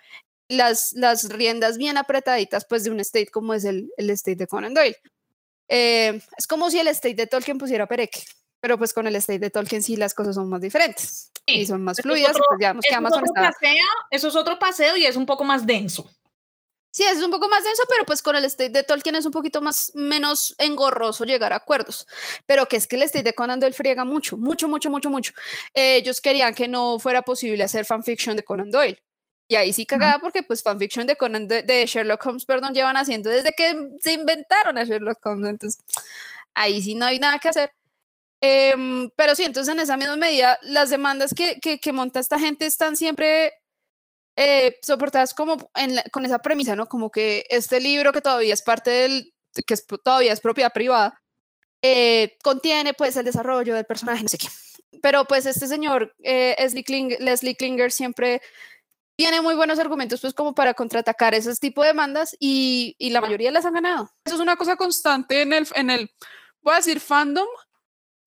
las, 0.48 0.92
las 0.94 1.28
riendas 1.28 1.78
bien 1.78 1.96
apretaditas 1.96 2.64
pues 2.64 2.84
de 2.84 2.90
un 2.90 3.00
state 3.00 3.28
como 3.28 3.54
es 3.54 3.64
el, 3.64 3.90
el 3.96 4.10
state 4.10 4.36
de 4.36 4.46
Conan 4.46 4.74
Doyle. 4.74 4.96
Eh, 5.68 6.20
es 6.36 6.46
como 6.46 6.70
si 6.70 6.78
el 6.78 6.88
state 6.88 7.14
de 7.14 7.26
Tolkien 7.26 7.58
pusiera 7.58 7.86
pereque, 7.86 8.22
pero 8.60 8.78
pues 8.78 8.92
con 8.92 9.06
el 9.06 9.16
state 9.16 9.38
de 9.38 9.50
Tolkien 9.50 9.82
sí 9.82 9.96
las 9.96 10.14
cosas 10.14 10.34
son 10.34 10.48
más 10.48 10.60
diferentes 10.60 11.30
sí. 11.46 11.60
y 11.60 11.66
son 11.66 11.84
más 11.84 11.98
fluidas. 12.00 12.30
Otro, 12.30 12.44
pues 12.48 12.58
digamos 12.58 12.84
que 12.88 12.94
Amazon 12.94 13.24
paseo, 13.34 13.86
eso 14.10 14.28
es 14.28 14.36
otro 14.36 14.58
paseo 14.58 14.96
y 14.96 15.04
es 15.04 15.16
un 15.16 15.26
poco 15.26 15.44
más 15.44 15.66
denso. 15.66 16.10
Sí, 16.90 17.04
es 17.04 17.22
un 17.22 17.30
poco 17.30 17.48
más 17.48 17.62
denso, 17.62 17.82
pero 17.88 18.04
pues 18.06 18.22
con 18.22 18.34
el 18.34 18.44
state 18.46 18.70
de 18.70 18.82
Tolkien 18.82 19.14
es 19.14 19.26
un 19.26 19.30
poquito 19.30 19.60
más 19.60 19.92
menos 19.94 20.54
engorroso 20.58 21.24
llegar 21.24 21.52
a 21.52 21.56
acuerdos. 21.56 22.06
Pero 22.46 22.66
que 22.66 22.76
es 22.76 22.86
que 22.86 22.96
el 22.96 23.02
state 23.02 23.24
de 23.24 23.34
Conan 23.34 23.60
Doyle 23.60 23.74
friega 23.74 24.04
mucho, 24.04 24.38
mucho, 24.38 24.68
mucho, 24.68 24.90
mucho, 24.90 25.10
mucho. 25.10 25.32
Eh, 25.74 25.96
ellos 25.96 26.20
querían 26.20 26.54
que 26.54 26.66
no 26.66 26.98
fuera 26.98 27.22
posible 27.22 27.62
hacer 27.62 27.84
fanfiction 27.84 28.36
de 28.36 28.42
Conan 28.42 28.70
Doyle. 28.70 28.98
Y 29.48 29.56
ahí 29.56 29.72
sí 29.72 29.86
cagada 29.86 30.18
porque 30.18 30.42
pues 30.42 30.62
fanfiction 30.62 31.06
de 31.06 31.16
Conan 31.16 31.48
de, 31.48 31.62
de, 31.62 31.86
Sherlock 31.86 32.24
Holmes, 32.26 32.44
perdón, 32.44 32.74
llevan 32.74 32.98
haciendo 32.98 33.30
desde 33.30 33.52
que 33.52 33.74
se 34.00 34.12
inventaron 34.12 34.76
a 34.76 34.84
Sherlock 34.84 35.24
Holmes. 35.24 35.50
Entonces, 35.50 35.82
ahí 36.54 36.82
sí 36.82 36.94
no 36.94 37.06
hay 37.06 37.18
nada 37.18 37.38
que 37.38 37.48
hacer. 37.48 37.72
Eh, 38.40 38.74
pero 39.16 39.34
sí, 39.34 39.44
entonces 39.44 39.72
en 39.72 39.80
esa 39.80 39.96
misma 39.96 40.16
medida, 40.16 40.58
las 40.62 40.90
demandas 40.90 41.34
que, 41.34 41.58
que, 41.60 41.80
que 41.80 41.92
monta 41.92 42.20
esta 42.20 42.38
gente 42.38 42.66
están 42.66 42.94
siempre 42.96 43.52
eh, 44.40 44.78
soportadas 44.82 45.34
como 45.34 45.56
la, 45.74 46.04
con 46.12 46.24
esa 46.24 46.38
premisa, 46.38 46.76
¿no? 46.76 46.86
Como 46.86 47.10
que 47.10 47.44
este 47.50 47.80
libro 47.80 48.12
que 48.12 48.20
todavía 48.20 48.54
es 48.54 48.62
parte 48.62 48.90
del, 48.90 49.34
que 49.66 49.74
es, 49.74 49.84
todavía 50.04 50.32
es 50.32 50.40
propiedad 50.40 50.72
privada, 50.72 51.20
eh, 51.82 52.36
contiene 52.44 52.94
pues 52.94 53.16
el 53.16 53.24
desarrollo 53.24 53.74
del 53.74 53.84
personaje, 53.84 54.22
no 54.22 54.28
sé 54.28 54.38
qué. 54.38 54.46
Pero 55.02 55.24
pues 55.24 55.44
este 55.44 55.66
señor, 55.66 56.14
eh, 56.22 56.54
Leslie, 56.58 56.84
Kling, 56.84 57.16
Leslie 57.18 57.56
Klinger, 57.56 57.90
siempre 57.90 58.40
tiene 59.18 59.40
muy 59.40 59.56
buenos 59.56 59.80
argumentos 59.80 60.20
pues 60.20 60.32
como 60.32 60.54
para 60.54 60.74
contraatacar 60.74 61.34
esos 61.34 61.58
tipos 61.58 61.82
de 61.82 61.88
demandas 61.88 62.36
y, 62.38 62.94
y, 62.98 63.10
la 63.10 63.20
mayoría 63.20 63.50
las 63.50 63.64
han 63.64 63.74
ganado. 63.74 64.12
Eso 64.24 64.36
es 64.36 64.40
una 64.40 64.54
cosa 64.54 64.76
constante 64.76 65.42
en 65.42 65.52
el, 65.52 65.66
en 65.74 65.90
el 65.90 66.08
voy 66.62 66.74
a 66.74 66.76
decir 66.76 67.00
fandom, 67.00 67.48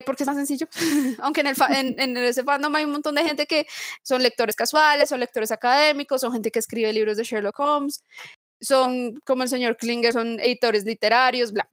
porque 0.05 0.23
es 0.23 0.27
más 0.27 0.35
sencillo, 0.35 0.67
aunque 1.19 1.39
en, 1.41 1.47
el 1.47 1.55
en, 1.69 1.97
en, 1.97 2.17
ese 2.17 2.43
fandom 2.43 2.75
hay 2.75 2.83
un 2.83 2.91
montón 2.91 3.15
de 3.15 3.23
gente 3.23 3.45
que 3.45 3.67
son 4.03 4.21
lectores 4.21 4.53
casuales, 4.53 5.07
son 5.07 5.21
lectores 5.21 5.53
académicos, 5.53 6.19
son 6.19 6.33
gente 6.33 6.51
que 6.51 6.59
escribe 6.59 6.91
libros 6.91 7.15
de 7.15 7.23
Sherlock 7.23 7.57
Holmes, 7.57 8.03
son 8.59 9.17
como 9.25 9.43
el 9.43 9.49
señor 9.49 9.77
Klinger, 9.77 10.11
son 10.11 10.41
editores 10.41 10.83
literarios, 10.83 11.53
bla. 11.53 11.71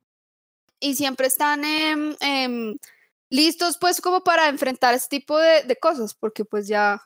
Y 0.78 0.94
siempre 0.94 1.26
están 1.26 1.64
eh, 1.64 2.16
eh, 2.20 2.76
listos 3.30 3.78
pues 3.80 4.00
como 4.00 4.22
para 4.22 4.48
enfrentar 4.48 4.94
este 4.94 5.18
tipo 5.18 5.36
de, 5.38 5.64
de 5.64 5.74
cosas, 5.74 6.14
porque 6.14 6.44
pues 6.44 6.68
ya 6.68 7.02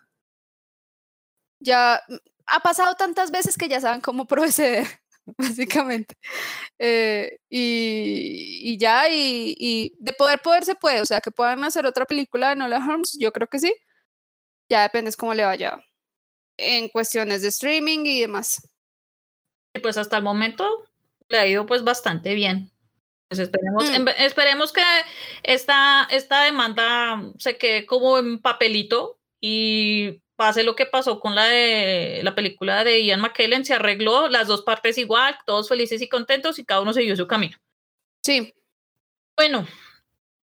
ya 1.62 2.01
ha 2.47 2.60
pasado 2.60 2.94
tantas 2.97 3.30
veces 3.30 3.56
que 3.56 3.68
ya 3.68 3.80
saben 3.80 4.01
cómo 4.01 4.26
proceder, 4.28 4.86
básicamente. 5.39 6.14
Eh, 6.78 7.39
y, 7.48 8.72
y, 8.72 8.78
ya, 8.78 9.09
y, 9.09 9.55
y, 9.59 9.94
de 9.98 10.12
poder, 10.12 10.40
poder 10.40 10.64
se 10.64 10.74
puede, 10.74 11.01
o 11.01 11.06
sea, 11.06 11.20
que 11.20 11.30
puedan 11.30 11.62
hacer 11.64 11.86
otra 11.86 12.05
película 12.06 12.51
de 12.51 12.56
Nola 12.56 12.78
Holmes, 12.78 13.16
yo 13.18 13.32
creo 13.32 13.48
que 13.48 13.59
sí. 13.60 13.74
Ya 14.68 14.82
depende 14.82 15.12
cómo 15.16 15.34
le 15.34 15.44
vaya 15.44 15.78
en 16.56 16.89
cuestiones 16.89 17.43
de 17.43 17.48
streaming 17.48 18.05
y 18.06 18.20
demás. 18.22 18.68
Pues 19.82 19.97
hasta 19.97 20.16
el 20.18 20.22
momento 20.22 20.84
le 21.28 21.39
ha 21.39 21.47
ido 21.47 21.66
pues 21.66 21.82
bastante 21.84 22.34
bien. 22.34 22.70
Pues 23.28 23.39
esperemos, 23.40 23.90
Mm. 23.90 23.94
em- 23.94 24.14
esperemos 24.18 24.72
que 24.72 24.82
esta, 25.43 26.06
esta 26.10 26.43
demanda 26.44 27.22
se 27.39 27.56
quede 27.56 27.86
como 27.86 28.18
en 28.18 28.39
papelito 28.40 29.18
y 29.40 30.20
pase 30.43 30.64
lo 30.64 30.74
que 30.74 30.86
pasó 30.86 31.20
con 31.20 31.36
la 31.36 31.44
de 31.44 32.20
la 32.24 32.35
película 32.35 32.82
de 32.82 33.05
Ian 33.05 33.20
McKellen, 33.20 33.64
se 33.64 33.74
arregló 33.74 34.27
las 34.27 34.48
dos 34.48 34.62
partes 34.62 34.98
igual, 34.98 35.39
todos 35.47 35.69
felices 35.69 36.02
y 36.02 36.09
contentos 36.09 36.59
y 36.59 36.64
cada 36.64 36.81
uno 36.81 36.93
siguió 36.93 37.14
su 37.14 37.28
camino. 37.28 37.56
Sí. 38.24 38.52
Bueno, 39.36 39.69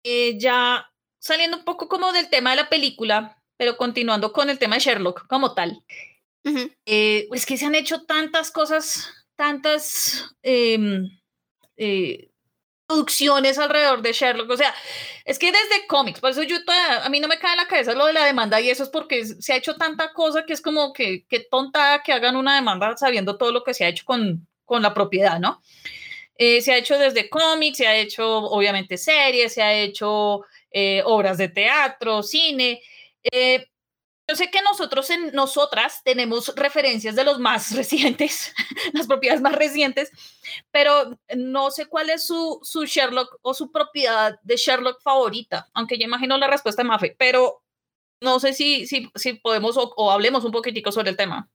eh, 0.04 0.38
ya 0.38 0.88
saliendo 1.18 1.56
un 1.56 1.64
poco 1.64 1.88
como 1.88 2.12
del 2.12 2.30
tema 2.30 2.50
de 2.50 2.56
la 2.58 2.68
película, 2.68 3.42
pero 3.56 3.76
continuando 3.76 4.32
con 4.32 4.48
el 4.50 4.60
tema 4.60 4.76
de 4.76 4.82
Sherlock 4.82 5.26
como 5.26 5.54
tal. 5.54 5.82
Ujú. 6.44 6.70
Eh, 6.86 7.26
es 7.32 7.44
que 7.44 7.56
se 7.56 7.66
han 7.66 7.74
hecho 7.74 8.04
tantas 8.04 8.52
cosas, 8.52 9.12
tantas 9.34 10.32
em, 10.42 11.10
eh, 11.76 12.30
producciones 12.88 13.58
alrededor 13.58 14.02
de 14.02 14.12
Sherlock. 14.12 14.50
O 14.50 14.56
sea, 14.56 14.74
es 15.24 15.38
que 15.38 15.52
desde 15.52 15.86
cómics, 15.86 16.20
por 16.20 16.30
eso 16.30 16.42
yo 16.42 16.64
todavía- 16.64 17.04
a 17.04 17.08
mí 17.10 17.20
no 17.20 17.28
me 17.28 17.38
cae 17.38 17.52
en 17.52 17.58
la 17.58 17.68
cabeza 17.68 17.92
lo 17.94 18.06
de 18.06 18.14
la 18.14 18.24
demanda 18.24 18.60
y 18.60 18.70
eso 18.70 18.82
es 18.84 18.88
porque 18.88 19.24
se 19.26 19.52
ha 19.52 19.56
hecho 19.56 19.76
tanta 19.76 20.12
cosa 20.12 20.44
que 20.46 20.54
es 20.54 20.62
como 20.62 20.92
que, 20.92 21.26
que 21.28 21.40
tonta 21.40 22.02
que 22.04 22.12
hagan 22.12 22.36
una 22.36 22.54
demanda 22.56 22.96
sabiendo 22.96 23.36
todo 23.36 23.52
lo 23.52 23.62
que 23.64 23.74
se 23.74 23.84
ha 23.84 23.88
hecho 23.88 24.04
con, 24.06 24.48
con 24.64 24.82
la 24.82 24.94
propiedad, 24.94 25.38
¿no? 25.38 25.62
Eh, 26.36 26.60
se 26.62 26.72
ha 26.72 26.78
hecho 26.78 26.98
desde 26.98 27.28
cómics, 27.30 27.78
se 27.78 27.86
ha 27.88 27.96
hecho 27.96 28.26
obviamente 28.38 28.96
series, 28.98 29.52
se 29.54 29.62
ha 29.62 29.74
hecho 29.74 30.42
eh, 30.70 31.02
obras 31.04 31.38
de 31.38 31.48
teatro, 31.48 32.22
cine. 32.22 32.80
Eh, 33.32 33.66
yo 34.28 34.36
sé 34.36 34.50
que 34.50 34.60
nosotros, 34.62 35.08
en, 35.10 35.32
nosotras, 35.32 36.02
tenemos 36.04 36.54
referencias 36.54 37.16
de 37.16 37.24
los 37.24 37.38
más 37.38 37.72
recientes, 37.76 38.52
las 38.92 39.06
propiedades 39.06 39.40
más 39.40 39.54
recientes, 39.54 40.10
pero 40.70 41.18
no 41.34 41.70
sé 41.70 41.86
cuál 41.86 42.10
es 42.10 42.26
su, 42.26 42.60
su 42.62 42.84
Sherlock 42.84 43.38
o 43.42 43.54
su 43.54 43.72
propiedad 43.72 44.38
de 44.42 44.56
Sherlock 44.56 45.00
favorita, 45.02 45.68
aunque 45.72 45.98
yo 45.98 46.04
imagino 46.04 46.36
la 46.36 46.46
respuesta 46.46 46.82
de 46.82 46.88
Mafe, 46.88 47.16
pero 47.18 47.62
no 48.20 48.38
sé 48.38 48.52
si, 48.52 48.86
si, 48.86 49.10
si 49.14 49.34
podemos 49.34 49.76
o, 49.76 49.94
o 49.96 50.10
hablemos 50.10 50.44
un 50.44 50.52
poquitico 50.52 50.92
sobre 50.92 51.10
el 51.10 51.16
tema. 51.16 51.48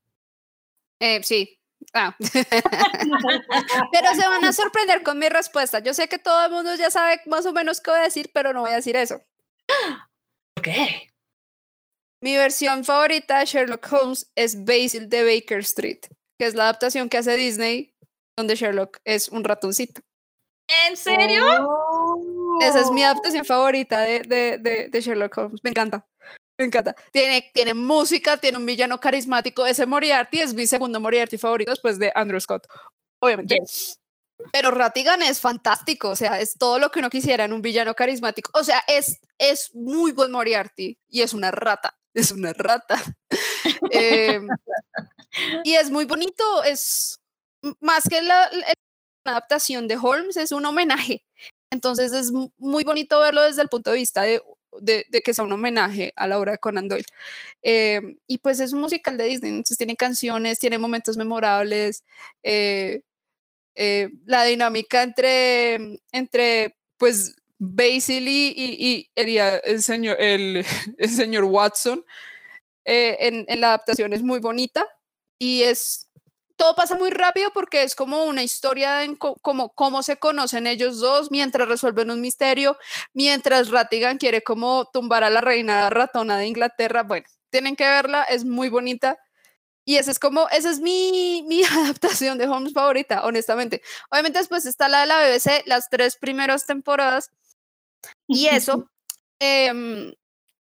Eh, 1.00 1.22
sí. 1.22 1.60
Ah. 1.94 2.16
pero 3.92 4.16
se 4.16 4.28
van 4.28 4.46
a 4.46 4.54
sorprender 4.54 5.04
con 5.04 5.20
mi 5.20 5.28
respuesta. 5.30 5.80
Yo 5.80 5.94
sé 5.94 6.08
que 6.08 6.18
todo 6.18 6.46
el 6.46 6.52
mundo 6.52 6.74
ya 6.76 6.90
sabe 6.90 7.20
más 7.26 7.46
o 7.46 7.52
menos 7.52 7.82
qué 7.82 7.92
voy 7.92 8.00
a 8.00 8.04
decir, 8.04 8.32
pero 8.34 8.54
no 8.54 8.62
voy 8.62 8.72
a 8.72 8.76
decir 8.76 8.96
eso. 8.96 9.22
¿Por 10.56 10.64
qué? 10.64 11.13
Mi 12.24 12.38
versión 12.38 12.86
favorita 12.86 13.40
de 13.40 13.46
Sherlock 13.46 13.86
Holmes 13.92 14.32
es 14.36 14.64
Basil 14.64 15.10
de 15.10 15.26
Baker 15.26 15.60
Street, 15.60 16.00
que 16.40 16.46
es 16.46 16.56
la 16.56 16.64
adaptación 16.64 17.10
que 17.10 17.18
hace 17.18 17.36
Disney, 17.36 17.94
donde 18.38 18.56
Sherlock 18.56 19.00
es 19.04 19.28
un 19.28 19.44
ratoncito. 19.44 20.00
¿En 20.88 20.96
serio? 20.96 21.46
Esa 22.62 22.80
es 22.80 22.92
mi 22.92 23.04
Oh. 23.04 23.08
adaptación 23.08 23.44
favorita 23.44 24.00
de, 24.00 24.22
de, 24.22 24.58
de, 24.58 24.88
de 24.88 25.02
Sherlock 25.02 25.38
Holmes. 25.38 25.60
Me 25.64 25.72
encanta. 25.72 26.08
Me 26.58 26.64
encanta. 26.64 26.96
Tiene, 27.12 27.52
tiene 27.54 27.74
música, 27.74 28.38
tiene 28.38 28.58
un 28.58 28.66
villano 28.66 29.02
carismático. 29.02 29.66
Ese 29.66 29.86
Moriarty 29.86 30.40
es 30.40 30.54
mi 30.54 30.66
segundo 30.66 31.02
Moriarty 31.02 31.38
favorito 31.38 31.72
después 31.72 32.00
de 32.00 32.10
Andrew 32.16 32.40
Scott. 32.40 32.66
Obviamente. 33.20 33.58
Pero 34.54 34.72
Ratigan 34.72 35.22
es 35.24 35.42
fantástico, 35.42 36.10
o 36.10 36.16
sea, 36.16 36.40
es 36.40 36.58
todo 36.58 36.80
lo 36.80 36.90
que 36.90 37.00
uno 37.00 37.10
quisiera 37.10 37.44
en 37.44 37.52
un 37.52 37.62
villano 37.62 37.94
carismático. 37.96 38.50
O 38.58 38.64
sea, 38.64 38.82
es, 38.88 39.20
es 39.38 39.76
muy 39.76 40.14
buen 40.14 40.32
Moriarty 40.32 40.98
y 41.10 41.22
es 41.22 41.34
una 41.34 41.52
rata, 41.52 41.98
es 42.14 42.32
una 42.32 42.54
rata. 42.54 43.02
Eh, 43.92 44.40
y 45.64 45.76
es 45.76 45.90
muy 45.92 46.06
bonito, 46.06 46.64
es 46.64 47.20
más 47.80 48.04
que 48.10 48.22
la, 48.22 48.50
adaptación 49.26 49.88
de 49.88 49.98
Holmes, 49.98 50.38
es 50.38 50.52
un 50.52 50.66
homenaje. 50.66 51.24
Entonces 51.72 52.14
es 52.14 52.32
mu- 52.32 52.52
muy 52.58 52.84
bonito 52.84 53.20
verlo 53.20 53.42
desde 53.44 53.62
el 53.64 53.70
punto 53.70 53.92
de 53.92 53.98
vista 53.98 54.24
de, 54.24 54.42
de, 54.82 55.06
que 55.24 55.34
sea 55.34 55.46
un 55.46 55.54
homenaje 55.54 56.14
a 56.16 56.28
la 56.28 56.40
obra 56.40 56.54
de 56.54 56.58
Conan 56.60 56.88
Doyle. 56.90 57.06
Eh, 57.64 58.02
y 58.28 58.40
pues 58.40 58.60
es 58.60 58.74
un 58.74 58.82
musical 58.82 59.18
de 59.18 59.26
Disney, 59.26 59.52
entonces 59.52 59.78
tiene 59.78 59.96
canciones, 59.96 60.60
tiene 60.60 60.78
momentos 60.78 61.18
memorables. 61.18 62.04
eh, 63.76 64.10
la 64.26 64.44
dinámica 64.46 65.04
entre, 65.04 66.00
entre 66.12 66.78
pues 66.98 67.36
Basil 67.60 68.28
y, 68.28 68.54
y, 68.58 69.12
el 69.16 69.82
señor, 69.84 70.18
el, 70.20 70.66
el 70.98 71.10
señor 71.10 71.46
Watson 71.46 72.04
eh, 72.86 73.18
en, 73.22 73.46
en 73.48 73.62
la 73.62 73.68
adaptación 73.70 74.14
es 74.14 74.24
muy 74.24 74.40
bonita 74.40 74.86
y 75.40 75.64
es 75.64 76.10
todo 76.56 76.76
pasa 76.76 76.96
muy 76.98 77.10
rápido 77.10 77.52
porque 77.54 77.84
es 77.84 77.96
como 77.96 78.26
una 78.26 78.44
historia 78.44 79.04
en 79.04 79.16
co- 79.16 79.36
como 79.42 79.74
cómo 79.74 80.04
se 80.04 80.18
conocen 80.18 80.68
ellos 80.68 81.00
dos 81.00 81.32
mientras 81.32 81.68
resuelven 81.68 82.12
un 82.12 82.22
misterio, 82.22 82.78
mientras 83.14 83.70
Ratigan 83.72 84.18
quiere 84.18 84.44
como 84.44 84.90
tumbar 84.94 85.24
a 85.24 85.30
la 85.32 85.42
reina 85.42 85.90
ratona 85.90 86.38
de 86.38 86.48
Inglaterra. 86.48 87.04
Bueno, 87.04 87.26
tienen 87.50 87.76
que 87.76 87.86
verla, 87.86 88.24
es 88.24 88.46
muy 88.46 88.70
bonita. 88.70 89.18
Y 89.86 89.98
esa 89.98 90.12
es 90.12 90.20
como, 90.20 90.48
esa 90.50 90.70
es 90.70 90.80
mi, 90.80 91.44
mi 91.48 91.64
adaptación 91.66 92.38
de 92.38 92.48
Holmes 92.48 92.74
favorita, 92.74 93.26
honestamente. 93.26 93.82
Obviamente 94.12 94.40
después 94.40 94.66
está 94.66 94.88
la 94.88 95.02
de 95.02 95.08
la 95.08 95.18
BBC, 95.20 95.64
las 95.66 95.90
tres 95.90 96.16
primeras 96.16 96.66
temporadas. 96.66 97.32
Y 98.28 98.48
eso. 98.52 98.90
em, 99.40 100.14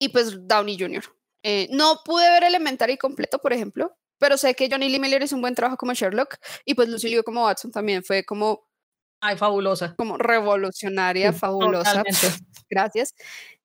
y 0.00 0.08
pues 0.10 0.36
Downey 0.46 0.78
Jr. 0.78 1.04
Eh, 1.42 1.68
no 1.70 2.00
pude 2.04 2.28
ver 2.30 2.44
Elementary 2.44 2.96
completo, 2.98 3.38
por 3.38 3.52
ejemplo, 3.52 3.96
pero 4.18 4.36
sé 4.36 4.54
que 4.54 4.68
Johnny 4.70 4.88
Lee 4.88 4.98
Miller 4.98 5.22
hizo 5.22 5.36
un 5.36 5.42
buen 5.42 5.54
trabajo 5.54 5.76
como 5.76 5.94
Sherlock 5.94 6.36
y 6.64 6.74
pues 6.74 6.88
Lucy 6.88 7.08
Liu 7.08 7.22
como 7.22 7.44
Watson 7.44 7.70
también 7.70 8.02
fue 8.02 8.24
como, 8.24 8.66
Ay, 9.20 9.36
fabulosa. 9.36 9.94
como 9.96 10.18
revolucionaria, 10.18 11.32
Sí, 11.32 11.38
fabulosa. 11.38 12.02
totalmente. 12.02 12.26
Gracias. 12.70 13.14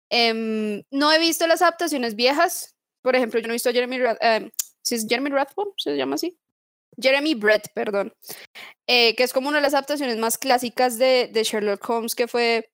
Em, 0.10 0.84
no 0.92 1.12
he 1.12 1.20
visto 1.20 1.48
las 1.48 1.62
adaptaciones 1.62 2.16
viejas. 2.16 2.76
Por 3.02 3.16
ejemplo, 3.16 3.40
yo 3.40 3.48
no 3.48 3.54
he 3.54 3.56
visto 3.56 3.70
a 3.70 3.74
Jeremy 3.74 3.98
Rath- 3.98 4.18
em, 4.22 4.52
¿sí 4.84 4.96
es 4.96 5.06
Jeremy 5.10 5.30
Rathbone, 5.32 5.72
se 5.78 5.96
llama 5.98 6.16
así. 6.16 6.38
Jeremy 7.02 7.34
Brett, 7.36 7.70
perdón. 7.74 8.14
eh, 8.88 9.16
que 9.16 9.24
es 9.24 9.34
como 9.34 9.48
una 9.50 9.58
de 9.58 9.64
las 9.64 9.74
adaptaciones 9.74 10.18
más 10.18 10.38
clásicas 10.38 10.98
de, 11.00 11.30
de 11.34 11.44
Sherlock 11.44 11.90
Holmes, 11.90 12.14
que 12.16 12.28
fue. 12.28 12.70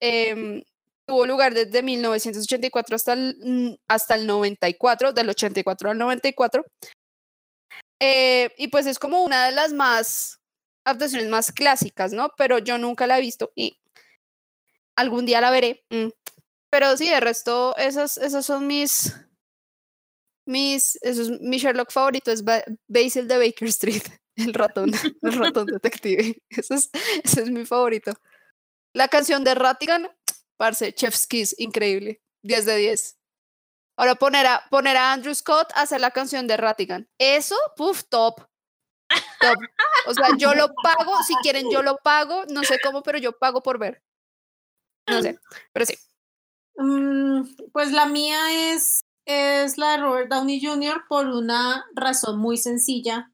Em, 0.00 0.62
tuvo 1.06 1.26
lugar 1.26 1.54
desde 1.54 1.82
1984 1.82 2.94
hasta 2.96 3.12
el, 3.14 3.36
mm, 3.42 3.74
hasta 3.88 4.14
el 4.14 4.26
94, 4.26 5.12
del 5.12 5.28
84 5.30 5.90
al 5.90 5.98
94. 5.98 6.64
Eh, 8.02 8.50
y 8.56 8.68
pues 8.68 8.86
es 8.86 8.98
como 8.98 9.22
una 9.24 9.46
de 9.46 9.52
las 9.52 9.72
más 9.72 10.38
adaptaciones 10.86 11.28
más 11.28 11.52
clásicas, 11.52 12.12
¿no? 12.12 12.30
Pero 12.36 12.58
yo 12.58 12.78
nunca 12.78 13.06
la 13.06 13.18
he 13.18 13.20
visto 13.20 13.52
y 13.54 13.78
algún 14.96 15.26
día 15.26 15.40
la 15.40 15.50
veré. 15.50 15.84
mm. 15.90 16.08
Pero 16.72 16.96
sí, 16.96 17.08
de 17.08 17.18
resto, 17.20 17.76
esos, 17.76 18.16
esos 18.18 18.46
son 18.46 18.66
mis. 18.68 19.12
Mis. 20.46 20.96
Esos, 21.02 21.30
mi 21.40 21.58
Sherlock 21.58 21.90
favorito 21.90 22.30
es 22.30 22.44
Ba- 22.44 22.64
Basil 22.88 23.26
de 23.28 23.38
Baker 23.38 23.68
Street, 23.68 24.02
el 24.36 24.54
ratón, 24.54 24.90
el 25.22 25.32
ratón 25.38 25.66
detective. 25.66 26.36
Ese 26.48 26.74
es, 26.74 26.90
ese 27.24 27.42
es 27.42 27.50
mi 27.50 27.64
favorito. 27.66 28.12
La 28.92 29.08
canción 29.08 29.44
de 29.44 29.54
Ratigan, 29.54 30.10
parce, 30.56 30.92
Chef's 30.92 31.28
increíble. 31.58 32.22
10 32.42 32.66
de 32.66 32.76
10. 32.76 33.18
Ahora 33.96 34.14
poner 34.14 34.46
a, 34.46 34.62
poner 34.70 34.96
a 34.96 35.12
Andrew 35.12 35.34
Scott 35.34 35.70
a 35.74 35.82
hacer 35.82 36.00
la 36.00 36.10
canción 36.10 36.46
de 36.46 36.56
Ratigan. 36.56 37.08
Eso, 37.18 37.56
puff, 37.76 38.04
top. 38.08 38.40
Top. 39.40 39.58
O 40.06 40.14
sea, 40.14 40.28
yo 40.38 40.54
lo 40.54 40.72
pago, 40.82 41.22
si 41.22 41.34
quieren, 41.42 41.70
yo 41.70 41.82
lo 41.82 41.98
pago. 41.98 42.44
No 42.48 42.62
sé 42.62 42.78
cómo, 42.82 43.02
pero 43.02 43.18
yo 43.18 43.38
pago 43.38 43.62
por 43.62 43.78
ver. 43.78 44.02
No 45.06 45.20
sé, 45.20 45.38
pero 45.72 45.84
sí. 45.84 45.94
Mm, 46.76 47.42
pues 47.72 47.92
la 47.92 48.06
mía 48.06 48.72
es, 48.72 49.04
es 49.26 49.76
la 49.76 49.92
de 49.92 49.96
Robert 49.98 50.30
Downey 50.30 50.64
Jr. 50.64 51.04
por 51.08 51.26
una 51.26 51.84
razón 51.94 52.38
muy 52.38 52.56
sencilla. 52.56 53.30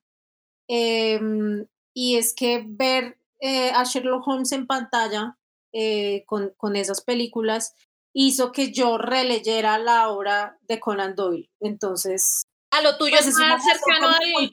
em, 0.69 1.67
y 1.95 2.17
es 2.17 2.35
que 2.35 2.65
ver 2.67 3.19
eh, 3.41 3.71
a 3.71 3.85
Sherlock 3.85 4.27
Holmes 4.27 4.53
en 4.53 4.67
pantalla 4.67 5.39
eh, 5.79 6.25
con, 6.27 6.55
con 6.57 6.75
esas 6.75 7.03
películas 7.03 7.75
hizo 8.15 8.51
que 8.51 8.73
yo 8.73 8.97
releyera 8.97 9.79
la 9.79 10.09
obra 10.09 10.59
de 10.63 10.81
Conan 10.81 11.15
Doyle. 11.15 11.51
Entonces, 11.61 12.47
Ah, 12.71 12.83
lo 12.83 12.97
tuyo 12.99 13.17
pues 13.17 13.27
es 13.29 13.39
más 13.39 13.63
cercano 13.65 14.09
al. 14.09 14.51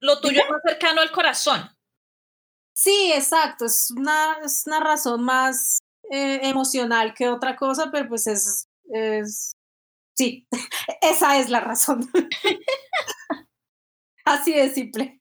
lo 0.00 0.20
tuyo 0.20 0.40
es 0.42 0.50
más 0.50 0.60
cercano 0.62 1.00
al 1.00 1.10
corazón. 1.10 1.68
Sí, 2.72 3.12
exacto, 3.12 3.64
es 3.64 3.90
una, 3.90 4.38
es 4.44 4.64
una 4.66 4.80
razón 4.80 5.22
más 5.24 5.78
eh, 6.10 6.40
emocional 6.42 7.14
que 7.14 7.28
otra 7.28 7.56
cosa, 7.56 7.90
pero 7.90 8.08
pues 8.08 8.26
es, 8.26 8.68
es, 8.84 9.52
sí, 10.16 10.46
esa 11.00 11.38
es 11.38 11.50
la 11.50 11.60
razón. 11.60 12.08
Así 14.24 14.52
de 14.52 14.72
simple. 14.72 15.20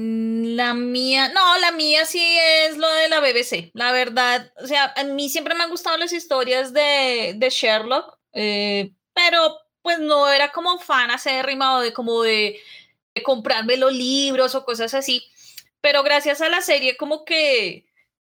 Mm, 0.00 0.56
La 0.56 0.72
mía, 0.74 1.28
no, 1.28 1.58
la 1.58 1.72
mía 1.72 2.06
sí 2.06 2.22
es 2.64 2.78
lo 2.78 2.88
de 2.88 3.08
la 3.10 3.20
BBC, 3.20 3.70
la 3.74 3.92
verdad. 3.92 4.52
O 4.62 4.66
sea, 4.66 4.92
a 4.96 5.04
mí 5.04 5.28
siempre 5.28 5.54
me 5.54 5.64
han 5.64 5.70
gustado 5.70 5.96
las 5.98 6.12
historias 6.12 6.72
de, 6.72 7.34
de 7.36 7.50
Sherlock, 7.50 8.18
eh, 8.32 8.92
pero 9.12 9.58
pues 9.82 9.98
no 9.98 10.28
era 10.30 10.52
como 10.52 10.78
fan 10.78 11.10
acérrima 11.10 11.76
o 11.76 11.80
de 11.80 11.92
como 11.92 12.22
de, 12.22 12.60
comprarme 13.24 13.76
los 13.76 13.92
libros 13.92 14.54
o 14.54 14.64
cosas 14.64 14.94
así. 14.94 15.22
pero 15.80 16.02
gracias 16.02 16.40
a 16.40 16.48
la 16.48 16.60
serie 16.62 16.96
como 16.96 17.24
que 17.24 17.86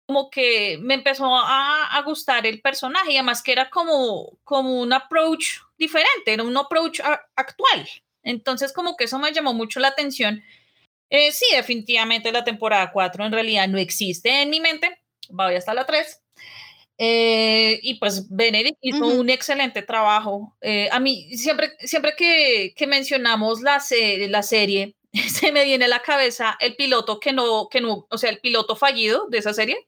como 0.08 0.30
que 0.32 0.78
me 0.82 0.96
empezó 0.96 1.26
a, 1.36 1.98
a, 1.98 2.02
gustar 2.04 2.48
el 2.48 2.62
personaje 2.62 3.14
y 3.14 3.18
además 3.18 3.44
que 3.44 3.52
era 3.52 3.70
como, 3.70 4.38
como 4.44 4.82
un 4.82 4.94
approach 4.94 5.60
diferente, 5.78 6.34
era 6.34 6.44
un 6.44 6.58
approach 6.58 7.00
actual. 7.36 7.88
Entonces 8.24 8.74
como 8.74 8.98
que 8.98 9.06
eso 9.06 9.20
me 9.20 9.32
llamó 9.34 9.54
mucho 9.54 9.80
la 9.80 9.90
atención. 9.90 10.44
Eh, 11.10 11.32
sí, 11.32 11.46
definitivamente 11.56 12.32
la 12.32 12.44
temporada 12.44 12.92
4 12.92 13.26
en 13.26 13.32
realidad 13.32 13.68
no 13.68 13.78
existe 13.78 14.42
en 14.42 14.50
mi 14.50 14.60
mente, 14.60 15.00
voy 15.30 15.56
hasta 15.56 15.74
la 15.74 15.86
3. 15.86 16.22
Eh, 17.02 17.80
y 17.82 17.96
pues 17.96 18.28
Benedict 18.30 18.78
hizo 18.82 19.06
uh 19.06 19.12
-huh. 19.12 19.20
un 19.20 19.30
excelente 19.30 19.82
trabajo. 19.82 20.56
Eh, 20.60 20.90
a 20.92 21.00
mí, 21.00 21.36
siempre, 21.38 21.72
siempre 21.80 22.14
que, 22.16 22.74
que 22.76 22.88
mencionamos 22.88 23.62
la, 23.62 23.80
se 23.80 24.28
la 24.28 24.44
serie, 24.44 24.96
se 25.30 25.52
me 25.52 25.64
viene 25.64 25.86
a 25.86 25.88
la 25.88 26.02
cabeza 26.02 26.58
el 26.60 26.76
piloto 26.76 27.20
que 27.20 27.32
no, 27.32 27.70
que 27.70 27.80
no, 27.80 28.06
o 28.10 28.18
sea, 28.18 28.30
el 28.30 28.40
piloto 28.40 28.76
fallido 28.76 29.28
de 29.30 29.38
esa 29.38 29.54
serie. 29.54 29.88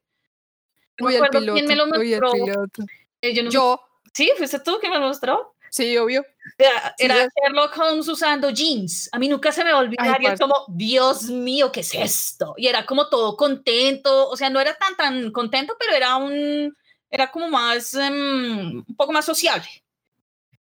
No 0.98 1.08
me 1.08 1.16
acuerdo 1.16 1.40
piloto, 1.40 1.54
quién 1.54 1.68
me 1.68 1.76
lo 1.76 1.88
mostró. 1.88 2.32
Eh, 3.22 3.34
yo, 3.34 3.44
no 3.44 3.50
yo. 3.50 3.82
Sé, 4.14 4.24
sí, 4.26 4.32
fuiste 4.38 4.60
tú 4.60 4.80
que 4.80 4.90
me 4.90 4.98
lo 4.98 5.08
mostró. 5.08 5.56
Sí, 5.72 5.98
obvio. 5.98 6.26
Era, 6.58 6.94
Sí, 6.98 7.06
era. 7.06 7.16
Sherlock 7.16 7.78
Holmes 7.78 8.08
usando 8.10 8.50
jeans. 8.50 9.10
A 9.14 9.18
mí 9.20 9.30
nunca 9.30 9.54
se 9.54 9.64
me 9.64 9.72
va 9.72 9.78
a 9.78 9.82
olvidar. 9.82 10.18
Ay, 10.20 10.26
y 10.26 10.26
es 10.28 10.40
como, 10.40 10.66
Dios 10.68 11.24
mío, 11.24 11.72
¿qué 11.72 11.80
es 11.80 11.96
esto? 11.96 12.54
Y 12.58 12.68
era 12.68 12.86
como 12.86 13.08
todo 13.08 13.38
contento. 13.38 14.28
O 14.30 14.36
sea, 14.36 14.50
no 14.50 14.60
era 14.60 14.76
tan, 14.76 14.98
tan 14.98 15.32
contento, 15.32 15.78
pero 15.80 15.96
era 15.96 16.18
un, 16.18 16.76
era 17.10 17.32
como 17.32 17.50
más, 17.50 17.94
em, 17.94 18.84
un 18.86 18.96
poco 18.98 19.14
más 19.14 19.24
sociable. 19.24 19.66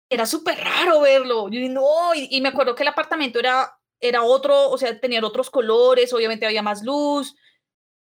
Era 0.10 0.26
súper 0.26 0.60
raro 0.60 1.00
verlo. 1.00 1.48
Yo 1.48 1.62
no, 1.70 2.14
y, 2.14 2.28
y 2.30 2.42
me 2.42 2.50
acuerdo 2.50 2.76
que 2.76 2.84
el 2.84 2.90
apartamento 2.90 3.40
era, 3.40 3.80
era 4.02 4.24
otro, 4.24 4.70
o 4.70 4.78
sea, 4.78 5.00
tenían 5.00 5.24
otros 5.24 5.50
colores, 5.50 6.12
obviamente 6.12 6.46
había 6.46 6.62
más 6.62 6.84
luz. 6.84 7.34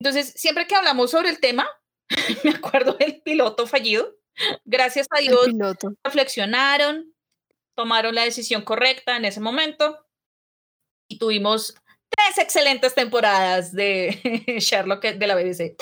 Entonces, 0.01 0.33
siempre 0.35 0.67
que 0.67 0.75
hablamos 0.75 1.11
sobre 1.11 1.29
el 1.29 1.39
tema, 1.39 1.65
me 2.43 2.51
acuerdo 2.51 2.93
del 2.93 3.21
piloto 3.21 3.67
fallido. 3.67 4.18
Gracias 4.65 5.07
a 5.11 5.19
Dios 5.19 5.47
reflexionaron, 6.03 7.13
tomaron 7.75 8.15
la 8.15 8.23
decisión 8.23 8.61
correcta 8.63 9.15
en 9.17 9.25
ese 9.25 9.39
momento 9.39 10.05
y 11.07 11.17
tuvimos 11.17 11.75
tres 12.09 12.37
excelentes 12.37 12.95
temporadas 12.95 13.71
de 13.73 14.19
Sherlock 14.59 15.01
de 15.03 15.27
la 15.27 15.35
BBC. 15.35 15.75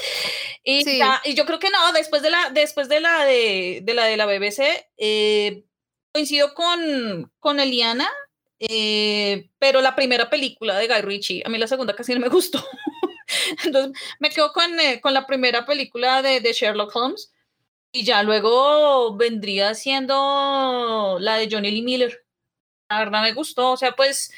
Y, 0.63 0.83
Sí. 0.83 0.97
ya- 0.99 1.21
y 1.23 1.33
yo 1.35 1.45
creo 1.45 1.59
que 1.59 1.69
no, 1.69 1.91
después 1.93 2.21
de 2.21 2.29
la, 2.29 2.49
después 2.51 2.89
de 2.89 2.99
la 2.99 3.25
de, 3.25 3.79
de 3.83 3.93
la 3.93 4.05
de 4.05 4.17
la 4.17 4.25
BBC, 4.25 4.87
eh, 4.97 5.63
coincido 6.13 6.53
con, 6.53 7.31
con 7.39 7.59
Eliana, 7.59 8.09
eh, 8.59 9.49
pero 9.59 9.81
la 9.81 9.95
primera 9.95 10.29
película 10.29 10.77
de 10.77 10.87
Guy 10.87 11.01
Ritchie, 11.01 11.43
a 11.45 11.49
mí 11.49 11.57
la 11.57 11.67
segunda 11.67 11.95
casi 11.95 12.13
no 12.13 12.19
me 12.19 12.29
gustó. 12.29 12.63
Entonces 13.63 14.01
me 14.19 14.29
quedo 14.29 14.51
con, 14.51 14.79
eh, 14.79 14.99
con 15.01 15.13
la 15.13 15.25
primera 15.27 15.65
película 15.65 16.21
de, 16.21 16.41
de 16.41 16.53
Sherlock 16.53 16.95
Holmes 16.95 17.31
y 17.91 18.03
ya 18.03 18.23
luego 18.23 19.15
vendría 19.15 19.73
siendo 19.75 21.17
la 21.19 21.37
de 21.37 21.47
Johnny 21.51 21.71
Lee 21.71 21.81
Miller. 21.81 22.25
La 22.89 22.99
verdad 22.99 23.21
me 23.23 23.33
gustó, 23.33 23.71
o 23.71 23.77
sea, 23.77 23.93
pues 23.95 24.31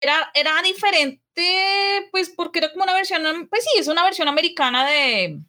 era, 0.00 0.30
era 0.34 0.60
diferente, 0.62 2.08
pues 2.10 2.30
porque 2.30 2.58
era 2.60 2.72
como 2.72 2.84
una 2.84 2.94
versión, 2.94 3.48
pues 3.48 3.64
sí, 3.64 3.78
es 3.78 3.88
una 3.88 4.04
versión 4.04 4.28
americana 4.28 4.86
de, 4.86 5.40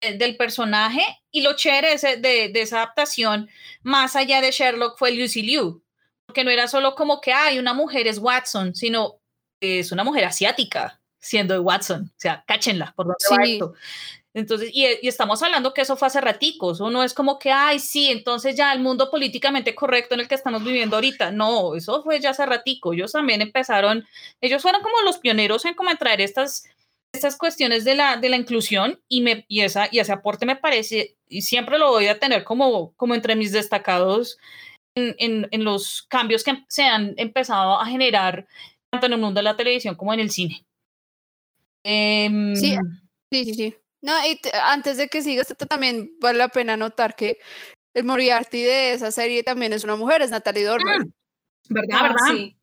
de- 0.00 0.14
del 0.18 0.36
personaje 0.36 1.00
y 1.30 1.42
lo 1.42 1.54
chévere 1.54 1.96
de, 1.96 2.48
de, 2.48 2.60
esa 2.60 2.78
adaptación, 2.78 3.48
más 3.82 4.16
allá 4.16 4.40
de 4.40 4.50
Sherlock, 4.50 4.98
fue 4.98 5.12
Lucy 5.12 5.42
Liu, 5.42 5.82
porque 6.26 6.44
no 6.44 6.50
era 6.50 6.68
solo 6.68 6.94
como 6.94 7.20
que 7.20 7.32
hay 7.32 7.58
una 7.58 7.74
mujer 7.74 8.06
es 8.06 8.18
Watson, 8.18 8.74
sino 8.74 9.20
es 9.60 9.92
una 9.92 10.04
mujer 10.04 10.24
asiática 10.24 11.00
siendo 11.20 11.54
de 11.54 11.60
Watson, 11.60 12.04
o 12.10 12.20
sea, 12.20 12.44
cáchenla 12.46 12.92
por 12.96 13.06
dónde 13.06 13.24
va 13.30 13.44
Sí. 13.44 13.52
esto. 13.54 13.74
Entonces, 14.38 14.70
y, 14.72 14.86
y 15.02 15.08
estamos 15.08 15.42
hablando 15.42 15.74
que 15.74 15.80
eso 15.80 15.96
fue 15.96 16.06
hace 16.06 16.20
raticos, 16.20 16.80
o 16.80 16.90
no 16.90 17.02
es 17.02 17.12
como 17.12 17.38
que, 17.40 17.50
ay, 17.50 17.80
sí, 17.80 18.08
entonces 18.08 18.54
ya 18.56 18.72
el 18.72 18.78
mundo 18.80 19.10
políticamente 19.10 19.74
correcto 19.74 20.14
en 20.14 20.20
el 20.20 20.28
que 20.28 20.36
estamos 20.36 20.62
viviendo 20.62 20.96
ahorita. 20.96 21.32
No, 21.32 21.74
eso 21.74 22.02
fue 22.04 22.20
ya 22.20 22.30
hace 22.30 22.46
ratico. 22.46 22.92
Ellos 22.92 23.12
también 23.12 23.42
empezaron, 23.42 24.06
ellos 24.40 24.62
fueron 24.62 24.80
como 24.80 25.02
los 25.02 25.18
pioneros 25.18 25.64
en 25.64 25.74
como 25.74 25.94
traer 25.96 26.20
estas, 26.20 26.68
estas 27.12 27.36
cuestiones 27.36 27.84
de 27.84 27.96
la, 27.96 28.16
de 28.16 28.28
la 28.28 28.36
inclusión 28.36 29.00
y, 29.08 29.22
me, 29.22 29.44
y, 29.48 29.62
esa, 29.62 29.88
y 29.90 29.98
ese 29.98 30.12
aporte 30.12 30.46
me 30.46 30.54
parece, 30.56 31.16
y 31.28 31.42
siempre 31.42 31.76
lo 31.78 31.90
voy 31.90 32.06
a 32.06 32.20
tener 32.20 32.44
como, 32.44 32.92
como 32.94 33.16
entre 33.16 33.34
mis 33.34 33.50
destacados 33.50 34.38
en, 34.94 35.16
en, 35.18 35.48
en 35.50 35.64
los 35.64 36.02
cambios 36.02 36.44
que 36.44 36.64
se 36.68 36.84
han 36.84 37.14
empezado 37.16 37.80
a 37.80 37.86
generar 37.86 38.46
tanto 38.90 39.06
en 39.06 39.14
el 39.14 39.20
mundo 39.20 39.40
de 39.40 39.44
la 39.44 39.56
televisión 39.56 39.96
como 39.96 40.14
en 40.14 40.20
el 40.20 40.30
cine. 40.30 40.64
Em, 41.84 42.54
Sí, 42.54 42.76
Sí, 43.30 43.44
sí, 43.44 43.54
sí. 43.54 43.74
No, 44.08 44.26
y 44.26 44.36
te- 44.36 44.50
antes 44.56 44.96
de 44.96 45.08
que 45.08 45.20
sigas, 45.22 45.50
esto 45.50 45.66
también 45.66 46.10
vale 46.18 46.38
la 46.38 46.48
pena 46.48 46.76
notar 46.78 47.14
que 47.14 47.38
el 47.92 48.04
Moriarty 48.04 48.62
de 48.62 48.92
esa 48.94 49.10
serie 49.12 49.42
también 49.42 49.74
es 49.74 49.84
una 49.84 49.96
mujer, 49.96 50.22
es 50.22 50.30
Natalie 50.30 50.64
Dormer. 50.64 51.02
¿Verdad, 51.68 51.98
Ah, 52.00 52.02
verdad? 52.04 52.16
sí. 52.30 52.56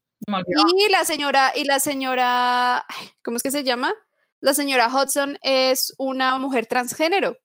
Y 0.77 0.89
la 0.89 1.05
señora, 1.05 1.51
y 1.55 1.65
la 1.65 1.79
señora, 1.79 2.83
¿cómo 3.23 3.37
es 3.37 3.43
que 3.43 3.51
se 3.51 3.63
llama? 3.63 3.93
La 4.39 4.55
señora 4.55 4.87
Hudson 4.87 5.37
es 5.43 5.93
una 5.99 6.37
mujer 6.39 6.65
transgénero 6.65 7.37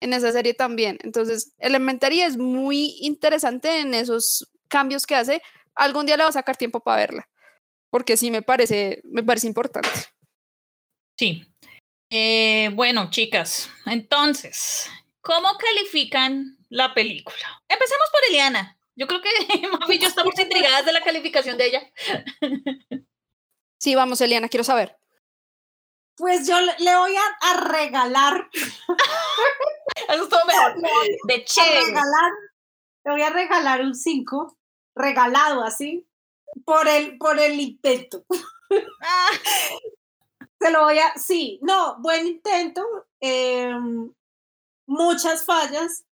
en 0.00 0.12
esa 0.12 0.30
serie 0.32 0.52
también. 0.52 0.98
Entonces, 1.02 1.54
Elementary 1.58 2.20
es 2.20 2.36
muy 2.36 2.96
interesante 3.00 3.80
en 3.80 3.94
esos 3.94 4.46
cambios 4.68 5.06
que 5.06 5.14
hace. 5.14 5.40
Algún 5.74 6.04
día 6.04 6.18
le 6.18 6.24
va 6.24 6.28
a 6.28 6.32
sacar 6.32 6.56
tiempo 6.58 6.80
para 6.80 6.98
verla, 6.98 7.28
porque 7.88 8.18
sí 8.18 8.30
me 8.30 8.42
parece, 8.42 9.00
me 9.04 9.22
parece 9.22 9.46
importante. 9.46 9.88
Sí. 11.18 11.44
Eh, 12.10 12.70
bueno, 12.74 13.10
chicas, 13.10 13.68
entonces, 13.86 14.90
¿cómo 15.20 15.48
califican 15.58 16.56
la 16.70 16.94
película? 16.94 17.62
Empecemos 17.68 18.08
por 18.10 18.20
Eliana. 18.28 18.78
Yo 18.96 19.06
creo 19.06 19.20
que 19.20 19.28
Mafi 19.80 19.94
y 19.94 19.98
yo 19.98 20.08
estamos 20.08 20.34
intrigadas 20.38 20.84
de 20.86 20.92
la 20.92 21.02
calificación 21.02 21.58
de 21.58 21.66
ella. 21.66 21.92
Sí, 23.78 23.94
vamos, 23.94 24.20
Eliana, 24.20 24.48
quiero 24.48 24.64
saber. 24.64 24.96
Pues 26.16 26.48
yo 26.48 26.58
le 26.60 26.96
voy 26.96 27.14
a, 27.14 27.50
a 27.50 27.60
regalar, 27.60 28.48
Eso 30.08 30.22
es 30.24 30.28
todo 30.28 30.44
mejor. 30.46 30.76
le 30.78 30.88
voy 30.90 31.08
De 31.28 31.34
a 31.34 31.44
chévere. 31.44 31.84
regalar, 31.84 32.32
le 33.04 33.12
voy 33.12 33.22
a 33.22 33.30
regalar 33.30 33.80
un 33.82 33.94
5, 33.94 34.58
regalado 34.96 35.62
así, 35.62 36.08
por 36.64 36.88
el, 36.88 37.18
por 37.18 37.38
el 37.38 37.60
intento. 37.60 38.24
Ah, 39.00 39.28
Se 40.60 40.70
lo 40.72 40.84
voy 40.84 40.98
a, 40.98 41.16
sí, 41.16 41.60
no, 41.62 41.96
buen 42.00 42.26
intento, 42.26 42.82
em, 43.20 44.12
muchas 44.86 45.44
fallas, 45.46 46.04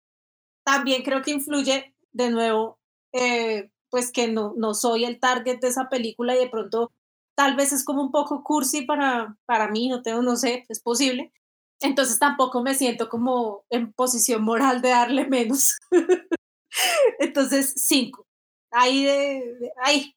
también 0.65 1.03
creo 1.05 1.23
que 1.23 1.33
influye 1.33 1.95
de 2.13 2.31
nuevo, 2.31 2.79
eh, 3.13 3.71
pues 3.91 4.13
que 4.13 4.29
no, 4.29 4.55
no 4.57 4.75
soy 4.75 5.05
el 5.05 5.21
target 5.21 5.61
de 5.61 5.69
esa 5.69 5.89
película 5.91 6.37
y 6.37 6.41
de 6.41 6.51
pronto 6.51 6.93
tal 7.37 7.57
vez 7.57 7.73
es 7.73 7.85
como 7.85 8.03
un 8.03 8.13
poco 8.13 8.45
cursi 8.45 8.83
para, 8.83 9.37
para 9.47 9.69
mí, 9.69 9.89
no 9.89 10.03
tengo, 10.03 10.23
no 10.23 10.37
sé, 10.37 10.67
es 10.69 10.81
posible. 10.83 11.33
Entonces 11.81 12.19
tampoco 12.19 12.63
me 12.63 12.75
siento 12.75 13.09
como 13.09 13.65
en 13.71 13.93
posición 13.95 14.43
moral 14.45 14.83
de 14.83 14.91
darle 14.91 15.27
menos. 15.29 15.79
Entonces, 17.19 17.73
cinco. 17.77 18.27
Ahí, 18.71 19.05
de, 19.05 19.55
de- 19.61 19.73
ahí, 19.83 20.15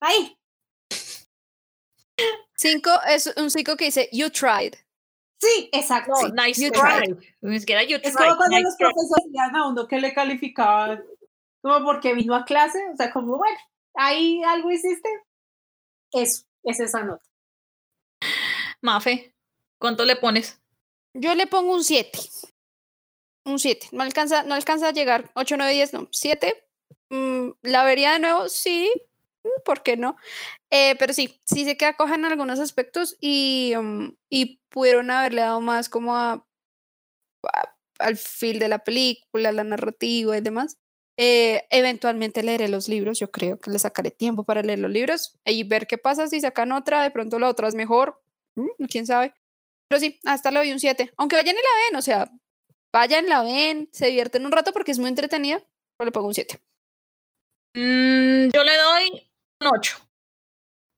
ahí. 0.00 0.36
Cinco 2.58 2.90
es 3.08 3.32
un 3.36 3.50
cinco 3.50 3.76
que 3.76 3.86
dice, 3.86 4.08
you 4.12 4.30
tried. 4.30 4.74
Sí, 5.40 5.70
exacto. 5.72 6.10
no, 6.10 6.16
sí. 6.16 6.32
nice 6.32 6.60
you 6.60 6.72
try. 6.72 7.16
Ni 7.40 7.60
siquiera 7.60 7.84
you 7.84 7.96
Es 8.02 8.12
tried, 8.14 8.26
como 8.26 8.36
cuando 8.36 8.56
nice 8.56 8.64
los 8.64 8.76
profesores 8.76 9.26
decían 9.26 9.54
a 9.54 9.68
uno 9.68 9.86
que 9.86 10.00
le 10.00 10.12
calificaban 10.12 11.04
como 11.60 11.84
porque 11.84 12.14
vino 12.14 12.34
a 12.34 12.44
clase, 12.44 12.78
o 12.92 12.96
sea, 12.96 13.12
como, 13.12 13.36
bueno, 13.36 13.58
ahí 13.94 14.42
algo 14.42 14.70
hiciste. 14.70 15.08
Eso, 16.12 16.44
es 16.62 16.80
esa 16.80 17.02
nota. 17.02 17.22
Mafe, 18.80 19.34
¿cuánto 19.78 20.04
le 20.04 20.16
pones? 20.16 20.60
Yo 21.14 21.34
le 21.34 21.46
pongo 21.46 21.74
un 21.74 21.84
7. 21.84 22.18
Un 23.44 23.58
7. 23.58 23.88
No 23.92 24.02
alcanza, 24.02 24.42
no 24.44 24.54
alcanza 24.54 24.88
a 24.88 24.92
llegar 24.92 25.30
8, 25.34 25.56
9, 25.56 25.72
10, 25.72 25.92
no. 25.92 26.08
7. 26.10 26.64
¿La 27.62 27.84
vería 27.84 28.12
de 28.12 28.18
nuevo? 28.20 28.48
Sí. 28.48 28.90
¿Por 29.64 29.82
qué 29.82 29.96
no? 29.96 30.16
Eh, 30.70 30.96
pero 30.98 31.12
sí, 31.12 31.40
sí 31.44 31.64
se 31.64 31.76
queda 31.76 31.94
coja 31.94 32.14
en 32.14 32.24
algunos 32.24 32.58
aspectos 32.60 33.16
y, 33.20 33.74
mm, 33.76 34.16
y 34.30 34.60
pudieron 34.68 35.10
haberle 35.10 35.42
dado 35.42 35.60
más 35.60 35.88
como 35.88 36.16
a, 36.16 36.46
al 37.98 38.16
feel 38.16 38.58
de 38.58 38.68
la 38.68 38.84
película, 38.84 39.52
la 39.52 39.64
narrativa 39.64 40.36
y 40.36 40.40
demás. 40.40 40.78
Eh, 41.20 41.66
eventualmente 41.70 42.44
leeré 42.44 42.68
los 42.68 42.88
libros, 42.88 43.18
yo 43.18 43.30
creo 43.32 43.58
que 43.58 43.72
le 43.72 43.78
sacaré 43.80 44.12
tiempo 44.12 44.44
para 44.44 44.62
leer 44.62 44.78
los 44.78 44.90
libros 44.90 45.36
y 45.44 45.64
ver 45.64 45.88
qué 45.88 45.98
pasa 45.98 46.28
si 46.28 46.40
sacan 46.40 46.70
otra, 46.70 47.02
de 47.02 47.10
pronto 47.10 47.40
la 47.40 47.48
otra 47.48 47.66
es 47.66 47.74
mejor, 47.74 48.22
mm, 48.54 48.84
quién 48.88 49.04
sabe. 49.04 49.34
Pero 49.88 50.00
sí, 50.00 50.20
hasta 50.24 50.50
le 50.50 50.60
doy 50.60 50.72
un 50.72 50.78
7. 50.78 51.12
Aunque 51.16 51.36
vayan 51.36 51.56
y 51.56 51.58
la 51.58 51.86
ven, 51.86 51.96
o 51.96 52.02
sea, 52.02 52.30
vayan, 52.92 53.28
la 53.28 53.42
ven, 53.42 53.88
se 53.92 54.06
divierten 54.06 54.46
un 54.46 54.52
rato 54.52 54.72
porque 54.72 54.92
es 54.92 54.98
muy 54.98 55.08
entretenida, 55.08 55.60
pero 55.96 56.06
le 56.06 56.12
pongo 56.12 56.28
un 56.28 56.34
7. 56.34 56.60
Mm, 57.74 58.50
yo 58.52 58.64
le 58.64 58.76
doy 58.76 59.27
8. 59.60 59.98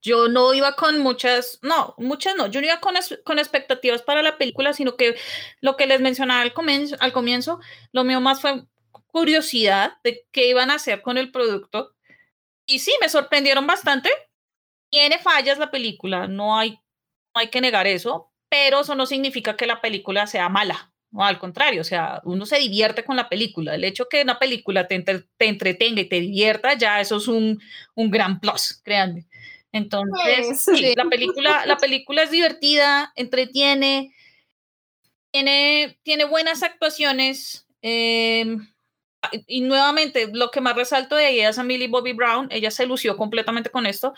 yo 0.03 0.29
no 0.29 0.55
iba 0.55 0.77
con 0.77 0.99
muchas, 1.01 1.59
no, 1.63 1.95
muchas 1.99 2.35
no, 2.37 2.47
yo 2.47 2.61
no 2.61 2.67
iba 2.67 2.81
con, 2.81 2.95
con 3.25 3.39
expectativas 3.39 4.03
para 4.03 4.23
la 4.23 4.39
película, 4.39 4.73
sino 4.73 4.97
que 4.97 5.17
lo 5.61 5.77
que 5.77 5.87
les 5.87 6.01
mencionaba 6.01 6.41
al 6.41 6.55
comienzo, 6.55 6.97
al 7.01 7.13
comienzo, 7.13 7.61
lo 7.93 8.05
mío 8.05 8.21
más 8.21 8.41
fue 8.41 8.65
curiosidad 9.09 9.99
de 10.05 10.27
qué 10.33 10.49
iban 10.49 10.71
a 10.71 10.75
hacer 10.75 11.03
con 11.03 11.19
el 11.19 11.31
producto. 11.33 11.95
Y 12.67 12.79
sí, 12.81 12.93
me 13.01 13.09
sorprendieron 13.09 13.67
bastante. 13.67 14.11
Tiene 14.91 15.19
fallas 15.19 15.59
la 15.59 15.71
película, 15.71 16.29
no 16.29 16.57
hay, 16.59 16.73
no 17.35 17.41
hay 17.41 17.49
que 17.51 17.61
negar 17.61 17.87
eso, 17.87 18.33
pero 18.49 18.81
eso 18.81 18.95
no 18.95 19.07
significa 19.07 19.57
que 19.57 19.67
la 19.67 19.81
película 19.81 20.27
sea 20.27 20.49
mala. 20.49 20.93
No, 21.13 21.25
al 21.25 21.39
contrario, 21.39 21.81
o 21.81 21.85
sea, 21.85 22.21
uno 22.25 22.47
se 22.47 22.59
divierte 22.59 23.05
con 23.05 23.17
la 23.17 23.29
película. 23.29 23.75
El 23.75 23.83
hecho 23.85 24.07
que 24.09 24.23
una 24.23 24.39
película 24.39 24.87
te, 24.87 25.01
te 25.01 25.47
entretenga 25.47 26.01
y 26.03 26.09
te 26.09 26.21
divierta, 26.21 26.75
ya 26.75 27.01
eso 27.01 27.17
es 27.17 27.27
un, 27.27 27.61
un 27.95 28.11
gran 28.11 28.39
plus, 28.39 28.81
créanme. 28.85 29.27
Entonces, 29.73 30.63
sí, 30.63 30.95
la 30.97 31.05
película, 31.05 31.67
la 31.67 31.77
película 31.77 32.23
es 32.23 32.31
divertida, 32.31 33.13
entretiene, 33.17 34.13
tiene, 35.33 35.99
tiene 36.03 36.25
buenas 36.25 36.63
actuaciones. 36.63 37.67
Eh, 37.83 38.57
y 39.47 39.61
nuevamente, 39.63 40.29
lo 40.33 40.51
que 40.51 40.61
más 40.61 40.77
resalto 40.77 41.17
de 41.17 41.29
ella 41.29 41.49
es 41.51 41.59
a 41.59 41.65
Millie 41.65 41.89
Bobby 41.89 42.13
Brown. 42.13 42.49
Ella 42.51 42.71
se 42.71 42.87
lució 42.87 43.17
completamente 43.17 43.71
con 43.71 43.87
esto. 43.87 44.15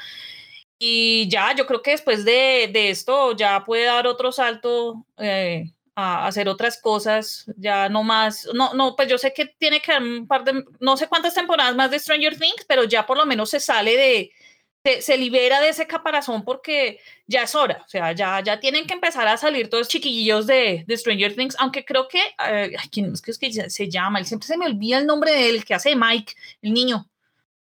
Y 0.79 1.29
ya, 1.29 1.55
yo 1.55 1.67
creo 1.67 1.83
que 1.83 1.93
después 1.93 2.25
de, 2.25 2.69
de 2.73 2.91
esto 2.91 3.37
ya 3.37 3.65
puede 3.65 3.85
dar 3.85 4.07
otro 4.07 4.33
salto 4.33 5.07
eh, 5.17 5.71
a 5.95 6.27
hacer 6.27 6.49
otras 6.49 6.81
cosas, 6.81 7.45
ya 7.57 7.89
no 7.89 8.03
más, 8.03 8.49
no, 8.55 8.73
no, 8.75 8.97
pues 8.97 9.09
yo 9.09 9.19
sé 9.19 9.33
que 9.35 9.47
tiene 9.47 9.81
que 9.81 9.93
haber 9.93 10.09
un 10.21 10.27
par 10.27 10.45
de, 10.45 10.65
no 10.81 10.97
sé 10.97 11.07
cuántas 11.07 11.35
temporadas 11.35 11.77
más 11.77 11.91
de 11.91 11.99
Stranger 11.99 12.39
Things, 12.39 12.65
pero 12.67 12.85
ya 12.85 13.05
por 13.05 13.19
lo 13.19 13.27
menos 13.27 13.51
se 13.51 13.61
sale 13.61 13.97
de, 13.97 15.01
se, 15.01 15.19
libera 15.19 15.61
de 15.61 15.69
ese 15.69 15.87
caparazón 15.87 16.45
porque 16.45 16.99
ya 17.27 17.43
es 17.43 17.55
hora, 17.55 17.83
o 17.85 17.89
sea, 17.89 18.13
ya, 18.13 18.41
ya 18.41 18.59
tienen 18.59 18.87
que 18.87 18.95
empezar 18.95 19.29
a 19.29 19.37
salir 19.37 19.69
todos 19.69 19.89
chiquillos 19.89 20.47
de, 20.47 20.85
de 20.87 20.97
Stranger 20.97 21.37
Things, 21.37 21.57
aunque 21.59 21.85
creo 21.85 22.09
que, 22.09 22.23
eh, 22.49 22.75
¿quién 22.91 23.13
es 23.13 23.21
que, 23.21 23.31
es 23.31 23.39
que 23.39 23.71
se 23.71 23.91
llama? 23.91 24.19
Él 24.19 24.27
siempre 24.27 24.47
se 24.47 24.57
me 24.57 24.67
olvida 24.67 24.99
el 24.99 25.07
nombre 25.07 25.33
de 25.33 25.51
él, 25.51 25.65
que 25.65 25.75
hace 25.75 25.95
Mike, 25.95 26.33
el 26.63 26.73
niño, 26.73 27.07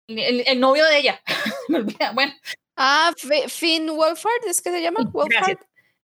el, 0.06 0.44
el 0.46 0.60
novio 0.60 0.84
de 0.84 0.98
ella, 0.98 1.20
me 1.68 1.78
olvida, 1.78 2.12
bueno. 2.12 2.32
Ah, 2.76 3.12
Finn 3.48 3.88
Wolfhard, 3.88 4.46
¿es 4.48 4.60
que 4.60 4.70
se 4.70 4.82
llama? 4.82 5.00
Wolfhard. 5.12 5.58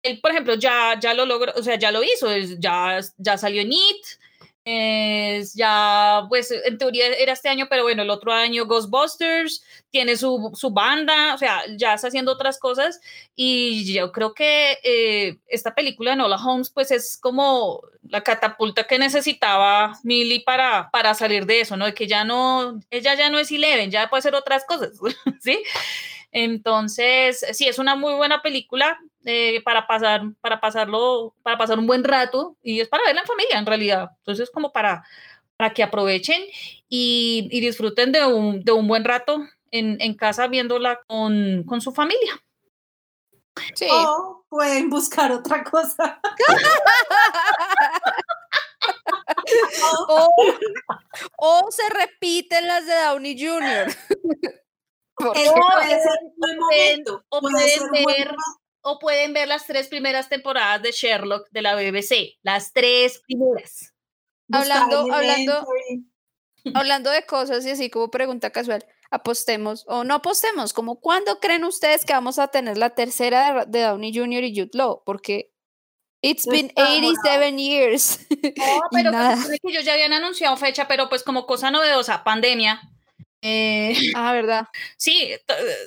Él, 0.03 0.19
por 0.21 0.31
ejemplo, 0.31 0.55
ya, 0.55 0.99
ya 0.99 1.13
lo 1.13 1.25
logró, 1.25 1.53
o 1.55 1.63
sea, 1.63 1.77
ya 1.77 1.91
lo 1.91 2.03
hizo, 2.03 2.35
ya, 2.59 2.99
ya 3.17 3.37
salió 3.37 3.61
en 3.61 3.73
It, 3.73 4.05
es 4.69 5.53
ya, 5.53 6.25
pues 6.27 6.51
en 6.51 6.77
teoría 6.77 7.07
era 7.07 7.31
este 7.31 7.47
año, 7.47 7.67
pero 7.69 7.83
bueno, 7.83 8.01
el 8.01 8.09
otro 8.09 8.33
año 8.33 8.65
Ghostbusters, 8.65 9.63
tiene 9.91 10.17
su, 10.17 10.51
su 10.55 10.71
banda, 10.71 11.33
o 11.33 11.37
sea, 11.37 11.61
ya 11.77 11.93
está 11.93 12.09
haciendo 12.09 12.33
otras 12.33 12.59
cosas 12.59 12.99
y 13.33 13.93
yo 13.93 14.11
creo 14.11 14.33
que 14.33 14.77
eh, 14.83 15.37
esta 15.47 15.73
película 15.73 16.11
de 16.11 16.17
Nola 16.17 16.35
Holmes 16.35 16.69
pues 16.69 16.91
es 16.91 17.17
como 17.17 17.81
la 18.09 18.23
catapulta 18.23 18.83
que 18.83 18.99
necesitaba 18.99 19.97
Millie 20.03 20.43
para, 20.43 20.89
para 20.91 21.13
salir 21.13 21.45
de 21.45 21.61
eso, 21.61 21.77
¿no? 21.77 21.85
De 21.85 21.93
que 21.93 22.07
ya 22.07 22.25
no, 22.25 22.81
ella 22.89 23.15
ya 23.15 23.29
no 23.29 23.39
es 23.39 23.49
Eleven, 23.49 23.89
ya 23.89 24.09
puede 24.09 24.19
hacer 24.19 24.35
otras 24.35 24.65
cosas, 24.65 24.91
¿sí? 25.39 25.63
Entonces, 26.33 27.45
sí, 27.53 27.69
es 27.69 27.79
una 27.79 27.95
muy 27.95 28.13
buena 28.15 28.41
película 28.41 28.99
eh, 29.29 29.61
para 29.61 29.85
pasar, 29.85 30.21
para 30.39 30.61
pasarlo, 30.61 31.35
para 31.43 31.57
pasar 31.57 31.77
un 31.77 31.85
buen 31.85 32.05
rato 32.05 32.55
y 32.63 32.79
es 32.79 32.87
para 32.87 33.03
verla 33.03 33.19
en 33.19 33.27
familia 33.27 33.59
en 33.59 33.65
realidad. 33.65 34.11
Entonces, 34.19 34.49
como 34.49 34.71
para, 34.71 35.03
para 35.57 35.73
que 35.73 35.83
aprovechen 35.83 36.41
y, 36.87 37.49
y 37.51 37.59
disfruten 37.59 38.13
de 38.13 38.25
un, 38.25 38.63
de 38.63 38.71
un, 38.71 38.87
buen 38.87 39.03
rato 39.03 39.45
en, 39.69 39.99
en 39.99 40.13
casa 40.13 40.47
viéndola 40.47 41.01
con, 41.07 41.65
con, 41.67 41.81
su 41.81 41.91
familia. 41.91 42.41
Sí. 43.75 43.89
O 43.91 44.45
pueden 44.47 44.89
buscar 44.89 45.29
otra 45.33 45.61
cosa. 45.61 46.21
o, 50.07 50.31
o 51.37 51.67
se 51.69 51.83
repiten 51.89 52.65
las 52.65 52.85
de 52.85 52.95
Downey 52.95 53.37
Jr. 53.37 53.93
O 55.19 55.33
pueden, 55.33 57.03
o, 57.29 57.41
pueden 57.41 58.05
ver, 58.05 58.35
o 58.87 58.99
pueden 58.99 59.33
ver 59.33 59.49
las 59.49 59.67
tres 59.67 59.89
primeras 59.89 60.29
temporadas 60.29 60.81
de 60.81 60.91
Sherlock 60.91 61.49
de 61.51 61.61
la 61.61 61.75
BBC, 61.75 62.37
las 62.41 62.71
tres 62.71 63.21
primeras. 63.27 63.93
Hablando, 64.49 65.13
hablando, 65.13 65.67
hablando 66.73 67.09
de 67.11 67.25
cosas 67.25 67.65
y 67.65 67.71
así 67.71 67.89
como 67.89 68.09
pregunta 68.09 68.49
casual, 68.51 68.85
apostemos 69.11 69.83
o 69.87 70.05
no 70.05 70.15
apostemos, 70.15 70.71
como 70.71 71.01
cuándo 71.01 71.41
creen 71.41 71.65
ustedes 71.65 72.05
que 72.05 72.13
vamos 72.13 72.39
a 72.39 72.47
tener 72.47 72.77
la 72.77 72.91
tercera 72.91 73.65
de 73.65 73.81
Downey 73.81 74.17
Jr. 74.17 74.45
y 74.45 74.55
Jude 74.55 74.71
Law, 74.73 75.03
porque 75.05 75.51
It's 76.21 76.47
been 76.47 76.71
87 76.75 77.57
years. 77.57 78.19
No, 78.31 78.81
pero 78.91 79.11
pues, 79.11 79.59
que 79.61 79.69
ellos 79.69 79.85
ya 79.85 79.93
habían 79.93 80.13
anunciado 80.13 80.57
fecha, 80.57 80.87
pero 80.87 81.09
pues 81.09 81.23
como 81.23 81.45
cosa 81.45 81.69
novedosa, 81.71 82.23
pandemia, 82.23 82.81
eh, 83.41 83.93
ah, 84.15 84.33
¿verdad? 84.33 84.67
Sí, 84.97 85.31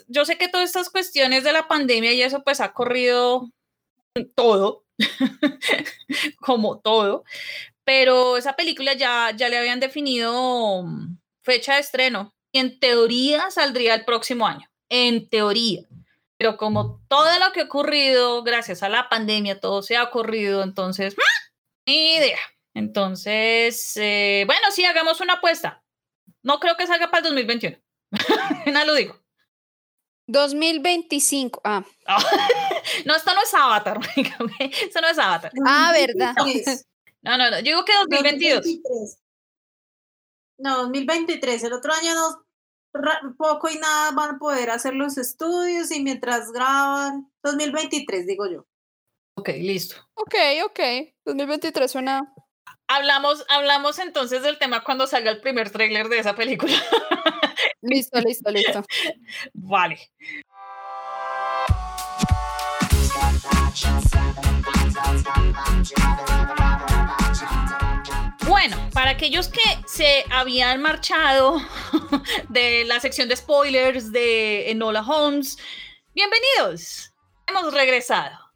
yo 0.09 0.25
sé 0.25 0.39
que 0.39 0.49
todas 0.49 0.69
estas 0.69 0.91
cuestiones 0.91 1.45
de 1.45 1.53
la 1.53 1.69
pandemia 1.69 2.13
y 2.13 2.23
eso 2.23 2.43
pues 2.43 2.61
ha 2.61 2.73
corrido 2.73 3.51
todo, 4.35 4.85
como 6.41 6.81
todo, 6.81 7.25
pero 7.85 8.37
esa 8.37 8.55
película 8.55 8.95
ya, 8.95 9.33
ya 9.37 9.49
le 9.49 9.59
habían 9.59 9.81
definido 9.81 10.85
fecha 11.43 11.75
de 11.75 11.81
estreno 11.81 12.35
y 12.53 12.59
en 12.59 12.79
teoría 12.79 13.51
saldría 13.51 13.95
el 13.95 14.05
próximo 14.05 14.47
año, 14.47 14.69
en 14.89 15.29
teoría. 15.29 15.83
Pero 16.37 16.57
como 16.57 17.03
todo 17.09 17.39
lo 17.39 17.53
que 17.53 17.61
ha 17.61 17.65
ocurrido 17.65 18.43
gracias 18.43 18.83
a 18.83 18.89
la 18.89 19.09
pandemia, 19.09 19.61
todo 19.61 19.83
se 19.83 19.97
ha 19.97 20.05
ocurrido, 20.05 20.63
entonces, 20.63 21.15
¡ah! 21.19 21.51
ni 21.87 22.15
idea. 22.15 22.39
Entonces, 22.75 23.97
eh, 23.97 24.45
bueno, 24.47 24.71
sí, 24.71 24.85
hagamos 24.85 25.21
una 25.21 25.35
apuesta. 25.35 25.83
No 26.43 26.59
creo 26.59 26.77
que 26.77 26.87
salga 26.87 27.11
para 27.11 27.29
el 27.29 27.35
2021. 27.35 27.79
Nada 28.67 28.85
lo 28.85 28.95
digo. 28.95 29.21
2025. 30.27 31.61
Ah. 31.65 31.85
no, 33.05 33.17
esto 33.17 33.35
no 33.35 33.43
es 33.43 33.55
Avatar. 33.55 33.99
esto 34.59 35.01
no 35.01 35.09
es 35.09 35.19
Avatar. 35.19 35.53
Ah, 35.67 35.93
verdad. 35.93 36.35
No, 37.23 37.37
no, 37.37 37.51
no. 37.51 37.59
Yo 37.59 37.65
digo 37.65 37.85
que 37.85 37.93
2022. 37.93 38.57
2023. 38.57 39.19
No, 40.59 40.77
2023. 40.83 41.65
El 41.65 41.73
otro 41.73 41.93
año 41.93 42.15
no, 42.15 43.35
poco 43.37 43.69
y 43.69 43.79
nada 43.79 44.13
van 44.13 44.37
a 44.37 44.39
poder 44.39 44.71
hacer 44.71 44.95
los 44.95 45.19
estudios 45.19 45.91
y 45.91 46.03
mientras 46.03 46.53
graban. 46.53 47.31
2023, 47.43 48.27
digo 48.27 48.47
yo. 48.51 48.67
Ok, 49.37 49.49
listo. 49.49 49.97
Ok, 50.15 50.35
ok. 50.67 50.81
2023 51.25 51.91
suena 51.91 52.35
Hablamos, 52.89 53.45
hablamos 53.49 54.01
entonces 54.01 54.43
del 54.43 54.59
tema 54.59 54.83
cuando 54.83 55.07
salga 55.07 55.31
el 55.31 55.41
primer 55.41 55.71
tráiler 55.71 56.09
de 56.09 56.19
esa 56.19 56.35
película. 56.35 56.73
listo, 57.83 58.21
listo, 58.21 58.51
listo. 58.51 58.83
Vale. 59.55 60.11
Bueno, 68.49 68.91
para 68.93 69.11
aquellos 69.11 69.49
que 69.49 69.61
se 69.87 70.25
habían 70.31 70.83
marchado 70.83 71.61
de 72.49 72.85
la 72.87 72.99
sección 72.99 73.29
de 73.29 73.37
spoilers 73.37 74.11
de 74.11 74.71
Enola 74.71 75.03
Holmes, 75.03 75.59
bienvenidos. 76.13 77.13
Hemos 77.47 77.73
regresado 77.73 78.50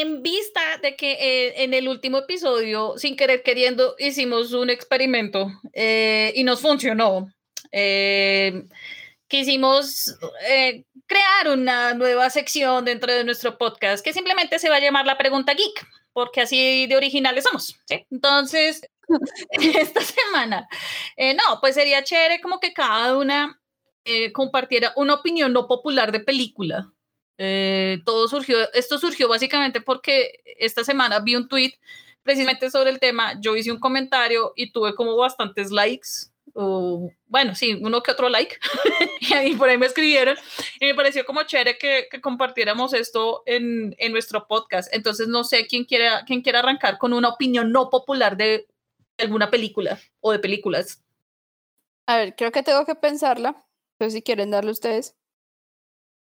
en 0.00 0.22
vista 0.22 0.60
de 0.82 0.96
que 0.96 1.12
eh, 1.12 1.62
en 1.62 1.72
el 1.72 1.88
último 1.88 2.18
episodio, 2.18 2.94
sin 2.96 3.16
querer 3.16 3.42
queriendo, 3.42 3.94
hicimos 3.98 4.52
un 4.52 4.70
experimento 4.70 5.50
eh, 5.72 6.32
y 6.34 6.42
nos 6.42 6.60
funcionó. 6.60 7.32
Eh, 7.70 8.64
quisimos 9.28 10.16
crear 11.06 11.48
una 11.48 11.94
nueva 11.94 12.30
sección 12.30 12.84
dentro 12.84 13.12
de 13.12 13.24
nuestro 13.24 13.56
podcast 13.56 14.04
que 14.04 14.12
simplemente 14.12 14.58
se 14.58 14.68
va 14.68 14.76
a 14.76 14.80
llamar 14.80 15.06
la 15.06 15.18
pregunta 15.18 15.54
geek, 15.54 15.86
porque 16.12 16.40
así 16.40 16.86
de 16.86 16.96
originales 16.96 17.44
somos. 17.44 17.76
Entonces, 18.10 18.82
esta 19.50 20.00
semana, 20.00 20.68
no, 21.18 21.60
pues 21.60 21.74
sería 21.74 22.04
chévere 22.04 22.40
como 22.40 22.58
que 22.58 22.72
cada 22.72 23.16
una 23.16 23.60
compartiera 24.32 24.92
una 24.96 25.14
opinión 25.14 25.52
no 25.52 25.66
popular 25.66 26.12
de 26.12 26.20
película 26.20 26.92
eh, 27.38 28.00
todo 28.04 28.28
surgió, 28.28 28.72
esto 28.72 28.98
surgió 28.98 29.28
básicamente 29.28 29.80
porque 29.80 30.40
esta 30.58 30.84
semana 30.84 31.18
vi 31.20 31.36
un 31.36 31.48
tweet 31.48 31.74
precisamente 32.22 32.70
sobre 32.70 32.90
el 32.90 33.00
tema, 33.00 33.38
yo 33.40 33.56
hice 33.56 33.70
un 33.70 33.78
comentario 33.78 34.52
y 34.56 34.72
tuve 34.72 34.94
como 34.94 35.16
bastantes 35.16 35.70
likes, 35.70 36.08
o 36.54 37.10
bueno, 37.26 37.54
sí, 37.54 37.78
uno 37.82 38.02
que 38.02 38.12
otro 38.12 38.28
like, 38.28 38.56
y 39.44 39.54
por 39.56 39.68
ahí 39.68 39.76
me 39.76 39.86
escribieron 39.86 40.36
y 40.80 40.86
me 40.86 40.94
pareció 40.94 41.24
como 41.26 41.42
chévere 41.42 41.76
que, 41.76 42.06
que 42.10 42.20
compartiéramos 42.20 42.94
esto 42.94 43.42
en, 43.46 43.94
en, 43.98 44.12
nuestro 44.12 44.46
podcast. 44.46 44.92
Entonces, 44.94 45.28
no 45.28 45.44
sé 45.44 45.66
quién 45.66 45.84
quiera, 45.84 46.24
quién 46.26 46.42
quiera 46.42 46.60
arrancar 46.60 46.98
con 46.98 47.12
una 47.12 47.28
opinión 47.28 47.72
no 47.72 47.90
popular 47.90 48.36
de 48.36 48.66
alguna 49.18 49.50
película 49.50 49.98
o 50.20 50.32
de 50.32 50.38
películas. 50.38 51.02
A 52.06 52.16
ver, 52.16 52.34
creo 52.36 52.52
que 52.52 52.62
tengo 52.62 52.84
que 52.86 52.94
pensarla, 52.94 53.66
pero 53.98 54.10
si 54.10 54.22
quieren 54.22 54.50
darle 54.50 54.70
ustedes. 54.70 55.16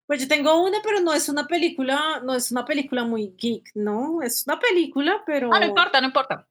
Pues 0.06 0.20
yo 0.20 0.28
tengo 0.28 0.62
una, 0.62 0.78
pero 0.82 1.00
no 1.00 1.12
es 1.14 1.28
una 1.28 1.46
película, 1.46 2.20
no 2.24 2.34
es 2.34 2.50
una 2.52 2.64
película 2.64 3.04
muy 3.04 3.34
geek, 3.38 3.70
¿no? 3.74 4.20
Es 4.22 4.46
una 4.46 4.58
película, 4.60 5.22
pero... 5.24 5.52
Ah, 5.52 5.60
no 5.60 5.66
importa, 5.66 6.00
no 6.00 6.08
importa. 6.08 6.46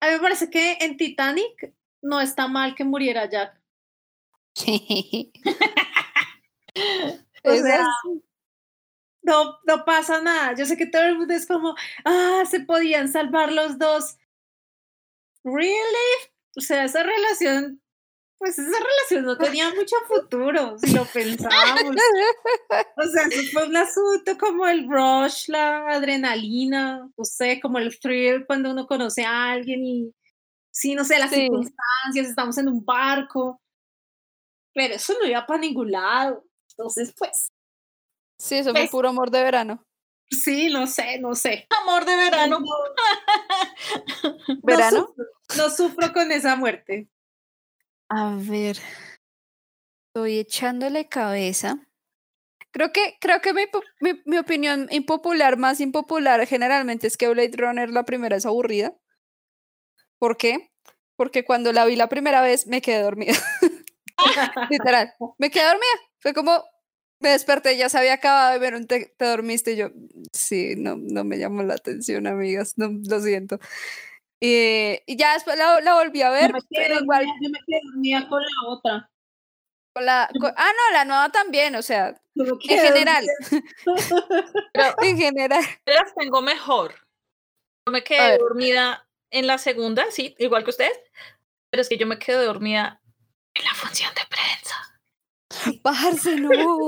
A 0.00 0.06
mí 0.06 0.12
me 0.14 0.18
parece 0.20 0.48
que 0.50 0.78
en 0.80 0.96
Titanic 0.96 1.74
no 2.00 2.20
está 2.20 2.48
mal 2.48 2.74
que 2.74 2.84
muriera 2.84 3.28
Jack. 3.28 3.60
O 7.44 7.50
Esa 7.50 7.66
sea, 7.66 7.80
es- 7.80 8.22
no, 9.22 9.58
no 9.66 9.84
pasa 9.84 10.22
nada. 10.22 10.54
Yo 10.56 10.64
sé 10.64 10.76
que 10.76 10.86
todo 10.86 11.02
el 11.02 11.18
mundo 11.18 11.34
es 11.34 11.44
como, 11.46 11.74
ah, 12.04 12.44
se 12.48 12.60
podían 12.60 13.08
salvar 13.08 13.52
los 13.52 13.78
dos. 13.78 14.16
¿Really? 15.44 16.30
O 16.56 16.60
sea, 16.60 16.84
esa 16.84 17.02
relación, 17.02 17.81
pues 18.42 18.58
esa 18.58 18.76
relación 18.76 19.24
no 19.24 19.38
tenía 19.38 19.68
mucho 19.72 19.94
futuro, 20.08 20.76
si 20.78 20.90
lo 20.92 21.04
pensábamos. 21.04 21.94
O 22.96 23.02
sea, 23.04 23.24
fue 23.52 23.66
un 23.68 23.76
asunto 23.76 24.36
como 24.38 24.66
el 24.66 24.88
rush, 24.88 25.44
la 25.48 25.88
adrenalina, 25.88 27.08
no 27.16 27.24
sé, 27.24 27.60
como 27.60 27.78
el 27.78 27.98
thrill 28.00 28.44
cuando 28.46 28.70
uno 28.72 28.86
conoce 28.86 29.24
a 29.24 29.52
alguien 29.52 29.84
y, 29.84 30.12
sí, 30.72 30.94
no 30.96 31.04
sé, 31.04 31.18
las 31.18 31.30
Sí. 31.30 31.42
circunstancias, 31.42 32.28
estamos 32.28 32.58
en 32.58 32.68
un 32.68 32.84
barco, 32.84 33.60
pero 34.74 34.94
eso 34.94 35.14
no 35.20 35.26
iba 35.28 35.46
para 35.46 35.60
ningún 35.60 35.90
lado. 35.92 36.44
Entonces, 36.70 37.14
pues, 37.16 37.48
Sí, 38.38 38.56
eso 38.56 38.72
fue 38.72 38.82
¿Ves? 38.82 38.90
puro 38.90 39.08
amor 39.10 39.30
de 39.30 39.42
verano. 39.42 39.84
sí, 40.30 40.68
no 40.72 40.86
sé, 40.88 41.18
no 41.20 41.34
sé. 41.34 41.66
Amor 41.82 42.04
de 42.04 42.16
verano. 42.16 42.58
No, 42.58 42.66
no 44.48 44.56
¿Verano? 44.62 45.06
sufro, 45.06 45.24
no 45.58 45.70
sufro 45.70 46.12
con 46.12 46.32
esa 46.32 46.56
muerte. 46.56 47.08
A 48.14 48.36
ver. 48.36 48.76
Estoy 50.08 50.38
echándole 50.38 51.08
cabeza. 51.08 51.86
Creo 52.72 52.92
que, 52.92 53.16
creo 53.20 53.40
que 53.40 53.54
mi, 53.54 53.64
mi, 54.00 54.20
mi 54.26 54.38
opinión 54.38 54.88
impopular, 54.90 55.56
más 55.56 55.80
impopular 55.80 56.46
generalmente 56.46 57.06
es 57.06 57.16
que 57.16 57.28
Blade 57.28 57.56
Runner 57.56 57.90
la 57.90 58.04
primera 58.04 58.36
es 58.36 58.46
aburrida. 58.46 58.94
¿Por 60.18 60.36
qué? 60.36 60.70
Porque 61.16 61.44
cuando 61.44 61.72
la 61.72 61.84
vi 61.84 61.96
la 61.96 62.08
primera 62.08 62.42
vez 62.42 62.66
me 62.66 62.82
quedé 62.82 63.02
dormida. 63.02 63.34
Literal. 64.70 65.12
Me 65.38 65.50
quedé 65.50 65.64
dormida. 65.64 65.98
Fue 66.20 66.34
como, 66.34 66.64
me 67.20 67.30
desperté, 67.30 67.76
ya 67.76 67.88
se 67.88 67.98
había 67.98 68.14
acabado 68.14 68.52
de 68.52 68.58
ver 68.58 68.74
un 68.74 68.86
te, 68.86 69.14
te 69.16 69.24
dormiste 69.24 69.72
y 69.72 69.76
yo, 69.76 69.90
sí, 70.32 70.74
no, 70.76 70.96
no 70.96 71.24
me 71.24 71.38
llamó 71.38 71.62
la 71.62 71.74
atención, 71.74 72.26
amigas, 72.26 72.74
no, 72.76 72.90
lo 73.08 73.20
siento. 73.20 73.58
Eh, 74.44 75.04
y 75.06 75.16
ya 75.16 75.34
después 75.34 75.56
la, 75.56 75.80
la 75.80 75.94
volví 75.94 76.20
a 76.20 76.26
Yo 76.26 76.32
ver, 76.32 76.52
me 76.52 76.58
quedé 76.68 76.88
pero 76.88 77.00
igual 77.00 77.24
dormida- 77.26 77.38
yo 77.42 77.50
me 77.50 77.58
quedé 77.64 77.80
dormida 77.84 78.28
con 78.28 78.42
la 78.42 78.48
otra. 78.68 79.10
con 79.94 80.04
la... 80.04 80.28
con- 80.40 80.54
ah, 80.56 80.70
no, 80.76 80.92
la 80.94 81.04
nueva 81.04 81.28
también, 81.30 81.76
o 81.76 81.82
sea, 81.82 82.20
en 82.34 82.78
general, 82.80 83.24
Pero 84.72 84.94
en 85.02 85.16
general. 85.18 85.62
yo 85.86 85.94
las 85.94 86.14
tengo 86.16 86.42
mejor. 86.42 86.94
Yo 87.86 87.92
me 87.92 87.98
A 87.98 88.04
quedé 88.04 88.38
dormida 88.38 89.06
en 89.30 89.46
la 89.46 89.58
segunda, 89.58 90.04
sí, 90.10 90.34
igual 90.38 90.64
que 90.64 90.70
ustedes, 90.70 90.98
pero 91.70 91.82
es 91.82 91.88
que 91.88 91.96
yo 91.98 92.06
me 92.08 92.18
quedé 92.18 92.44
dormida 92.44 93.00
en 93.54 93.64
la 93.64 93.74
función 93.74 94.10
de 94.14 94.22
prensa. 94.28 95.80
Bajarse, 95.84 96.34
no. 96.36 96.48
Pero 96.48 96.64
no, 96.64 96.84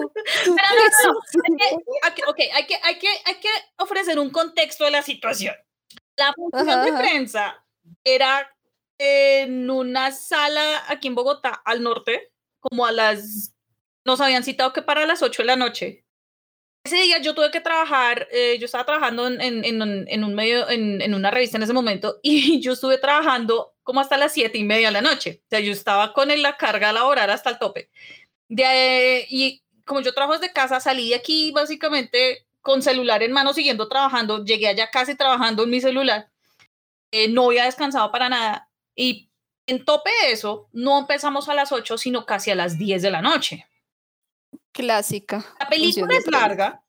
no, 0.56 0.56
no, 0.56 1.20
es 1.28 2.14
que- 2.14 2.22
ok, 2.24 2.28
ok, 2.31 2.39
hay 2.52 2.66
que, 2.66 2.76
hay, 2.82 2.98
que, 2.98 3.09
hay 3.26 3.35
que 3.40 3.48
ofrecer 3.78 4.18
un 4.18 4.31
contexto 4.31 4.85
de 4.85 4.90
la 4.90 5.02
situación. 5.02 5.55
La 6.16 6.32
función 6.35 6.69
Ajá, 6.69 6.85
de 6.85 6.91
ajá. 6.91 6.99
prensa 6.99 7.65
era 8.05 8.51
en 8.99 9.69
una 9.70 10.12
sala 10.12 10.85
aquí 10.89 11.09
en 11.09 11.15
Bogotá, 11.15 11.51
al 11.65 11.82
norte, 11.82 12.31
como 12.61 12.86
a 12.86 12.93
las... 12.93 13.53
Nos 14.07 14.20
habían 14.20 14.45
citado 14.45 14.73
que 14.73 14.82
para 14.82 15.07
las 15.07 15.23
8 15.23 15.43
de 15.43 15.47
la 15.47 15.57
noche. 15.57 16.05
Ese 16.85 16.97
día 16.97 17.19
yo 17.19 17.35
tuve 17.35 17.51
que 17.51 17.61
trabajar, 17.62 18.28
eh, 18.31 18.59
yo 18.59 18.66
estaba 18.66 18.85
trabajando 18.85 19.27
en, 19.27 19.41
en, 19.41 19.65
en 19.65 20.07
en 20.07 20.24
un 20.24 20.35
medio, 20.35 20.69
en, 20.69 21.01
en 21.01 21.15
una 21.15 21.31
revista 21.31 21.57
en 21.57 21.62
ese 21.62 21.73
momento, 21.73 22.19
y 22.23 22.61
yo 22.61 22.73
estuve 22.74 22.99
trabajando 22.99 23.74
como 23.82 24.01
hasta 24.01 24.19
las 24.19 24.32
siete 24.32 24.59
y 24.59 24.65
media 24.65 24.89
de 24.89 24.93
la 24.93 25.01
noche. 25.01 25.41
O 25.45 25.47
sea, 25.49 25.61
yo 25.61 25.73
estaba 25.73 26.12
con 26.12 26.28
la 26.43 26.57
carga 26.59 26.93
laboral 26.93 27.31
hasta 27.31 27.49
el 27.51 27.59
tope. 27.59 27.91
De, 28.49 28.65
ahí- 28.66 29.27
y 29.31 29.62
como 29.86 30.01
yo 30.03 30.12
trabajo 30.12 30.39
desde 30.39 30.53
casa, 30.53 30.78
salí 30.81 31.09
de 31.09 31.15
aquí 31.16 31.51
básicamente 31.53 32.47
con 32.65 32.81
celular 32.81 33.23
en 33.23 33.31
mano, 33.31 33.53
siguiendo 33.53 33.89
trabajando. 33.89 34.43
Llegué 34.43 34.69
allá 34.69 34.91
casi 34.91 35.15
trabajando 35.15 35.65
en 35.65 35.70
mi 35.70 35.82
celular. 35.82 36.31
Eh, 37.12 37.28
no 37.28 37.45
había 37.45 37.66
descansado 37.66 38.11
para 38.11 38.31
nada. 38.31 38.70
Y 38.97 39.31
en 39.66 39.85
tope 39.85 40.11
de 40.23 40.32
eso, 40.32 40.70
no 40.73 40.99
empezamos 40.99 41.51
a 41.51 41.55
las 41.55 41.73
8, 41.73 41.99
sino 41.99 42.24
casi 42.24 42.51
a 42.51 42.55
las 42.55 42.78
10 42.78 43.03
de 43.03 43.11
la 43.11 43.20
noche. 43.20 43.66
Clásica. 44.73 45.45
La 45.61 45.69
película 45.69 46.16
es 46.16 46.27
larga. 46.27 46.82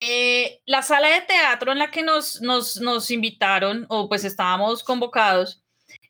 Eh, 0.00 0.60
la 0.66 0.82
sala 0.82 1.08
de 1.08 1.22
teatro 1.22 1.72
en 1.72 1.78
la 1.78 1.90
que 1.90 2.02
nos, 2.02 2.42
nos, 2.42 2.78
nos 2.82 3.10
invitaron, 3.10 3.86
o 3.88 4.06
pues 4.06 4.24
estábamos 4.24 4.84
convocados, 4.84 5.62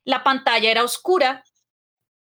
la 0.03 0.25
pantalla 0.25 0.69
era 0.69 0.83
oscura. 0.83 1.45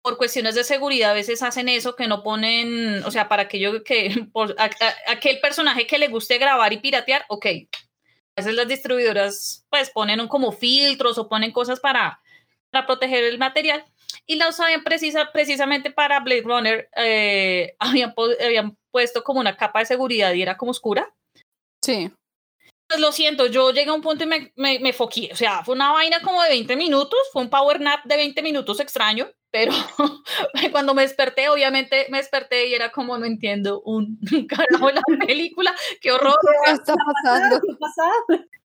Por 0.07 0.15
cuestiones 0.17 0.55
de 0.55 0.63
seguridad, 0.63 1.11
a 1.11 1.13
veces 1.13 1.43
hacen 1.43 1.67
eso, 1.67 1.97
que 1.97 2.07
no 2.07 2.23
ponen, 2.23 3.03
o 3.03 3.11
sea, 3.11 3.27
para 3.27 3.41
aquello 3.43 3.83
que, 3.83 4.25
por 4.31 4.55
a- 4.57 4.63
a- 4.65 5.11
aquel 5.11 5.41
personaje 5.41 5.85
que 5.85 5.97
le 5.97 6.07
guste 6.07 6.37
grabar 6.37 6.71
y 6.71 6.77
piratear, 6.77 7.25
ok. 7.27 7.45
A 7.45 8.41
veces 8.41 8.55
las 8.55 8.69
distribuidoras, 8.69 9.65
pues, 9.69 9.89
ponen 9.89 10.21
un- 10.21 10.29
como 10.29 10.53
filtros 10.53 11.17
o 11.17 11.27
ponen 11.27 11.51
cosas 11.51 11.81
para, 11.81 12.21
para 12.71 12.85
proteger 12.85 13.25
el 13.25 13.37
material. 13.37 13.83
Y 14.25 14.37
la 14.37 14.47
usaban 14.47 14.81
precisa, 14.85 15.29
precisamente 15.33 15.91
para 15.91 16.21
Blade 16.21 16.43
Runner, 16.43 16.89
eh, 16.95 17.75
habían, 18.05 18.13
habían 18.41 18.77
puesto 18.91 19.25
como 19.25 19.41
una 19.41 19.57
capa 19.57 19.79
de 19.79 19.87
seguridad 19.87 20.31
y 20.31 20.41
era 20.41 20.55
como 20.55 20.71
oscura. 20.71 21.13
Sí. 21.83 22.09
Pues 22.87 23.01
lo 23.01 23.11
siento, 23.11 23.47
yo 23.47 23.71
llegué 23.71 23.89
a 23.89 23.93
un 23.93 24.01
punto 24.01 24.23
y 24.23 24.27
me, 24.27 24.53
me, 24.55 24.79
me 24.79 24.93
foqué. 24.93 25.29
O 25.33 25.35
sea, 25.35 25.63
fue 25.63 25.75
una 25.75 25.91
vaina 25.91 26.21
como 26.21 26.41
de 26.41 26.49
20 26.49 26.75
minutos, 26.77 27.19
fue 27.33 27.41
un 27.41 27.49
power 27.49 27.81
nap 27.81 28.05
de 28.05 28.15
20 28.15 28.41
minutos 28.41 28.79
extraño, 28.79 29.27
pero 29.51 29.71
cuando 30.71 30.93
me 30.93 31.01
desperté, 31.01 31.49
obviamente 31.49 32.07
me 32.09 32.17
desperté 32.17 32.67
y 32.67 32.73
era 32.73 32.91
como 32.91 33.17
no 33.17 33.25
entiendo 33.25 33.81
un 33.81 34.19
carajo 34.47 34.91
la 34.91 35.01
película, 35.25 35.75
qué 36.01 36.11
horror. 36.11 36.37
¿Qué 36.65 36.71
está 36.71 36.95
pasando? 36.95 37.59
¿Qué 37.59 37.73
pasa? 37.79 38.11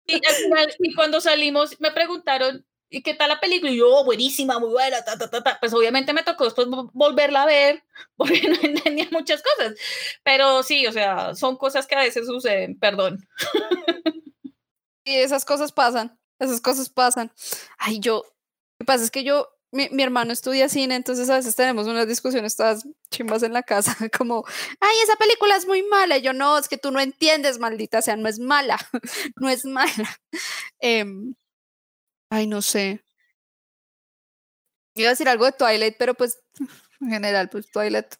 Y, 0.06 0.16
al 0.16 0.34
final, 0.34 0.76
y 0.80 0.94
cuando 0.94 1.22
salimos 1.22 1.80
me 1.80 1.92
preguntaron, 1.92 2.66
¿y 2.94 3.02
qué 3.04 3.14
tal 3.16 3.30
la 3.30 3.40
película? 3.40 3.72
Y 3.72 3.78
yo, 3.78 3.90
"Oh, 3.90 4.06
buenísima, 4.06 4.60
muy 4.60 4.70
buena, 4.70 5.04
ta, 5.04 5.18
ta, 5.18 5.30
ta, 5.30 5.44
ta". 5.44 5.58
Pues 5.60 5.74
obviamente 5.74 6.14
me 6.14 6.24
tocó 6.24 6.46
después 6.46 6.68
vo- 6.68 6.90
volverla 6.94 7.44
a 7.44 7.46
ver, 7.48 7.84
porque 8.18 8.42
no 8.50 8.56
entendía 8.62 9.08
muchas 9.12 9.42
cosas. 9.44 9.74
Pero 10.24 10.64
sí, 10.64 10.88
o 10.88 10.92
sea, 10.92 11.36
son 11.36 11.58
cosas 11.58 11.88
que 11.88 11.96
a 11.96 12.00
veces 12.02 12.28
suceden, 12.28 12.78
perdón. 12.80 13.28
Y 15.06 15.16
esas 15.16 15.44
cosas 15.46 15.72
pasan, 15.72 16.18
esas 16.40 16.62
cosas 16.62 16.90
pasan. 16.90 17.32
Ay, 17.78 18.00
yo, 18.00 18.24
lo 18.24 18.78
que 18.80 18.86
pasa 18.86 19.04
es 19.04 19.12
que 19.12 19.24
yo, 19.24 19.50
mi, 19.72 19.90
mi 19.90 20.04
hermano 20.04 20.32
estudia 20.32 20.70
cine, 20.70 20.96
entonces 20.96 21.30
a 21.30 21.36
veces 21.36 21.56
tenemos 21.56 21.88
unas 21.88 22.08
discusiones 22.08 22.56
todas 22.56 22.88
chimbas 23.12 23.44
en 23.44 23.54
la 23.54 23.64
casa, 23.64 23.96
como, 24.18 24.46
ay, 24.80 24.96
esa 25.04 25.16
película 25.18 25.56
es 25.58 25.68
muy 25.68 25.84
mala. 25.84 26.18
Y 26.18 26.22
yo, 26.22 26.32
no, 26.34 26.58
es 26.58 26.70
que 26.70 26.78
tú 26.78 26.92
no 26.92 27.00
entiendes, 27.00 27.60
maldita 27.60 28.02
sea, 28.02 28.16
no 28.16 28.30
es 28.30 28.40
mala, 28.40 28.78
no 29.38 29.50
es 29.50 29.66
mala. 29.66 30.20
Em, 30.80 31.36
ay, 32.34 32.48
no 32.48 32.62
sé. 32.64 33.04
Iba 34.96 35.10
a 35.10 35.12
decir 35.12 35.30
algo 35.30 35.46
de 35.46 35.52
Twilight, 35.52 35.96
pero 36.00 36.16
pues, 36.16 36.40
en 37.00 37.10
general, 37.10 37.50
pues 37.50 37.70
Twilight. 37.72 38.16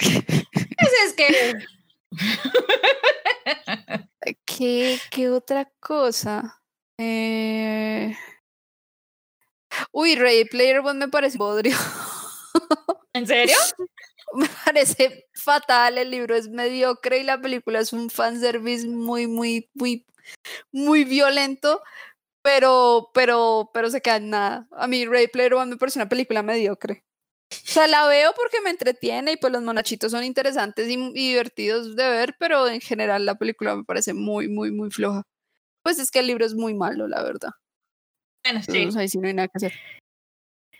Pues 0.76 0.92
es 1.06 1.14
que 1.14 1.54
¿Qué, 4.44 4.98
qué 5.10 5.30
otra 5.30 5.70
cosa? 5.80 6.62
Eh... 6.98 8.14
Uy, 9.92 10.14
Ready 10.16 10.44
Player 10.46 10.80
One 10.80 10.98
me 10.98 11.08
parece 11.08 11.38
bodrio. 11.38 11.76
¿En 13.14 13.26
serio? 13.26 13.56
me 14.34 14.48
parece 14.64 15.26
fatal. 15.32 15.98
El 15.98 16.10
libro 16.10 16.34
es 16.36 16.48
mediocre 16.48 17.18
y 17.18 17.22
la 17.22 17.40
película 17.40 17.80
es 17.80 17.92
un 17.92 18.10
fanservice 18.10 18.86
muy, 18.86 19.26
muy, 19.26 19.70
muy, 19.74 20.04
muy 20.72 21.04
violento. 21.04 21.82
Pero, 22.44 23.10
pero, 23.14 23.70
pero 23.72 23.88
se 23.88 24.02
queda 24.02 24.16
en 24.16 24.28
nada. 24.28 24.68
A 24.72 24.86
mí 24.86 25.06
Ready 25.06 25.28
Player 25.28 25.54
One 25.54 25.70
me 25.70 25.76
parece 25.78 25.98
una 25.98 26.10
película 26.10 26.42
mediocre. 26.42 27.02
O 27.50 27.56
sea, 27.66 27.86
la 27.86 28.06
veo 28.06 28.34
porque 28.34 28.60
me 28.60 28.68
entretiene 28.68 29.32
y 29.32 29.36
pues 29.38 29.50
los 29.50 29.62
monachitos 29.62 30.12
son 30.12 30.24
interesantes 30.24 30.88
y, 30.88 30.94
y 30.94 31.28
divertidos 31.28 31.96
de 31.96 32.06
ver, 32.06 32.36
pero 32.38 32.68
en 32.68 32.82
general 32.82 33.24
la 33.24 33.36
película 33.36 33.74
me 33.74 33.84
parece 33.84 34.12
muy, 34.12 34.48
muy, 34.48 34.70
muy 34.70 34.90
floja. 34.90 35.22
Pues 35.82 35.98
es 35.98 36.10
que 36.10 36.18
el 36.18 36.26
libro 36.26 36.44
es 36.44 36.54
muy 36.54 36.74
malo, 36.74 37.08
la 37.08 37.22
verdad. 37.22 37.50
Bueno, 38.44 38.60
sí. 38.62 38.76
Entonces 38.76 39.00
ahí 39.00 39.08
sí 39.08 39.18
no 39.18 39.28
hay 39.28 39.34
nada 39.34 39.48
que 39.48 39.56
hacer. 39.56 39.72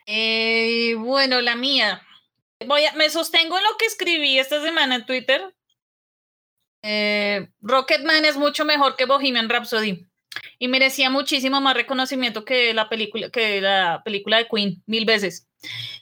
Eh, 0.07 0.97
bueno, 0.99 1.41
la 1.41 1.57
mía. 1.57 2.03
Voy 2.67 2.85
a, 2.85 2.93
me 2.93 3.09
sostengo 3.09 3.57
en 3.57 3.65
lo 3.65 3.77
que 3.79 3.87
escribí 3.87 4.39
esta 4.39 4.61
semana 4.61 4.97
en 4.97 5.07
Twitter. 5.07 5.55
Eh, 6.83 7.49
Rocketman 7.63 8.27
es 8.27 8.37
mucho 8.37 8.67
mejor 8.67 8.97
que 8.97 9.07
Bohemian 9.07 9.49
Rhapsody 9.49 10.07
y 10.59 10.69
merecía 10.69 11.11
muchísimo 11.11 11.61
más 11.61 11.75
reconocimiento 11.75 12.45
que 12.45 12.75
la 12.75 12.89
película 12.89 13.31
que 13.31 13.61
la 13.61 14.03
película 14.05 14.39
de 14.39 14.49
Queen 14.49 14.83
mil 14.87 15.05
veces. 15.05 15.49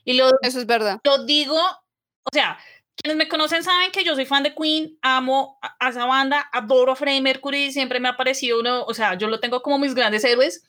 Y 0.05 0.15
lo, 0.15 0.31
Eso 0.43 0.59
es 0.59 0.67
verdad. 0.67 0.99
lo 1.05 1.25
digo, 1.25 1.57
o 1.57 2.31
sea, 2.33 2.59
quienes 2.97 3.17
me 3.17 3.29
conocen 3.29 3.63
saben 3.63 3.91
que 3.91 4.05
yo 4.05 4.15
soy 4.15 4.27
fan 4.27 4.43
de 4.43 4.55
Queen, 4.55 4.99
amo 5.03 5.59
a, 5.63 5.77
a 5.79 5.91
esa 5.91 6.05
banda, 6.07 6.49
adoro 6.53 6.93
a 6.93 6.97
Freddie 6.97 7.21
Mercury, 7.21 7.73
siempre 7.73 8.01
me 8.01 8.09
ha 8.09 8.17
parecido 8.17 8.61
uno, 8.61 8.85
o 8.85 8.95
sea, 8.95 9.15
yo 9.15 9.29
lo 9.29 9.41
tengo 9.41 9.63
como 9.63 9.79
mis 9.79 9.95
grandes 9.95 10.25
héroes. 10.25 10.63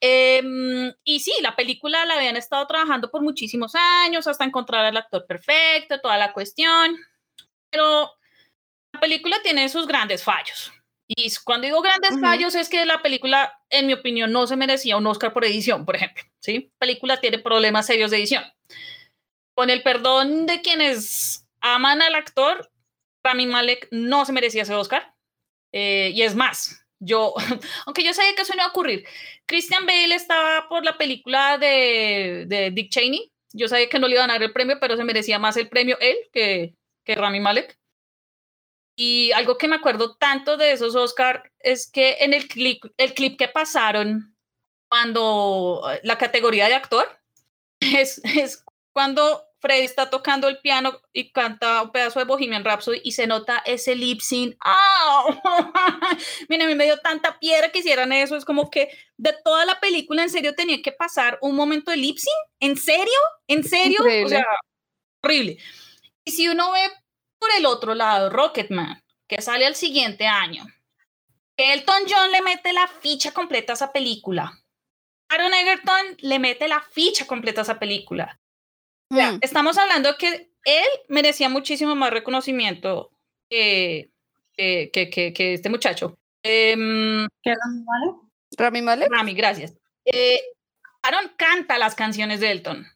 Em, 0.00 0.92
y 1.04 1.20
sí, 1.20 1.32
la 1.42 1.54
película 1.54 2.04
la 2.06 2.14
habían 2.14 2.36
estado 2.36 2.66
trabajando 2.66 3.10
por 3.10 3.22
muchísimos 3.22 3.74
años 3.74 4.26
hasta 4.26 4.44
encontrar 4.44 4.86
al 4.86 4.96
actor 4.96 5.26
perfecto, 5.26 6.00
toda 6.00 6.16
la 6.16 6.32
cuestión, 6.32 6.96
pero 7.70 8.10
la 8.92 9.00
película 9.00 9.36
tiene 9.42 9.68
sus 9.68 9.86
grandes 9.86 10.24
fallos. 10.24 10.72
Y 11.12 11.28
cuando 11.42 11.66
digo 11.66 11.82
grandes 11.82 12.12
Ujú. 12.12 12.20
fallos 12.20 12.54
es 12.54 12.68
que 12.68 12.86
la 12.86 13.02
película, 13.02 13.52
en 13.68 13.88
mi 13.88 13.94
opinión, 13.94 14.30
no 14.30 14.46
se 14.46 14.54
merecía 14.54 14.96
un 14.96 15.08
Oscar 15.08 15.32
por 15.32 15.44
edición, 15.44 15.84
por 15.84 15.96
ejemplo. 15.96 16.22
¿sí? 16.38 16.70
La 16.74 16.86
película 16.86 17.20
tiene 17.20 17.40
problemas 17.40 17.86
serios 17.86 18.12
de 18.12 18.18
edición. 18.18 18.44
Con 19.56 19.70
el 19.70 19.82
perdón 19.82 20.46
de 20.46 20.62
quienes 20.62 21.48
aman 21.60 22.00
al 22.00 22.14
actor, 22.14 22.70
Rami 23.24 23.46
Malek 23.46 23.88
no 23.90 24.24
se 24.24 24.32
merecía 24.32 24.62
ese 24.62 24.74
Oscar. 24.74 25.12
Eh, 25.72 26.12
y 26.14 26.22
es 26.22 26.36
más, 26.36 26.86
yo, 27.00 27.34
aunque 27.86 28.04
yo 28.04 28.14
sabía 28.14 28.36
que 28.36 28.42
eso 28.42 28.52
no 28.52 28.58
iba 28.58 28.66
a 28.66 28.70
ocurrir, 28.70 29.04
Christian 29.46 29.86
Bale 29.86 30.14
estaba 30.14 30.68
por 30.68 30.84
la 30.84 30.96
película 30.96 31.58
de, 31.58 32.44
de 32.46 32.70
Dick 32.70 32.88
Cheney. 32.88 33.32
Yo 33.52 33.66
sabía 33.66 33.88
que 33.88 33.98
no 33.98 34.06
le 34.06 34.14
iban 34.14 34.30
a 34.30 34.34
dar 34.34 34.44
el 34.44 34.52
premio, 34.52 34.78
pero 34.80 34.96
se 34.96 35.02
merecía 35.02 35.40
más 35.40 35.56
el 35.56 35.68
premio 35.68 35.98
él 36.00 36.16
que, 36.32 36.76
que 37.04 37.16
Rami 37.16 37.40
Malek. 37.40 37.79
Y 39.02 39.32
algo 39.32 39.56
que 39.56 39.66
me 39.66 39.76
acuerdo 39.76 40.14
tanto 40.16 40.58
de 40.58 40.72
esos 40.72 40.94
Oscar 40.94 41.50
es 41.58 41.90
que 41.90 42.18
en 42.20 42.34
el 42.34 42.46
clip, 42.48 42.84
el 42.98 43.14
clip 43.14 43.38
que 43.38 43.48
pasaron 43.48 44.36
cuando 44.90 45.82
eh, 45.90 46.00
la 46.02 46.18
categoría 46.18 46.68
de 46.68 46.74
actor 46.74 47.08
es, 47.80 48.20
es 48.24 48.62
cuando 48.92 49.42
Freddy 49.58 49.86
está 49.86 50.10
tocando 50.10 50.48
el 50.48 50.58
piano 50.58 51.00
y 51.14 51.32
canta 51.32 51.80
un 51.80 51.92
pedazo 51.92 52.18
de 52.18 52.26
Bohemian 52.26 52.62
Rhapsody 52.62 53.00
y 53.02 53.12
se 53.12 53.26
nota 53.26 53.62
ese 53.64 53.96
lip 53.96 54.20
sync. 54.20 54.54
¡Ah! 54.62 55.24
Mira, 56.50 56.66
a 56.66 56.68
mí 56.68 56.74
me 56.74 56.84
dio 56.84 56.98
tanta 56.98 57.38
piedra 57.38 57.72
que 57.72 57.78
hicieran 57.78 58.12
eso. 58.12 58.36
Es 58.36 58.44
como 58.44 58.68
que 58.68 58.90
de 59.16 59.34
toda 59.42 59.64
la 59.64 59.80
película, 59.80 60.24
en 60.24 60.30
serio, 60.30 60.54
tenía 60.54 60.82
que 60.82 60.92
pasar 60.92 61.38
un 61.40 61.56
momento 61.56 61.90
de 61.90 61.96
lip 61.96 62.18
sync. 62.18 62.36
¿En 62.60 62.76
serio? 62.76 63.18
¿En 63.46 63.64
serio? 63.64 64.00
O 64.00 64.02
Increíble. 64.02 64.28
sea, 64.28 64.46
horrible. 65.22 65.56
Y 66.22 66.32
si 66.32 66.48
uno 66.48 66.70
ve 66.72 66.80
por 67.40 67.50
el 67.56 67.66
otro 67.66 67.94
lado, 67.94 68.30
Rocketman, 68.30 69.02
que 69.26 69.42
sale 69.42 69.66
al 69.66 69.74
siguiente 69.74 70.26
año, 70.26 70.64
Elton 71.56 72.02
John 72.08 72.30
le 72.30 72.42
mete 72.42 72.72
la 72.72 72.86
ficha 72.86 73.32
completa 73.32 73.72
a 73.72 73.74
esa 73.74 73.92
película. 73.92 74.52
Aaron 75.28 75.52
Egerton 75.54 76.16
le 76.20 76.38
mete 76.38 76.68
la 76.68 76.80
ficha 76.80 77.26
completa 77.26 77.60
a 77.60 77.64
esa 77.64 77.78
película. 77.78 78.38
O 79.10 79.16
sea, 79.16 79.32
Mm. 79.32 79.38
estamos 79.42 79.76
hablando 79.78 80.16
que 80.16 80.50
él 80.64 80.86
merecía 81.08 81.48
muchísimo 81.48 81.94
más 81.94 82.10
reconocimiento 82.10 83.10
que, 83.50 84.10
que, 84.56 84.90
que, 84.92 85.10
que- 85.10 85.32
que 85.32 85.54
este 85.54 85.68
muchacho. 85.70 86.18
Em, 86.42 87.26
¿Qué 87.42 87.50
era 87.50 87.60
muy 87.68 87.84
malo? 87.84 88.30
Rami 88.56 88.82
Malek. 88.82 89.10
Rami, 89.10 89.34
gracias. 89.34 89.74
Eh, 90.04 90.40
Aaron 91.02 91.32
canta 91.36 91.78
las 91.78 91.94
canciones 91.94 92.40
de 92.40 92.50
Elton. 92.50 92.86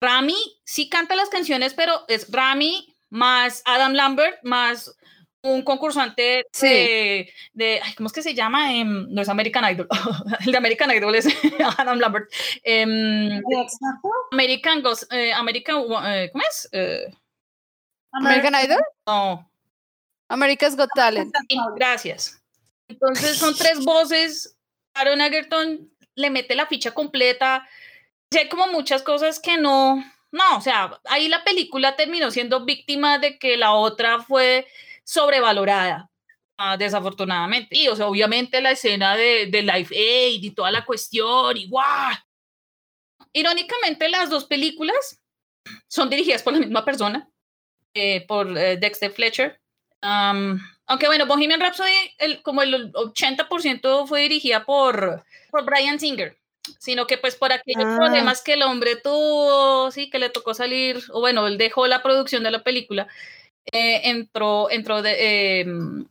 Rami 0.00 0.36
sí 0.64 0.88
canta 0.88 1.14
las 1.16 1.28
canciones, 1.30 1.74
pero 1.74 2.04
es 2.08 2.30
Rami 2.30 2.93
más 3.10 3.62
Adam 3.64 3.92
Lambert 3.92 4.38
más 4.42 4.94
un 5.42 5.62
concursante 5.62 6.46
Sí. 6.52 6.66
de, 6.66 7.32
de- 7.52 7.80
ay, 7.82 7.94
¿cómo 7.94 8.06
es 8.06 8.12
que 8.14 8.22
se 8.22 8.34
llama? 8.34 8.74
Em, 8.74 9.06
no 9.10 9.20
es 9.20 9.28
American 9.28 9.70
Idol. 9.70 9.86
El 10.46 10.52
de 10.52 10.56
American 10.58 10.90
Idol 10.90 11.14
es 11.14 11.26
Adam 11.78 11.98
Lambert. 11.98 12.30
Em, 12.62 13.28
¿De 13.28 13.60
X 13.62 13.78
Factor? 13.78 14.12
American 14.32 14.82
Ghost, 14.82 15.12
eh, 15.12 15.32
American, 15.34 15.84
eh, 16.06 16.30
¿cómo 16.32 16.44
es? 16.48 16.68
Eh, 16.72 17.14
American 18.12 18.54
Idol. 18.64 18.80
no, 19.06 19.50
America's 20.30 20.76
Got 20.76 20.88
Talent. 20.94 21.34
Gracias. 21.76 22.40
Entonces 22.88 23.36
son 23.36 23.54
tres 23.54 23.84
voces. 23.84 24.56
Aaron 24.94 25.20
Egerton 25.20 25.90
le 26.14 26.30
mete 26.30 26.54
la 26.54 26.66
ficha 26.66 26.92
completa. 26.92 27.68
Hay 28.36 28.48
como 28.48 28.66
muchas 28.68 29.02
cosas 29.02 29.38
que 29.40 29.56
no. 29.58 30.02
No, 30.34 30.56
o 30.56 30.60
sea, 30.60 31.00
ahí 31.04 31.28
la 31.28 31.44
película 31.44 31.94
terminó 31.94 32.28
siendo 32.32 32.64
víctima 32.64 33.20
de 33.20 33.38
que 33.38 33.56
la 33.56 33.72
otra 33.72 34.20
fue 34.20 34.66
sobrevalorada, 35.04 36.10
ah, 36.56 36.76
desafortunadamente. 36.76 37.78
Y, 37.78 37.86
o 37.86 37.94
sea, 37.94 38.08
obviamente 38.08 38.60
la 38.60 38.72
escena 38.72 39.16
de, 39.16 39.46
de 39.46 39.62
Life 39.62 39.94
Aid 39.94 40.42
y 40.42 40.50
toda 40.50 40.72
la 40.72 40.84
cuestión, 40.84 41.56
y. 41.56 41.70
Irónicamente, 43.32 44.08
las 44.08 44.28
dos 44.28 44.44
películas 44.46 45.22
son 45.86 46.10
dirigidas 46.10 46.42
por 46.42 46.54
la 46.54 46.58
misma 46.58 46.84
persona, 46.84 47.30
eh, 47.94 48.26
por 48.26 48.58
eh, 48.58 48.76
Dexter 48.76 49.12
Fletcher. 49.12 49.60
Am, 50.00 50.58
aunque 50.86 51.06
bueno, 51.06 51.26
Bohemian 51.26 51.60
Rhapsody, 51.60 52.12
el, 52.18 52.42
como 52.42 52.62
el 52.62 52.92
80% 52.92 54.08
fue 54.08 54.22
dirigida 54.22 54.64
por, 54.64 55.24
por 55.52 55.64
Brian 55.64 56.00
Singer, 56.00 56.36
sino 56.78 57.06
que 57.06 57.18
pues 57.18 57.36
por 57.36 57.52
aquellos 57.52 57.84
Ah. 57.86 57.96
problemas 57.98 58.42
que 58.42 58.54
el 58.54 58.62
hombre 58.62 58.96
tuvo, 58.96 59.90
sí, 59.90 60.10
que 60.10 60.18
le 60.18 60.30
tocó 60.30 60.54
salir, 60.54 61.02
o 61.10 61.20
bueno, 61.20 61.46
él 61.46 61.58
dejó 61.58 61.86
la 61.86 62.02
producción 62.02 62.42
de 62.42 62.50
la 62.50 62.62
película, 62.62 63.06
eh, 63.72 64.02
entró, 64.04 64.70
entró 64.70 65.02
de, 65.02 65.60
em, 65.60 66.06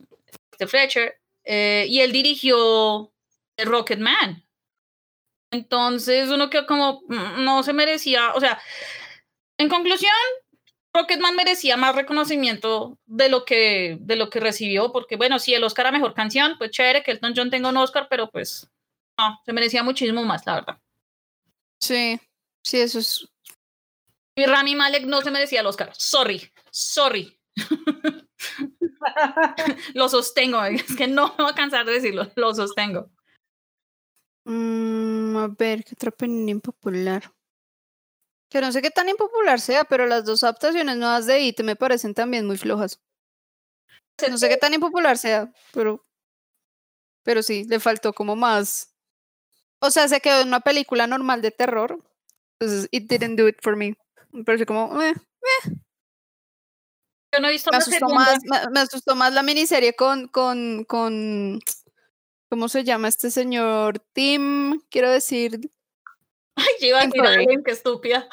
de 0.58 0.66
Fletcher 0.66 1.18
eh, 1.44 1.86
y 1.88 2.00
él 2.00 2.12
dirigió 2.12 3.12
Rocket 3.58 3.98
Man. 4.00 4.44
Entonces 5.50 6.30
uno 6.30 6.50
quedó 6.50 6.66
como, 6.66 7.02
mm, 7.08 7.44
no 7.44 7.62
se 7.62 7.72
merecía, 7.72 8.32
o 8.34 8.40
sea, 8.40 8.60
en 9.58 9.68
conclusión, 9.68 10.12
Rocketman 10.92 11.34
merecía 11.36 11.76
más 11.76 11.94
reconocimiento 11.96 12.98
de 13.06 13.28
lo 13.28 13.44
que 13.44 13.96
de 14.00 14.14
lo 14.16 14.30
que 14.30 14.38
recibió, 14.40 14.92
porque 14.92 15.16
bueno, 15.16 15.38
si 15.40 15.52
el 15.54 15.64
Oscar 15.64 15.88
a 15.88 15.92
mejor 15.92 16.14
canción, 16.14 16.54
pues 16.58 16.70
chévere 16.70 17.02
que 17.02 17.10
Elton 17.12 17.34
John 17.36 17.50
tenga 17.50 17.68
un 17.70 17.76
Oscar, 17.76 18.06
pero 18.08 18.30
pues 18.30 18.68
no, 19.18 19.40
se 19.44 19.52
merecía 19.52 19.82
muchísimo 19.82 20.24
más, 20.24 20.44
la 20.46 20.54
verdad. 20.56 20.80
Sí, 21.80 22.18
sí, 22.62 22.80
eso 22.80 22.98
es. 22.98 23.28
Y 24.36 24.46
Rami 24.46 24.74
Malek 24.74 25.06
no 25.06 25.20
se 25.20 25.30
merecía 25.30 25.60
el 25.60 25.66
Oscar. 25.66 25.92
Sorry, 25.94 26.50
sorry. 26.70 27.38
lo 29.94 30.08
sostengo, 30.08 30.64
es 30.64 30.96
que 30.96 31.06
no 31.06 31.28
me 31.38 31.44
voy 31.44 31.52
a 31.52 31.54
cansar 31.54 31.86
de 31.86 31.92
decirlo, 31.92 32.30
lo 32.34 32.54
sostengo. 32.54 33.10
Mm, 34.44 35.36
a 35.36 35.48
ver, 35.48 35.84
¿qué 35.84 35.94
otra 35.94 36.10
opinión 36.10 36.48
impopular? 36.48 37.32
Que 38.50 38.60
no 38.60 38.72
sé 38.72 38.82
qué 38.82 38.90
tan 38.90 39.08
impopular 39.08 39.60
sea, 39.60 39.84
pero 39.84 40.06
las 40.06 40.24
dos 40.24 40.44
adaptaciones 40.44 40.96
nuevas 40.96 41.26
de 41.26 41.40
IT 41.40 41.62
me 41.62 41.76
parecen 41.76 42.14
también 42.14 42.46
muy 42.46 42.56
flojas. 42.56 43.00
No 44.30 44.38
sé 44.38 44.48
qué 44.48 44.56
tan 44.56 44.74
impopular 44.74 45.18
sea, 45.18 45.52
pero. 45.72 46.04
Pero 47.24 47.42
sí, 47.42 47.64
le 47.64 47.80
faltó 47.80 48.12
como 48.12 48.36
más. 48.36 48.93
O 49.86 49.90
sea, 49.90 50.08
se 50.08 50.20
quedó 50.20 50.40
en 50.40 50.48
una 50.48 50.60
película 50.60 51.06
normal 51.06 51.42
de 51.42 51.50
terror. 51.50 51.98
Entonces, 52.58 52.88
it 52.90 53.08
didn't 53.08 53.38
do 53.38 53.48
it 53.48 53.56
for 53.62 53.76
me. 53.76 53.96
Me 54.32 54.44
pareció 54.44 54.66
como. 54.66 55.00
eh, 55.02 55.14
Yo 57.32 57.40
no 57.40 57.48
he 57.48 57.52
visto 57.52 57.70
Me 57.70 57.78
asustó, 57.78 58.06
más, 58.08 58.38
me, 58.44 58.70
me 58.70 58.80
asustó 58.80 59.14
más 59.14 59.32
la 59.32 59.42
miniserie 59.42 59.94
con, 59.94 60.28
con, 60.28 60.84
con. 60.84 61.60
¿Cómo 62.50 62.68
se 62.68 62.84
llama 62.84 63.08
este 63.08 63.30
señor? 63.30 63.98
Tim, 64.12 64.80
quiero 64.90 65.10
decir. 65.10 65.58
Ay, 66.56 66.66
yo 66.80 66.86
iba 66.88 67.00
a 67.00 67.08
Tim 67.10 67.20
a 67.22 67.24
Curry. 67.24 67.36
alguien 67.40 67.64
que 67.64 67.72
estúpida. 67.72 68.28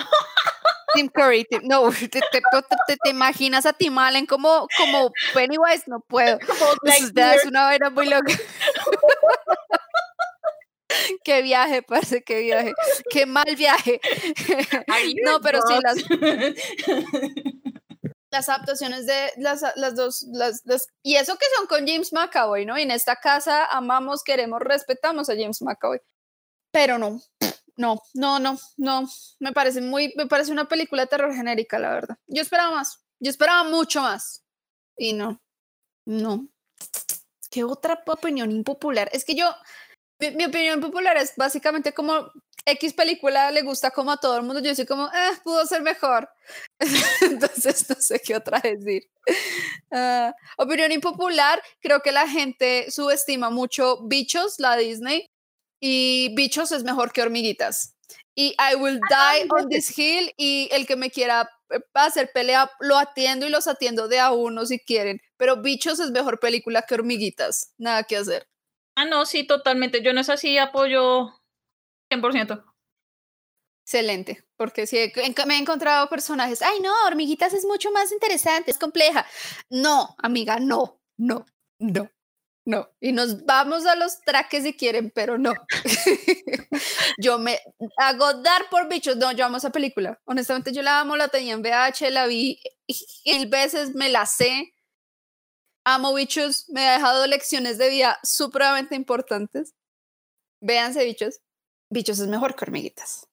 Tim 0.94 1.08
Curry. 1.10 1.46
Tim- 1.50 1.64
no, 1.64 1.90
te, 2.00 2.08
te, 2.08 2.20
te- 2.22 2.42
te- 2.88 2.98
te 3.04 3.10
imaginas 3.10 3.66
a 3.66 3.74
Tim 3.74 3.98
Allen 3.98 4.26
como, 4.28 4.68
como 4.78 5.12
Pennywise, 5.34 5.84
no 5.88 6.00
puedo. 6.02 6.38
Como 6.48 6.94
es 6.94 7.46
una 7.46 7.64
vaina 7.64 7.90
muy 7.90 8.08
loca. 8.08 8.32
qué 11.24 11.42
viaje, 11.42 11.82
parce, 11.82 12.24
qué 12.24 12.40
viaje. 12.42 12.74
Qué 13.10 13.26
mal 13.26 13.56
viaje. 13.56 14.00
No, 15.24 15.40
pero 15.42 15.60
sí, 15.68 15.74
las, 15.84 15.98
las 18.32 18.48
adaptaciones 18.50 19.06
de 19.06 19.32
las, 19.38 19.64
las 19.76 19.96
dos, 19.96 20.24
las, 20.32 20.62
las- 20.66 20.88
y 21.04 21.16
eso 21.16 21.38
que 21.38 21.46
son 21.58 21.68
con 21.68 21.86
James 21.88 22.14
McAvoy, 22.14 22.66
¿no? 22.66 22.78
Y 22.78 22.84
en 22.84 22.92
esta 22.92 23.16
casa 23.18 23.66
amamos, 23.66 24.24
queremos, 24.24 24.62
respetamos 24.62 25.30
a 25.30 25.34
James 25.36 25.62
McAvoy. 25.62 26.02
Pero 26.72 26.98
no, 26.98 27.22
no, 27.76 28.02
no, 28.14 28.40
no, 28.40 28.58
no. 28.78 29.10
Me 29.40 29.52
parece 29.52 29.82
muy, 29.82 30.14
me 30.16 30.28
parece 30.28 30.52
una 30.52 30.68
película 30.70 31.02
de 31.04 31.08
terror 31.08 31.34
genérica, 31.36 31.78
la 31.78 31.90
verdad. 31.94 32.18
Yo 32.28 32.42
esperaba 32.42 32.72
más, 32.72 33.04
yo 33.20 33.30
esperaba 33.30 33.66
mucho 33.66 34.02
más. 34.02 34.44
Y 34.98 35.14
no, 35.14 35.42
no. 36.06 36.48
¿Qué 37.50 37.66
otra 37.66 38.02
opinión 38.08 38.50
impopular? 38.52 39.10
Es 39.12 39.26
que 39.26 39.36
yo, 39.36 39.54
mi, 40.22 40.32
mi 40.32 40.46
opinión 40.46 40.80
popular 40.82 41.18
es 41.18 41.34
básicamente 41.36 41.94
como 41.94 42.32
X 42.66 42.94
película 42.94 43.52
le 43.52 43.64
gusta 43.64 43.92
como 43.92 44.12
a 44.12 44.18
todo 44.18 44.38
el 44.38 44.44
mundo. 44.44 44.62
Yo 44.62 44.76
soy 44.76 44.86
como, 44.86 45.08
eh, 45.08 45.38
pudo 45.44 45.66
ser 45.66 45.82
mejor. 45.82 46.30
Entonces 47.22 47.90
no 47.90 47.96
sé 48.00 48.20
qué 48.20 48.36
otra 48.36 48.60
decir. 48.60 49.04
Ah, 49.92 50.34
opinión 50.58 50.92
impopular, 50.92 51.62
creo 51.82 52.02
que 52.02 52.12
la 52.12 52.28
gente 52.28 52.90
subestima 52.92 53.50
mucho 53.50 54.00
Bichos, 54.08 54.56
la 54.60 54.76
Disney. 54.78 55.28
y 55.82 56.34
Bichos 56.36 56.72
es 56.72 56.84
mejor 56.84 57.12
que 57.14 57.22
Hormiguitas. 57.24 57.96
Y 58.36 58.56
I 58.60 58.76
Will 58.76 59.00
Ah, 59.12 59.34
Die 59.36 59.48
on 59.50 59.70
This 59.70 59.98
Hill 59.98 60.34
y 60.38 60.70
el 60.72 60.86
que 60.88 60.96
me 60.96 61.12
quiera 61.12 61.50
eh, 61.72 61.80
hacer 61.96 62.32
pelea 62.34 62.72
lo 62.80 62.98
atiendo 62.98 63.48
y 63.48 63.50
los 63.50 63.68
atiendo 63.68 64.08
de 64.08 64.20
a 64.20 64.32
uno 64.32 64.66
si 64.66 64.80
quieren. 64.80 65.22
Pero 65.38 65.62
Bichos 65.62 66.00
es 66.00 66.12
mejor 66.12 66.40
película 66.40 66.84
que 66.84 66.96
Hormiguitas. 66.96 67.74
Nada 67.78 68.04
que 68.04 68.18
hacer. 68.18 68.48
Ah, 69.02 69.06
no, 69.06 69.26
sí, 69.26 69.44
totalmente. 69.46 70.04
Yo 70.04 70.14
no 70.14 70.22
es 70.22 70.30
así, 70.30 70.60
apoyo 70.60 71.34
100%. 72.12 72.64
Excelente, 73.84 74.46
porque 74.58 74.86
si 74.86 75.12
me 75.48 75.56
he 75.56 75.58
encontrado 75.58 76.08
personajes, 76.08 76.62
ay 76.62 76.80
no, 76.82 76.94
hormiguitas 77.08 77.54
es 77.54 77.66
mucho 77.66 77.92
más 77.92 78.12
interesante, 78.12 78.70
es 78.70 78.78
compleja. 78.78 79.26
No, 79.72 80.16
amiga, 80.20 80.60
no, 80.60 81.02
no, 81.18 81.48
no, 81.80 82.10
no. 82.64 82.90
Y 83.02 83.12
nos 83.12 83.44
vamos 83.46 83.88
a 83.88 83.96
los 83.96 84.22
traques 84.22 84.64
si 84.64 84.74
quieren, 84.76 85.10
pero 85.10 85.40
no. 85.40 85.54
yo 87.18 87.40
me 87.40 87.60
hago 87.98 88.34
dar 88.36 88.70
por 88.70 88.88
bichos, 88.88 89.18
no, 89.18 89.32
yo 89.32 89.46
amo 89.46 89.58
esa 89.58 89.72
película. 89.72 90.22
Honestamente, 90.26 90.74
yo 90.74 90.84
la 90.84 91.00
amo, 91.00 91.18
la 91.18 91.30
tenía 91.30 91.54
en 91.56 91.62
VH, 91.62 92.12
la 92.12 92.28
vi 92.28 92.62
mil 93.26 93.48
veces, 93.48 93.96
me 93.96 94.10
la 94.10 94.28
sé. 94.28 94.74
Amo 95.84 96.14
bichos, 96.14 96.70
me 96.70 96.88
ha 96.88 96.94
dejado 96.94 97.26
lecciones 97.28 97.78
de 97.78 97.90
vida 97.90 98.20
supremamente 98.24 98.96
importantes. 98.96 99.74
Véanse 100.62 101.04
bichos. 101.04 101.40
Bichos 101.90 102.20
es 102.20 102.28
mejor 102.28 102.56
que 102.56 102.66
hormiguitas 102.66 103.28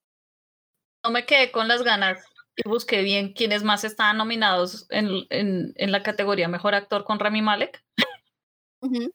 no 1.04 1.10
me 1.10 1.26
quedé 1.26 1.50
con 1.50 1.68
las 1.68 1.82
ganas 1.82 2.22
y 2.56 2.68
busqué 2.68 3.02
bien 3.02 3.32
quiénes 3.32 3.62
más 3.62 3.84
estaban 3.84 4.16
nominados 4.16 4.86
en, 4.90 5.26
en, 5.30 5.72
en 5.76 5.92
la 5.92 6.02
categoría 6.02 6.48
Mejor 6.48 6.74
Actor 6.74 7.04
con 7.04 7.18
Rami 7.18 7.42
Malek. 7.42 7.82
Uh 8.80 8.88
-huh. 8.88 9.12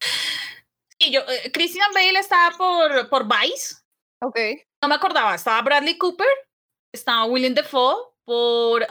Y 0.98 1.12
yo, 1.12 1.22
eh, 1.22 1.52
Christian 1.52 1.94
Bale 1.94 2.20
estaba 2.20 2.56
por, 2.58 3.10
por 3.10 3.28
Vice. 3.28 3.76
Ok. 4.22 4.40
No 4.82 4.88
me 4.90 4.96
acordaba, 4.96 5.36
estaba 5.36 5.62
Bradley 5.62 5.98
Cooper, 5.98 6.28
estaba 6.94 7.26
William 7.26 7.54
Defoe 7.54 7.96
por 8.26 8.86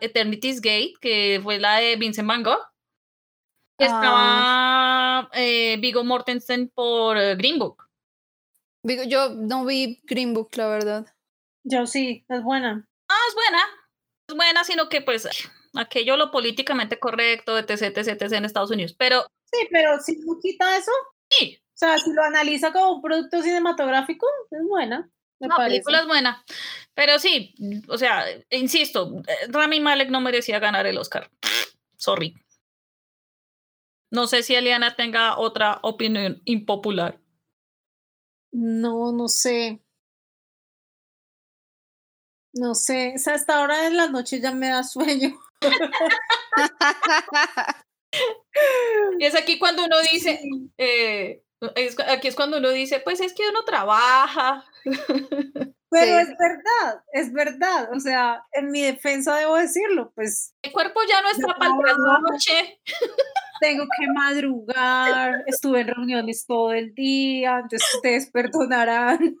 Eternity's 0.00 0.60
Gate, 0.60 0.94
que 1.00 1.40
fue 1.42 1.58
la 1.58 1.76
de 1.76 1.96
Vincent 1.96 2.28
Van 2.28 2.42
Gogh. 2.42 2.64
Estaba 3.78 5.28
eh, 5.32 5.76
Vigo 5.80 6.04
Mortensen 6.04 6.68
por 6.68 7.16
uh, 7.16 7.36
Green 7.36 7.58
Book. 7.58 7.84
Yo 9.08 9.30
no 9.30 9.64
vi 9.64 10.00
Green 10.04 10.34
Book, 10.34 10.50
la 10.56 10.68
verdad. 10.68 11.06
Yo 11.64 11.86
sí, 11.86 12.24
es 12.28 12.42
buena. 12.42 12.86
Ah, 13.08 13.18
es 13.28 13.34
buena. 13.34 13.60
Es 14.28 14.36
buena, 14.36 14.64
sino 14.64 14.88
que 14.88 15.00
pues 15.00 15.28
aquello 15.74 16.16
lo 16.16 16.30
políticamente 16.30 16.98
correcto, 16.98 17.58
etc, 17.58 17.82
etc, 17.82 18.08
etc 18.08 18.32
en 18.32 18.44
Estados 18.44 18.70
Unidos. 18.70 18.94
Pero. 18.96 19.26
Sí, 19.52 19.66
pero 19.70 19.98
si 20.00 20.16
no 20.18 20.38
quita 20.40 20.76
eso. 20.76 20.92
Sí. 21.30 21.58
O 21.74 21.76
sea, 21.76 21.98
si 21.98 22.12
lo 22.12 22.22
analiza 22.22 22.72
como 22.72 22.92
un 22.92 23.02
producto 23.02 23.42
cinematográfico, 23.42 24.26
es 24.50 24.62
buena. 24.68 25.10
Me 25.40 25.48
la 25.48 25.56
parece. 25.56 25.70
película 25.76 26.00
es 26.00 26.06
buena. 26.06 26.44
Pero 26.94 27.18
sí, 27.18 27.54
o 27.88 27.98
sea, 27.98 28.24
insisto, 28.50 29.22
Rami 29.48 29.80
Malek 29.80 30.10
no 30.10 30.20
merecía 30.20 30.60
ganar 30.60 30.86
el 30.86 30.98
Oscar. 30.98 31.28
Sorry. 31.96 32.34
No 34.14 34.28
sé 34.28 34.44
si 34.44 34.54
Eliana 34.54 34.94
tenga 34.94 35.36
otra 35.38 35.80
opinión 35.82 36.40
impopular. 36.44 37.20
No, 38.52 39.10
no 39.10 39.26
sé. 39.26 39.82
No 42.52 42.76
sé, 42.76 43.14
o 43.16 43.18
sea, 43.18 43.34
hasta 43.34 43.58
ahora 43.58 43.82
de 43.82 43.90
la 43.90 44.06
noche 44.06 44.40
ya 44.40 44.52
me 44.52 44.68
da 44.68 44.84
sueño. 44.84 45.36
y 49.18 49.24
es 49.26 49.34
aquí 49.34 49.58
cuando 49.58 49.84
uno 49.84 49.96
dice, 50.12 50.40
eh, 50.78 51.42
es, 51.74 51.98
aquí 51.98 52.28
es 52.28 52.36
cuando 52.36 52.58
uno 52.58 52.70
dice, 52.70 53.00
pues 53.00 53.20
es 53.20 53.32
que 53.32 53.48
uno 53.48 53.64
trabaja. 53.64 54.64
Pero 55.94 56.18
sí. 56.18 56.22
es 56.22 56.38
verdad, 56.38 57.04
es 57.12 57.32
verdad. 57.32 57.88
O 57.94 58.00
sea, 58.00 58.42
en 58.52 58.70
mi 58.70 58.82
defensa 58.82 59.36
debo 59.36 59.56
decirlo, 59.56 60.12
pues. 60.14 60.52
El 60.62 60.72
cuerpo 60.72 61.00
ya 61.08 61.22
no 61.22 61.30
está 61.30 61.56
para 61.56 61.70
la 61.70 62.18
noche. 62.18 62.80
Tengo 63.60 63.84
que 63.84 64.06
madrugar, 64.12 65.44
estuve 65.46 65.82
en 65.82 65.88
reuniones 65.88 66.44
todo 66.44 66.72
el 66.72 66.92
día, 66.92 67.60
entonces 67.62 67.88
ustedes 67.94 68.30
perdonarán. 68.30 69.36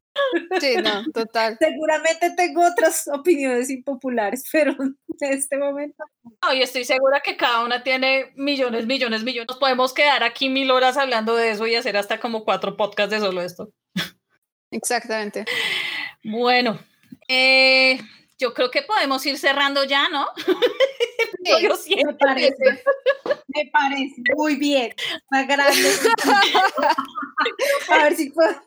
Sí, 0.60 0.76
no, 0.76 1.04
total. 1.12 1.58
Seguramente 1.58 2.30
tengo 2.36 2.64
otras 2.64 3.08
opiniones 3.08 3.68
impopulares, 3.68 4.44
pero 4.52 4.72
en 4.80 4.96
este 5.18 5.58
momento. 5.58 6.04
No, 6.40 6.54
y 6.54 6.62
estoy 6.62 6.84
segura 6.84 7.20
que 7.20 7.36
cada 7.36 7.64
una 7.64 7.82
tiene 7.82 8.32
millones, 8.36 8.86
millones, 8.86 9.24
millones. 9.24 9.48
Nos 9.48 9.58
podemos 9.58 9.92
quedar 9.92 10.22
aquí 10.22 10.48
mil 10.48 10.70
horas 10.70 10.96
hablando 10.96 11.34
de 11.34 11.50
eso 11.50 11.66
y 11.66 11.74
hacer 11.74 11.96
hasta 11.96 12.20
como 12.20 12.44
cuatro 12.44 12.76
podcasts 12.76 13.10
de 13.10 13.18
solo 13.18 13.42
esto. 13.42 13.72
Exactamente. 14.70 15.44
Bueno, 16.24 16.78
eh, 17.28 18.00
yo 18.38 18.54
creo 18.54 18.70
que 18.70 18.82
podemos 18.82 19.24
ir 19.26 19.38
cerrando 19.38 19.84
ya, 19.84 20.08
¿no? 20.08 20.26
Sí, 21.44 21.96
me 22.04 22.14
parece. 22.14 22.82
Me 23.48 23.70
parece 23.70 24.22
muy 24.36 24.56
bien. 24.56 24.94
Más 25.30 25.46
grande. 25.46 25.78
A 27.90 28.04
ver 28.04 28.16
si 28.16 28.30
puedo. 28.30 28.62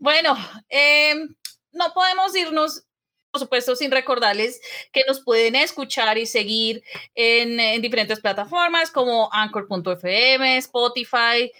Bueno, 0.00 0.36
eh, 0.68 1.14
no 1.72 1.92
podemos 1.92 2.34
irnos, 2.36 2.84
por 3.30 3.40
supuesto, 3.40 3.76
sin 3.76 3.90
recordarles 3.90 4.60
que 4.92 5.02
nos 5.06 5.20
pueden 5.20 5.56
escuchar 5.56 6.16
y 6.18 6.26
seguir 6.26 6.82
en, 7.14 7.58
en 7.60 7.82
diferentes 7.82 8.20
plataformas 8.20 8.90
como 8.90 9.28
Anchor.fm, 9.32 10.56
Spotify 10.58 11.50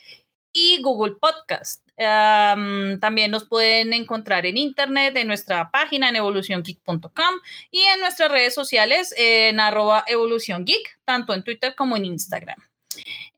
y 0.52 0.81
Google 0.81 1.16
Podcast. 1.20 1.85
Um, 1.98 3.01
también 3.01 3.31
nos 3.31 3.47
pueden 3.47 3.94
encontrar 3.94 4.44
en 4.44 4.59
internet, 4.59 5.16
en 5.16 5.28
nuestra 5.28 5.70
página 5.70 6.10
en 6.10 6.16
evoluciongeek.com 6.16 7.35
y 7.70 7.81
en 7.81 8.01
nuestras 8.01 8.31
redes 8.31 8.55
sociales 8.55 9.14
en 9.16 9.60
arroba 9.60 10.05
evoluciongeek, 10.06 10.98
tanto 11.06 11.32
en 11.32 11.43
Twitter 11.43 11.74
como 11.74 11.97
en 11.97 12.05
Instagram. 12.05 12.59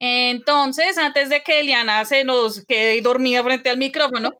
Entonces, 0.00 0.98
antes 0.98 1.28
de 1.28 1.42
que 1.42 1.60
Eliana 1.60 2.04
se 2.04 2.24
nos 2.24 2.64
quede 2.64 3.00
dormida 3.00 3.42
frente 3.44 3.70
al 3.70 3.78
micrófono, 3.78 4.34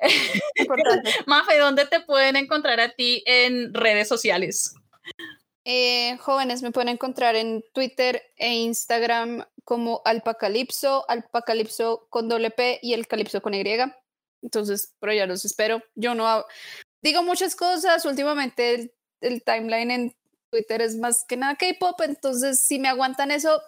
Mafe, 1.26 1.58
¿dónde 1.58 1.86
te 1.86 2.00
pueden 2.00 2.36
encontrar 2.36 2.78
a 2.80 2.90
ti 2.90 3.22
en 3.26 3.72
redes 3.72 4.08
sociales? 4.08 4.74
Eh, 5.64 6.16
jóvenes, 6.18 6.62
me 6.62 6.72
pueden 6.72 6.88
encontrar 6.88 7.36
en 7.36 7.64
Twitter 7.72 8.22
e 8.36 8.52
Instagram 8.54 9.46
como 9.64 10.02
Alpacalipso, 10.04 11.08
Alpacalipso 11.08 12.06
con 12.10 12.28
doble 12.28 12.50
P 12.50 12.80
y 12.82 12.94
el 12.94 13.06
Calipso 13.06 13.40
con 13.40 13.54
Y. 13.54 13.62
Entonces, 14.42 14.94
por 14.98 15.10
allá 15.10 15.26
los 15.26 15.44
espero. 15.44 15.82
Yo 15.94 16.14
no 16.14 16.26
hago, 16.26 16.46
digo 17.00 17.22
muchas 17.22 17.54
cosas. 17.54 18.04
Últimamente 18.04 18.74
el, 18.74 18.94
el 19.20 19.44
timeline 19.44 19.90
en 19.90 20.16
Twitter 20.50 20.82
es 20.82 20.96
más 20.96 21.24
que 21.28 21.36
nada 21.36 21.56
K-pop. 21.56 22.00
Entonces, 22.02 22.60
si 22.60 22.80
me 22.80 22.88
aguantan 22.88 23.30
eso, 23.30 23.62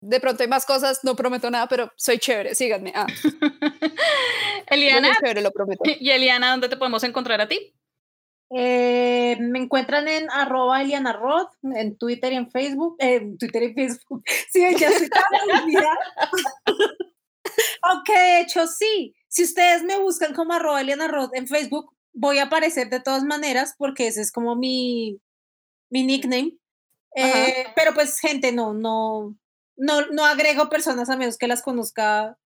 de 0.00 0.20
pronto 0.20 0.42
hay 0.42 0.48
más 0.48 0.64
cosas. 0.64 1.04
No 1.04 1.16
prometo 1.16 1.50
nada, 1.50 1.68
pero 1.68 1.92
soy 1.96 2.18
chévere. 2.18 2.54
Síganme. 2.54 2.92
Ah. 2.94 3.06
Eliana. 4.68 5.16
Chévere, 5.20 5.42
lo 5.42 5.50
prometo. 5.50 5.82
¿Y 6.00 6.10
Eliana, 6.10 6.50
dónde 6.50 6.68
te 6.68 6.76
podemos 6.78 7.02
encontrar 7.04 7.40
a 7.42 7.48
ti? 7.48 7.74
Eh, 8.50 9.36
me 9.40 9.58
encuentran 9.58 10.08
en 10.08 10.30
arroba 10.30 10.80
Eliana 10.80 11.12
Roth, 11.12 11.52
en 11.62 11.98
Twitter 11.98 12.32
y 12.32 12.36
en 12.36 12.50
Facebook. 12.50 12.96
Eh, 12.98 13.34
Twitter 13.38 13.62
y 13.62 13.74
Facebook. 13.74 14.22
Sí, 14.52 14.62
ya 14.78 14.90
olvidada. 15.62 15.98
Aunque 17.82 18.12
de 18.12 18.40
hecho 18.40 18.66
sí, 18.66 19.14
si 19.28 19.44
ustedes 19.44 19.82
me 19.82 19.98
buscan 19.98 20.34
como 20.34 20.54
arroba 20.54 20.80
Eliana 20.80 21.08
Roth 21.08 21.34
en 21.34 21.46
Facebook, 21.46 21.94
voy 22.12 22.38
a 22.38 22.44
aparecer 22.44 22.88
de 22.90 23.00
todas 23.00 23.24
maneras 23.24 23.74
porque 23.76 24.06
ese 24.06 24.22
es 24.22 24.32
como 24.32 24.56
mi, 24.56 25.20
mi 25.90 26.04
nickname. 26.04 26.56
Eh, 27.14 27.66
pero 27.74 27.94
pues 27.94 28.18
gente, 28.20 28.52
no, 28.52 28.74
no, 28.74 29.36
no, 29.76 30.06
no 30.08 30.24
agrego 30.24 30.68
personas 30.68 31.10
a 31.10 31.16
menos 31.16 31.38
que 31.38 31.48
las 31.48 31.62
conozca 31.62 32.38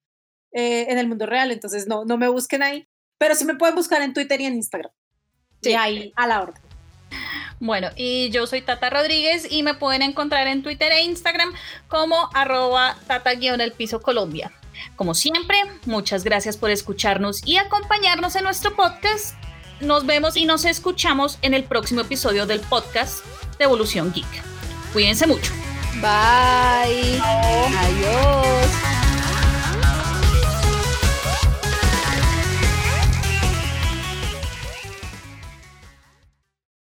eh, 0.53 0.87
en 0.89 0.99
el 0.99 1.09
mundo 1.09 1.27
real, 1.27 1.51
entonces 1.51 1.87
no, 1.87 2.05
no 2.05 2.17
me 2.17 2.29
busquen 2.29 2.63
ahí. 2.63 2.89
Pero 3.19 3.35
sí 3.35 3.45
me 3.45 3.57
pueden 3.57 3.75
buscar 3.75 4.03
en 4.03 4.15
Twitter 4.15 4.41
y 4.41 4.47
en 4.47 4.55
Instagram. 4.55 4.93
Sí. 5.63 5.71
Y 5.71 5.75
ahí 5.75 6.13
a 6.17 6.27
la 6.27 6.43
orden. 6.43 6.63
Bueno, 7.61 7.91
y 7.95 8.31
yo 8.31 8.47
soy 8.49 8.61
Tata 8.61 8.91
Rodríguez 8.91 9.47
y 9.49 9.63
me 9.63 9.75
pueden 9.75 10.03
encontrar 10.03 10.49
en 10.49 10.65
Twitter 10.65 10.91
e 10.91 11.03
Instagram 11.03 11.53
como 11.87 12.29
arroba 12.35 12.97
tata-el 13.07 13.73
piso 13.73 14.03
Colombia. 14.03 14.51
Como 14.97 15.15
siempre, 15.15 15.59
muchas 15.87 16.25
gracias 16.25 16.57
por 16.57 16.71
escucharnos 16.71 17.47
y 17.47 17.59
acompañarnos 17.59 18.35
en 18.35 18.45
nuestro 18.45 18.75
podcast. 18.75 19.37
Nos 19.81 20.07
vemos 20.07 20.37
y 20.37 20.45
nos 20.45 20.65
escuchamos 20.65 21.39
en 21.43 21.55
el 21.55 21.63
próximo 21.63 22.01
episodio 22.01 22.47
del 22.47 22.61
podcast 22.61 23.25
de 23.59 23.65
Evolución 23.65 24.13
Geek. 24.13 24.27
Cuídense 24.93 25.27
mucho. 25.29 25.53
Bye. 26.01 27.21
Adiós. 27.21 29.12